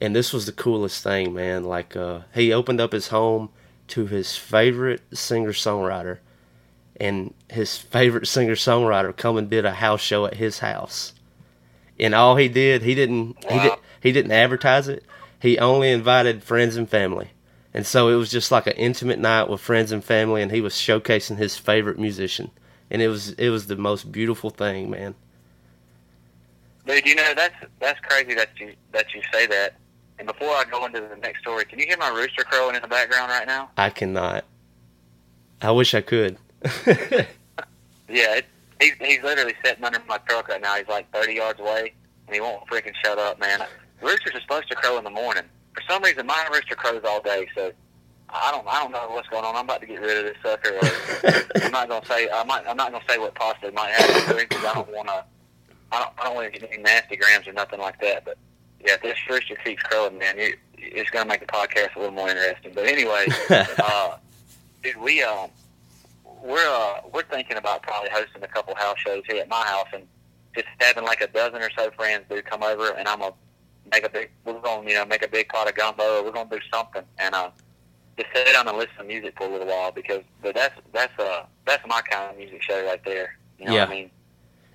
and 0.00 0.14
this 0.14 0.32
was 0.32 0.46
the 0.46 0.52
coolest 0.52 1.02
thing, 1.02 1.34
man. 1.34 1.64
Like 1.64 1.96
uh, 1.96 2.20
he 2.34 2.52
opened 2.52 2.80
up 2.80 2.92
his 2.92 3.08
home 3.08 3.50
to 3.88 4.06
his 4.06 4.36
favorite 4.36 5.02
singer 5.16 5.52
songwriter, 5.52 6.18
and 6.96 7.34
his 7.50 7.76
favorite 7.76 8.26
singer 8.26 8.54
songwriter 8.54 9.16
come 9.16 9.36
and 9.36 9.50
did 9.50 9.64
a 9.64 9.74
house 9.74 10.00
show 10.00 10.26
at 10.26 10.34
his 10.34 10.60
house. 10.60 11.12
And 11.98 12.14
all 12.14 12.36
he 12.36 12.48
did, 12.48 12.82
he 12.82 12.94
didn't 12.94 13.44
he 13.50 13.58
did 13.58 13.72
he 14.00 14.12
didn't 14.12 14.32
advertise 14.32 14.88
it. 14.88 15.04
He 15.40 15.58
only 15.58 15.90
invited 15.90 16.42
friends 16.42 16.76
and 16.76 16.88
family. 16.88 17.30
And 17.74 17.86
so 17.86 18.08
it 18.08 18.16
was 18.16 18.30
just 18.30 18.50
like 18.50 18.66
an 18.66 18.72
intimate 18.74 19.18
night 19.18 19.48
with 19.48 19.60
friends 19.60 19.92
and 19.92 20.02
family 20.02 20.42
and 20.42 20.50
he 20.50 20.60
was 20.60 20.74
showcasing 20.74 21.36
his 21.36 21.56
favorite 21.56 21.98
musician. 21.98 22.50
And 22.90 23.02
it 23.02 23.08
was 23.08 23.30
it 23.32 23.50
was 23.50 23.66
the 23.66 23.76
most 23.76 24.10
beautiful 24.10 24.50
thing, 24.50 24.90
man. 24.90 25.14
Dude, 26.86 27.06
you 27.06 27.14
know 27.14 27.34
that's 27.34 27.54
that's 27.80 28.00
crazy 28.00 28.34
that 28.34 28.48
you 28.58 28.74
that 28.92 29.12
you 29.14 29.22
say 29.32 29.46
that. 29.46 29.74
And 30.18 30.26
before 30.26 30.48
I 30.48 30.64
go 30.70 30.84
into 30.84 31.00
the 31.00 31.16
next 31.16 31.40
story, 31.40 31.64
can 31.64 31.78
you 31.78 31.86
hear 31.86 31.96
my 31.98 32.08
rooster 32.08 32.42
crowing 32.42 32.74
in 32.74 32.82
the 32.82 32.88
background 32.88 33.30
right 33.30 33.46
now? 33.46 33.70
I 33.76 33.90
cannot. 33.90 34.44
I 35.62 35.70
wish 35.70 35.94
I 35.94 36.00
could. 36.00 36.38
Yeah, 38.08 38.36
it, 38.36 38.46
he's 38.80 38.94
he's 39.00 39.22
literally 39.22 39.54
sitting 39.62 39.84
under 39.84 40.00
my 40.08 40.18
truck 40.28 40.48
right 40.48 40.60
now. 40.60 40.76
He's 40.76 40.88
like 40.88 41.12
30 41.12 41.34
yards 41.34 41.60
away, 41.60 41.92
and 42.26 42.34
he 42.34 42.40
won't 42.40 42.66
freaking 42.66 42.94
shut 43.04 43.18
up, 43.18 43.38
man. 43.38 43.60
Roosters 44.00 44.34
are 44.34 44.40
supposed 44.40 44.68
to 44.70 44.76
crow 44.76 44.96
in 44.98 45.04
the 45.04 45.10
morning. 45.10 45.44
For 45.74 45.82
some 45.88 46.02
reason, 46.02 46.26
my 46.26 46.48
rooster 46.52 46.74
crows 46.74 47.02
all 47.06 47.20
day, 47.20 47.48
so 47.54 47.72
I 48.30 48.50
don't 48.52 48.66
I 48.66 48.82
don't 48.82 48.92
know 48.92 49.08
what's 49.10 49.28
going 49.28 49.44
on. 49.44 49.56
I'm 49.56 49.64
about 49.64 49.80
to 49.80 49.86
get 49.86 50.00
rid 50.00 50.18
of 50.18 50.24
this 50.24 50.36
sucker. 50.42 50.74
Or 50.74 51.62
I'm 51.64 51.72
not 51.72 51.88
gonna 51.88 52.04
say 52.06 52.28
I 52.30 52.44
might 52.44 52.66
I'm 52.66 52.76
not 52.76 52.92
gonna 52.92 53.04
say 53.08 53.18
what 53.18 53.34
possibly 53.34 53.70
might 53.70 53.90
happen 53.90 54.14
to 54.14 54.40
him 54.40 54.46
because 54.48 54.64
I 54.64 54.74
don't 54.74 54.92
want 54.92 55.08
to. 55.08 55.24
I 55.90 55.98
don't 56.00 56.12
I 56.18 56.24
don't 56.24 56.34
want 56.34 56.52
to 56.52 56.60
get 56.60 56.70
any 56.70 56.82
nasty 56.82 57.16
grams 57.16 57.46
or 57.46 57.52
nothing 57.52 57.80
like 57.80 58.00
that. 58.00 58.24
But 58.24 58.36
yeah, 58.84 58.94
if 58.94 59.02
this 59.02 59.18
rooster 59.28 59.56
keeps 59.64 59.82
crowing, 59.82 60.18
man, 60.18 60.38
it, 60.38 60.56
it's 60.76 61.10
gonna 61.10 61.28
make 61.28 61.40
the 61.40 61.46
podcast 61.46 61.96
a 61.96 62.00
little 62.00 62.14
more 62.14 62.28
interesting. 62.28 62.72
But 62.74 62.84
anyway, 62.86 63.26
uh, 63.50 64.16
dude, 64.82 64.96
we 64.98 65.22
um 65.22 65.50
we're 66.42 66.58
uh 66.58 67.00
we're 67.12 67.24
thinking 67.24 67.56
about 67.56 67.82
probably 67.82 68.10
hosting 68.10 68.42
a 68.42 68.48
couple 68.48 68.74
house 68.74 68.98
shows 68.98 69.22
here 69.26 69.40
at 69.40 69.48
my 69.48 69.64
house 69.64 69.88
and 69.92 70.04
just 70.54 70.68
having 70.80 71.04
like 71.04 71.20
a 71.20 71.26
dozen 71.28 71.62
or 71.62 71.70
so 71.76 71.90
friends 71.92 72.24
do 72.28 72.40
come 72.42 72.62
over 72.62 72.90
and 72.90 73.08
I'm 73.08 73.20
gonna 73.20 73.34
make 73.90 74.04
a 74.04 74.08
big 74.08 74.30
we're 74.44 74.60
gonna 74.60 74.88
you 74.88 74.94
know 74.94 75.04
make 75.06 75.22
a 75.22 75.28
big 75.28 75.48
pot 75.48 75.68
of 75.68 75.74
gumbo 75.74 76.18
or 76.20 76.24
we're 76.24 76.32
gonna 76.32 76.50
do 76.50 76.60
something 76.72 77.02
and 77.18 77.34
uh 77.34 77.50
just 78.18 78.28
sit 78.34 78.52
down 78.52 78.68
and 78.68 78.76
listen 78.76 78.94
to 78.98 79.04
music 79.04 79.34
for 79.36 79.46
a 79.46 79.50
little 79.50 79.66
while 79.66 79.92
because 79.92 80.22
but 80.42 80.54
that's 80.54 80.74
that's 80.92 81.18
uh 81.18 81.44
that's 81.66 81.86
my 81.86 82.00
kind 82.02 82.30
of 82.32 82.36
music 82.36 82.62
show 82.62 82.84
right 82.86 83.02
there. 83.04 83.34
You 83.58 83.66
know 83.66 83.74
Yeah. 83.74 83.80
what 83.80 83.88
I 83.88 83.94
mean? 83.94 84.10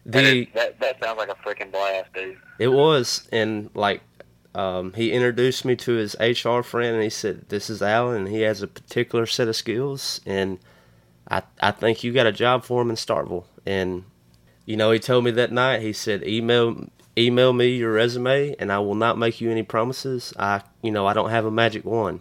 That, 0.05 0.21
the 0.21 0.41
is, 0.41 0.47
that 0.53 0.79
that 0.79 1.03
sounds 1.03 1.17
like 1.17 1.29
a 1.29 1.35
freaking 1.35 1.71
blast, 1.71 2.13
dude. 2.13 2.37
It 2.59 2.67
was, 2.67 3.27
and 3.31 3.69
like, 3.73 4.01
um, 4.53 4.93
he 4.93 5.11
introduced 5.11 5.65
me 5.65 5.75
to 5.77 5.93
his 5.93 6.15
HR 6.19 6.61
friend, 6.61 6.95
and 6.95 7.03
he 7.03 7.09
said, 7.09 7.45
"This 7.49 7.69
is 7.69 7.81
Alan, 7.81 8.17
and 8.17 8.27
he 8.27 8.41
has 8.41 8.61
a 8.61 8.67
particular 8.67 9.25
set 9.25 9.47
of 9.47 9.55
skills, 9.55 10.19
and 10.25 10.59
I 11.29 11.43
I 11.61 11.71
think 11.71 12.03
you 12.03 12.11
got 12.11 12.27
a 12.27 12.31
job 12.33 12.63
for 12.65 12.81
him 12.81 12.89
in 12.89 12.95
Starkville." 12.97 13.45
And 13.65 14.03
you 14.65 14.75
know, 14.77 14.91
he 14.91 14.99
told 14.99 15.23
me 15.23 15.31
that 15.31 15.51
night. 15.51 15.81
He 15.81 15.93
said, 15.93 16.23
"Email 16.27 16.89
email 17.17 17.53
me 17.53 17.67
your 17.69 17.93
resume, 17.93 18.55
and 18.59 18.71
I 18.71 18.79
will 18.79 18.95
not 18.95 19.17
make 19.17 19.39
you 19.39 19.49
any 19.51 19.63
promises. 19.63 20.33
I 20.37 20.61
you 20.81 20.91
know 20.91 21.07
I 21.07 21.13
don't 21.13 21.29
have 21.29 21.45
a 21.45 21.51
magic 21.51 21.85
wand, 21.85 22.19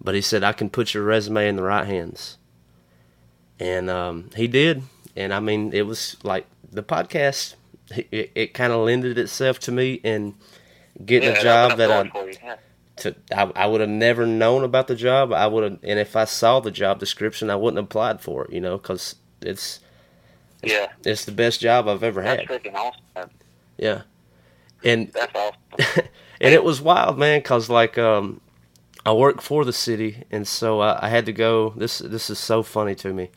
but 0.00 0.14
he 0.14 0.20
said 0.20 0.44
I 0.44 0.52
can 0.52 0.70
put 0.70 0.94
your 0.94 1.04
resume 1.04 1.48
in 1.48 1.56
the 1.56 1.62
right 1.62 1.86
hands." 1.86 2.38
And 3.58 3.88
um, 3.88 4.30
he 4.36 4.46
did, 4.48 4.82
and 5.16 5.32
I 5.32 5.40
mean, 5.40 5.72
it 5.72 5.82
was 5.86 6.16
like 6.22 6.46
the 6.70 6.82
podcast. 6.82 7.54
It, 7.90 8.32
it 8.34 8.54
kind 8.54 8.72
of 8.72 8.80
lended 8.84 9.16
itself 9.18 9.60
to 9.60 9.72
me 9.72 9.94
in 10.02 10.34
getting 11.04 11.30
Yeah, 11.30 11.38
a 11.38 11.42
job 11.42 11.76
that 11.78 11.90
I 11.90 12.02
doors 12.02 12.08
for 12.12 12.28
you. 12.28 12.36
Yeah. 12.42 12.56
to 12.96 13.14
I, 13.34 13.42
I 13.54 13.66
would 13.66 13.80
have 13.80 13.90
never 13.90 14.26
known 14.26 14.64
about 14.64 14.88
the 14.88 14.96
job. 14.96 15.32
I 15.32 15.46
would 15.46 15.64
have, 15.64 15.78
and 15.82 15.98
if 15.98 16.16
I 16.16 16.24
saw 16.24 16.60
the 16.60 16.70
job 16.70 16.98
description, 16.98 17.48
I 17.50 17.56
wouldn't 17.56 17.78
have 17.78 17.86
applied 17.86 18.20
for 18.20 18.44
it. 18.44 18.52
You 18.52 18.60
know, 18.60 18.76
because 18.78 19.16
it's 19.40 19.80
Yeah, 20.62 20.88
it's 21.04 21.24
the 21.24 21.32
best 21.32 21.60
job 21.60 21.88
I've 21.88 22.02
ever 22.02 22.22
that's 22.22 22.42
had. 22.50 22.50
awesome. 22.74 23.30
Yeah, 23.78 24.02
and 24.84 25.12
That's 25.12 25.34
awesome. 25.34 25.58
and 26.40 26.54
it 26.54 26.64
was 26.64 26.80
wild, 26.80 27.18
man. 27.18 27.42
Cause 27.42 27.68
like 27.70 27.98
um, 27.98 28.40
I 29.06 29.12
work 29.12 29.40
for 29.40 29.64
the 29.64 29.72
city, 29.72 30.24
and 30.32 30.48
so 30.48 30.80
I, 30.80 31.06
I 31.06 31.08
had 31.10 31.26
to 31.26 31.32
go. 31.32 31.72
This 31.76 31.98
this 31.98 32.28
is 32.28 32.40
so 32.40 32.64
funny 32.64 32.96
to 32.96 33.14
me. 33.14 33.30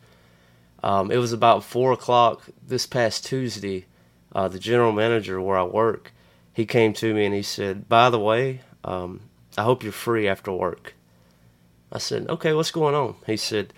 Um, 0.82 1.12
it 1.12 1.18
was 1.18 1.32
about 1.32 1.62
four 1.62 1.92
o'clock 1.92 2.42
this 2.66 2.86
past 2.86 3.24
Tuesday. 3.24 3.86
Uh, 4.34 4.48
the 4.48 4.58
general 4.58 4.90
manager 4.90 5.40
where 5.40 5.56
I 5.56 5.62
work, 5.62 6.12
he 6.52 6.66
came 6.66 6.92
to 6.94 7.14
me 7.14 7.24
and 7.24 7.34
he 7.34 7.42
said, 7.42 7.88
"By 7.88 8.10
the 8.10 8.18
way, 8.18 8.62
um, 8.82 9.20
I 9.56 9.62
hope 9.62 9.84
you're 9.84 9.92
free 9.92 10.26
after 10.26 10.50
work." 10.50 10.94
I 11.92 11.98
said, 11.98 12.28
"Okay, 12.28 12.52
what's 12.52 12.72
going 12.72 12.96
on?" 12.96 13.14
He 13.24 13.36
said, 13.36 13.72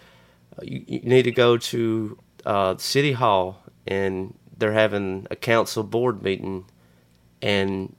"You, 0.63 0.83
you 0.87 1.01
need 1.01 1.25
to 1.25 1.31
go 1.31 1.59
to 1.59 2.19
uh, 2.47 2.77
City 2.79 3.13
Hall, 3.13 3.63
and 3.87 4.33
they're 4.57 4.73
having 4.73 5.27
a 5.31 5.37
council 5.37 5.83
board 5.83 6.23
meeting, 6.23 6.65
and 7.43 7.95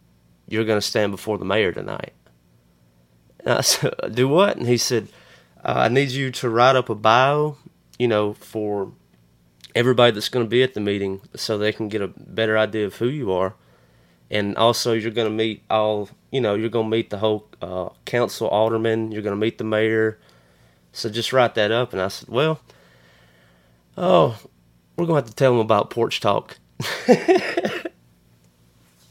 you're 0.47 0.65
going 0.65 0.81
to 0.81 0.87
stand 0.87 1.11
before 1.11 1.37
the 1.37 1.45
mayor 1.45 1.71
tonight." 1.71 2.13
And 3.43 3.53
I 3.57 3.61
said, 3.61 3.93
"Do 4.13 4.27
what?" 4.27 4.57
And 4.57 4.67
he 4.67 4.77
said, 4.77 5.07
uh, 5.63 5.73
"I 5.75 5.87
need 5.87 6.09
you 6.09 6.31
to 6.31 6.49
write 6.49 6.75
up 6.75 6.89
a 6.89 6.95
bio, 6.95 7.57
you 7.97 8.07
know, 8.07 8.33
for 8.33 8.91
everybody 9.75 10.11
that's 10.11 10.29
going 10.29 10.45
to 10.45 10.49
be 10.49 10.63
at 10.63 10.73
the 10.73 10.79
meeting, 10.79 11.21
so 11.35 11.57
they 11.57 11.71
can 11.71 11.89
get 11.89 12.01
a 12.01 12.07
better 12.07 12.57
idea 12.57 12.85
of 12.85 12.95
who 12.95 13.07
you 13.07 13.31
are." 13.31 13.55
And 14.31 14.57
also, 14.57 14.93
you're 14.93 15.11
going 15.11 15.27
to 15.29 15.33
meet 15.33 15.63
all, 15.69 16.09
you 16.31 16.41
know, 16.41 16.55
you're 16.55 16.69
going 16.69 16.89
to 16.89 16.97
meet 16.97 17.11
the 17.11 17.19
whole 17.19 17.47
uh, 17.61 17.89
council 18.05 18.47
alderman. 18.47 19.11
You're 19.11 19.21
going 19.21 19.35
to 19.35 19.39
meet 19.39 19.59
the 19.59 19.63
mayor. 19.63 20.17
So 20.91 21.09
just 21.09 21.33
write 21.33 21.53
that 21.53 21.69
up. 21.69 21.93
And 21.93 22.01
I 22.01 22.07
said, 22.07 22.29
well, 22.29 22.59
oh, 23.95 24.39
we're 24.95 25.05
going 25.05 25.21
to 25.21 25.25
have 25.27 25.29
to 25.29 25.35
tell 25.35 25.51
them 25.51 25.59
about 25.59 25.91
porch 25.91 26.19
talk. 26.19 26.57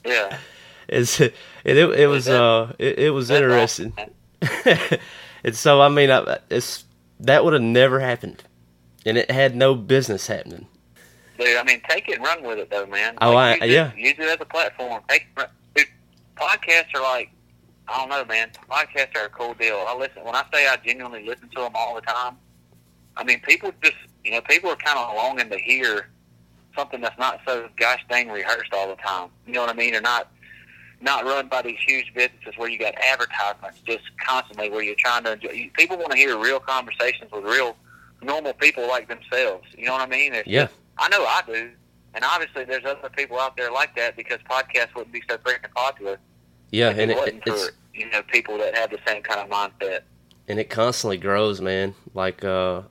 Yeah. 0.05 0.39
It's, 0.89 1.19
it, 1.23 1.35
it, 1.65 1.77
it 1.77 2.07
was, 2.07 2.29
uh, 2.29 2.75
it, 2.79 2.99
it 2.99 3.11
was 3.11 3.31
interesting. 3.31 3.95
and 5.45 5.55
so, 5.55 5.81
I 5.81 5.89
mean, 5.89 6.11
I, 6.11 6.39
it's, 6.51 6.85
that 7.21 7.45
would 7.45 7.53
have 7.53 7.63
never 7.63 8.01
happened. 8.01 8.43
And 9.05 9.17
it 9.19 9.31
had 9.31 9.57
no 9.57 9.75
business 9.75 10.27
happening. 10.27 10.67
Dude, 11.39 11.57
I 11.57 11.65
mean, 11.65 11.81
take 11.89 12.09
it 12.09 12.17
and 12.17 12.25
run 12.25 12.43
with 12.45 12.59
it, 12.59 12.71
though, 12.71 12.87
man. 12.87 13.19
Oh, 13.21 13.35
I- 13.35 13.55
use 13.55 13.63
it- 13.65 13.71
yeah. 13.71 13.93
Use 13.97 14.15
it 14.19 14.29
as 14.29 14.39
a 14.41 14.45
platform. 14.45 15.03
Take, 15.09 15.27
dude, 15.75 15.87
podcasts 16.37 16.95
are 16.95 17.03
like, 17.03 17.31
I 17.89 17.99
don't 17.99 18.09
know, 18.11 18.25
man. 18.25 18.51
Podcasts 18.71 19.17
are 19.17 19.27
a 19.27 19.31
cool 19.31 19.55
deal. 19.55 19.85
I 19.89 19.97
listen 19.97 20.23
when 20.25 20.37
I 20.37 20.45
say 20.53 20.67
I 20.69 20.77
genuinely 20.77 21.27
listen 21.27 21.49
to 21.57 21.61
them 21.63 21.73
all 21.75 21.95
the 21.97 22.01
time. 22.03 22.37
I 23.17 23.25
mean, 23.25 23.41
people 23.41 23.73
just, 23.83 23.97
you 24.25 24.31
know, 24.31 24.41
people 24.43 24.71
are 24.71 24.77
kind 24.77 24.99
of 24.99 25.15
longing 25.17 25.51
to 25.51 25.59
hear 25.59 26.09
something 26.77 27.01
that's 27.01 27.19
not 27.19 27.41
so 27.47 27.69
gosh 27.77 28.01
dang 28.09 28.29
rehearsed 28.31 28.73
all 28.73 28.89
the 28.89 28.95
time. 29.03 29.29
You 29.47 29.55
know 29.55 29.61
what 29.63 29.71
I 29.71 29.75
mean? 29.75 29.95
Or 29.95 30.01
not, 30.01 30.31
not 31.03 31.25
run 31.25 31.49
by 31.49 31.63
these 31.63 31.79
huge 31.87 32.13
businesses 32.15 32.55
where 32.57 32.71
you 32.71 32.79
got 32.79 32.95
advertisements 32.95 33.81
just 33.81 34.05
constantly 34.25 34.71
where 34.71 34.83
you're 34.83 34.95
trying 34.99 35.25
to 35.25 35.33
enjoy. 35.33 35.71
People 35.75 35.97
want 35.97 36.13
to 36.13 36.17
hear 36.17 36.39
real 36.39 36.61
conversations 36.61 37.31
with 37.33 37.45
real 37.45 37.77
normal 38.23 38.53
people 38.55 38.87
like 38.87 39.09
themselves. 39.09 39.67
You 39.77 39.87
know 39.87 39.93
what 39.93 40.03
I 40.03 40.07
mean? 40.07 40.33
It's 40.35 40.49
Yeah. 40.49 40.69
I 40.99 41.09
know 41.09 41.25
I 41.25 41.43
do. 41.47 41.71
And 42.15 42.25
obviously, 42.25 42.65
there's 42.65 42.85
other 42.85 43.09
people 43.17 43.39
out 43.41 43.57
there 43.57 43.71
like 43.73 43.97
that 43.97 44.17
because 44.17 44.39
podcasts 44.49 44.95
wouldn't 44.95 45.13
be 45.13 45.23
so 45.29 45.39
freaking 45.39 45.73
popular 45.75 46.19
Yeah. 46.71 46.91
And 46.91 47.11
it 47.11 47.17
it, 47.19 47.43
it's, 47.47 47.67
for 47.67 47.73
you 47.95 48.09
know 48.11 48.23
people 48.23 48.59
that 48.59 48.77
have 48.77 48.91
the 48.91 48.99
same 49.07 49.23
kind 49.23 49.41
of 49.41 49.49
mindset. 49.49 50.01
and 50.49 50.59
it 50.59 50.71
constantly 50.71 51.17
grows, 51.17 51.61
man. 51.61 51.95
Like 52.15 52.45
uh, 52.45 52.83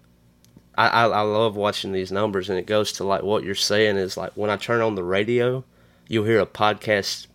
I, 0.76 0.88
I 0.88 1.07
I 1.07 1.22
love 1.22 1.55
watching 1.55 1.91
these 1.91 2.12
numbers, 2.12 2.49
and 2.49 2.57
it 2.59 2.66
goes 2.66 2.91
to 2.93 3.03
like 3.03 3.24
what 3.24 3.43
you're 3.43 3.55
saying 3.55 3.97
is 3.97 4.18
like 4.18 4.32
when 4.36 4.49
I 4.49 4.57
turn 4.57 4.82
on 4.82 4.95
the 4.95 5.03
radio, 5.03 5.64
you'll 6.07 6.26
hear 6.26 6.39
a 6.39 6.45
podcast 6.45 7.28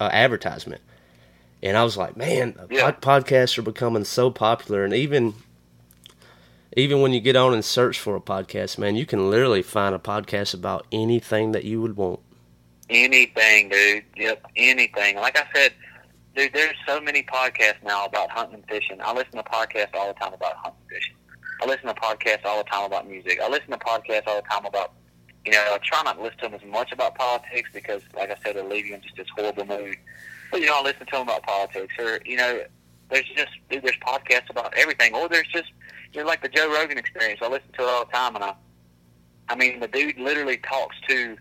uh, 0.00 0.08
advertisement, 0.12 0.82
and 1.62 1.76
I 1.76 1.84
was 1.84 1.96
like, 1.96 2.16
man, 2.16 2.58
Yeah. 2.70 2.90
pod- 2.90 3.24
podcasts 3.26 3.56
are 3.58 3.62
becoming 3.62 4.04
so 4.04 4.30
popular, 4.30 4.84
and 4.84 4.92
even 4.94 5.34
even 6.76 7.00
when 7.00 7.12
you 7.14 7.20
get 7.20 7.36
on 7.36 7.54
and 7.54 7.64
search 7.64 7.98
for 7.98 8.16
a 8.16 8.20
podcast, 8.20 8.76
man, 8.76 8.96
you 8.96 9.06
can 9.06 9.30
literally 9.30 9.62
find 9.62 9.94
a 9.94 9.98
podcast 9.98 10.52
about 10.52 10.86
anything 10.92 11.52
that 11.52 11.64
you 11.64 11.80
would 11.80 11.96
want. 11.96 12.20
Anything, 12.90 13.70
dude. 13.70 14.04
Yep, 14.16 14.44
anything. 14.56 15.16
Like 15.16 15.38
I 15.38 15.44
said, 15.54 15.72
dude, 16.34 16.52
there's 16.52 16.76
so 16.86 17.00
many 17.00 17.22
podcasts 17.22 17.82
now 17.82 18.04
about 18.04 18.30
hunting 18.30 18.56
and 18.56 18.64
fishing. 18.68 19.00
I 19.00 19.12
listen 19.14 19.32
to 19.32 19.42
podcasts 19.42 19.94
all 19.94 20.08
the 20.08 20.14
time 20.20 20.34
about 20.34 20.54
hunting 20.56 20.80
and 20.82 20.90
fishing. 20.90 21.14
I 21.62 21.66
listen 21.66 21.86
to 21.86 21.94
podcasts 21.94 22.44
all 22.44 22.58
the 22.58 22.68
time 22.68 22.84
about 22.84 23.08
music. 23.08 23.40
I 23.42 23.48
listen 23.48 23.70
to 23.70 23.78
podcasts 23.78 24.26
all 24.26 24.36
the 24.36 24.48
time 24.48 24.66
about, 24.66 24.92
you 25.46 25.52
know, 25.52 25.58
I 25.74 25.78
try 25.82 26.02
not 26.02 26.16
to 26.16 26.22
listen 26.22 26.38
to 26.40 26.48
them 26.48 26.54
as 26.54 26.64
much 26.70 26.92
about 26.92 27.14
politics 27.14 27.70
because, 27.72 28.02
like 28.14 28.30
I 28.30 28.36
said, 28.44 28.56
it'll 28.56 28.68
leave 28.70 28.84
you 28.86 28.94
in 28.94 29.00
just 29.00 29.16
this 29.16 29.28
horrible 29.36 29.64
mood. 29.64 29.96
But, 30.50 30.60
you 30.60 30.66
know, 30.66 30.80
I 30.80 30.82
listen 30.82 31.06
to 31.06 31.12
them 31.12 31.22
about 31.22 31.42
politics 31.44 31.94
or, 31.98 32.20
you 32.24 32.36
know, 32.36 32.62
there's 33.10 33.24
just, 33.36 33.50
dude, 33.70 33.82
there's 33.84 33.96
podcasts 34.06 34.50
about 34.50 34.74
everything. 34.76 35.14
Or 35.14 35.28
there's 35.28 35.46
just, 35.48 35.70
you 36.12 36.20
know, 36.20 36.26
like 36.26 36.42
the 36.42 36.48
Joe 36.48 36.72
Rogan 36.72 36.98
experience. 36.98 37.40
I 37.42 37.48
listen 37.48 37.70
to 37.78 37.82
it 37.82 37.88
all 37.88 38.04
the 38.04 38.12
time 38.12 38.34
and 38.34 38.44
I, 38.44 38.54
I 39.48 39.54
mean, 39.54 39.78
the 39.80 39.88
dude 39.88 40.18
literally 40.18 40.56
talks 40.58 40.96
to 41.08 41.36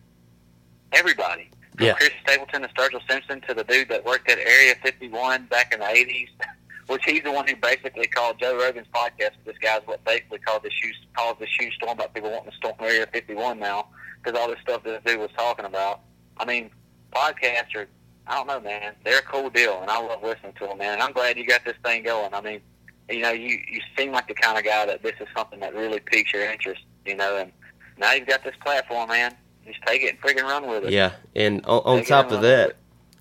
everybody. 0.91 1.49
From 1.77 1.87
Yeah. 1.87 1.93
Chris 1.93 2.11
Stapleton 2.23 2.61
to 2.61 2.67
Sturgill 2.69 3.01
Simpson 3.09 3.41
to 3.41 3.53
the 3.53 3.63
dude 3.63 3.89
that 3.89 4.05
worked 4.05 4.29
at 4.29 4.37
Area 4.37 4.75
51 4.83 5.45
back 5.47 5.73
in 5.73 5.79
the 5.79 5.85
80s, 5.85 6.29
which 6.87 7.03
he's 7.05 7.23
the 7.23 7.31
one 7.31 7.47
who 7.47 7.55
basically 7.55 8.07
called 8.07 8.37
Joe 8.39 8.57
Rogan's 8.57 8.87
podcast. 8.93 9.31
This 9.45 9.57
guy's 9.59 9.81
what 9.85 10.03
basically 10.05 10.39
called 10.39 10.63
the 10.63 10.71
shoe 10.71 10.91
calls 11.15 11.37
the 11.39 11.47
shoe 11.47 11.71
storm 11.71 11.97
about 11.97 12.13
people 12.13 12.31
wanting 12.31 12.51
to 12.51 12.57
storm 12.57 12.75
Area 12.79 13.07
51 13.11 13.59
now 13.59 13.87
because 14.23 14.39
all 14.39 14.47
this 14.47 14.59
stuff 14.61 14.83
that 14.83 15.03
this 15.03 15.13
dude 15.13 15.21
was 15.21 15.31
talking 15.37 15.65
about. 15.65 16.01
I 16.37 16.45
mean, 16.45 16.69
podcasts 17.13 17.75
are, 17.75 17.87
I 18.27 18.35
don't 18.35 18.47
know, 18.47 18.59
man, 18.59 18.93
they're 19.03 19.19
a 19.19 19.23
cool 19.23 19.49
deal, 19.49 19.79
and 19.81 19.89
I 19.89 19.99
love 19.99 20.21
listening 20.23 20.53
to 20.59 20.67
them, 20.67 20.77
man. 20.77 20.93
And 20.93 21.01
I'm 21.01 21.13
glad 21.13 21.37
you 21.37 21.45
got 21.45 21.63
this 21.65 21.75
thing 21.83 22.03
going. 22.03 22.33
I 22.33 22.41
mean, 22.41 22.61
you 23.09 23.21
know, 23.21 23.31
you 23.31 23.59
you 23.69 23.81
seem 23.97 24.11
like 24.11 24.27
the 24.27 24.33
kind 24.33 24.57
of 24.57 24.63
guy 24.63 24.85
that 24.85 25.03
this 25.03 25.13
is 25.19 25.27
something 25.35 25.59
that 25.59 25.73
really 25.73 25.99
piques 25.99 26.33
your 26.33 26.49
interest, 26.49 26.81
you 27.05 27.15
know, 27.15 27.37
and 27.37 27.51
now 27.97 28.13
you've 28.13 28.27
got 28.27 28.43
this 28.43 28.55
platform, 28.63 29.09
man. 29.09 29.35
Just 29.65 29.79
take 29.85 30.03
it 30.03 30.09
and 30.09 30.21
friggin' 30.21 30.43
run 30.43 30.67
with 30.67 30.85
it. 30.85 30.91
Yeah, 30.91 31.13
and 31.35 31.65
on, 31.65 31.81
on 31.85 32.05
top 32.05 32.31
of 32.31 32.41
that, 32.41 32.75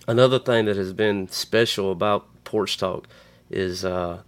another 0.06 0.38
thing 0.38 0.66
that 0.66 0.76
has 0.76 0.92
been 0.92 1.28
special 1.28 1.90
about 1.90 2.26
Porch 2.44 2.76
Talk 2.76 3.06
is 3.50 3.84
uh, 3.84 4.22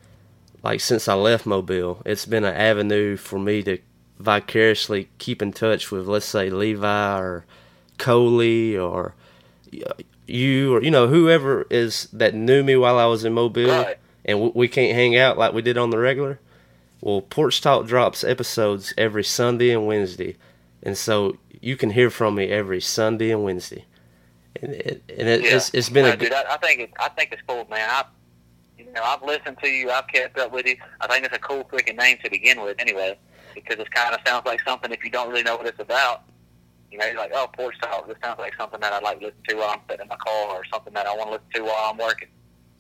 like 0.63 0.81
since 0.81 1.09
I 1.09 1.15
left 1.15 1.47
Mobile, 1.47 2.03
it's 2.05 2.27
been 2.27 2.45
an 2.45 2.55
avenue 2.55 3.17
for 3.17 3.39
me 3.39 3.63
to 3.65 3.79
vicariously 4.19 5.09
keep 5.19 5.43
in 5.43 5.53
touch 5.53 5.91
with, 5.91 6.07
let's 6.07 6.27
say, 6.27 6.49
Levi 6.51 7.19
or 7.19 7.45
Coley 7.99 8.77
or 8.77 9.15
you 10.27 10.75
or 10.75 10.83
you 10.83 10.91
know 10.91 11.07
whoever 11.09 11.67
is 11.71 12.09
that 12.13 12.35
knew 12.35 12.63
me 12.63 12.77
while 12.77 12.99
I 12.99 13.07
was 13.07 13.25
in 13.25 13.33
Mobile, 13.33 13.69
Right. 13.71 13.99
and 14.25 14.41
we, 14.41 14.49
we 14.55 14.69
can't 14.69 14.95
hang 14.95 15.17
out 15.17 15.39
like 15.39 15.53
we 15.53 15.63
did 15.63 15.79
on 15.79 15.91
the 15.91 15.99
regular. 15.99 16.41
Well, 17.01 17.21
Porch 17.21 17.61
Talk 17.61 17.87
drops 17.87 18.25
episodes 18.25 18.93
every 18.97 19.23
Sunday 19.25 19.71
and 19.71 19.87
Wednesday, 19.87 20.37
and 20.83 20.97
so 20.97 21.37
you 21.61 21.77
can 21.77 21.91
hear 21.91 22.11
from 22.11 22.35
me 22.35 22.49
every 22.49 22.81
Sunday 22.81 23.31
and 23.31 23.45
Wednesday. 23.45 23.85
And 24.63 24.73
it, 24.73 25.03
and 25.11 25.29
it, 25.29 25.43
Yeah. 25.45 25.57
it's 25.57 25.71
it's 25.75 25.89
been 25.91 26.07
No, 26.07 26.13
a 26.13 26.17
dude, 26.17 26.33
I, 26.33 26.55
I 26.55 26.57
think 26.57 26.81
it, 26.81 26.91
I 26.99 27.09
think 27.11 27.33
it's 27.33 27.43
cool, 27.47 27.67
man. 27.71 27.89
I, 27.91 28.05
you 28.79 28.93
know, 28.93 29.03
I've 29.03 29.23
listened 29.23 29.57
to 29.63 29.69
you. 29.69 29.91
I've 29.91 30.07
kept 30.09 30.39
up 30.39 30.53
with 30.53 30.67
you. 30.67 30.77
I 31.01 31.07
think 31.07 31.25
it's 31.25 31.35
a 31.37 31.39
cool 31.39 31.65
freaking 31.65 31.97
name 31.97 32.19
to 32.25 32.31
begin 32.31 32.61
with, 32.63 32.77
anyway, 32.79 33.19
because 33.55 33.79
it 33.79 33.91
kind 33.91 34.15
of 34.15 34.21
sounds 34.27 34.45
like 34.47 34.61
something. 34.67 34.91
If 34.93 35.05
you 35.05 35.11
don't 35.11 35.29
really 35.31 35.43
know 35.43 35.57
what 35.57 35.67
it's 35.67 35.81
about, 35.81 36.25
you 36.91 36.99
know, 36.99 37.07
you're 37.07 37.17
like, 37.17 37.33
oh, 37.35 37.49
porch 37.53 37.75
talk. 37.81 38.07
This 38.07 38.17
sounds 38.23 38.39
like 38.39 38.55
something 38.59 38.81
that 38.81 38.93
I'd 38.93 39.03
like 39.03 39.19
to 39.21 39.27
listen 39.27 39.41
to 39.49 39.57
while 39.57 39.71
I'm 39.71 39.81
sitting 39.89 40.03
in 40.05 40.09
my 40.09 40.17
car, 40.17 40.49
or 40.57 40.63
something 40.73 40.93
that 40.95 41.07
I 41.07 41.15
want 41.17 41.29
to 41.29 41.33
listen 41.33 41.47
to 41.55 41.63
while 41.63 41.91
I'm 41.91 41.99
working. 41.99 42.29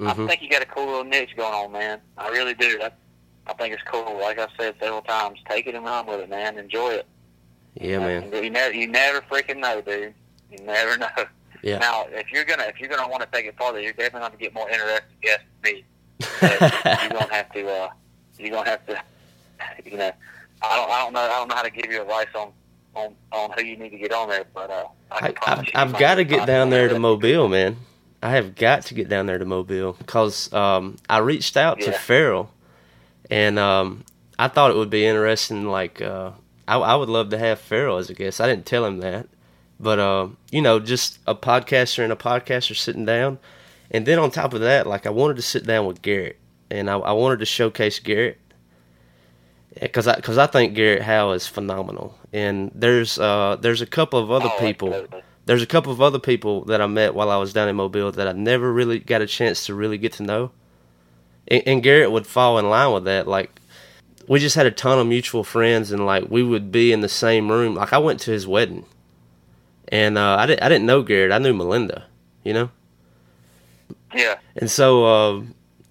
I 0.01 0.12
Mhm. 0.12 0.28
think 0.28 0.42
you 0.42 0.51
got 0.51 0.62
a 0.62 0.66
cool 0.66 0.86
little 0.86 1.05
niche 1.05 1.34
going 1.36 1.55
on, 1.55 1.72
man. 1.72 2.01
I 2.18 2.28
really 2.28 2.55
do. 2.55 2.78
I, 2.82 2.90
I 3.47 3.53
think 3.55 3.72
it's 3.74 3.82
cool. 3.84 4.18
Like 4.20 4.38
I 4.38 4.47
said 4.59 4.74
several 4.80 5.03
times, 5.03 5.38
take 5.49 5.66
it 5.66 5.74
and 5.74 5.84
run 5.84 6.07
with 6.07 6.20
it, 6.20 6.28
man. 6.28 6.59
Enjoy 6.59 6.90
it. 6.92 7.07
yeah, 7.74 7.99
man. 7.99 8.30
You 8.42 8.51
never, 8.51 8.74
you 8.74 8.86
never 8.86 9.20
freaking 9.22 9.59
know, 9.59 9.80
dude. 9.80 10.14
You 10.51 10.59
never 10.64 10.97
know. 10.99 11.09
Yeah. 11.63 11.79
Now, 11.79 12.07
if 12.11 12.31
you're 12.33 12.45
gonna, 12.45 12.65
if 12.65 12.81
you're 12.81 12.89
gonna 12.89 13.09
want 13.09 13.23
to 13.23 13.29
take 13.33 13.47
it 13.47 13.57
farther, 13.57 13.81
you're 13.81 13.93
definitely 13.93 14.21
going 14.21 14.33
to 14.33 14.39
get 14.39 14.55
more 14.55 14.69
interested 14.71 15.05
guests 15.23 15.45
than 15.63 15.73
me. 15.73 15.85
You're 16.41 17.11
gonna 17.11 17.35
have 17.35 17.53
to, 17.53 17.69
uh, 17.69 17.91
you're 18.39 18.51
gonna 18.51 18.71
have 18.71 18.87
to, 18.87 19.03
you 19.85 19.99
know, 19.99 20.11
I 20.63 20.77
don't, 20.77 20.91
I 20.91 20.99
don't 21.03 21.13
know, 21.13 21.21
I 21.21 21.29
don't 21.29 21.49
know 21.49 21.55
how 21.55 21.63
to 21.63 21.71
give 21.71 21.91
you 21.91 22.01
advice 22.01 22.27
on, 22.35 22.53
on, 22.95 23.15
on 23.33 23.51
who 23.53 23.65
you 23.65 23.77
need 23.77 23.91
to 23.91 23.99
get 23.99 24.13
on 24.13 24.31
there, 24.31 24.45
but 24.55 24.71
uh, 24.71 24.87
I 25.11 25.35
I, 25.43 25.65
I've 25.75 25.99
got 25.99 26.15
to 26.15 26.25
get 26.25 26.47
down 26.47 26.71
there 26.71 26.89
to 26.89 26.99
Mobile, 26.99 27.49
man. 27.49 27.77
I 28.23 28.31
have 28.31 28.55
got 28.55 28.83
to 28.87 28.95
get 28.95 29.09
down 29.09 29.27
there 29.27 29.39
to 29.39 29.45
Mobile 29.45 29.93
because 29.93 30.53
um, 30.53 30.97
I 31.09 31.19
reached 31.19 31.57
out 31.57 31.81
to 31.81 31.93
Farrell, 31.93 32.51
and 33.31 33.59
um, 33.59 34.05
I 34.39 34.49
thought 34.49 34.71
it 34.71 34.77
would 34.77 34.91
be 34.91 35.05
interesting. 35.07 35.67
Like, 35.67 36.01
uh, 36.01 36.31
I, 36.67 36.79
I 36.79 36.95
would 36.97 37.09
love 37.09 37.31
to 37.31 37.39
have 37.39 37.61
Farrell 37.61 37.99
as 37.99 38.09
a 38.11 38.15
guest. 38.15 38.41
I 38.41 38.47
didn't 38.47 38.67
tell 38.67 38.85
him 38.85 38.99
that, 38.99 39.29
but 39.79 39.99
uh, 39.99 40.29
you 40.51 40.62
know, 40.62 40.79
just 40.79 41.18
a 41.27 41.35
podcaster 41.35 42.03
and 42.03 42.12
a 42.12 42.16
podcaster 42.16 42.77
sitting 42.77 43.05
down, 43.05 43.39
and 43.91 44.07
then 44.07 44.18
on 44.18 44.31
top 44.31 44.55
of 44.55 44.61
that, 44.61 44.87
like 44.87 45.07
I 45.07 45.11
wanted 45.11 45.37
to 45.37 45.43
sit 45.43 45.66
down 45.66 45.87
with 45.87 46.03
Garrett, 46.03 46.39
and 46.70 46.91
I, 46.91 46.97
I 46.97 47.12
wanted 47.12 47.41
to 47.41 47.47
showcase 47.47 47.99
Garrett 47.99 48.39
because 49.81 50.07
I 50.07 50.16
because 50.16 50.39
I 50.39 50.47
think 50.47 50.74
Garrett 50.74 51.03
Howe 51.03 51.33
is 51.33 51.47
phenomenal, 51.47 52.18
and 52.33 52.70
there's 52.74 53.18
uh 53.18 53.57
there's 53.61 53.83
a 53.83 53.87
couple 53.87 54.18
of 54.18 54.31
other 54.31 54.51
people 54.59 55.07
there's 55.47 55.62
a 55.62 55.66
couple 55.66 55.93
of 55.93 56.03
other 56.03 56.18
people 56.18 56.64
that 56.64 56.81
I 56.81 56.87
met 56.87 57.14
while 57.14 57.31
I 57.31 57.37
was 57.37 57.53
down 57.53 57.68
in 57.68 57.77
Mobile 57.77 58.12
that 58.12 58.27
I 58.29 58.33
never 58.33 58.72
really 58.72 58.99
got 58.99 59.22
a 59.22 59.27
chance 59.27 59.66
to 59.66 59.74
really 59.74 59.97
get 59.97 60.12
to 60.14 60.24
know. 60.24 60.51
And, 61.49 61.62
and 61.66 61.83
Garrett 61.83 62.11
would 62.11 62.27
fall 62.27 62.59
in 62.59 62.68
line 62.68 62.93
with 62.93 63.05
that. 63.05 63.29
Like, 63.29 63.61
we 64.29 64.41
just 64.41 64.57
had 64.57 64.66
a 64.66 64.72
ton 64.72 64.99
of 64.99 65.07
mutual 65.07 65.45
friends, 65.45 65.93
and 65.93 66.05
like 66.05 66.24
we 66.29 66.43
would 66.43 66.72
be 66.72 66.93
in 66.93 67.01
the 67.01 67.09
same 67.09 67.51
room. 67.51 67.77
Like, 67.77 67.93
I 67.93 67.99
went 67.99 68.20
to 68.20 68.33
his 68.33 68.47
wedding, 68.47 68.85
and 69.89 70.16
uh, 70.18 70.37
I 70.39 70.47
didn't 70.47 70.62
I 70.62 70.68
didn't 70.68 70.87
know 70.87 71.03
Garrett. 71.03 71.32
I 71.32 71.39
knew 71.39 71.55
Melinda, 71.55 72.05
you 72.45 72.53
know. 72.53 72.70
Yeah, 74.14 74.37
And 74.57 74.70
so 74.70 75.05
uh, 75.05 75.43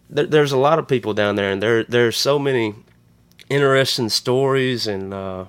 there, 0.10 0.26
there's 0.26 0.52
a 0.52 0.58
lot 0.58 0.80
of 0.80 0.88
people 0.88 1.14
down 1.14 1.36
there, 1.36 1.52
and 1.52 1.62
there 1.62 1.84
there's 1.84 2.18
so 2.18 2.40
many 2.40 2.74
interesting 3.50 4.10
stories, 4.10 4.88
and 4.88 5.14
uh, 5.14 5.46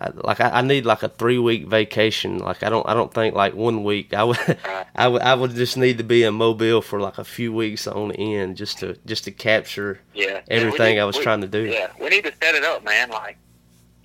I, 0.00 0.10
like 0.14 0.40
I, 0.40 0.50
I 0.50 0.62
need 0.62 0.86
like 0.86 1.02
a 1.02 1.08
three 1.08 1.38
week 1.38 1.66
vacation. 1.66 2.38
Like 2.38 2.62
I 2.62 2.68
don't 2.68 2.88
I 2.88 2.94
don't 2.94 3.12
think 3.12 3.34
like 3.34 3.54
one 3.54 3.82
week. 3.82 4.14
I 4.14 4.24
would 4.24 4.38
I 4.94 5.08
would 5.08 5.22
I 5.22 5.34
would 5.34 5.54
just 5.54 5.76
need 5.76 5.98
to 5.98 6.04
be 6.04 6.22
in 6.22 6.34
Mobile 6.34 6.80
for 6.82 7.00
like 7.00 7.18
a 7.18 7.24
few 7.24 7.52
weeks 7.52 7.86
on 7.88 8.12
end 8.12 8.56
just 8.56 8.78
to 8.80 8.96
just 9.06 9.24
to 9.24 9.32
capture 9.32 10.00
yeah. 10.14 10.42
everything 10.48 10.94
need- 10.96 11.00
I 11.00 11.04
was 11.06 11.16
we- 11.16 11.22
trying 11.24 11.40
to 11.40 11.48
do. 11.48 11.64
Yeah, 11.64 11.90
we 12.00 12.08
need 12.08 12.24
to 12.24 12.32
set 12.40 12.54
it 12.54 12.62
up, 12.62 12.84
man. 12.84 13.10
Like, 13.10 13.38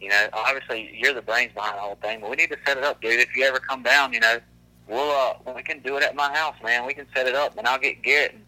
you 0.01 0.09
know, 0.09 0.27
obviously 0.33 0.91
you're 0.93 1.13
the 1.13 1.21
brains 1.21 1.53
behind 1.53 1.75
the 1.77 1.81
whole 1.81 1.95
thing, 2.01 2.21
but 2.21 2.29
we 2.29 2.35
need 2.35 2.49
to 2.49 2.57
set 2.65 2.77
it 2.77 2.83
up, 2.83 3.01
dude. 3.01 3.19
If 3.19 3.35
you 3.35 3.43
ever 3.43 3.59
come 3.59 3.83
down, 3.83 4.11
you 4.13 4.19
know, 4.19 4.39
we'll 4.87 5.11
uh, 5.11 5.53
we 5.55 5.61
can 5.61 5.79
do 5.81 5.95
it 5.97 6.03
at 6.03 6.15
my 6.15 6.33
house, 6.33 6.55
man. 6.63 6.85
We 6.85 6.93
can 6.95 7.05
set 7.15 7.27
it 7.27 7.35
up, 7.35 7.57
and 7.57 7.67
I'll 7.67 7.79
get 7.79 8.01
Garrett. 8.01 8.33
And, 8.33 8.43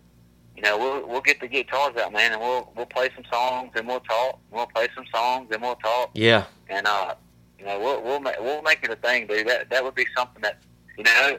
you 0.56 0.64
know, 0.64 0.78
we'll 0.78 1.08
we'll 1.08 1.22
get 1.22 1.40
the 1.40 1.48
guitars 1.48 1.96
out, 1.98 2.12
man, 2.12 2.32
and 2.32 2.42
we'll 2.42 2.72
we'll 2.76 2.88
play 2.88 3.10
some 3.16 3.24
songs, 3.32 3.72
and 3.76 3.88
we'll 3.88 4.00
talk. 4.00 4.40
We'll 4.52 4.66
play 4.66 4.88
some 4.96 5.06
songs, 5.14 5.50
and 5.52 5.62
we'll 5.62 5.76
talk, 5.76 6.10
Yeah, 6.16 6.46
and 6.70 6.88
uh, 6.88 7.14
you 7.60 7.66
know, 7.66 7.80
we'll 7.80 8.02
we'll 8.02 8.20
make 8.20 8.40
we'll 8.40 8.64
make 8.64 8.80
it 8.84 8.90
a 8.90 8.96
thing, 8.96 9.28
dude. 9.28 9.48
That 9.48 9.70
that 9.70 9.84
would 9.84 9.96
be 9.96 10.06
something 10.18 10.42
that, 10.42 10.58
you 10.98 11.04
know, 11.04 11.38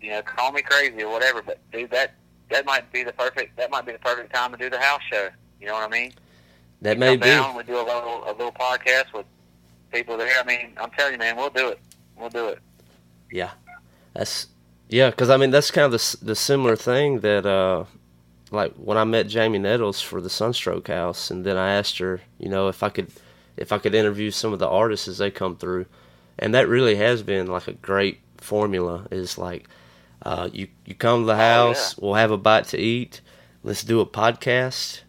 you 0.00 0.10
know, 0.10 0.22
call 0.22 0.50
me 0.50 0.62
crazy 0.62 1.02
or 1.02 1.10
whatever, 1.10 1.40
but 1.40 1.58
dude, 1.70 1.90
that 1.92 2.14
that 2.50 2.66
might 2.66 2.92
be 2.92 3.04
the 3.04 3.12
perfect 3.12 3.56
that 3.58 3.70
might 3.70 3.86
be 3.86 3.92
the 3.92 3.98
perfect 4.00 4.34
time 4.34 4.50
to 4.50 4.58
do 4.58 4.68
the 4.70 4.80
house 4.80 5.02
show. 5.10 5.28
You 5.60 5.68
know 5.68 5.74
what 5.74 5.84
I 5.84 5.88
mean? 5.88 6.12
that 6.82 6.98
may 6.98 7.12
come 7.12 7.20
be. 7.20 7.26
down. 7.26 7.56
We 7.56 7.62
do 7.62 7.76
a 7.76 7.82
little 7.82 8.24
a 8.26 8.32
little 8.32 8.52
podcast 8.52 9.12
with 9.12 9.26
people 9.96 10.16
there. 10.16 10.32
I 10.38 10.44
mean, 10.44 10.72
I'm 10.76 10.90
telling 10.90 11.14
you, 11.14 11.18
man, 11.18 11.36
we'll 11.36 11.50
do 11.50 11.68
it. 11.68 11.80
We'll 12.16 12.28
do 12.28 12.48
it. 12.48 12.58
Yeah, 13.30 13.50
that's 14.14 14.48
yeah. 14.88 15.10
Because 15.10 15.30
I 15.30 15.36
mean, 15.36 15.50
that's 15.50 15.70
kind 15.70 15.86
of 15.86 15.92
the 15.92 16.16
the 16.22 16.36
similar 16.36 16.76
thing 16.76 17.20
that 17.20 17.46
uh, 17.46 17.84
like 18.50 18.72
when 18.74 18.98
I 18.98 19.04
met 19.04 19.28
Jamie 19.28 19.58
Nettles 19.58 20.00
for 20.00 20.20
the 20.20 20.30
Sunstroke 20.30 20.88
House, 20.88 21.30
and 21.30 21.44
then 21.44 21.56
I 21.56 21.74
asked 21.74 21.98
her, 21.98 22.20
you 22.38 22.48
know, 22.48 22.68
if 22.68 22.82
I 22.82 22.88
could 22.88 23.10
if 23.56 23.72
I 23.72 23.78
could 23.78 23.94
interview 23.94 24.30
some 24.30 24.52
of 24.52 24.58
the 24.58 24.68
artists 24.68 25.08
as 25.08 25.18
they 25.18 25.30
come 25.30 25.56
through, 25.56 25.86
and 26.38 26.54
that 26.54 26.68
really 26.68 26.96
has 26.96 27.22
been 27.22 27.46
like 27.46 27.68
a 27.68 27.72
great 27.72 28.20
formula. 28.38 29.06
Is 29.10 29.38
like 29.38 29.66
uh, 30.22 30.48
you 30.52 30.68
you 30.84 30.94
come 30.94 31.22
to 31.22 31.26
the 31.26 31.36
house, 31.36 31.96
we'll 31.98 32.14
have 32.14 32.30
a 32.30 32.38
bite 32.38 32.68
to 32.68 32.78
eat, 32.78 33.20
let's 33.62 33.82
do 33.82 34.00
a 34.00 34.06
podcast, 34.06 35.00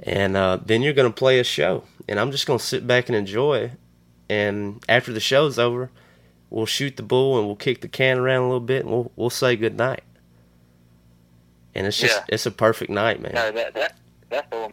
and 0.00 0.36
uh, 0.36 0.58
then 0.64 0.82
you're 0.82 0.92
gonna 0.92 1.10
play 1.10 1.40
a 1.40 1.44
show, 1.44 1.84
and 2.08 2.20
I'm 2.20 2.30
just 2.30 2.46
gonna 2.46 2.58
sit 2.58 2.86
back 2.86 3.08
and 3.08 3.16
enjoy. 3.16 3.72
And 4.28 4.82
after 4.88 5.12
the 5.12 5.20
show's 5.20 5.58
over, 5.58 5.90
we'll 6.50 6.66
shoot 6.66 6.96
the 6.96 7.02
bull 7.02 7.38
and 7.38 7.46
we'll 7.46 7.56
kick 7.56 7.80
the 7.80 7.88
can 7.88 8.18
around 8.18 8.42
a 8.42 8.46
little 8.46 8.60
bit 8.60 8.82
and 8.84 8.90
we'll 8.90 9.12
we'll 9.16 9.30
say 9.30 9.56
good 9.56 9.76
night. 9.76 10.02
And 11.74 11.86
it's 11.86 11.98
just 11.98 12.16
Yeah. 12.18 12.24
it's 12.34 12.46
a 12.46 12.50
perfect 12.50 12.90
night, 12.90 13.20
man. 13.20 13.32
No, 13.34 13.52
that 13.52 13.74
that 13.74 13.96
that's 14.30 14.50
the 14.50 14.72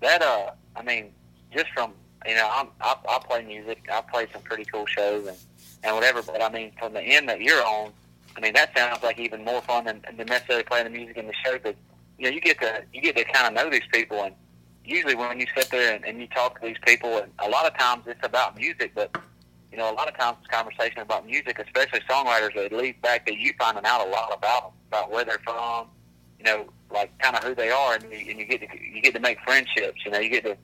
that 0.00 0.22
uh. 0.22 0.50
I 0.74 0.82
mean, 0.82 1.10
just 1.54 1.66
from 1.74 1.92
you 2.26 2.34
know, 2.34 2.48
I'm, 2.52 2.68
I 2.80 2.96
I 3.08 3.18
play 3.18 3.42
music. 3.44 3.82
I 3.92 4.00
play 4.00 4.26
some 4.32 4.42
pretty 4.42 4.64
cool 4.64 4.86
shows 4.86 5.26
and 5.26 5.36
and 5.82 5.94
whatever. 5.94 6.22
But 6.22 6.42
I 6.42 6.48
mean, 6.50 6.72
from 6.78 6.92
the 6.92 7.02
end 7.02 7.28
that 7.28 7.40
you're 7.40 7.64
on, 7.64 7.92
I 8.36 8.40
mean, 8.40 8.52
that 8.54 8.76
sounds 8.76 9.02
like 9.02 9.18
even 9.18 9.44
more 9.44 9.60
fun 9.62 9.84
than, 9.84 10.02
than 10.16 10.26
necessarily 10.26 10.64
playing 10.64 10.84
the 10.84 10.90
music 10.90 11.16
in 11.16 11.26
the 11.26 11.34
show. 11.44 11.58
But 11.62 11.76
you 12.18 12.24
know, 12.26 12.30
you 12.34 12.40
get 12.40 12.60
to 12.60 12.84
you 12.92 13.00
get 13.00 13.16
to 13.16 13.24
kind 13.24 13.46
of 13.48 13.52
know 13.54 13.70
these 13.70 13.86
people 13.92 14.22
and. 14.22 14.34
Usually, 14.84 15.14
when 15.14 15.38
you 15.38 15.46
sit 15.56 15.70
there 15.70 15.94
and, 15.94 16.04
and 16.04 16.20
you 16.20 16.26
talk 16.28 16.60
to 16.60 16.66
these 16.66 16.76
people, 16.84 17.18
and 17.18 17.30
a 17.38 17.48
lot 17.48 17.66
of 17.66 17.78
times 17.78 18.04
it's 18.06 18.24
about 18.24 18.56
music, 18.56 18.92
but 18.94 19.16
you 19.70 19.78
know, 19.78 19.90
a 19.90 19.94
lot 19.94 20.06
of 20.06 20.16
times 20.16 20.36
it's 20.40 20.48
conversation 20.48 21.00
about 21.00 21.26
music, 21.26 21.58
especially 21.58 22.00
songwriters, 22.00 22.54
it 22.56 22.72
leads 22.72 22.98
back 23.00 23.24
to 23.26 23.34
you 23.34 23.52
finding 23.58 23.84
out 23.86 24.06
a 24.06 24.10
lot 24.10 24.30
about 24.36 24.62
them, 24.64 24.72
about 24.88 25.10
where 25.10 25.24
they're 25.24 25.40
from, 25.44 25.86
you 26.38 26.44
know, 26.44 26.66
like 26.92 27.16
kind 27.18 27.34
of 27.34 27.42
who 27.42 27.54
they 27.54 27.70
are, 27.70 27.94
and 27.94 28.04
you, 28.04 28.30
and 28.30 28.38
you 28.38 28.44
get 28.44 28.60
to 28.60 28.66
you 28.78 29.00
get 29.00 29.14
to 29.14 29.20
make 29.20 29.38
friendships. 29.40 30.04
You 30.04 30.10
know, 30.10 30.18
you 30.18 30.28
get 30.28 30.44
to, 30.44 30.56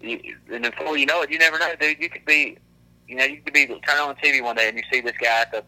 you, 0.00 0.36
and 0.50 0.62
before 0.62 0.96
you 0.96 1.06
know 1.06 1.22
it, 1.22 1.30
you 1.30 1.38
never 1.38 1.58
know, 1.58 1.74
dude. 1.78 2.00
You 2.00 2.08
could 2.08 2.24
be, 2.24 2.56
you 3.06 3.16
know, 3.16 3.24
you 3.24 3.40
could 3.42 3.52
be 3.52 3.66
turn 3.66 3.98
on 3.98 4.14
TV 4.16 4.42
one 4.42 4.56
day 4.56 4.68
and 4.68 4.76
you 4.78 4.84
see 4.90 5.00
this 5.00 5.16
guy 5.20 5.42
at 5.42 5.52
the, 5.52 5.62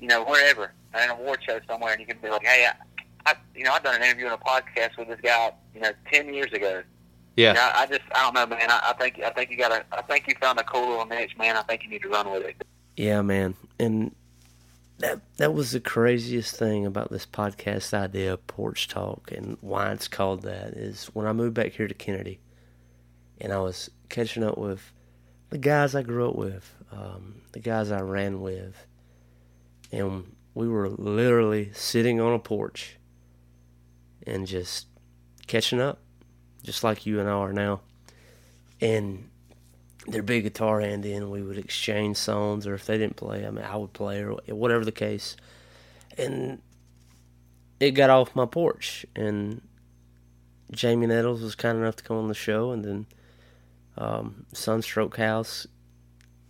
you 0.00 0.08
know, 0.08 0.24
wherever, 0.24 0.72
at 0.92 1.04
an 1.04 1.10
award 1.10 1.40
show 1.46 1.60
somewhere, 1.66 1.92
and 1.92 2.00
you 2.00 2.06
can 2.06 2.18
be 2.18 2.28
like, 2.28 2.44
hey, 2.44 2.66
I, 2.66 3.30
I 3.30 3.34
you 3.54 3.64
know, 3.64 3.72
I've 3.72 3.82
done 3.82 3.94
an 3.96 4.02
interview 4.02 4.26
and 4.26 4.34
a 4.34 4.38
podcast 4.38 4.98
with 4.98 5.08
this 5.08 5.20
guy, 5.22 5.52
you 5.74 5.80
know, 5.80 5.92
ten 6.12 6.32
years 6.34 6.52
ago. 6.52 6.82
Yeah. 7.38 7.50
You 7.50 7.54
know, 7.54 7.70
I 7.72 7.86
just, 7.86 8.00
I 8.14 8.22
don't 8.22 8.34
know, 8.34 8.46
man. 8.46 8.68
I, 8.68 8.90
I 8.90 8.92
think, 8.94 9.20
I 9.20 9.30
think 9.30 9.50
you 9.50 9.56
got 9.56 9.68
to, 9.68 9.84
I 9.92 10.02
think 10.02 10.26
you 10.26 10.34
found 10.40 10.58
a 10.58 10.64
cool 10.64 10.88
little 10.88 11.06
niche, 11.06 11.36
man. 11.38 11.56
I 11.56 11.62
think 11.62 11.84
you 11.84 11.88
need 11.88 12.02
to 12.02 12.08
run 12.08 12.30
with 12.30 12.44
it. 12.44 12.62
Yeah, 12.96 13.22
man. 13.22 13.54
And 13.78 14.14
that 14.98 15.20
that 15.36 15.54
was 15.54 15.70
the 15.70 15.78
craziest 15.80 16.56
thing 16.56 16.84
about 16.84 17.10
this 17.10 17.24
podcast 17.24 17.94
idea, 17.94 18.36
Porch 18.36 18.88
Talk, 18.88 19.30
and 19.30 19.56
why 19.60 19.92
it's 19.92 20.08
called 20.08 20.42
that 20.42 20.72
is 20.72 21.06
when 21.14 21.26
I 21.26 21.32
moved 21.32 21.54
back 21.54 21.72
here 21.72 21.86
to 21.86 21.94
Kennedy, 21.94 22.40
and 23.40 23.52
I 23.52 23.60
was 23.60 23.88
catching 24.08 24.42
up 24.42 24.58
with 24.58 24.92
the 25.50 25.58
guys 25.58 25.94
I 25.94 26.02
grew 26.02 26.28
up 26.28 26.34
with, 26.34 26.74
um, 26.90 27.42
the 27.52 27.60
guys 27.60 27.92
I 27.92 28.00
ran 28.00 28.40
with, 28.40 28.86
and 29.92 30.34
we 30.54 30.68
were 30.68 30.88
literally 30.88 31.70
sitting 31.72 32.20
on 32.20 32.34
a 32.34 32.40
porch 32.40 32.96
and 34.26 34.44
just 34.44 34.88
catching 35.46 35.80
up, 35.80 36.00
just 36.62 36.84
like 36.84 37.06
you 37.06 37.20
and 37.20 37.28
I 37.28 37.32
are 37.32 37.52
now, 37.52 37.80
and 38.80 39.28
their 40.08 40.22
big 40.22 40.44
guitar 40.44 40.80
handy 40.80 41.12
and 41.12 41.30
we 41.30 41.42
would 41.42 41.58
exchange 41.58 42.16
songs 42.16 42.66
or 42.66 42.74
if 42.74 42.86
they 42.86 42.96
didn't 42.96 43.16
play 43.16 43.46
I 43.46 43.50
mean 43.50 43.64
I 43.64 43.76
would 43.76 43.92
play 43.92 44.22
or 44.22 44.32
whatever 44.48 44.84
the 44.84 44.92
case. 44.92 45.36
And 46.16 46.60
it 47.78 47.92
got 47.92 48.10
off 48.10 48.34
my 48.34 48.46
porch 48.46 49.06
and 49.14 49.60
Jamie 50.72 51.06
Nettles 51.06 51.42
was 51.42 51.54
kind 51.54 51.78
enough 51.78 51.96
to 51.96 52.04
come 52.04 52.16
on 52.16 52.28
the 52.28 52.34
show 52.34 52.72
and 52.72 52.84
then 52.84 53.06
um, 53.96 54.46
Sunstroke 54.52 55.16
House 55.16 55.66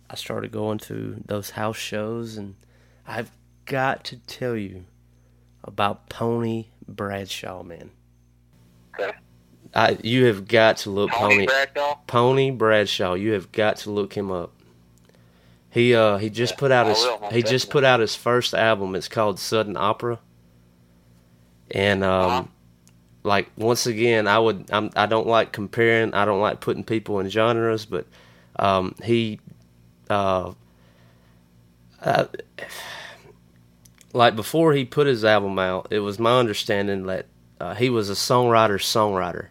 I 0.09 0.15
started 0.15 0.51
going 0.51 0.79
to 0.79 1.21
those 1.25 1.51
house 1.51 1.77
shows 1.77 2.37
and 2.37 2.55
I've 3.05 3.31
got 3.65 4.03
to 4.05 4.17
tell 4.17 4.55
you 4.55 4.85
about 5.63 6.09
Pony 6.09 6.67
Bradshaw 6.87 7.61
man. 7.61 7.91
Okay. 8.97 9.11
I, 9.73 9.97
you 10.03 10.25
have 10.25 10.47
got 10.47 10.77
to 10.77 10.89
look 10.89 11.11
Tony 11.11 11.45
Pony 11.45 11.45
Bradshaw. 11.45 11.95
Pony 12.07 12.51
Bradshaw. 12.51 13.13
You 13.13 13.33
have 13.33 13.51
got 13.51 13.77
to 13.77 13.91
look 13.91 14.13
him 14.13 14.31
up. 14.31 14.51
He 15.71 15.93
uh 15.93 16.17
he 16.17 16.29
just 16.29 16.53
Yeah, 16.53 16.57
put 16.57 16.71
out 16.71 16.87
I 16.87 16.89
his 16.89 16.97
will, 16.99 17.29
he 17.31 17.43
just 17.43 17.69
put 17.69 17.83
out 17.83 17.99
his 17.99 18.15
first 18.15 18.53
album. 18.53 18.95
It's 18.95 19.07
called 19.07 19.39
Sudden 19.39 19.77
Opera. 19.77 20.19
And 21.71 22.03
um 22.03 22.31
Uh-huh. 22.31 22.43
like 23.23 23.49
once 23.57 23.85
again, 23.85 24.27
I 24.27 24.39
would 24.39 24.65
I'm 24.71 24.89
I 24.95 25.05
don't 25.05 25.27
like 25.27 25.51
comparing. 25.51 26.13
I 26.13 26.25
don't 26.25 26.41
like 26.41 26.59
putting 26.59 26.83
people 26.83 27.19
in 27.19 27.29
genres, 27.29 27.85
but 27.85 28.07
um 28.57 28.95
he 29.03 29.39
uh, 30.09 30.53
uh 32.01 32.25
like 34.13 34.35
before 34.35 34.73
he 34.73 34.85
put 34.85 35.05
his 35.07 35.23
album 35.23 35.59
out, 35.59 35.87
it 35.91 35.99
was 35.99 36.17
my 36.19 36.39
understanding 36.39 37.05
that 37.05 37.27
uh, 37.59 37.75
he 37.75 37.89
was 37.89 38.09
a 38.09 38.13
songwriter 38.13 38.79
songwriter. 38.79 39.47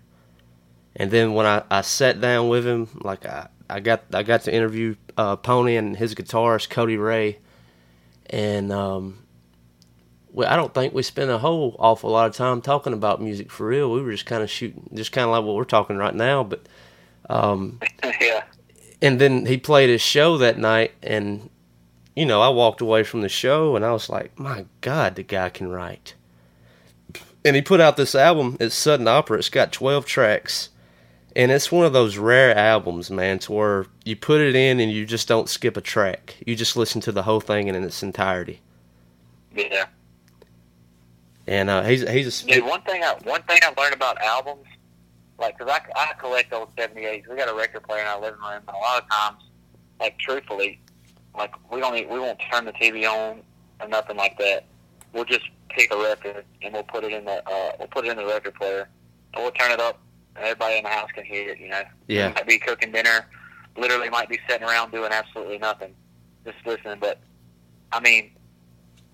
And 0.99 1.12
then 1.12 1.33
when 1.33 1.47
I, 1.47 1.62
I 1.70 1.83
sat 1.83 2.20
down 2.20 2.49
with 2.49 2.66
him, 2.66 2.89
like 3.03 3.25
I, 3.25 3.49
I 3.70 3.79
got 3.79 4.03
I 4.12 4.25
got 4.25 4.43
to 4.43 4.55
interview 4.55 4.97
uh, 5.16 5.37
Pony 5.37 5.77
and 5.77 5.97
his 5.97 6.15
guitarist 6.15 6.70
Cody 6.70 6.97
Ray, 6.97 7.39
and 8.27 8.73
um, 8.73 9.23
we, 10.33 10.45
I 10.45 10.57
don't 10.57 10.75
think 10.75 10.93
we 10.93 11.05
spent 11.05 11.31
a 11.31 11.39
whole 11.39 11.77
awful 11.79 12.11
lot 12.11 12.29
of 12.29 12.35
time 12.35 12.61
talking 12.61 12.93
about 12.93 13.23
music 13.23 13.53
for 13.53 13.69
real. 13.69 13.93
We 13.93 14.03
were 14.03 14.11
just 14.11 14.27
kind 14.27 14.43
of 14.43 14.51
shooting, 14.51 14.91
just 14.93 15.12
kind 15.12 15.25
of 15.25 15.31
like 15.31 15.45
what 15.45 15.55
we're 15.55 15.65
talking 15.65 15.97
right 15.97 16.15
now. 16.15 16.43
But 16.43 16.66
um, 17.31 17.79
yeah. 18.20 18.43
and 19.01 19.20
then 19.20 19.47
he 19.47 19.57
played 19.57 19.91
his 19.91 20.03
show 20.03 20.37
that 20.39 20.59
night, 20.59 20.95
and 21.01 21.49
you 22.16 22.27
know 22.27 22.43
I 22.43 22.49
walked 22.49 22.81
away 22.81 23.05
from 23.05 23.20
the 23.20 23.29
show 23.29 23.77
and 23.77 23.85
I 23.85 23.93
was 23.93 24.09
like, 24.09 24.37
my 24.37 24.66
God, 24.81 25.15
the 25.15 25.23
guy 25.23 25.49
can 25.49 25.69
write. 25.69 26.15
And 27.45 27.55
he 27.55 27.62
put 27.62 27.81
out 27.81 27.97
this 27.97 28.16
album. 28.16 28.57
It's 28.59 28.75
Sudden 28.75 29.07
Opera. 29.07 29.39
It's 29.39 29.49
got 29.49 29.70
twelve 29.70 30.05
tracks 30.05 30.70
and 31.39 31.52
it's 31.52 31.70
one 31.70 31.86
of 31.86 31.93
those 31.93 32.19
rare 32.19 32.55
albums, 32.59 33.12
man, 33.12 33.39
to 33.39 33.52
where 33.52 33.86
you 34.05 34.16
put 34.16 34.40
it 34.40 34.56
in 34.56 34.81
and 34.81 34.90
you 34.90 35.06
just 35.06 35.28
don't 35.28 35.48
skip 35.48 35.77
a 35.77 35.81
track. 35.81 36.36
You 36.44 36.56
just 36.56 36.77
listen 36.77 37.01
to 37.02 37.12
the 37.12 37.23
whole 37.23 37.39
thing 37.39 37.69
in 37.69 37.77
its 37.77 38.02
entirety. 38.02 38.60
Yeah. 39.55 39.86
And 41.47 41.70
uh, 41.70 41.85
he's 41.85 42.06
he's 42.10 42.43
a 42.43 42.47
Dude, 42.47 42.65
one 42.65 42.82
thing 42.82 43.05
I 43.05 43.15
one 43.23 43.43
thing 43.44 43.60
I 43.62 43.73
learned 43.81 43.94
about 43.94 44.20
albums, 44.20 44.66
like, 45.39 45.56
cause 45.56 45.69
I, 45.70 45.81
I 45.94 46.12
collect 46.19 46.52
old 46.52 46.74
'78s. 46.77 47.28
We 47.28 47.36
got 47.36 47.48
a 47.48 47.55
record 47.55 47.85
player 47.85 48.02
in 48.02 48.09
our 48.09 48.20
living 48.20 48.40
room, 48.40 48.60
and 48.66 48.69
a 48.69 48.73
lot 48.73 49.02
of 49.02 49.09
times, 49.09 49.44
like, 50.01 50.19
truthfully, 50.19 50.81
like 51.36 51.55
we 51.70 51.78
don't 51.78 51.97
e- 51.97 52.06
we 52.10 52.19
won't 52.19 52.40
turn 52.52 52.65
the 52.65 52.73
TV 52.73 53.09
on 53.09 53.43
or 53.81 53.89
nothing 53.89 54.16
like 54.16 54.36
that. 54.39 54.65
We'll 55.12 55.24
just 55.24 55.44
pick 55.70 55.94
a 55.94 55.97
record 55.97 56.44
and 56.62 56.74
we'll 56.74 56.82
put 56.82 57.05
it 57.05 57.12
in 57.12 57.24
the 57.24 57.48
uh, 57.48 57.73
we'll 57.78 57.89
put 57.89 58.05
it 58.05 58.10
in 58.10 58.16
the 58.16 58.27
record 58.27 58.56
player 58.56 58.89
and 59.35 59.43
we'll 59.43 59.52
turn 59.52 59.70
it 59.70 59.81
up, 59.81 60.01
everybody 60.40 60.77
in 60.78 60.85
the 60.85 60.90
house 60.90 61.10
can 61.15 61.24
hear 61.24 61.51
it. 61.51 61.59
You 61.59 61.69
know, 61.69 61.82
Yeah. 62.06 62.28
We 62.28 62.35
might 62.35 62.47
be 62.47 62.59
cooking 62.59 62.93
dinner, 62.93 63.27
literally 63.77 64.09
might 64.10 64.28
be 64.28 64.39
sitting 64.48 64.66
around 64.66 64.93
doing 64.93 65.12
absolutely 65.12 65.59
nothing, 65.59 65.94
just 66.44 66.59
listening. 66.66 66.98
But 67.01 67.20
I 67.93 68.01
mean, 68.01 68.31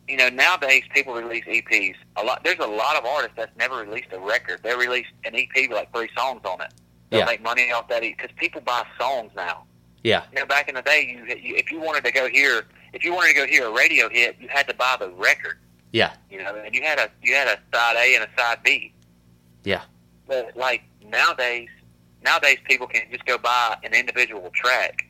you 0.09 0.17
know, 0.17 0.29
nowadays 0.29 0.83
people 0.93 1.15
release 1.15 1.45
EPs. 1.47 1.95
A 2.17 2.23
lot. 2.25 2.45
There's 2.45 2.59
a 2.59 2.67
lot 2.67 2.97
of 2.97 3.05
artists 3.05 3.37
that's 3.37 3.57
never 3.57 3.77
released 3.79 4.13
a 4.13 4.19
record. 4.19 4.61
They 4.63 4.75
release 4.77 5.07
an 5.25 5.35
EP 5.35 5.49
with 5.69 5.73
like 5.73 5.93
three 5.95 6.09
songs 6.17 6.41
on 6.45 6.61
it. 6.61 6.73
They'll 7.11 7.21
Yeah. 7.21 7.27
make 7.27 7.43
money 7.43 7.71
off 7.73 7.89
that 7.89 8.03
because 8.03 8.31
people 8.37 8.61
buy 8.61 8.85
songs 8.99 9.33
now. 9.37 9.65
yeah 10.03 10.25
You 10.33 10.41
know, 10.41 10.47
back 10.47 10.69
in 10.69 10.75
the 10.75 10.83
day, 10.83 11.07
you, 11.09 11.25
you 11.37 11.57
if 11.57 11.71
you 11.73 11.81
wanted 11.81 12.05
to 12.05 12.13
go 12.13 12.29
hear 12.29 12.67
if 12.93 13.03
you 13.05 13.15
wanted 13.15 13.29
to 13.29 13.35
go 13.35 13.47
hear 13.47 13.67
a 13.67 13.73
radio 13.73 14.09
hit, 14.11 14.37
you 14.39 14.49
had 14.49 14.69
to 14.69 14.75
buy 14.75 14.97
the 15.01 15.11
record. 15.11 15.59
yeah 15.93 16.13
You 16.31 16.43
know, 16.43 16.55
and 16.55 16.75
you 16.75 16.83
had 16.83 16.99
a 16.99 17.09
you 17.23 17.35
had 17.35 17.49
a 17.49 17.59
side 17.75 17.97
A 17.97 18.15
and 18.17 18.25
a 18.25 18.29
side 18.41 18.59
B. 18.63 18.93
Yeah. 19.65 19.83
But 20.27 20.57
like 20.57 20.83
nowadays, 21.07 21.69
nowadays 22.25 22.59
people 22.65 22.87
can 22.87 23.03
just 23.11 23.25
go 23.27 23.39
buy 23.39 23.77
an 23.83 23.95
individual 23.95 24.51
track. 24.55 25.07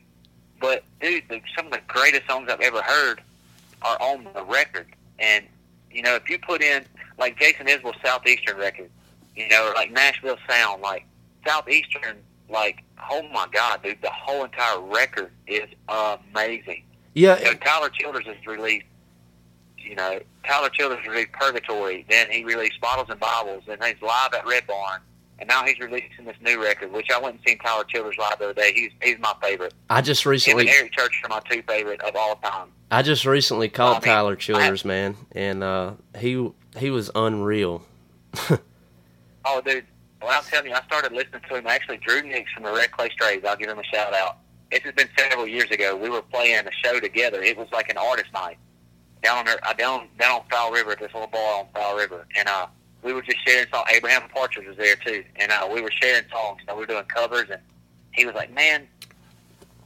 But 0.59 0.83
dude, 1.01 1.23
the, 1.29 1.41
some 1.55 1.67
of 1.67 1.71
the 1.71 1.81
greatest 1.87 2.27
songs 2.27 2.49
I've 2.49 2.61
ever 2.61 2.81
heard 2.81 3.21
are 3.81 3.97
on 4.01 4.27
the 4.33 4.43
record. 4.43 4.87
And 5.19 5.45
you 5.91 6.01
know, 6.01 6.15
if 6.15 6.29
you 6.29 6.37
put 6.39 6.61
in 6.61 6.83
like 7.17 7.39
Jason 7.39 7.67
Isbell's 7.67 7.97
Southeastern 8.03 8.57
record, 8.57 8.89
you 9.35 9.47
know, 9.47 9.69
or 9.69 9.73
like 9.73 9.91
Nashville 9.91 10.37
Sound, 10.47 10.81
like 10.81 11.05
Southeastern, 11.45 12.17
like 12.49 12.83
oh 13.09 13.23
my 13.33 13.47
god, 13.51 13.83
dude, 13.83 14.01
the 14.01 14.09
whole 14.09 14.43
entire 14.43 14.79
record 14.81 15.31
is 15.47 15.67
amazing. 15.89 16.83
yeah 17.13 17.35
know, 17.35 17.53
Tyler 17.53 17.89
Childers 17.89 18.25
has 18.25 18.45
released, 18.45 18.85
you 19.85 19.95
know, 19.95 20.19
Tyler 20.45 20.69
Childers 20.69 21.05
released 21.05 21.31
Purgatory, 21.33 22.05
then 22.09 22.29
he 22.29 22.43
released 22.43 22.79
Bottles 22.81 23.07
and 23.09 23.19
Bibles, 23.19 23.63
and 23.67 23.83
he's 23.83 24.01
live 24.01 24.33
at 24.33 24.45
Red 24.45 24.67
Barn, 24.67 25.01
and 25.39 25.47
now 25.47 25.65
he's 25.65 25.79
releasing 25.79 26.25
this 26.25 26.37
new 26.41 26.61
record, 26.61 26.91
which 26.91 27.09
I 27.11 27.19
went 27.19 27.35
and 27.35 27.43
seen 27.47 27.57
Tyler 27.59 27.83
Childers 27.83 28.17
live 28.17 28.39
the 28.39 28.45
other 28.45 28.53
day. 28.53 28.73
He's 28.73 28.91
he's 29.01 29.19
my 29.19 29.33
favorite. 29.41 29.73
I 29.89 30.01
just 30.01 30.23
Him 30.23 30.29
and 30.29 30.33
recently 30.33 30.69
Eric 30.69 30.91
Church 30.93 31.21
are 31.23 31.29
my 31.29 31.41
two 31.49 31.61
favorite 31.67 32.01
of 32.01 32.15
all 32.15 32.35
time. 32.37 32.69
I 32.91 33.01
just 33.01 33.25
recently 33.25 33.69
called 33.69 33.97
I 33.97 33.99
mean, 33.99 34.15
Tyler 34.15 34.35
Childers, 34.35 34.85
man, 34.85 35.15
and 35.31 35.63
uh, 35.63 35.93
he 36.17 36.51
he 36.77 36.89
was 36.89 37.11
unreal. 37.15 37.83
Oh, 39.47 39.61
dude, 39.61 39.85
well, 40.21 40.31
I'm 40.35 40.43
telling 40.43 40.71
you, 40.71 40.75
I 40.75 40.81
started 40.85 41.11
listening 41.11 41.41
to 41.47 41.55
him. 41.55 41.67
Actually, 41.67 41.97
Drew 41.97 42.23
Nix 42.23 42.51
from 42.51 42.63
the 42.63 42.71
Red 42.71 42.91
Clay 42.91 43.09
Strays, 43.11 43.43
I'll 43.45 43.55
give 43.55 43.69
him 43.69 43.77
a 43.77 43.83
shout 43.83 44.11
out. 44.11 44.39
This 44.71 44.81
has 44.81 44.93
been 44.95 45.07
several 45.17 45.47
years 45.47 45.69
ago. 45.69 45.95
We 45.95 46.09
were 46.09 46.23
playing 46.23 46.65
a 46.65 46.71
show 46.83 46.99
together. 46.99 47.43
It 47.43 47.55
was 47.55 47.67
like 47.71 47.89
an 47.89 47.97
artist 47.97 48.33
night 48.33 48.57
down 49.23 49.45
there, 49.45 49.57
uh, 49.63 49.73
down 49.73 50.07
down 50.19 50.41
on 50.41 50.47
Fowl 50.49 50.71
River 50.71 50.91
at 50.91 50.99
this 50.99 51.13
little 51.13 51.27
bar 51.27 51.59
on 51.59 51.67
Fowl 51.73 51.95
River, 51.95 52.25
and 52.35 52.47
uh, 52.47 52.67
we 53.03 53.13
were 53.13 53.21
just 53.21 53.37
sharing 53.45 53.67
songs. 53.69 53.87
Abraham 53.93 54.23
Partridge 54.33 54.67
was 54.67 54.77
there 54.77 54.95
too, 54.95 55.23
and 55.37 55.51
uh, 55.51 55.67
we 55.71 55.81
were 55.81 55.91
sharing 55.91 56.27
songs. 56.29 56.59
You 56.61 56.67
know, 56.67 56.75
we 56.75 56.81
were 56.81 56.87
doing 56.87 57.05
covers, 57.05 57.49
and 57.49 57.61
he 58.11 58.25
was 58.25 58.35
like, 58.35 58.53
"Man, 58.53 58.87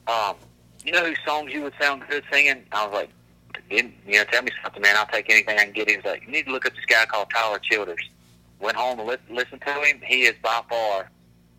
um, 0.07 0.35
you 0.84 0.91
know 0.91 1.06
whose 1.06 1.19
songs 1.26 1.53
you 1.53 1.64
would 1.64 1.73
sound 1.80 2.03
good 2.10 2.23
singing?" 2.31 2.64
I 2.72 2.85
was 2.85 2.93
like, 2.93 3.10
"You 3.69 3.91
know, 4.07 4.23
tell 4.26 4.43
me 4.43 4.51
something, 4.64 4.81
man. 4.81 4.95
I'll 4.97 5.07
take 5.07 5.30
anything 5.30 5.57
I 5.57 5.65
can 5.65 5.73
get." 5.73 5.89
He 5.89 5.97
was 5.97 6.06
like, 6.06 6.23
"You 6.26 6.31
need 6.31 6.45
to 6.45 6.51
look 6.51 6.65
up 6.65 6.73
this 6.73 6.85
guy 6.85 7.06
called 7.06 7.30
Tyler 7.34 7.60
Childers." 7.60 8.10
Went 8.60 8.76
home 8.76 8.99
and 8.99 9.07
li- 9.07 9.18
listened 9.30 9.61
to 9.61 9.73
him. 9.73 10.01
He 10.03 10.23
is 10.23 10.35
by 10.43 10.61
far. 10.69 11.10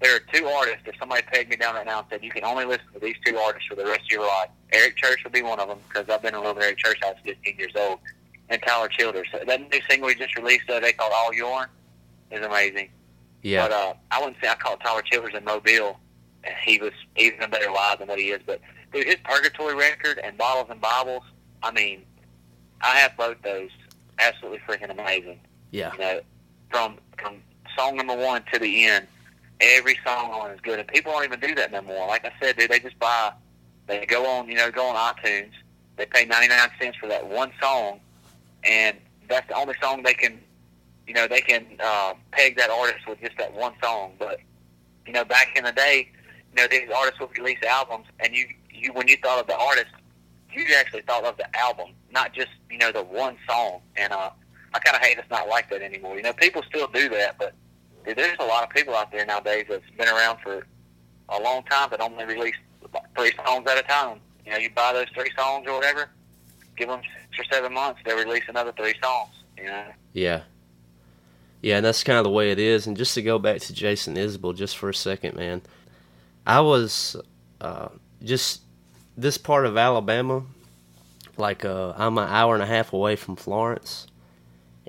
There 0.00 0.16
are 0.16 0.20
two 0.32 0.46
artists. 0.46 0.82
If 0.86 0.96
somebody 0.98 1.22
pegged 1.22 1.50
me 1.50 1.56
down 1.56 1.74
right 1.74 1.84
now 1.84 1.98
and 1.98 2.06
said 2.08 2.24
you 2.24 2.30
can 2.30 2.44
only 2.44 2.64
listen 2.64 2.86
to 2.94 3.00
these 3.00 3.16
two 3.24 3.36
artists 3.36 3.68
for 3.68 3.74
the 3.74 3.84
rest 3.84 4.00
of 4.00 4.10
your 4.10 4.26
life, 4.26 4.48
Eric 4.72 4.96
Church 4.96 5.22
would 5.24 5.32
be 5.32 5.42
one 5.42 5.60
of 5.60 5.68
them 5.68 5.78
because 5.88 6.08
I've 6.08 6.22
been 6.22 6.34
in 6.34 6.42
love 6.42 6.56
with 6.56 6.64
Eric 6.64 6.78
Church. 6.78 6.98
I 7.04 7.08
was 7.10 7.18
15 7.24 7.58
years 7.58 7.72
old, 7.76 7.98
and 8.48 8.62
Tyler 8.62 8.88
Childers. 8.88 9.28
That 9.46 9.70
new 9.70 9.80
single 9.88 10.08
he 10.08 10.14
just 10.14 10.36
released, 10.36 10.64
they 10.68 10.92
called 10.92 11.12
"All 11.14 11.32
Yourn," 11.32 11.66
is 12.30 12.44
amazing. 12.44 12.88
Yeah, 13.42 13.68
But 13.68 13.72
uh, 13.72 13.94
I 14.10 14.20
wouldn't 14.20 14.36
say 14.42 14.48
I 14.48 14.54
called 14.54 14.80
Tyler 14.80 15.02
Childers 15.02 15.34
in 15.34 15.44
Mobile. 15.44 15.98
He 16.64 16.78
was 16.78 16.92
even 17.16 17.42
a 17.42 17.48
better 17.48 17.70
live 17.70 17.98
than 17.98 18.08
what 18.08 18.18
he 18.18 18.30
is. 18.30 18.40
But 18.44 18.60
dude, 18.92 19.06
his 19.06 19.16
Purgatory 19.24 19.74
record 19.74 20.18
and 20.22 20.36
Bottles 20.38 20.66
and 20.70 20.80
Bibles. 20.80 21.22
I 21.62 21.70
mean, 21.72 22.02
I 22.80 22.96
have 22.98 23.16
both 23.16 23.36
those. 23.42 23.70
Absolutely 24.18 24.60
freaking 24.60 24.90
amazing. 24.90 25.40
Yeah. 25.70 25.92
You 25.92 25.98
know, 25.98 26.20
from 26.70 26.96
from 27.18 27.36
song 27.76 27.96
number 27.96 28.16
one 28.16 28.42
to 28.52 28.58
the 28.58 28.86
end, 28.86 29.06
every 29.60 29.98
song 30.04 30.30
on 30.30 30.50
is 30.50 30.60
good, 30.60 30.78
and 30.78 30.88
people 30.88 31.12
don't 31.12 31.24
even 31.24 31.40
do 31.40 31.54
that 31.54 31.72
no 31.72 31.82
more. 31.82 32.06
Like 32.06 32.24
I 32.24 32.32
said, 32.40 32.56
dude, 32.56 32.70
they 32.70 32.80
just 32.80 32.98
buy. 32.98 33.32
They 33.86 34.06
go 34.06 34.26
on, 34.26 34.48
you 34.48 34.54
know, 34.54 34.70
go 34.70 34.86
on 34.86 34.96
iTunes. 35.14 35.50
They 35.96 36.06
pay 36.06 36.24
ninety 36.24 36.48
nine 36.48 36.70
cents 36.80 36.96
for 36.98 37.08
that 37.08 37.26
one 37.26 37.52
song, 37.60 38.00
and 38.64 38.96
that's 39.28 39.48
the 39.48 39.54
only 39.54 39.74
song 39.80 40.02
they 40.02 40.14
can, 40.14 40.40
you 41.06 41.14
know, 41.14 41.26
they 41.26 41.40
can 41.40 41.66
uh, 41.82 42.14
peg 42.30 42.56
that 42.56 42.70
artist 42.70 43.06
with 43.08 43.20
just 43.20 43.36
that 43.38 43.52
one 43.52 43.74
song. 43.82 44.12
But 44.18 44.40
you 45.06 45.12
know, 45.12 45.24
back 45.24 45.56
in 45.56 45.64
the 45.64 45.72
day, 45.72 46.08
you 46.54 46.62
know, 46.62 46.68
these 46.68 46.88
artists 46.94 47.20
would 47.20 47.36
release 47.36 47.58
albums, 47.68 48.06
and 48.20 48.34
you, 48.34 48.46
you 48.72 48.92
when 48.92 49.08
you 49.08 49.16
thought 49.16 49.40
of 49.40 49.46
the 49.46 49.56
artist, 49.56 49.90
you 50.52 50.64
actually 50.78 51.02
thought 51.02 51.24
of 51.24 51.36
the 51.36 51.56
album, 51.58 51.90
not 52.12 52.32
just 52.32 52.50
you 52.70 52.78
know 52.78 52.92
the 52.92 53.02
one 53.02 53.36
song. 53.48 53.80
And 53.96 54.12
uh, 54.12 54.30
I 54.72 54.78
kind 54.78 54.96
of 54.96 55.02
hate 55.02 55.18
it's 55.18 55.30
not 55.30 55.48
like 55.48 55.68
that 55.70 55.82
anymore. 55.82 56.16
You 56.16 56.22
know, 56.22 56.32
people 56.32 56.62
still 56.68 56.86
do 56.86 57.08
that, 57.10 57.36
but 57.38 57.54
dude, 58.04 58.16
there's 58.16 58.36
a 58.40 58.44
lot 58.44 58.64
of 58.64 58.70
people 58.70 58.94
out 58.94 59.10
there 59.10 59.24
nowadays 59.24 59.66
that's 59.68 59.88
been 59.96 60.08
around 60.08 60.38
for 60.42 60.66
a 61.28 61.40
long 61.40 61.62
time 61.64 61.88
that 61.90 62.00
only 62.00 62.24
release 62.24 62.56
three 63.16 63.32
songs 63.44 63.66
at 63.68 63.78
a 63.78 63.82
time. 63.82 64.18
You 64.44 64.52
know, 64.52 64.58
you 64.58 64.70
buy 64.70 64.92
those 64.92 65.08
three 65.14 65.30
songs 65.36 65.66
or 65.68 65.74
whatever, 65.74 66.10
give 66.76 66.88
them 66.88 67.00
six 67.36 67.48
or 67.48 67.54
seven 67.54 67.72
months, 67.72 68.00
they 68.04 68.14
release 68.14 68.44
another 68.48 68.72
three 68.72 68.94
songs. 69.02 69.30
You 69.56 69.64
know. 69.64 69.84
Yeah. 70.12 70.42
Yeah, 71.62 71.76
and 71.76 71.84
that's 71.84 72.02
kind 72.02 72.18
of 72.18 72.24
the 72.24 72.30
way 72.30 72.50
it 72.50 72.58
is. 72.58 72.86
And 72.86 72.96
just 72.96 73.14
to 73.14 73.22
go 73.22 73.38
back 73.38 73.60
to 73.60 73.74
Jason 73.74 74.14
Isbell 74.14 74.56
just 74.56 74.78
for 74.78 74.88
a 74.88 74.94
second, 74.94 75.36
man, 75.36 75.60
I 76.46 76.60
was 76.60 77.16
uh, 77.60 77.88
just 78.24 78.62
this 79.16 79.36
part 79.36 79.66
of 79.66 79.76
Alabama, 79.76 80.44
like 81.36 81.64
uh, 81.64 81.92
I'm 81.96 82.16
an 82.16 82.28
hour 82.28 82.54
and 82.54 82.62
a 82.62 82.66
half 82.66 82.94
away 82.94 83.16
from 83.16 83.36
Florence, 83.36 84.06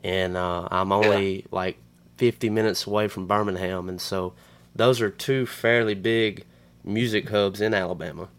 and 0.01 0.37
uh, 0.37 0.69
I'm 0.71 0.93
only 0.93 1.41
yeah. 1.41 1.47
like 1.51 1.77
50 2.21 2.51
minutes 2.51 2.85
away 2.85 3.07
from 3.07 3.25
Birmingham, 3.25 3.89
and 3.89 3.99
so 3.99 4.33
those 4.75 5.01
are 5.01 5.09
two 5.09 5.47
fairly 5.47 5.95
big 5.95 6.45
music 6.83 7.29
hubs 7.29 7.59
in 7.59 7.73
Alabama. 7.73 8.29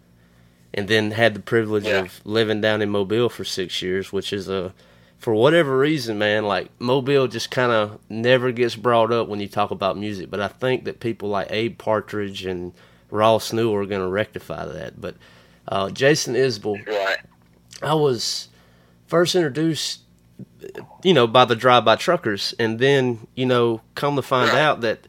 And 0.73 0.87
then 0.87 1.11
had 1.11 1.35
the 1.35 1.41
privilege 1.41 1.87
yeah. 1.87 2.03
of 2.03 2.25
living 2.25 2.61
down 2.61 2.81
in 2.81 2.91
Mobile 2.91 3.29
for 3.29 3.43
six 3.43 3.83
years, 3.83 4.13
which 4.13 4.33
is 4.33 4.49
a 4.49 4.73
for 5.19 5.35
whatever 5.35 5.77
reason, 5.77 6.17
man, 6.17 6.45
like 6.45 6.71
Mobile 6.79 7.27
just 7.27 7.51
kind 7.51 7.73
of 7.73 7.99
never 8.09 8.53
gets 8.53 8.77
brought 8.77 9.13
up 9.13 9.27
when 9.27 9.41
you 9.41 9.49
talk 9.49 9.73
about 9.73 9.99
music. 9.99 10.31
But 10.31 10.39
I 10.39 10.47
think 10.47 10.85
that 10.85 11.01
people 11.01 11.29
like 11.31 11.51
Abe 11.51 11.77
Partridge 11.77 12.47
and 12.47 12.73
Ross 13.11 13.53
Newell 13.53 13.75
are 13.75 13.87
going 13.87 14.01
to 14.01 14.07
rectify 14.07 14.65
that. 14.65 15.01
But 15.01 15.17
uh, 15.67 15.91
Jason 15.91 16.35
Isbell, 16.35 16.87
right. 16.87 17.19
I 17.83 17.95
was 17.95 18.47
first 19.09 19.35
introduced, 19.35 20.03
you 21.03 21.15
know, 21.15 21.27
by 21.27 21.45
the 21.45 21.57
drive-by 21.57 21.97
truckers, 21.97 22.55
and 22.59 22.79
then 22.79 23.27
you 23.35 23.47
know, 23.47 23.81
come 23.95 24.17
to 24.17 24.23
find 24.23 24.51
out 24.51 24.81
that 24.83 25.07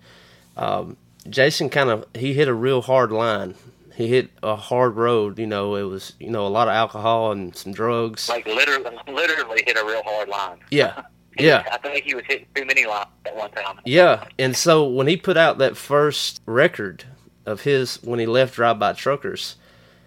um, 0.58 0.98
Jason 1.30 1.70
kind 1.70 1.90
of 1.90 2.06
he 2.16 2.34
hit 2.34 2.48
a 2.48 2.54
real 2.54 2.82
hard 2.82 3.12
line 3.12 3.56
he 3.96 4.08
hit 4.08 4.32
a 4.42 4.56
hard 4.56 4.96
road. 4.96 5.40
You 5.40 5.48
know, 5.48 5.76
it 5.76 5.84
was 5.84 6.14
you 6.20 6.30
know 6.30 6.46
a 6.46 6.50
lot 6.50 6.68
of 6.68 6.74
alcohol 6.74 7.32
and 7.32 7.56
some 7.56 7.74
drugs. 7.74 8.30
Like 8.30 8.46
literally, 8.46 8.98
literally 9.08 9.64
hit 9.66 9.78
a 9.78 9.86
real 9.86 10.04
hard 10.04 10.30
line. 10.30 10.58
Yeah, 10.72 11.04
yeah. 11.38 11.64
I 11.72 11.78
think 11.78 12.06
he 12.06 12.16
was 12.16 12.26
hitting 12.28 12.48
too 12.56 12.66
many 12.66 12.86
lines 12.86 13.08
at 13.26 13.36
one 13.36 13.52
time. 13.52 13.80
Yeah, 13.86 14.26
and 14.40 14.56
so 14.56 14.88
when 14.88 15.08
he 15.08 15.18
put 15.18 15.38
out 15.38 15.58
that 15.60 15.78
first 15.78 16.42
record 16.46 17.06
of 17.46 17.62
his 17.62 18.02
when 18.04 18.20
he 18.20 18.26
left 18.26 18.56
Drive 18.56 18.80
By 18.80 18.94
Truckers, 18.94 19.56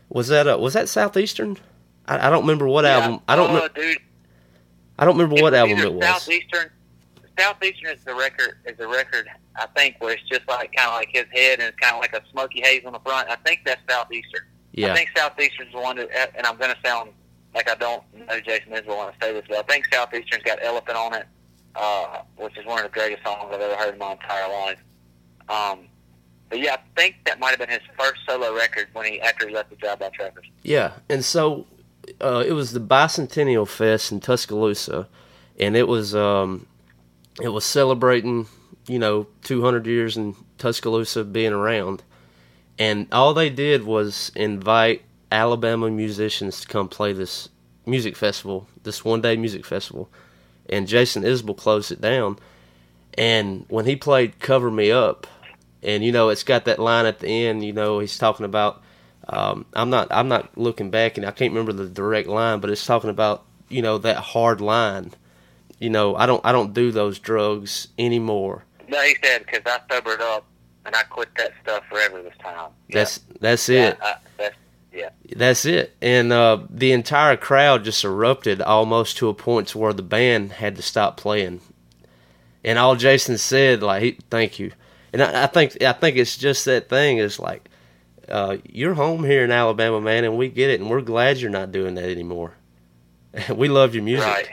was 0.08 0.28
that 0.28 0.46
a, 0.46 0.58
was 0.58 0.74
that 0.74 0.88
Southeastern? 0.88 1.58
I, 2.06 2.26
I 2.26 2.30
don't 2.30 2.42
remember 2.42 2.66
what 2.66 2.84
yeah. 2.84 2.98
album. 2.98 3.20
I 3.28 3.36
don't. 3.36 3.50
Uh, 3.50 3.68
dude, 3.68 3.98
I 4.98 5.05
don't 5.05 5.16
remember 5.16 5.43
what 5.43 5.55
album 5.55 5.78
it 5.78 5.93
was. 5.93 6.05
Southeastern. 6.05 6.70
Southeastern 7.39 7.90
is 7.90 8.05
the 8.05 8.14
record. 8.14 8.59
Is 8.64 8.78
the 8.78 8.89
record 8.89 9.28
I 9.59 9.66
think 9.77 9.97
where 10.01 10.14
it's 10.14 10.23
just 10.28 10.47
like 10.48 10.73
kind 10.74 10.89
of 10.89 10.94
like 10.94 11.09
his 11.12 11.27
head 11.32 11.60
and 11.60 11.68
it's 11.68 11.78
kind 11.78 11.94
of 11.94 12.01
like 12.01 12.12
a 12.12 12.23
smoky 12.31 12.60
haze 12.60 12.82
on 12.85 12.93
the 12.93 13.01
front. 13.01 13.28
I 13.28 13.36
think 13.36 13.60
that's 13.64 13.81
Southeastern. 13.89 14.43
Yeah. 14.73 14.93
I 14.93 14.97
think 14.97 15.10
Southeastern's 15.16 15.73
the 15.73 15.81
one 15.81 15.97
that, 15.97 16.32
and 16.36 16.47
I'm 16.47 16.56
going 16.56 16.74
to 16.74 16.78
sound 16.85 17.10
like 17.55 17.68
I 17.68 17.74
don't 17.74 18.02
know 18.14 18.40
Jason 18.40 18.73
Isbell 18.73 18.98
when 18.98 19.09
I 19.09 19.12
say 19.20 19.32
this, 19.32 19.44
but 19.48 19.59
I 19.59 19.62
think 19.62 19.86
Southeastern's 19.93 20.43
got 20.44 20.59
Elephant 20.62 20.97
on 20.97 21.14
it, 21.14 21.27
uh, 21.74 22.23
which 22.36 22.56
is 22.59 22.66
one 22.66 22.78
of 22.78 22.85
the 22.85 22.90
greatest 22.90 23.24
songs 23.24 23.51
I've 23.52 23.60
ever 23.60 23.77
heard 23.77 23.94
in 23.94 23.98
my 23.98 24.12
entire 24.12 24.48
life. 24.48 24.78
Um, 25.48 25.89
but 26.51 26.60
yeah, 26.60 26.74
I 26.74 27.01
think 27.01 27.16
that 27.24 27.40
might 27.40 27.51
have 27.51 27.59
been 27.59 27.70
his 27.70 27.81
first 27.98 28.20
solo 28.28 28.55
record 28.55 28.89
when 28.93 29.06
he 29.10 29.20
after 29.20 29.48
he 29.48 29.55
left 29.55 29.70
the 29.70 29.77
Drive 29.77 29.98
By 29.98 30.10
Truckers. 30.10 30.47
Yeah, 30.62 30.93
and 31.09 31.24
so 31.24 31.66
uh, 32.20 32.44
it 32.46 32.52
was 32.52 32.72
the 32.72 32.80
Bicentennial 32.80 33.66
Fest 33.68 34.12
in 34.12 34.20
Tuscaloosa, 34.20 35.08
and 35.58 35.76
it 35.76 35.88
was 35.88 36.14
um, 36.14 36.66
it 37.40 37.48
was 37.48 37.64
celebrating 37.64 38.46
you 38.86 38.98
know 38.98 39.26
200 39.44 39.86
years 39.86 40.16
in 40.16 40.34
Tuscaloosa 40.58 41.24
being 41.24 41.52
around, 41.52 42.02
and 42.78 43.06
all 43.12 43.34
they 43.34 43.50
did 43.50 43.84
was 43.84 44.32
invite 44.34 45.02
Alabama 45.30 45.90
musicians 45.90 46.60
to 46.60 46.68
come 46.68 46.88
play 46.88 47.12
this 47.12 47.48
music 47.84 48.16
festival, 48.16 48.66
this 48.82 49.04
one 49.04 49.20
day 49.20 49.36
music 49.36 49.64
festival, 49.64 50.08
and 50.68 50.88
Jason 50.88 51.22
Isbell 51.22 51.56
closed 51.56 51.92
it 51.92 52.00
down. 52.00 52.38
And 53.18 53.64
when 53.68 53.86
he 53.86 53.96
played 53.96 54.38
"Cover 54.38 54.70
Me 54.70 54.90
Up," 54.90 55.26
and 55.82 56.04
you 56.04 56.12
know 56.12 56.28
it's 56.28 56.42
got 56.42 56.64
that 56.66 56.78
line 56.78 57.06
at 57.06 57.20
the 57.20 57.28
end, 57.28 57.64
you 57.64 57.72
know 57.72 57.98
he's 57.98 58.18
talking 58.18 58.46
about. 58.46 58.82
Um, 59.28 59.66
I'm 59.72 59.90
not. 59.90 60.08
I'm 60.10 60.28
not 60.28 60.56
looking 60.56 60.90
back, 60.90 61.16
and 61.16 61.26
I 61.26 61.30
can't 61.30 61.52
remember 61.52 61.72
the 61.72 61.88
direct 61.88 62.28
line, 62.28 62.60
but 62.60 62.70
it's 62.70 62.86
talking 62.86 63.10
about 63.10 63.44
you 63.68 63.82
know 63.82 63.98
that 63.98 64.16
hard 64.16 64.60
line. 64.60 65.12
You 65.78 65.90
know, 65.90 66.14
I 66.16 66.26
don't. 66.26 66.44
I 66.44 66.52
don't 66.52 66.72
do 66.72 66.92
those 66.92 67.18
drugs 67.18 67.88
anymore. 67.98 68.64
No, 68.88 69.00
he 69.02 69.16
said 69.22 69.44
because 69.44 69.62
I 69.66 69.80
sobered 69.92 70.20
up 70.20 70.44
and 70.86 70.94
I 70.94 71.02
quit 71.02 71.28
that 71.36 71.52
stuff 71.62 71.84
forever 71.90 72.22
this 72.22 72.36
time. 72.38 72.70
That's 72.88 73.20
that's 73.40 73.68
yeah, 73.68 73.88
it. 73.88 73.98
I, 74.00 74.14
that's 74.38 74.56
yeah. 74.92 75.10
That's 75.34 75.64
it. 75.64 75.94
And 76.00 76.32
uh, 76.32 76.60
the 76.70 76.92
entire 76.92 77.36
crowd 77.36 77.84
just 77.84 78.04
erupted 78.04 78.62
almost 78.62 79.18
to 79.18 79.28
a 79.28 79.34
point 79.34 79.68
to 79.68 79.78
where 79.78 79.92
the 79.92 80.02
band 80.02 80.52
had 80.52 80.76
to 80.76 80.82
stop 80.82 81.16
playing. 81.16 81.60
And 82.64 82.78
all 82.78 82.96
Jason 82.96 83.38
said, 83.38 83.82
like, 83.82 84.02
he, 84.02 84.18
"Thank 84.30 84.58
you." 84.58 84.72
And 85.12 85.22
I, 85.22 85.44
I 85.44 85.46
think 85.46 85.82
I 85.82 85.92
think 85.92 86.16
it's 86.16 86.36
just 86.36 86.64
that 86.64 86.88
thing 86.88 87.18
is 87.18 87.38
like, 87.38 87.68
uh, 88.30 88.56
you're 88.64 88.94
home 88.94 89.24
here 89.24 89.44
in 89.44 89.50
Alabama, 89.50 90.00
man, 90.00 90.24
and 90.24 90.36
we 90.36 90.48
get 90.48 90.70
it, 90.70 90.80
and 90.80 90.90
we're 90.90 91.00
glad 91.00 91.38
you're 91.38 91.50
not 91.50 91.72
doing 91.72 91.94
that 91.94 92.08
anymore. 92.08 92.54
we 93.54 93.68
love 93.68 93.94
your 93.94 94.04
music. 94.04 94.26
Right. 94.26 94.48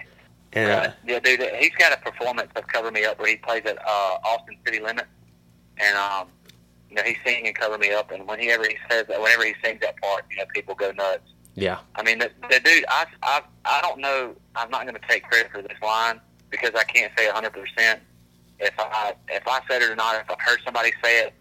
And, 0.54 0.70
Right. 0.70 0.88
uh, 0.90 0.92
Yeah, 1.08 1.20
dude, 1.20 1.42
he's 1.60 1.74
got 1.76 1.94
a 1.94 1.98
performance 1.98 2.52
of 2.56 2.68
"Cover 2.68 2.92
Me 2.92 3.04
Up" 3.06 3.18
where 3.20 3.30
he 3.30 3.38
plays 3.38 3.64
at 3.66 3.78
uh, 3.80 4.18
Austin 4.24 4.56
City 4.66 4.80
Limits, 4.80 5.08
and 5.78 5.98
um, 5.98 6.28
you 6.90 6.96
know 6.96 7.02
he's 7.04 7.18
singing 7.26 7.52
"Cover 7.54 7.78
Me 7.78 7.92
Up," 7.92 8.12
and 8.12 8.28
whenever 8.28 8.64
he 8.66 8.76
says 8.90 9.08
that, 9.08 9.20
whenever 9.20 9.46
he 9.46 9.54
sings 9.64 9.82
that 9.82 10.00
part, 10.02 10.26
you 10.30 10.38
know 10.38 10.44
people 10.54 10.76
go 10.76 10.92
nuts. 10.92 11.24
yeah, 11.56 11.80
I 11.96 12.04
mean, 12.04 12.20
the, 12.20 12.30
the 12.52 12.60
dude, 12.60 12.86
I, 12.88 13.06
I, 13.24 13.42
I 13.66 13.82
don't 13.82 14.00
know. 14.00 14.36
I'm 14.56 14.70
not 14.70 14.84
going 14.84 14.94
to 14.96 15.08
take 15.08 15.24
credit 15.24 15.52
for 15.52 15.62
this 15.64 15.78
line 15.82 16.20
because 16.52 16.72
I 16.76 16.84
can't 16.84 17.12
say 17.18 17.26
100 17.26 17.50
percent 17.52 18.02
if 18.60 18.74
I 18.78 19.14
if 19.30 19.48
I 19.48 19.60
said 19.68 19.82
it 19.82 19.90
or 19.90 19.96
not. 19.96 20.16
If 20.22 20.30
I 20.30 20.36
heard 20.40 20.60
somebody 20.64 20.92
say 21.04 21.22
it, 21.26 21.34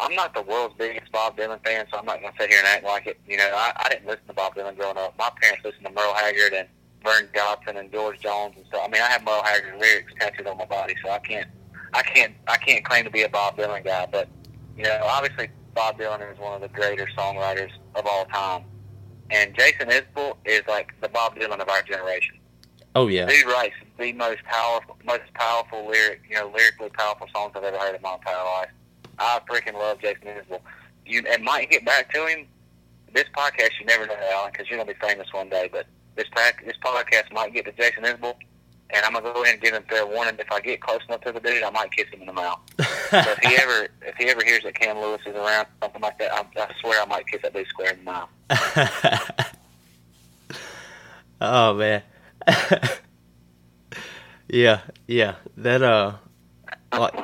I'm 0.00 0.14
not 0.14 0.34
the 0.34 0.42
world's 0.42 0.74
biggest 0.78 1.12
Bob 1.12 1.36
Dylan 1.36 1.62
fan, 1.64 1.86
so 1.92 1.98
I'm 1.98 2.06
not 2.06 2.20
going 2.20 2.32
to 2.32 2.38
sit 2.40 2.48
here 2.50 2.58
and 2.58 2.66
act 2.66 2.84
like 2.84 3.06
it. 3.06 3.20
You 3.28 3.36
know, 3.36 3.50
I, 3.54 3.72
I 3.76 3.88
didn't 3.90 4.06
listen 4.06 4.26
to 4.28 4.32
Bob 4.32 4.54
Dylan 4.54 4.76
growing 4.76 4.96
up. 4.96 5.14
My 5.18 5.30
parents 5.40 5.64
listened 5.64 5.84
to 5.84 5.92
Merle 5.92 6.14
Haggard 6.14 6.54
and 6.54 6.68
Vern 7.04 7.28
Johnson 7.34 7.76
and 7.76 7.92
George 7.92 8.18
Jones 8.20 8.54
and 8.56 8.66
stuff. 8.66 8.82
I 8.84 8.88
mean, 8.88 9.02
I 9.02 9.06
have 9.06 9.24
Merle 9.24 9.42
Haggard 9.42 9.78
lyrics 9.78 10.12
tattooed 10.18 10.46
on 10.46 10.56
my 10.56 10.64
body, 10.64 10.94
so 11.04 11.10
I 11.10 11.18
can't, 11.18 11.48
I 11.92 12.02
can't, 12.02 12.34
I 12.48 12.56
can't 12.56 12.84
claim 12.84 13.04
to 13.04 13.10
be 13.10 13.22
a 13.22 13.28
Bob 13.28 13.56
Dylan 13.56 13.84
guy. 13.84 14.06
But 14.10 14.28
you 14.76 14.84
know, 14.84 15.00
obviously 15.04 15.50
Bob 15.74 15.98
Dylan 15.98 16.32
is 16.32 16.38
one 16.38 16.54
of 16.54 16.62
the 16.62 16.68
greater 16.68 17.06
songwriters 17.16 17.70
of 17.94 18.06
all 18.06 18.24
time, 18.26 18.64
and 19.30 19.54
Jason 19.54 19.88
Isbell 19.88 20.36
is 20.46 20.62
like 20.66 20.98
the 21.02 21.08
Bob 21.08 21.36
Dylan 21.36 21.60
of 21.60 21.68
our 21.68 21.82
generation. 21.82 22.36
oh 22.96 23.08
yeah, 23.08 23.26
Dude 23.26 23.46
writes 23.46 23.74
the 23.98 24.12
most 24.14 24.42
powerful, 24.44 24.96
most 25.04 25.32
powerful 25.34 25.86
lyric, 25.86 26.22
you 26.28 26.36
know, 26.36 26.50
lyrically 26.56 26.88
powerful 26.90 27.26
songs 27.34 27.52
I've 27.54 27.64
ever 27.64 27.78
heard 27.78 27.94
in 27.94 28.02
my 28.02 28.14
entire 28.14 28.44
life. 28.44 28.70
I 29.20 29.40
freaking 29.48 29.74
love 29.74 30.00
Jason 30.00 30.22
Isbell. 30.24 30.60
You 31.04 31.22
and 31.30 31.44
might 31.44 31.70
get 31.70 31.84
back 31.84 32.12
to 32.14 32.26
him. 32.26 32.46
This 33.12 33.26
podcast, 33.36 33.70
you 33.78 33.86
never 33.86 34.06
know, 34.06 34.16
Alan, 34.32 34.50
because 34.52 34.68
you're 34.68 34.78
gonna 34.78 34.92
be 34.92 34.98
famous 35.00 35.32
one 35.32 35.48
day. 35.48 35.68
But 35.70 35.86
this 36.16 36.26
pack, 36.34 36.64
this 36.64 36.76
podcast 36.82 37.32
might 37.32 37.52
get 37.52 37.66
to 37.66 37.72
Jason 37.72 38.04
Isbell, 38.04 38.34
and 38.90 39.04
I'm 39.04 39.12
gonna 39.12 39.32
go 39.32 39.42
ahead 39.42 39.54
and 39.54 39.62
give 39.62 39.74
him 39.74 39.82
fair 39.88 40.06
warning. 40.06 40.36
If 40.38 40.50
I 40.50 40.60
get 40.60 40.80
close 40.80 41.00
enough 41.08 41.20
to 41.22 41.32
the 41.32 41.40
dude, 41.40 41.62
I 41.62 41.70
might 41.70 41.92
kiss 41.92 42.08
him 42.08 42.20
in 42.20 42.26
the 42.26 42.32
mouth. 42.32 42.60
so 42.78 42.86
if 43.12 43.38
he 43.38 43.56
ever, 43.56 43.88
if 44.02 44.16
he 44.16 44.28
ever 44.28 44.42
hears 44.44 44.62
that 44.62 44.74
Camm 44.74 44.96
Lewis 44.96 45.20
is 45.26 45.34
around, 45.34 45.66
something 45.82 46.00
like 46.00 46.18
that, 46.18 46.32
I, 46.32 46.46
I 46.56 46.72
swear 46.80 47.02
I 47.02 47.06
might 47.06 47.26
kiss 47.26 47.42
that 47.42 47.52
dude 47.52 47.66
square 47.66 47.92
in 47.92 47.98
the 47.98 48.04
mouth. 48.04 48.28
oh 51.40 51.74
man. 51.74 52.02
yeah, 54.48 54.80
yeah. 55.06 55.34
That 55.56 55.82
uh 55.82 56.14
like 56.92 57.14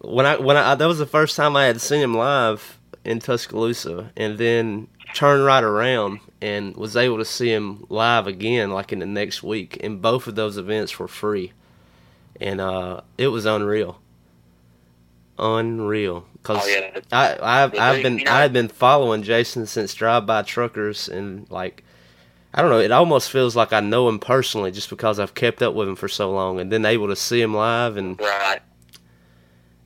when 0.00 0.26
I 0.26 0.36
when 0.36 0.56
I 0.56 0.74
that 0.74 0.86
was 0.86 0.98
the 0.98 1.06
first 1.06 1.36
time 1.36 1.56
I 1.56 1.66
had 1.66 1.80
seen 1.80 2.00
him 2.00 2.14
live 2.14 2.78
in 3.04 3.18
Tuscaloosa 3.18 4.12
and 4.16 4.38
then 4.38 4.88
turned 5.14 5.44
right 5.44 5.64
around 5.64 6.20
and 6.40 6.76
was 6.76 6.96
able 6.96 7.18
to 7.18 7.24
see 7.24 7.52
him 7.52 7.84
live 7.88 8.26
again, 8.26 8.70
like 8.70 8.92
in 8.92 9.00
the 9.00 9.06
next 9.06 9.42
week. 9.42 9.78
And 9.82 10.00
both 10.00 10.26
of 10.26 10.34
those 10.34 10.56
events 10.56 10.98
were 10.98 11.08
free, 11.08 11.52
and 12.40 12.60
uh, 12.60 13.02
it 13.18 13.28
was 13.28 13.44
unreal, 13.46 14.00
unreal. 15.38 16.26
Cause 16.42 16.62
Oh, 16.62 16.66
yeah. 16.66 17.00
I 17.12 17.38
I've, 17.42 17.78
I've 17.78 18.02
been 18.02 18.26
I 18.26 18.40
had 18.40 18.52
been 18.52 18.68
following 18.68 19.22
Jason 19.22 19.66
since 19.66 19.92
Drive 19.92 20.24
By 20.24 20.42
Truckers, 20.42 21.08
and 21.08 21.50
like 21.50 21.84
I 22.54 22.62
don't 22.62 22.70
know, 22.70 22.80
it 22.80 22.90
almost 22.90 23.30
feels 23.30 23.54
like 23.54 23.72
I 23.72 23.80
know 23.80 24.08
him 24.08 24.18
personally 24.18 24.70
just 24.70 24.88
because 24.88 25.18
I've 25.18 25.34
kept 25.34 25.62
up 25.62 25.74
with 25.74 25.88
him 25.88 25.96
for 25.96 26.08
so 26.08 26.30
long, 26.32 26.58
and 26.58 26.72
then 26.72 26.86
able 26.86 27.08
to 27.08 27.16
see 27.16 27.42
him 27.42 27.54
live, 27.54 27.96
and 27.98 28.18
Right. 28.18 28.60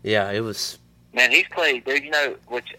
Yeah, 0.05 0.31
it 0.31 0.41
was 0.41 0.79
Man, 1.15 1.31
he's 1.31 1.47
played, 1.51 1.85
dude. 1.85 2.05
You 2.05 2.11
know, 2.11 2.37
which, 2.49 2.75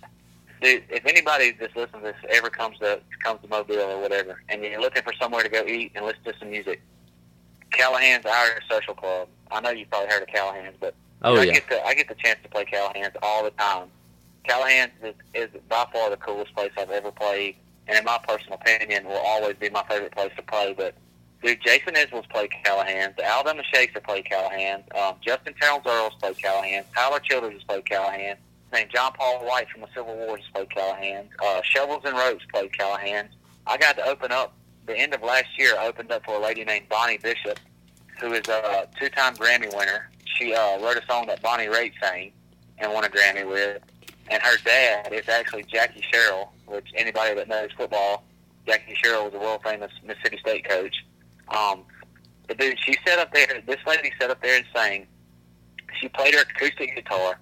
dude, 0.62 0.84
if 0.90 1.06
anybody 1.06 1.52
that's 1.60 1.76
listening 1.76 2.02
to 2.04 2.08
this 2.08 2.16
ever 2.30 2.50
comes 2.50 2.78
to 2.80 3.00
comes 3.24 3.42
to 3.42 3.48
Mobile 3.48 3.80
or 3.80 4.02
whatever, 4.02 4.42
and 4.50 4.62
you're 4.62 4.80
looking 4.80 5.04
for 5.04 5.14
somewhere 5.14 5.42
to 5.42 5.50
go 5.50 5.66
eat 5.66 5.94
and 5.96 6.06
listen 6.06 6.24
to 6.26 6.34
some 6.38 6.52
music, 6.52 6.82
Callaghan's 7.72 8.26
Irish 8.26 8.64
Social 8.70 8.94
Club. 8.94 9.30
I 9.52 9.62
know 9.62 9.70
you've 9.70 9.90
probably 9.90 10.10
heard 10.10 10.22
of 10.22 10.28
Callaghan's, 10.28 10.76
but 10.80 10.94
oh 11.24 11.38
I 11.38 11.44
yeah, 11.44 11.54
get 11.54 11.70
the 11.70 11.86
I 11.86 11.94
get 11.94 12.10
the 12.10 12.16
chance 12.16 12.40
to 12.44 12.50
play 12.50 12.66
Callaghan's 12.66 13.16
all 13.24 13.44
the 13.44 13.52
time. 13.52 13.88
Callaghan's 14.44 14.92
is, 15.02 15.16
is 15.34 15.50
by 15.70 15.88
far 15.92 16.10
the 16.10 16.18
coolest 16.18 16.54
place 16.56 16.72
I've 16.78 16.92
ever 16.92 17.12
played, 17.12 17.56
and 17.88 17.98
in 17.98 18.04
my 18.04 18.20
personal 18.28 18.60
opinion, 18.62 19.06
will 19.06 19.24
always 19.26 19.56
be 19.56 19.70
my 19.70 19.84
favorite 19.90 20.12
place 20.12 20.32
to 20.36 20.44
play. 20.44 20.76
But 20.78 20.94
dude, 21.46 21.62
Jason 21.62 21.94
Isbell's 21.94 22.26
played 22.28 22.50
Callaghan's, 22.64 23.16
the 23.18 23.26
Alabama 23.26 23.62
Shakes 23.72 23.94
have 23.94 24.04
played 24.04 24.26
Callaghan's, 24.26 24.84
um, 25.00 25.16
Justin 25.22 25.54
Townes 25.62 25.86
Earle's 25.86 26.14
played 26.20 26.38
Callaghan's, 26.38 26.88
Tyler 26.96 27.20
Childers 27.20 27.54
has 27.54 27.64
played 27.64 27.86
Callaghan's, 27.86 28.40
named 28.74 28.90
John 28.94 29.14
Paul 29.14 29.46
White 29.46 29.70
from 29.70 29.82
the 29.82 29.88
Civil 29.94 30.16
War 30.16 30.38
has 30.38 30.46
played 30.54 30.70
Callaghan's, 30.72 31.30
uh, 31.44 31.62
Shovels 31.64 32.02
and 32.04 32.18
Ropes 32.18 32.44
played 32.52 32.76
Callaghan's. 32.78 33.32
I 33.68 33.78
got 33.78 33.96
to 33.98 34.06
open 34.06 34.32
up 34.32 34.54
the 34.88 34.98
end 34.98 35.14
of 35.14 35.22
last 35.22 35.48
year. 35.58 35.76
I 35.80 35.88
opened 35.88 36.12
up 36.12 36.26
for 36.26 36.36
a 36.36 36.40
lady 36.40 36.64
named 36.66 36.90
Bonnie 36.90 37.18
Bishop, 37.18 37.60
who 38.20 38.34
is 38.34 38.48
a 38.48 38.88
two-time 39.00 39.36
Grammy 39.36 39.76
winner. 39.76 40.10
She 40.38 40.54
uh, 40.54 40.80
wrote 40.80 40.98
a 40.98 41.06
song 41.08 41.28
that 41.28 41.42
Bonnie 41.42 41.68
Raitt 41.68 41.94
sang 42.02 42.32
and 42.78 42.92
won 42.92 43.06
a 43.06 43.10
Grammy 43.10 43.48
with. 43.48 43.82
And 44.30 44.42
her 44.42 44.58
dad 44.64 45.14
is 45.14 45.30
actually 45.30 45.64
Jackie 45.64 46.04
Sherrill, 46.12 46.52
which 46.66 46.88
anybody 46.96 47.36
that 47.36 47.48
knows 47.48 47.70
football, 47.78 48.24
Jackie 48.66 48.96
Sherrill 48.96 49.26
was 49.26 49.34
a 49.36 49.40
world 49.40 49.62
famous 49.64 49.92
Mississippi 50.04 50.38
State 50.40 50.68
coach. 50.68 50.96
Um, 51.50 51.84
but 52.48 52.58
dude, 52.58 52.78
she 52.80 52.96
sat 53.06 53.20
up 53.20 53.34
there. 53.34 53.48
This 53.66 53.80
lady 53.88 54.12
sat 54.20 54.30
up 54.30 54.42
there 54.42 54.58
and 54.58 54.66
sang. 54.76 55.08
She 56.00 56.10
played 56.10 56.34
her 56.34 56.42
acoustic 56.42 56.96
guitar, 56.96 57.40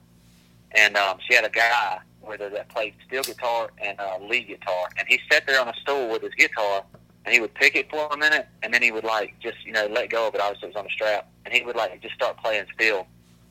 and 0.71 0.95
um, 0.95 1.17
she 1.27 1.33
had 1.35 1.45
a 1.45 1.49
guy 1.49 1.99
with 2.21 2.39
her 2.39 2.49
that 2.49 2.69
played 2.69 2.93
steel 3.05 3.23
guitar 3.23 3.69
and 3.79 3.99
uh, 3.99 4.17
lead 4.21 4.47
guitar. 4.47 4.87
And 4.97 5.07
he 5.07 5.19
sat 5.31 5.45
there 5.45 5.59
on 5.59 5.67
a 5.67 5.73
stool 5.81 6.09
with 6.09 6.21
his 6.21 6.33
guitar, 6.35 6.83
and 7.25 7.33
he 7.33 7.39
would 7.39 7.53
pick 7.55 7.75
it 7.75 7.89
for 7.89 8.07
a 8.07 8.17
minute, 8.17 8.47
and 8.61 8.73
then 8.73 8.81
he 8.81 8.91
would 8.91 9.03
like 9.03 9.33
just 9.39 9.57
you 9.65 9.71
know 9.71 9.87
let 9.87 10.09
go 10.09 10.27
of 10.27 10.35
it. 10.35 10.41
Obviously, 10.41 10.69
it 10.69 10.75
was 10.75 10.79
on 10.79 10.85
a 10.85 10.91
strap, 10.91 11.29
and 11.45 11.53
he 11.53 11.63
would 11.63 11.75
like 11.75 12.01
just 12.01 12.15
start 12.15 12.37
playing 12.37 12.65
steel. 12.73 13.07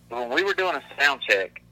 But 0.09 0.21
when 0.21 0.31
we 0.31 0.45
were 0.45 0.55
doing 0.55 0.77
a 0.77 0.83
sound 1.01 1.23
check, 1.23 1.63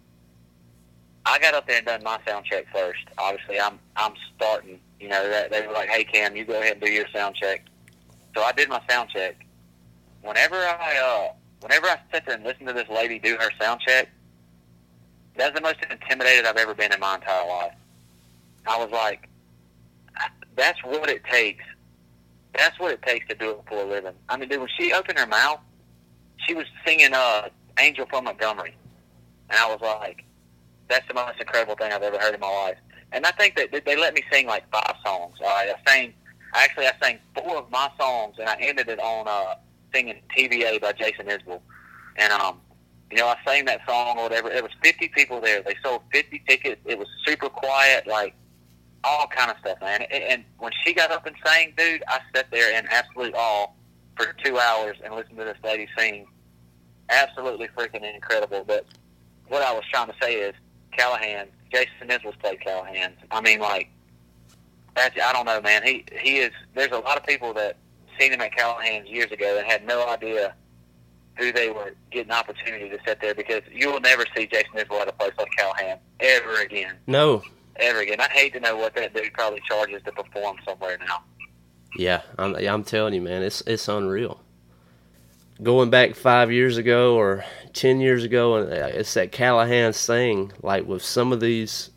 I 1.27 1.39
got 1.39 1.55
up 1.55 1.67
there 1.67 1.79
and 1.79 1.87
done 1.87 2.03
my 2.03 2.19
sound 2.27 2.47
check 2.47 2.67
first. 2.73 3.01
Obviously, 3.19 3.61
I'm 3.61 3.79
I'm 3.97 4.13
starting. 4.37 4.81
You 4.99 5.09
know, 5.09 5.47
they 5.51 5.67
were 5.67 5.73
like, 5.73 5.89
"Hey 5.89 6.05
Camm, 6.05 6.37
you 6.37 6.45
go 6.45 6.61
ahead 6.61 6.73
and 6.73 6.81
do 6.81 6.91
your 6.91 7.07
sound 7.13 7.37
check." 7.37 7.65
So 8.35 8.43
I 8.43 8.53
did 8.53 8.69
my 8.69 8.81
sound 8.89 9.11
check. 9.11 9.47
Whenever 10.23 10.57
I 10.57 10.99
uh, 10.99 11.33
whenever 11.61 11.87
I 11.87 11.99
sit 12.13 12.27
there 12.27 12.37
and 12.37 12.45
listen 12.45 12.67
to 12.67 12.73
this 12.73 12.89
lady 12.89 13.19
do 13.19 13.37
her 13.41 13.51
sound 13.61 13.81
check, 13.87 14.09
that's 15.37 15.55
the 15.55 15.61
most 15.61 15.79
intimidated 15.89 16.47
I've 16.47 16.57
ever 16.57 16.75
been 16.75 16.93
in 16.93 17.01
my 17.01 17.17
entire 17.17 17.49
life. 17.49 17.75
I 18.67 18.79
was 18.79 18.91
like, 18.91 19.29
that's 20.57 20.79
what 20.85 21.09
it 21.09 21.25
takes. 21.25 21.65
That's 22.55 22.79
what 22.79 22.93
it 22.93 23.03
takes 23.03 23.27
to 23.29 23.35
do 23.35 23.51
it 23.51 23.61
for 23.69 23.83
a 23.83 23.85
living. 23.85 24.13
I 24.29 24.37
mean, 24.37 24.49
dude, 24.49 24.61
when 24.61 24.69
she 24.79 24.93
opened 24.93 25.19
her 25.19 25.27
mouth, 25.27 25.61
she 26.47 26.55
was 26.55 26.67
singing 26.85 27.15
uh, 27.15 27.49
"Angel 27.79 28.07
from 28.07 28.25
Montgomery," 28.25 28.75
and 29.49 29.59
I 29.59 29.67
was 29.69 29.81
like, 29.81 30.25
"That's 30.89 31.07
the 31.09 31.15
most 31.15 31.39
incredible 31.41 31.77
thing 31.77 31.93
I've 31.93 32.03
ever 32.03 32.19
heard 32.19 32.35
in 32.35 32.41
my 32.41 32.49
life." 32.49 32.77
And 33.13 33.25
I 33.25 33.31
think 33.33 33.57
that 33.57 33.71
they 33.85 33.97
let 33.97 34.15
me 34.15 34.23
sing 34.33 34.47
like 34.47 34.69
five 34.71 34.97
songs. 35.05 35.37
All 35.41 35.47
right, 35.47 35.71
I 35.71 35.91
sang. 35.91 36.13
Actually, 36.55 36.87
I 36.87 36.93
sang 37.03 37.19
four 37.35 37.57
of 37.57 37.71
my 37.71 37.91
songs, 37.99 38.37
and 38.39 38.49
I 38.49 38.57
ended 38.61 38.89
it 38.89 38.99
on 38.99 39.29
uh, 39.29 39.55
singing 39.95 40.21
"TVA" 40.37 40.81
by 40.81 40.93
Jason 40.93 41.27
Isbell. 41.27 41.61
And 42.17 42.33
um, 42.33 42.61
you 43.11 43.19
know, 43.19 43.27
I 43.27 43.37
sang 43.47 43.65
that 43.65 43.81
song 43.87 44.19
or 44.19 44.25
whatever. 44.25 44.51
It 44.51 44.63
was 44.63 44.73
50 44.83 45.09
people 45.09 45.41
there. 45.41 45.63
They 45.63 45.75
sold 45.83 46.03
50 46.13 46.43
tickets. 46.49 46.81
It 46.85 46.99
was 46.99 47.09
super 47.27 47.49
quiet, 47.49 48.07
like 48.07 48.35
all 49.03 49.27
kind 49.27 49.51
of 49.51 49.57
stuff, 49.59 49.81
man. 49.81 50.03
And, 50.03 50.45
when 50.59 50.73
she 50.85 50.93
got 50.93 51.11
up 51.11 51.27
and 51.27 51.35
sang, 51.45 51.73
dude, 51.77 52.03
I 52.07 52.21
sat 52.35 52.51
there 52.51 52.79
in 52.79 52.87
absolute 52.91 53.35
awe 53.35 53.69
for 54.17 54.35
two 54.45 54.59
hours 54.59 54.97
and 55.03 55.15
listened 55.15 55.39
to 55.39 55.45
this 55.45 55.57
lady 55.65 55.89
sing. 55.97 56.27
Absolutely 57.09 57.69
freaking 57.69 58.03
incredible. 58.15 58.63
But 58.67 58.85
what 59.49 59.63
I 59.63 59.73
was 59.73 59.83
trying 59.91 60.09
to 60.09 60.15
say 60.21 60.35
is, 60.35 60.55
Callaghan, 60.93 61.49
Jason 61.73 62.09
Isbell's 62.09 62.37
played 62.37 62.61
Callaghan. 62.61 63.15
I 63.31 63.41
mean, 63.41 63.61
like, 63.61 63.89
that's, 64.95 65.19
I 65.21 65.33
don't 65.33 65.47
know, 65.47 65.61
man. 65.61 65.83
He 65.85 66.05
he 66.21 66.39
is. 66.39 66.53
There's 66.75 66.93
a 66.93 66.99
lot 66.99 67.17
of 67.17 67.25
people 67.27 67.53
that 67.55 67.77
seen 68.19 68.33
him 68.33 68.41
at 68.41 68.55
Callaghan's 68.55 69.09
years 69.09 69.31
ago 69.33 69.57
and 69.59 69.67
had 69.67 69.87
no 69.87 70.07
idea 70.09 70.55
who 71.37 71.53
they 71.53 71.71
were 71.71 71.95
getting 72.11 72.33
opportunity 72.33 72.89
to 72.91 72.99
sit 73.07 73.21
there 73.21 73.35
because 73.35 73.63
you 73.73 73.91
will 73.91 74.01
never 74.01 74.25
see 74.37 74.47
Jason 74.47 74.73
Isbell 74.75 75.01
at 75.01 75.09
a 75.09 75.13
place 75.13 75.33
like 75.39 75.51
Callaghan 75.57 75.99
ever 76.21 76.61
again, 76.61 76.95
no, 77.07 77.43
ever 77.77 78.01
again. 78.01 78.21
I 78.21 78.29
hate 78.29 78.53
to 78.55 78.61
know 78.61 78.77
what 78.77 78.95
that 78.97 79.15
dude 79.15 79.33
probably 79.33 79.63
charges 79.67 80.03
to 80.05 80.13
perform 80.13 80.59
somewhere 80.67 80.99
now. 81.07 81.23
yeah, 81.97 82.23
I'm 82.39 82.55
I'm 82.57 82.85
telling 82.85 83.15
you, 83.15 83.23
man, 83.23 83.43
it's 83.43 83.63
it's 83.63 83.89
unreal. 83.89 84.41
Going 85.63 85.91
back 85.91 86.15
five 86.15 86.51
years 86.51 86.77
ago 86.79 87.17
or 87.17 87.45
ten 87.73 88.01
years 88.01 88.25
ago, 88.25 88.57
and 88.57 88.73
uh, 88.73 88.87
it's 88.87 89.15
that 89.15 89.33
Callaghan 89.33 89.93
thing. 89.93 90.53
Like 90.63 90.87
with 90.87 91.03
some 91.03 91.33
of 91.33 91.41
these, 91.41 91.91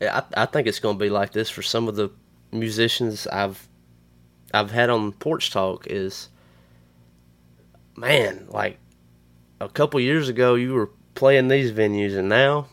I 0.00 0.22
I 0.36 0.46
think 0.46 0.66
it's 0.66 0.80
going 0.80 0.96
to 0.96 1.02
be 1.02 1.10
like 1.10 1.32
this 1.32 1.50
for 1.50 1.62
some 1.62 1.88
of 1.88 1.96
the 1.96 2.10
musicians 2.52 3.26
I've 3.26 3.68
I've 4.52 4.70
had 4.70 4.90
on 4.90 5.12
Porch 5.12 5.50
Talk. 5.50 5.86
Is 5.88 6.28
man, 7.96 8.46
like 8.48 8.78
a 9.60 9.68
couple 9.68 10.00
years 10.00 10.28
ago, 10.28 10.54
you 10.54 10.74
were 10.74 10.90
playing 11.14 11.48
these 11.48 11.72
venues, 11.72 12.16
and 12.16 12.28
now, 12.28 12.66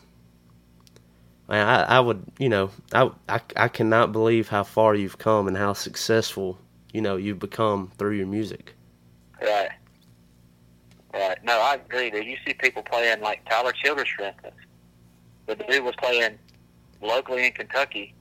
man, 1.48 1.66
I, 1.66 1.96
I 1.96 2.00
would, 2.00 2.22
you 2.38 2.48
know, 2.48 2.70
I, 2.92 3.10
I, 3.28 3.40
I 3.56 3.68
cannot 3.68 4.12
believe 4.12 4.48
how 4.48 4.62
far 4.62 4.94
you've 4.94 5.18
come 5.18 5.48
and 5.48 5.56
how 5.56 5.72
successful, 5.72 6.58
you 6.92 7.00
know, 7.00 7.16
you've 7.16 7.38
become 7.38 7.90
through 7.96 8.16
your 8.16 8.26
music. 8.26 8.74
Right. 9.40 9.70
Right. 11.12 11.44
No, 11.44 11.60
I 11.60 11.74
agree, 11.74 12.10
dude. 12.10 12.26
You 12.26 12.36
see 12.46 12.54
people 12.54 12.82
playing 12.82 13.20
like 13.20 13.48
Tyler 13.48 13.72
Childers, 13.72 14.08
for 14.16 14.24
instance. 14.24 14.56
The 15.46 15.54
dude 15.56 15.84
was 15.84 15.94
playing 15.96 16.38
locally 17.04 17.46
in 17.46 17.52
Kentucky, 17.52 18.14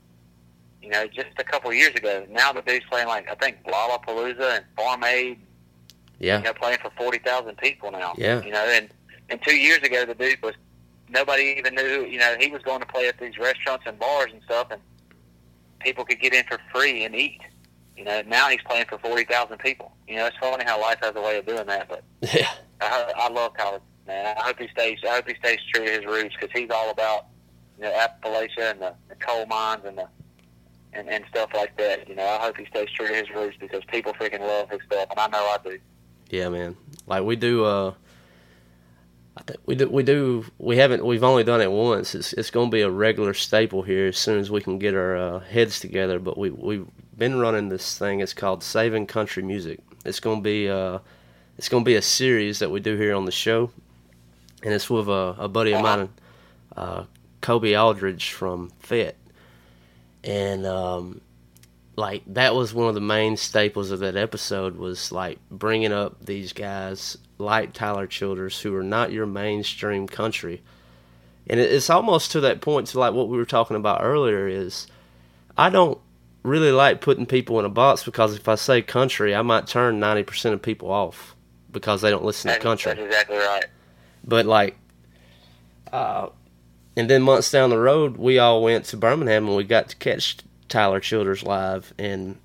you 0.81 0.89
know, 0.89 1.07
just 1.07 1.29
a 1.37 1.43
couple 1.43 1.69
of 1.69 1.75
years 1.75 1.95
ago. 1.95 2.25
Now 2.29 2.51
the 2.51 2.61
dude's 2.61 2.85
playing 2.89 3.07
like 3.07 3.29
I 3.29 3.35
think 3.35 3.63
Lollapalooza 3.65 4.57
and 4.57 4.65
Farm 4.75 5.03
Aid 5.03 5.39
Yeah, 6.19 6.39
you 6.39 6.43
know, 6.43 6.53
playing 6.53 6.79
for 6.81 6.91
forty 6.97 7.19
thousand 7.19 7.57
people 7.57 7.91
now. 7.91 8.13
Yeah. 8.17 8.43
You 8.43 8.51
know, 8.51 8.65
and 8.65 8.89
and 9.29 9.41
two 9.41 9.55
years 9.55 9.79
ago 9.79 10.05
the 10.05 10.13
dude 10.13 10.41
was 10.43 10.53
nobody 11.09 11.55
even 11.57 11.75
knew. 11.75 12.05
You 12.05 12.19
know, 12.19 12.35
he 12.39 12.49
was 12.51 12.61
going 12.63 12.81
to 12.81 12.85
play 12.85 13.07
at 13.07 13.17
these 13.19 13.37
restaurants 13.37 13.85
and 13.87 13.97
bars 13.97 14.31
and 14.33 14.41
stuff, 14.43 14.67
and 14.71 14.81
people 15.79 16.03
could 16.03 16.19
get 16.19 16.33
in 16.33 16.43
for 16.45 16.59
free 16.73 17.05
and 17.05 17.15
eat. 17.15 17.39
You 17.95 18.03
know, 18.03 18.21
now 18.27 18.49
he's 18.49 18.61
playing 18.65 18.85
for 18.89 18.97
forty 18.97 19.23
thousand 19.23 19.59
people. 19.59 19.93
You 20.07 20.17
know, 20.17 20.25
it's 20.25 20.37
funny 20.37 20.65
how 20.65 20.81
life 20.81 20.97
has 21.01 21.15
a 21.15 21.21
way 21.21 21.37
of 21.37 21.45
doing 21.45 21.67
that. 21.67 21.87
But 21.87 22.03
yeah, 22.33 22.51
I, 22.81 23.13
I 23.15 23.29
love 23.29 23.55
Tyler, 23.57 23.79
man. 24.05 24.35
I 24.37 24.41
hope 24.41 24.59
he 24.59 24.67
stays. 24.67 24.99
I 25.07 25.15
hope 25.15 25.29
he 25.29 25.35
stays 25.35 25.59
true 25.73 25.85
to 25.85 25.91
his 25.91 26.05
roots 26.05 26.35
because 26.35 26.51
he's 26.53 26.69
all 26.69 26.89
about 26.89 27.27
you 27.77 27.83
know 27.83 27.91
Appalachia 27.91 28.71
and 28.71 28.81
the, 28.81 28.93
the 29.09 29.15
coal 29.15 29.45
mines 29.45 29.83
and 29.85 29.97
the 29.97 30.07
and, 30.93 31.09
and 31.09 31.23
stuff 31.29 31.49
like 31.53 31.75
that. 31.77 32.07
You 32.07 32.15
know, 32.15 32.25
I 32.25 32.37
hope 32.39 32.57
he 32.57 32.65
stays 32.65 32.89
true 32.91 33.07
to 33.07 33.13
his 33.13 33.29
roots 33.31 33.57
because 33.59 33.83
people 33.85 34.13
freaking 34.13 34.41
love 34.41 34.69
his 34.69 34.81
stuff, 34.85 35.07
and 35.09 35.19
I 35.19 35.27
know 35.27 35.45
I 35.45 35.57
do. 35.63 35.79
yeah, 36.29 36.49
man. 36.49 36.75
Like 37.07 37.23
we 37.23 37.35
do, 37.35 37.65
uh, 37.65 37.93
I 39.35 39.41
think 39.43 39.59
we 39.65 39.75
do, 39.75 39.89
we 39.89 40.03
do, 40.03 40.45
we 40.57 40.77
haven't, 40.77 41.05
we've 41.05 41.23
only 41.23 41.43
done 41.43 41.61
it 41.61 41.71
once. 41.71 42.15
It's 42.15 42.33
it's 42.33 42.51
going 42.51 42.69
to 42.69 42.75
be 42.75 42.81
a 42.81 42.89
regular 42.89 43.33
staple 43.33 43.81
here 43.81 44.07
as 44.07 44.17
soon 44.17 44.39
as 44.39 44.49
we 44.51 44.61
can 44.61 44.77
get 44.79 44.93
our 44.93 45.17
uh, 45.17 45.39
heads 45.39 45.79
together. 45.79 46.19
But 46.19 46.37
we 46.37 46.49
we've 46.51 46.87
been 47.17 47.39
running 47.39 47.69
this 47.69 47.97
thing. 47.97 48.19
It's 48.19 48.33
called 48.33 48.63
Saving 48.63 49.07
Country 49.07 49.43
Music. 49.43 49.79
It's 50.05 50.19
going 50.19 50.39
to 50.39 50.43
be 50.43 50.69
uh, 50.69 50.99
it's 51.57 51.69
going 51.69 51.83
to 51.83 51.85
be 51.85 51.95
a 51.95 52.01
series 52.01 52.59
that 52.59 52.71
we 52.71 52.79
do 52.79 52.95
here 52.97 53.15
on 53.15 53.25
the 53.25 53.31
show, 53.31 53.71
and 54.63 54.73
it's 54.73 54.89
with 54.89 55.07
a, 55.07 55.35
a 55.37 55.47
buddy 55.47 55.73
of 55.73 55.81
mine, 55.81 56.09
uh, 56.75 57.03
Kobe 57.43 57.75
Aldridge 57.75 58.31
from 58.31 58.71
Fit, 58.79 59.17
and 60.23 60.65
um, 60.65 61.19
like 61.97 62.23
that 62.27 62.55
was 62.55 62.73
one 62.73 62.87
of 62.87 62.95
the 62.95 63.01
main 63.01 63.35
staples 63.35 63.91
of 63.91 63.99
that 63.99 64.15
episode 64.15 64.77
was 64.77 65.11
like 65.11 65.37
bringing 65.51 65.91
up 65.91 66.25
these 66.25 66.53
guys 66.53 67.17
like 67.37 67.73
Tyler 67.73 68.07
Childers 68.07 68.61
who 68.61 68.73
are 68.75 68.83
not 68.83 69.11
your 69.11 69.25
mainstream 69.25 70.07
country, 70.07 70.63
and 71.45 71.59
it's 71.59 71.89
almost 71.89 72.31
to 72.31 72.39
that 72.39 72.61
point 72.61 72.87
to 72.87 72.99
like 72.99 73.13
what 73.13 73.27
we 73.27 73.37
were 73.37 73.45
talking 73.45 73.75
about 73.75 74.01
earlier 74.01 74.47
is 74.47 74.87
I 75.57 75.69
don't 75.69 75.99
really 76.43 76.71
like 76.71 77.01
putting 77.01 77.25
people 77.25 77.59
in 77.59 77.65
a 77.65 77.69
box 77.69 78.05
because 78.05 78.35
if 78.35 78.47
I 78.47 78.55
say 78.55 78.81
country, 78.81 79.35
I 79.35 79.41
might 79.41 79.67
turn 79.67 79.99
ninety 79.99 80.23
percent 80.23 80.55
of 80.55 80.61
people 80.61 80.89
off 80.89 81.35
because 81.73 81.99
they 81.99 82.09
don't 82.09 82.23
listen 82.23 82.53
to 82.53 82.59
country. 82.59 82.93
that's 82.93 83.05
exactly 83.05 83.35
right. 83.35 83.65
But 84.23 84.45
like, 84.45 84.77
uh, 85.91 86.29
and 86.95 87.09
then 87.09 87.21
months 87.21 87.51
down 87.51 87.71
the 87.71 87.79
road, 87.79 88.17
we 88.17 88.37
all 88.37 88.61
went 88.61 88.85
to 88.85 88.97
Birmingham 88.97 89.47
and 89.47 89.55
we 89.57 89.63
got 89.63 89.89
to 89.89 89.95
catch 89.95 90.37
Tyler 90.67 90.99
Childers 90.99 91.43
live. 91.43 91.93
And 91.97 92.37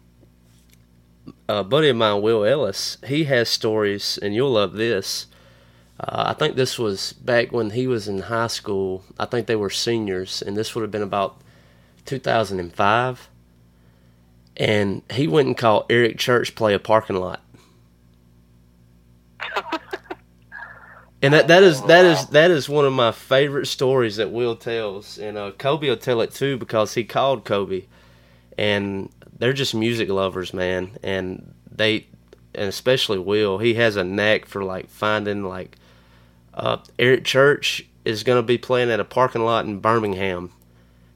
a 1.49 1.63
buddy 1.65 1.89
of 1.89 1.97
mine, 1.97 2.23
Will 2.23 2.45
Ellis, 2.45 2.99
he 3.07 3.25
has 3.25 3.49
stories, 3.49 4.19
and 4.19 4.35
you'll 4.35 4.53
love 4.53 4.75
this. 4.75 5.27
Uh, 6.01 6.25
I 6.29 6.33
think 6.35 6.55
this 6.57 6.79
was 6.79 7.13
back 7.15 7.53
when 7.53 7.71
he 7.71 7.87
was 7.87 8.09
in 8.09 8.21
high 8.21 8.47
school. 8.47 9.05
I 9.19 9.27
think 9.27 9.47
they 9.47 9.57
were 9.57 9.71
seniors, 9.71 10.43
and 10.43 10.57
this 10.57 10.75
would 10.75 10.83
have 10.83 10.91
been 10.91 11.03
about 11.03 11.41
2005. 12.07 13.29
And 14.57 15.03
he 15.13 15.29
went 15.29 15.49
and 15.49 15.57
caught 15.57 15.87
Eric 15.91 16.19
Church 16.19 16.55
play 16.55 16.75
a 16.75 16.79
parking 16.79 17.17
lot. 17.17 17.43
And 21.21 21.35
that 21.35 21.49
that 21.49 21.65
is 21.65 21.83
that 21.83 22.05
is 22.05 22.27
that 22.27 22.51
is 22.53 22.69
one 22.69 22.85
of 22.85 22.93
my 22.93 23.11
favorite 23.11 23.67
stories 23.67 24.17
that 24.17 24.31
Will 24.31 24.55
tells, 24.55 25.19
and 25.19 25.37
uh, 25.37 25.51
Kobe 25.51 25.89
will 25.89 25.97
tell 25.97 26.21
it 26.21 26.33
too 26.33 26.57
because 26.57 26.95
he 26.95 27.03
called 27.03 27.45
Kobe, 27.45 27.87
and 28.57 29.11
they're 29.37 29.53
just 29.53 29.75
music 29.75 30.09
lovers, 30.09 30.55
man, 30.55 30.93
and 31.03 31.55
they, 31.71 32.07
and 32.55 32.69
especially 32.69 33.19
Will, 33.19 33.59
he 33.59 33.75
has 33.75 33.97
a 33.97 34.05
knack 34.05 34.47
for 34.47 34.63
like 34.63 34.89
finding 34.89 35.43
like, 35.43 35.77
uh, 36.55 36.79
Eric 37.01 37.25
Church 37.25 37.85
is 38.05 38.23
gonna 38.23 38.43
be 38.43 38.59
playing 38.59 38.91
at 38.91 39.01
a 39.01 39.05
parking 39.05 39.45
lot 39.45 39.65
in 39.65 39.81
Birmingham, 39.81 40.53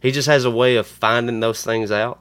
he 0.00 0.10
just 0.10 0.26
has 0.26 0.44
a 0.44 0.50
way 0.50 0.74
of 0.74 0.86
finding 0.86 1.38
those 1.38 1.62
things 1.62 1.92
out. 1.92 2.18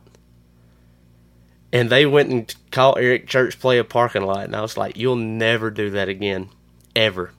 And 1.74 1.90
they 1.90 2.06
went 2.06 2.30
and 2.30 2.54
called 2.70 3.00
Eric 3.00 3.28
Church 3.28 3.60
play 3.60 3.80
a 3.80 3.84
parking 3.84 4.24
lot, 4.24 4.44
and 4.44 4.56
I 4.56 4.62
was 4.62 4.78
like, 4.78 4.98
"You'll 4.98 5.16
never 5.16 5.72
do 5.72 5.90
that 5.92 6.10
again, 6.10 6.50
ever." 6.96 7.32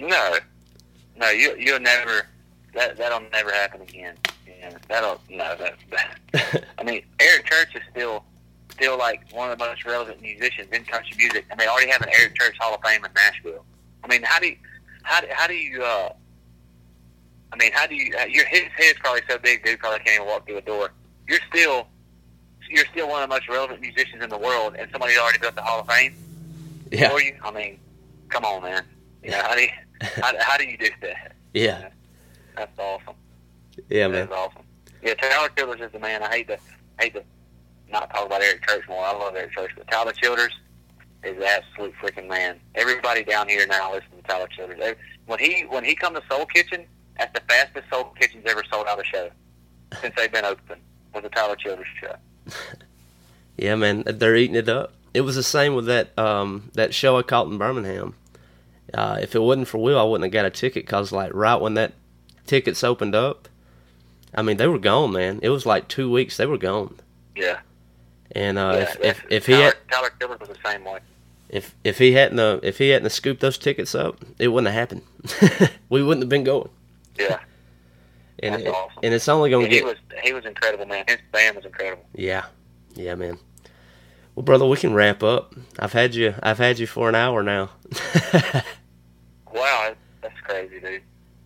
No, 0.00 0.36
no, 1.16 1.30
you 1.30 1.54
you'll 1.58 1.80
never. 1.80 2.26
That 2.74 2.96
that'll 2.96 3.22
never 3.32 3.50
happen 3.52 3.80
again. 3.82 4.16
Yeah, 4.46 4.76
that'll 4.88 5.20
no. 5.28 5.56
That, 5.56 5.74
that, 5.90 6.64
I 6.78 6.82
mean, 6.82 7.02
Eric 7.20 7.46
Church 7.46 7.74
is 7.74 7.82
still 7.90 8.24
still 8.72 8.96
like 8.96 9.30
one 9.32 9.50
of 9.50 9.58
the 9.58 9.64
most 9.64 9.84
relevant 9.84 10.22
musicians 10.22 10.68
in 10.72 10.84
country 10.84 11.16
music, 11.18 11.44
and 11.50 11.58
they 11.58 11.66
already 11.66 11.90
have 11.90 12.00
an 12.02 12.08
Eric 12.18 12.38
Church 12.38 12.56
Hall 12.60 12.74
of 12.74 12.80
Fame 12.82 13.04
in 13.04 13.12
Nashville. 13.14 13.64
I 14.04 14.08
mean, 14.08 14.22
how 14.22 14.38
do 14.38 14.48
you, 14.48 14.56
how 15.02 15.20
do, 15.20 15.26
how 15.30 15.46
do 15.46 15.54
you? 15.54 15.82
uh 15.82 16.12
I 17.52 17.56
mean, 17.56 17.72
how 17.72 17.86
do 17.86 17.94
you? 17.96 18.14
Your 18.28 18.46
his 18.46 18.62
head's 18.76 18.98
probably 19.00 19.22
so 19.28 19.38
big, 19.38 19.64
dude 19.64 19.80
probably 19.80 19.98
can't 20.00 20.16
even 20.16 20.26
walk 20.26 20.46
through 20.46 20.58
a 20.58 20.62
door. 20.62 20.92
You're 21.28 21.40
still 21.52 21.88
you're 22.70 22.86
still 22.92 23.08
one 23.08 23.22
of 23.22 23.28
the 23.28 23.34
most 23.34 23.48
relevant 23.48 23.80
musicians 23.80 24.22
in 24.22 24.30
the 24.30 24.38
world, 24.38 24.76
and 24.78 24.88
somebody 24.92 25.16
already 25.18 25.38
built 25.38 25.56
the 25.56 25.62
Hall 25.62 25.80
of 25.80 25.88
Fame 25.88 26.14
Yeah, 26.92 27.10
for 27.10 27.20
you. 27.20 27.34
I 27.42 27.50
mean, 27.50 27.78
come 28.28 28.44
on, 28.44 28.62
man. 28.62 28.84
You 29.22 29.30
know, 29.30 29.42
how 29.42 29.54
do 29.54 29.62
you, 29.62 29.68
how, 30.00 30.32
how 30.40 30.56
do 30.56 30.64
you 30.64 30.76
do 30.78 30.88
that? 31.02 31.32
yeah, 31.54 31.88
That's 32.56 32.78
awesome. 32.78 33.14
yeah, 33.88 34.08
man. 34.08 34.28
That's 34.28 34.32
awesome. 34.32 34.62
Yeah, 35.02 35.14
Tyler 35.14 35.48
Childers 35.56 35.80
is 35.80 35.92
the 35.92 35.98
man. 35.98 36.22
I 36.22 36.28
hate 36.30 36.48
to 36.48 36.58
hate 37.00 37.14
to 37.14 37.22
not 37.90 38.12
talk 38.14 38.26
about 38.26 38.42
Eric 38.42 38.66
Church 38.66 38.84
more. 38.88 39.04
I 39.04 39.12
love 39.12 39.34
Eric 39.34 39.52
Church, 39.52 39.70
but 39.76 39.90
Tyler 39.90 40.12
Childers 40.12 40.52
is 41.24 41.36
the 41.38 41.46
absolute 41.46 41.94
freaking 42.02 42.28
man. 42.28 42.58
Everybody 42.74 43.24
down 43.24 43.48
here 43.48 43.66
now 43.66 43.92
listens 43.92 44.14
to 44.16 44.22
Tyler 44.22 44.46
Childers. 44.48 44.96
When 45.26 45.38
he 45.38 45.62
when 45.68 45.84
he 45.84 45.94
come 45.94 46.14
to 46.14 46.22
Soul 46.30 46.46
Kitchen, 46.46 46.84
that's 47.18 47.32
the 47.32 47.42
fastest 47.48 47.88
Soul 47.90 48.04
Kitchen's 48.20 48.44
ever 48.46 48.62
sold 48.70 48.86
out 48.86 49.00
a 49.00 49.04
show 49.04 49.30
since 50.00 50.14
they've 50.16 50.32
been 50.32 50.44
open. 50.44 50.78
Was 51.14 51.22
the 51.22 51.28
Tyler 51.30 51.56
Childers 51.56 51.86
show. 52.00 52.14
Yeah, 53.56 53.74
man, 53.74 54.04
they're 54.06 54.36
eating 54.36 54.56
it 54.56 54.70
up. 54.70 54.94
It 55.12 55.20
was 55.20 55.34
the 55.36 55.42
same 55.42 55.74
with 55.74 55.84
that 55.86 56.18
um, 56.18 56.70
that 56.74 56.94
show 56.94 57.18
I 57.18 57.22
caught 57.22 57.46
in 57.48 57.58
Birmingham. 57.58 58.14
Uh, 58.92 59.18
if 59.20 59.34
it 59.34 59.40
wasn't 59.40 59.68
for 59.68 59.78
Will, 59.78 59.98
I 59.98 60.02
wouldn't 60.02 60.24
have 60.24 60.32
got 60.32 60.46
a 60.46 60.50
ticket 60.50 60.84
because, 60.86 61.12
like, 61.12 61.32
right 61.34 61.56
when 61.60 61.74
that 61.74 61.92
tickets 62.46 62.82
opened 62.82 63.14
up, 63.14 63.48
I 64.34 64.42
mean, 64.42 64.56
they 64.56 64.66
were 64.66 64.78
gone, 64.78 65.12
man. 65.12 65.40
It 65.42 65.50
was 65.50 65.66
like 65.66 65.88
two 65.88 66.10
weeks; 66.10 66.36
they 66.36 66.46
were 66.46 66.58
gone. 66.58 66.96
Yeah. 67.36 67.60
And 68.32 68.58
uh, 68.58 68.72
yeah 68.76 68.82
if, 68.82 69.00
if 69.00 69.24
if 69.30 69.46
he 69.46 69.52
Tyler, 69.54 69.64
had 69.64 69.74
Tyler 69.90 70.10
Childers 70.20 70.40
was 70.40 70.48
the 70.50 70.58
same 70.68 70.84
way. 70.84 71.00
if 71.48 71.74
if 71.82 71.98
he 71.98 72.12
hadn't 72.12 72.38
uh, 72.38 72.60
if 72.62 72.78
he 72.78 72.90
hadn't 72.90 73.10
scooped 73.10 73.40
those 73.40 73.58
tickets 73.58 73.94
up, 73.94 74.24
it 74.38 74.48
wouldn't 74.48 74.72
have 74.72 74.78
happened. 74.80 75.70
we 75.88 76.02
wouldn't 76.02 76.22
have 76.22 76.28
been 76.28 76.44
going. 76.44 76.68
Yeah. 77.18 77.40
And 78.42 78.54
That's 78.54 78.64
it, 78.64 78.68
awesome. 78.68 78.98
and 79.02 79.12
it's 79.12 79.28
only 79.28 79.50
gonna 79.50 79.64
And 79.64 79.72
he 79.72 79.80
get 79.80 79.84
was 79.84 79.96
he 80.22 80.32
was 80.32 80.46
incredible, 80.46 80.86
man. 80.86 81.04
His 81.06 81.18
band 81.30 81.56
was 81.56 81.66
incredible. 81.66 82.06
Yeah, 82.14 82.46
yeah, 82.94 83.14
man. 83.14 83.38
Well, 84.34 84.44
brother, 84.44 84.64
we 84.64 84.78
can 84.78 84.94
wrap 84.94 85.22
up. 85.22 85.54
I've 85.78 85.92
had 85.92 86.14
you. 86.14 86.34
I've 86.42 86.56
had 86.56 86.78
you 86.78 86.86
for 86.86 87.10
an 87.10 87.14
hour 87.14 87.42
now. 87.42 87.68
Wow, 89.52 89.94
that's 90.22 90.40
crazy, 90.42 90.80
dude. 90.80 91.02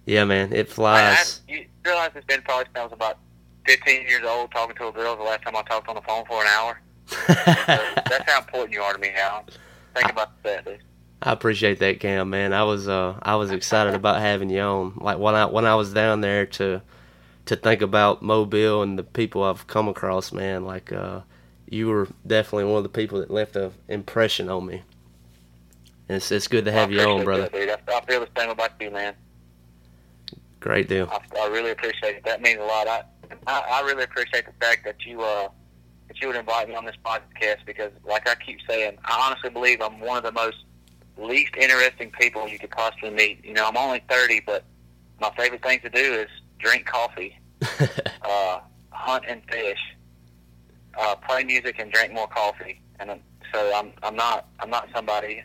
yeah, 0.07 0.25
man, 0.25 0.53
it 0.53 0.57
I, 0.57 0.61
I, 0.61 0.65
flies. 0.65 1.41
you 1.49 1.67
realize 1.85 2.11
it's 2.15 2.27
been 2.27 2.43
probably 2.43 2.67
since 2.67 2.77
I 2.77 2.85
was 2.85 2.93
about 2.93 3.19
15 3.67 4.03
years 4.03 4.25
old 4.27 4.51
talking 4.53 4.77
to 4.77 4.89
a 4.89 4.93
girl 4.93 5.17
the 5.17 5.23
last 5.23 5.43
time 5.43 5.57
I 5.57 5.63
talked 5.63 5.89
on 5.89 5.95
the 5.95 6.03
phone 6.03 6.25
for 6.27 6.43
an 6.43 6.49
hour. 6.49 6.81
That's 7.27 8.31
how 8.31 8.39
important 8.39 8.73
you 8.73 8.83
are 8.83 8.93
to 8.93 8.99
me, 8.99 9.11
Alan. 9.17 9.45
Think 9.95 10.11
about 10.11 10.43
that, 10.43 10.65
dude. 10.65 10.83
I 11.23 11.33
appreciate 11.33 11.79
that, 11.79 12.01
Camm. 12.01 12.29
Man, 12.31 12.53
I 12.53 12.65
was 12.65 12.89
uh, 12.89 13.19
I 13.23 13.37
was 13.37 13.51
excited 13.51 13.95
about 13.95 14.21
having 14.21 14.51
you 14.51 14.61
on. 14.61 14.95
Like 14.97 15.19
when 15.19 15.35
I 15.35 15.47
when 15.47 15.65
I 15.65 15.75
was 15.75 15.93
down 15.93 16.21
there 16.21 16.45
to 16.47 16.83
to 17.47 17.57
think 17.57 17.83
about 17.83 18.23
Mobile 18.23 18.83
and 18.83 18.99
the 18.99 19.03
people 19.03 19.43
I've 19.43 19.67
come 19.67 19.89
across, 19.89 20.33
man. 20.33 20.65
Like 20.65 20.93
uh, 20.93 21.21
you 21.69 21.89
were 21.89 22.09
definitely 22.27 22.65
one 22.65 22.79
of 22.79 22.83
the 22.83 22.89
people 22.89 23.21
that 23.21 23.31
left 23.31 23.57
a 23.57 23.73
impression 23.89 24.49
on 24.49 24.67
me. 24.67 24.83
It's 26.09 26.31
it's 26.31 26.49
good 26.49 26.65
to 26.67 26.73
have 26.73 26.91
I 26.91 26.93
you 26.93 27.01
on, 27.01 27.25
brother. 27.25 27.43
That, 27.45 27.53
dude. 27.53 27.71
I, 27.71 27.99
I 27.99 28.05
feel 28.05 28.21
the 28.21 28.29
same 28.37 28.51
about 28.51 28.71
you, 28.81 28.91
man. 28.91 29.15
Great 30.61 30.89
deal. 30.89 31.09
I, 31.11 31.21
I 31.41 31.49
really 31.49 31.71
appreciate 31.71 32.17
it. 32.17 32.25
That 32.25 32.43
means 32.43 32.59
a 32.59 32.65
lot. 32.65 32.87
I, 32.89 33.05
I 33.47 33.61
I 33.61 33.81
really 33.83 34.05
appreciate 34.05 34.47
the 34.47 34.53
fact 34.61 34.85
that 34.85 35.05
you 35.05 35.23
uh 35.23 35.49
that 36.09 36.21
you 36.21 36.29
would 36.29 36.37
invite 36.37 36.69
me 36.69 36.75
on 36.75 36.85
this 36.85 36.97
podcast 37.05 37.65
because, 37.65 37.91
like 38.07 38.29
I 38.29 38.35
keep 38.35 38.59
saying, 38.69 38.99
I 39.05 39.27
honestly 39.27 39.51
believe 39.51 39.81
I'm 39.81 40.01
one 40.01 40.19
of 40.19 40.25
the 40.25 40.33
most 40.33 40.59
least 41.17 41.57
interesting 41.57 42.11
people 42.11 42.49
you 42.49 42.59
could 42.59 42.71
possibly 42.71 43.11
meet. 43.11 43.45
You 43.45 43.55
know, 43.55 43.67
I'm 43.67 43.77
only 43.77 44.03
30, 44.11 44.41
but 44.41 44.65
my 45.21 45.31
favorite 45.37 45.63
thing 45.63 45.81
to 45.81 45.89
do 45.89 46.15
is 46.15 46.29
drink 46.59 46.87
coffee, 46.87 47.39
uh, 48.23 48.61
hunt 48.91 49.25
and 49.29 49.43
fish, 49.51 49.79
uh, 50.99 51.15
play 51.17 51.45
music, 51.45 51.77
and 51.79 51.91
drink 51.91 52.13
more 52.13 52.29
coffee. 52.29 52.81
And 53.01 53.21
so 53.53 53.73
I'm 53.75 53.93
I'm 54.03 54.17
not 54.17 54.49
I'm 54.61 54.71
not 54.71 54.89
somebody 54.95 55.43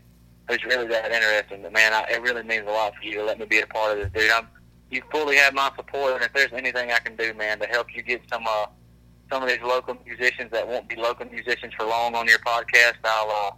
who's 0.50 0.64
really 0.66 0.88
that 0.88 1.12
interesting. 1.12 1.62
But 1.62 1.74
man, 1.74 1.94
I, 1.94 2.06
it 2.12 2.22
really 2.22 2.44
means 2.44 2.68
a 2.68 2.72
lot 2.72 2.94
for 2.96 3.04
you 3.04 3.16
to 3.16 3.24
let 3.24 3.40
me 3.40 3.46
be 3.46 3.60
a 3.60 3.68
part 3.68 3.98
of 3.98 4.04
this, 4.14 4.22
dude. 4.22 4.32
I'm 4.32 4.48
you 4.90 5.04
fully 5.12 5.36
have 5.36 5.54
my 5.54 5.72
support, 5.76 6.14
and 6.14 6.24
if 6.24 6.34
there's 6.34 6.52
anything 6.52 6.92
I 6.92 6.98
can 6.98 7.16
do, 7.16 7.34
man, 7.36 7.60
to 7.60 7.68
help 7.68 7.96
you 7.96 8.02
get 8.02 8.22
some 8.30 8.46
uh 8.48 8.66
some 9.32 9.44
of 9.44 9.50
these 9.50 9.62
local 9.62 9.96
musicians 10.06 10.52
that 10.52 10.68
won't 10.68 10.90
be 10.90 10.96
local 10.96 11.28
musicians 11.28 11.74
for 11.76 11.86
long 11.86 12.16
on 12.16 12.28
your 12.28 12.40
podcast, 12.40 12.96
I'll 13.04 13.30
uh 13.30 13.52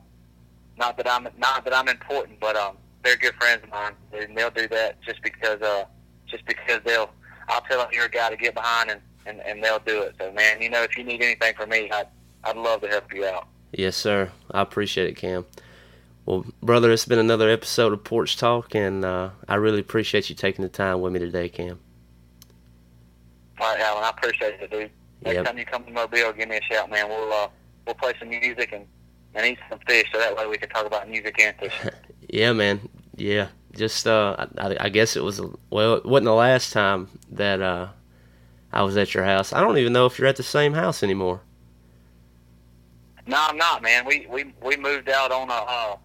not 0.78 0.98
that 0.98 1.10
I'm 1.10 1.28
not 1.38 1.64
that 1.64 1.74
I'm 1.74 1.88
important, 1.88 2.40
but 2.40 2.56
um 2.56 2.76
they're 3.04 3.16
good 3.18 3.34
friends 3.36 3.64
of 3.64 3.70
mine, 3.70 3.94
and 4.14 4.38
they'll 4.38 4.52
do 4.52 4.68
that 4.68 5.02
just 5.02 5.22
because 5.24 5.62
uh 5.62 5.86
just 6.28 6.46
because 6.46 6.82
they'll 6.86 7.10
I'll 7.48 7.62
tell 7.62 7.80
them 7.80 7.90
you're 7.94 8.06
a 8.06 8.10
guy 8.10 8.30
to 8.30 8.38
get 8.38 8.54
behind, 8.54 8.92
and 8.92 9.02
and 9.26 9.40
and 9.42 9.64
they'll 9.64 9.80
do 9.80 10.02
it. 10.02 10.16
So 10.20 10.32
man, 10.34 10.62
you 10.62 10.70
know, 10.70 10.84
if 10.84 10.98
you 10.98 11.04
need 11.06 11.22
anything 11.22 11.54
from 11.56 11.70
me, 11.70 11.90
I'd 11.92 12.08
I'd 12.44 12.58
love 12.58 12.82
to 12.82 12.88
help 12.88 13.14
you 13.14 13.26
out. 13.26 13.48
Yes, 13.72 13.96
sir. 13.96 14.32
I 14.52 14.62
appreciate 14.62 15.08
it, 15.08 15.16
Camm. 15.16 15.46
Well, 16.26 16.46
brother, 16.62 16.92
it's 16.92 17.06
been 17.06 17.20
another 17.20 17.50
episode 17.50 17.94
of 17.94 18.04
Porch 18.04 18.38
Talk, 18.38 18.76
and 18.76 19.04
uh, 19.04 19.32
I 19.48 19.56
really 19.56 19.80
appreciate 19.80 20.30
you 20.30 20.36
taking 20.36 20.62
the 20.64 20.70
time 20.70 21.02
with 21.02 21.14
me 21.14 21.20
today, 21.20 21.50
Camm. 21.50 21.80
All 23.60 23.72
right, 23.74 23.80
Alan, 23.82 24.04
I 24.04 24.10
appreciate 24.10 24.60
it, 24.62 24.72
dude. 24.72 24.92
Next 25.24 25.36
Yep. 25.36 25.46
time 25.46 25.58
you 25.58 25.66
come 25.66 25.84
to 25.84 25.92
Mobile, 25.92 26.32
give 26.34 26.50
me 26.50 26.58
a 26.58 26.62
shout, 26.64 26.90
man. 26.90 27.08
We'll 27.10 27.32
uh, 27.34 27.48
we'll 27.86 27.96
play 27.96 28.14
some 28.20 28.30
music 28.30 28.72
and, 28.72 28.86
and 29.36 29.46
eat 29.46 29.60
some 29.70 29.80
fish, 29.88 30.08
so 30.12 30.20
that 30.20 30.36
way 30.36 30.48
we 30.48 30.58
can 30.58 30.70
talk 30.70 30.86
about 30.86 31.10
music 31.10 31.40
and 31.40 31.56
fishing. 31.58 31.90
Yeah, 32.30 32.54
man. 32.54 32.88
Yeah, 33.18 33.50
just 33.74 34.08
uh, 34.08 34.48
I, 34.58 34.78
I 34.80 34.90
guess 34.90 35.18
it 35.18 35.24
was 35.24 35.42
well, 35.70 35.96
it 35.96 36.06
wasn't 36.06 36.26
the 36.26 36.34
last 36.34 36.72
time 36.72 37.10
that 37.32 37.62
uh, 37.62 37.90
I 38.72 38.84
was 38.84 38.96
at 38.96 39.14
your 39.14 39.26
house. 39.26 39.52
I 39.52 39.60
don't 39.60 39.78
even 39.78 39.92
know 39.92 40.06
if 40.06 40.18
you're 40.18 40.30
at 40.30 40.38
the 40.38 40.44
same 40.44 40.74
house 40.74 41.04
anymore. 41.04 41.42
no, 43.28 43.36
I'm 43.38 43.58
not, 43.58 43.82
man. 43.84 44.06
We 44.06 44.28
we 44.30 44.54
we 44.64 44.78
moved 44.78 45.10
out 45.10 45.32
on 45.34 45.50
a 45.50 45.54
uh, 45.54 45.96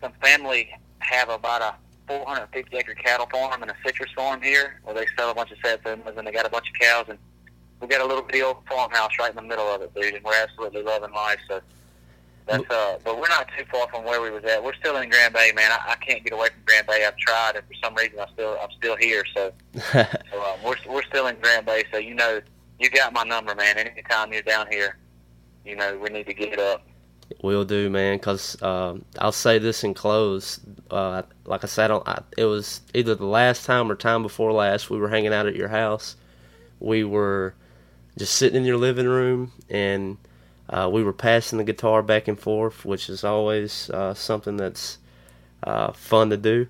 some 0.00 0.12
family 0.22 0.70
have 1.00 1.28
about 1.28 1.62
a 1.62 1.74
450 2.06 2.76
acre 2.76 2.94
cattle 2.94 3.26
farm 3.30 3.62
and 3.62 3.70
a 3.70 3.74
citrus 3.84 4.10
farm 4.12 4.40
here, 4.42 4.80
where 4.84 4.94
they 4.94 5.06
sell 5.16 5.30
a 5.30 5.34
bunch 5.34 5.50
of 5.50 5.58
satsumas 5.58 6.16
and 6.16 6.26
they 6.26 6.32
got 6.32 6.46
a 6.46 6.50
bunch 6.50 6.68
of 6.68 6.80
cows 6.80 7.06
and 7.08 7.18
we 7.80 7.86
got 7.86 8.00
a 8.00 8.06
little 8.06 8.22
bitty 8.22 8.42
old 8.42 8.58
farmhouse 8.68 9.10
right 9.18 9.30
in 9.30 9.36
the 9.36 9.42
middle 9.42 9.66
of 9.66 9.82
it, 9.82 9.94
dude, 9.94 10.14
and 10.14 10.24
we're 10.24 10.34
absolutely 10.34 10.82
loving 10.82 11.12
life. 11.12 11.38
So 11.48 11.60
that's 12.46 12.68
uh, 12.70 12.98
but 13.04 13.20
we're 13.20 13.28
not 13.28 13.46
too 13.56 13.64
far 13.70 13.86
from 13.88 14.04
where 14.04 14.22
we 14.22 14.30
was 14.30 14.42
at. 14.44 14.62
We're 14.64 14.74
still 14.74 14.96
in 14.96 15.10
Grand 15.10 15.34
Bay, 15.34 15.52
man. 15.54 15.70
I, 15.70 15.92
I 15.92 15.96
can't 15.96 16.24
get 16.24 16.32
away 16.32 16.48
from 16.48 16.62
Grand 16.64 16.86
Bay. 16.86 17.04
I've 17.04 17.16
tried, 17.18 17.56
and 17.56 17.64
for 17.66 17.74
some 17.84 17.94
reason, 17.94 18.18
I 18.18 18.26
still 18.32 18.56
I'm 18.60 18.70
still 18.70 18.96
here. 18.96 19.22
So, 19.34 19.52
so 19.92 20.00
um, 20.00 20.58
we're 20.64 20.76
we're 20.88 21.02
still 21.04 21.26
in 21.26 21.36
Grand 21.36 21.66
Bay. 21.66 21.84
So 21.92 21.98
you 21.98 22.14
know, 22.14 22.40
you 22.80 22.88
got 22.88 23.12
my 23.12 23.22
number, 23.22 23.54
man. 23.54 23.76
Anytime 23.76 24.32
you're 24.32 24.42
down 24.42 24.66
here, 24.70 24.96
you 25.64 25.76
know 25.76 25.98
we 25.98 26.08
need 26.08 26.26
to 26.26 26.34
get 26.34 26.58
up. 26.58 26.87
Will 27.42 27.64
do, 27.64 27.88
man. 27.90 28.16
Because 28.16 28.60
uh, 28.62 28.96
I'll 29.18 29.32
say 29.32 29.58
this 29.58 29.84
in 29.84 29.94
close. 29.94 30.60
Uh, 30.90 31.22
like 31.44 31.62
I 31.64 31.66
said, 31.66 31.90
I, 31.90 32.22
it 32.36 32.44
was 32.46 32.80
either 32.94 33.14
the 33.14 33.26
last 33.26 33.64
time 33.64 33.90
or 33.90 33.94
time 33.94 34.22
before 34.22 34.52
last 34.52 34.90
we 34.90 34.98
were 34.98 35.08
hanging 35.08 35.32
out 35.32 35.46
at 35.46 35.54
your 35.56 35.68
house. 35.68 36.16
We 36.80 37.04
were 37.04 37.54
just 38.16 38.34
sitting 38.34 38.56
in 38.56 38.64
your 38.64 38.76
living 38.78 39.06
room, 39.06 39.52
and 39.68 40.16
uh, 40.68 40.88
we 40.92 41.02
were 41.02 41.12
passing 41.12 41.58
the 41.58 41.64
guitar 41.64 42.02
back 42.02 42.28
and 42.28 42.38
forth, 42.38 42.84
which 42.84 43.08
is 43.08 43.24
always 43.24 43.90
uh, 43.90 44.14
something 44.14 44.56
that's 44.56 44.98
uh, 45.62 45.92
fun 45.92 46.30
to 46.30 46.36
do. 46.36 46.66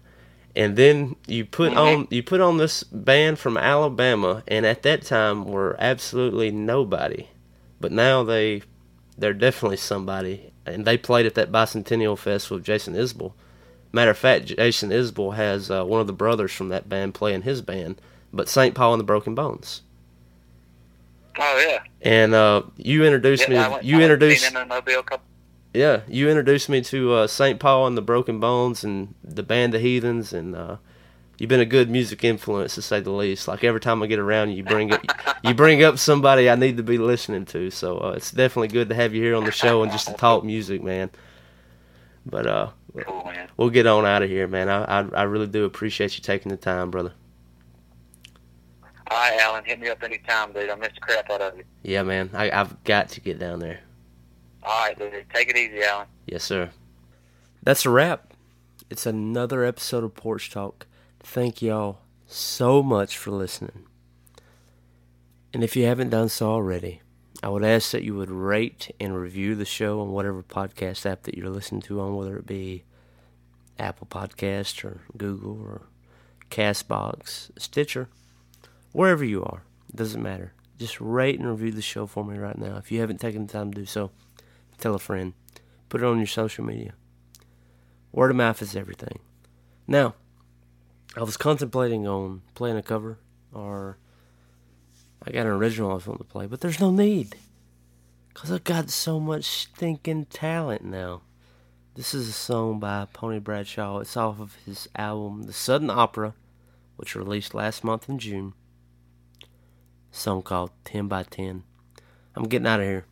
And 0.56 0.76
then 0.76 1.14
you 1.26 1.44
put 1.44 1.72
Mhm. 1.72 1.76
on 1.78 2.08
you 2.10 2.22
put 2.22 2.40
on 2.40 2.56
this 2.56 2.82
band 2.84 3.38
from 3.38 3.56
Alabama, 3.56 4.42
and 4.48 4.66
at 4.66 4.82
that 4.82 5.02
time 5.02 5.44
were 5.44 5.76
absolutely 5.78 6.50
nobody, 6.50 7.28
but 7.80 7.92
now 7.92 8.24
they 8.24 8.62
they're 9.18 9.34
definitely 9.34 9.76
somebody. 9.76 10.52
And 10.64 10.84
they 10.84 10.96
played 10.96 11.26
at 11.26 11.34
that 11.34 11.50
Bicentennial 11.52 12.16
Fest 12.18 12.50
with 12.50 12.64
Jason 12.64 12.94
Isbell. 12.94 13.32
Matter 13.92 14.10
of 14.10 14.18
fact, 14.18 14.46
Jason 14.46 14.90
Isbell 14.90 15.34
has 15.34 15.70
uh, 15.70 15.84
one 15.84 16.00
of 16.00 16.06
the 16.06 16.12
brothers 16.12 16.52
from 16.52 16.68
that 16.68 16.88
band 16.88 17.14
playing 17.14 17.42
his 17.42 17.62
band, 17.62 18.00
but 18.32 18.48
St. 18.48 18.74
Paul 18.74 18.94
and 18.94 19.00
the 19.00 19.04
Broken 19.04 19.34
Bones. 19.34 19.82
Oh 21.38 21.64
yeah. 21.66 21.80
And 22.02 22.34
uh, 22.34 22.62
you 22.76 23.04
introduced 23.04 23.48
yeah 23.48 23.64
I 23.64 23.68
me. 23.68 23.72
went, 23.74 23.84
you 23.84 23.98
I 23.98 24.02
introduced. 24.02 24.54
in. 24.54 24.70
Yeah, 25.74 26.00
you 26.08 26.28
introduced 26.28 26.68
me 26.68 26.80
to 26.82 27.12
uh, 27.14 27.26
St. 27.26 27.60
Paul 27.60 27.86
and 27.86 27.96
the 27.96 28.02
Broken 28.02 28.40
Bones 28.40 28.82
and 28.84 29.14
the 29.22 29.42
band 29.42 29.74
of 29.74 29.80
Heathens, 29.80 30.32
and 30.32 30.56
uh, 30.56 30.76
you've 31.38 31.48
been 31.48 31.60
a 31.60 31.64
good 31.66 31.88
music 31.88 32.22
influence 32.24 32.74
to 32.74 32.82
say 32.82 33.00
the 33.00 33.10
least. 33.10 33.48
Like 33.48 33.64
every 33.64 33.80
time 33.80 34.02
I 34.02 34.06
get 34.06 34.18
around 34.18 34.50
you, 34.50 34.56
you 34.56 34.64
bring 34.64 34.92
up 34.92 35.02
you 35.42 35.54
bring 35.54 35.82
up 35.82 35.98
somebody 35.98 36.50
I 36.50 36.54
need 36.56 36.76
to 36.76 36.82
be 36.82 36.98
listening 36.98 37.46
to. 37.46 37.70
So 37.70 37.98
uh, 37.98 38.10
it's 38.16 38.30
definitely 38.32 38.68
good 38.68 38.88
to 38.90 38.94
have 38.94 39.14
you 39.14 39.22
here 39.22 39.34
on 39.36 39.44
the 39.44 39.52
show 39.52 39.82
and 39.82 39.90
just 39.92 40.08
to 40.08 40.14
talk 40.14 40.44
music, 40.44 40.82
man. 40.82 41.10
But 42.26 42.46
uh, 42.46 42.70
Cool 43.06 43.24
man. 43.24 43.48
we'll 43.56 43.70
get 43.70 43.86
on 43.86 44.04
out 44.04 44.22
of 44.22 44.28
here, 44.28 44.46
man. 44.48 44.68
I, 44.68 45.00
I 45.00 45.08
I 45.14 45.22
really 45.22 45.46
do 45.46 45.64
appreciate 45.64 46.16
you 46.18 46.22
taking 46.22 46.50
the 46.50 46.56
time, 46.56 46.90
brother. 46.90 47.12
All 49.10 49.16
right, 49.16 49.38
Alan, 49.40 49.64
hit 49.64 49.80
me 49.80 49.88
up 49.88 50.02
anytime, 50.02 50.52
dude. 50.52 50.68
I 50.68 50.74
missed 50.74 50.96
the 50.96 51.00
crap 51.00 51.30
out 51.30 51.40
of 51.40 51.56
you. 51.56 51.64
Yeah, 51.82 52.02
man. 52.02 52.28
I, 52.34 52.50
I've 52.50 52.82
got 52.84 53.08
to 53.10 53.20
get 53.22 53.38
down 53.38 53.58
there. 53.60 53.80
All 54.62 54.84
right, 54.86 54.98
dude. 54.98 55.24
Take 55.32 55.48
it 55.48 55.56
easy, 55.56 55.82
Alan. 55.82 56.06
Yes, 56.26 56.44
sir. 56.44 56.68
That's 57.62 57.86
a 57.86 57.90
wrap. 57.90 58.34
It's 58.90 59.06
another 59.06 59.64
episode 59.64 60.04
of 60.04 60.14
Porch 60.14 60.50
Talk. 60.50 60.86
Thank 61.20 61.62
y'all 61.62 62.00
so 62.26 62.82
much 62.82 63.16
for 63.18 63.30
listening. 63.30 63.86
And 65.52 65.64
if 65.64 65.76
you 65.76 65.86
haven't 65.86 66.10
done 66.10 66.28
so 66.28 66.50
already, 66.50 67.00
I 67.42 67.48
would 67.48 67.64
ask 67.64 67.92
that 67.92 68.02
you 68.02 68.14
would 68.16 68.30
rate 68.30 68.90
and 68.98 69.16
review 69.16 69.54
the 69.54 69.64
show 69.64 70.00
on 70.00 70.12
whatever 70.12 70.42
podcast 70.42 71.06
app 71.06 71.22
that 71.22 71.36
you're 71.36 71.50
listening 71.50 71.82
to 71.82 72.00
on, 72.00 72.16
whether 72.16 72.36
it 72.36 72.46
be 72.46 72.84
Apple 73.78 74.06
Podcast 74.06 74.84
or 74.84 75.00
Google 75.16 75.60
or 75.60 75.82
Castbox, 76.50 77.50
Stitcher, 77.58 78.08
wherever 78.92 79.24
you 79.24 79.42
are. 79.44 79.62
It 79.88 79.96
doesn't 79.96 80.22
matter. 80.22 80.52
Just 80.78 81.00
rate 81.00 81.38
and 81.38 81.48
review 81.48 81.72
the 81.72 81.82
show 81.82 82.06
for 82.06 82.24
me 82.24 82.38
right 82.38 82.58
now. 82.58 82.76
If 82.76 82.90
you 82.92 83.00
haven't 83.00 83.20
taken 83.20 83.46
the 83.46 83.52
time 83.52 83.72
to 83.72 83.80
do 83.80 83.86
so, 83.86 84.10
tell 84.78 84.94
a 84.94 84.98
friend. 84.98 85.32
Put 85.88 86.02
it 86.02 86.06
on 86.06 86.18
your 86.18 86.26
social 86.26 86.64
media. 86.64 86.94
Word 88.12 88.30
of 88.30 88.36
mouth 88.36 88.60
is 88.62 88.76
everything. 88.76 89.20
Now, 89.86 90.14
I 91.18 91.22
was 91.22 91.36
contemplating 91.36 92.06
on 92.06 92.42
playing 92.54 92.76
a 92.76 92.82
cover 92.82 93.18
or 93.52 93.98
I 95.20 95.32
got 95.32 95.46
an 95.46 95.52
original 95.52 95.90
I 95.90 95.94
wanting 95.94 96.18
to 96.18 96.24
play, 96.24 96.46
but 96.46 96.60
there's 96.60 96.78
no 96.78 96.92
need. 96.92 97.34
Because 98.28 98.52
I've 98.52 98.62
got 98.62 98.88
so 98.88 99.18
much 99.18 99.44
stinking 99.44 100.26
talent 100.26 100.84
now. 100.84 101.22
This 101.96 102.14
is 102.14 102.28
a 102.28 102.32
song 102.32 102.78
by 102.78 103.08
Pony 103.12 103.40
Bradshaw. 103.40 103.98
It's 103.98 104.16
off 104.16 104.38
of 104.38 104.56
his 104.64 104.88
album, 104.94 105.42
The 105.42 105.52
Sudden 105.52 105.90
Opera, 105.90 106.34
which 106.94 107.16
released 107.16 107.52
last 107.52 107.82
month 107.82 108.08
in 108.08 108.20
June. 108.20 108.52
A 109.42 110.16
song 110.16 110.42
called 110.42 110.70
10 110.84 111.08
by 111.08 111.24
10. 111.24 111.64
I'm 112.36 112.44
getting 112.44 112.68
out 112.68 112.78
of 112.78 112.86
here. 112.86 113.06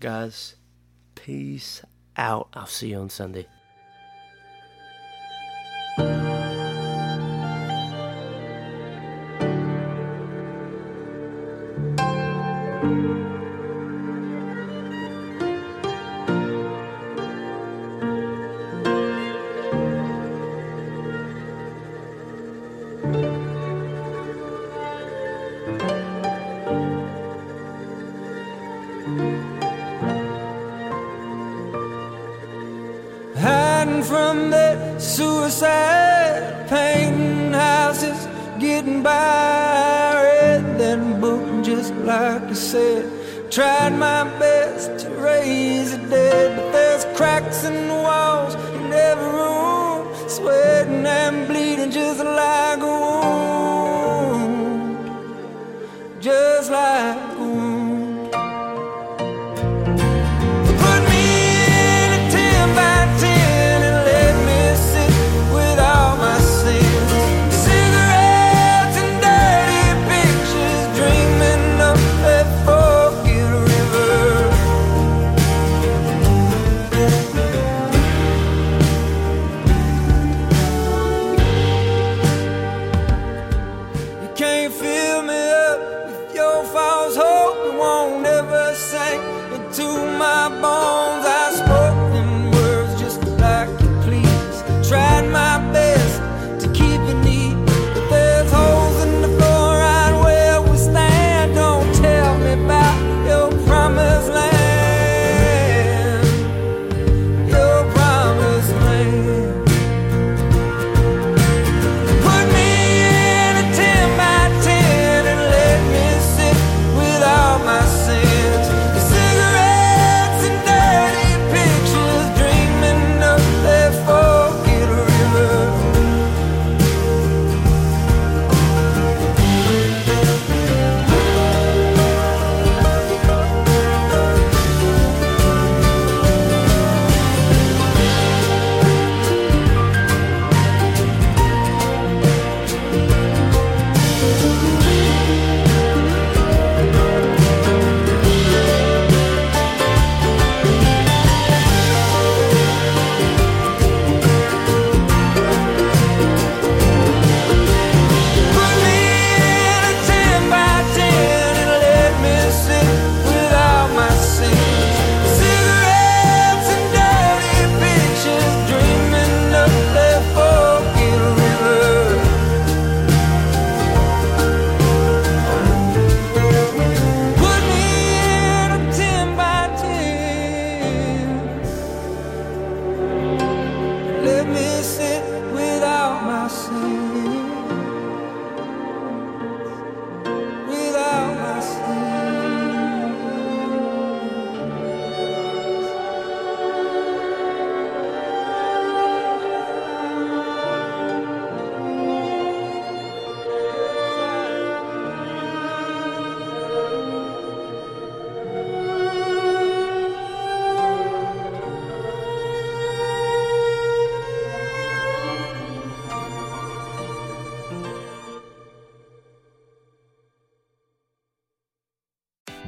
Guys, 0.00 0.56
peace 1.14 1.80
out. 2.16 2.48
I'll 2.54 2.66
see 2.66 2.88
you 2.88 2.98
on 2.98 3.08
Sunday. 3.08 3.46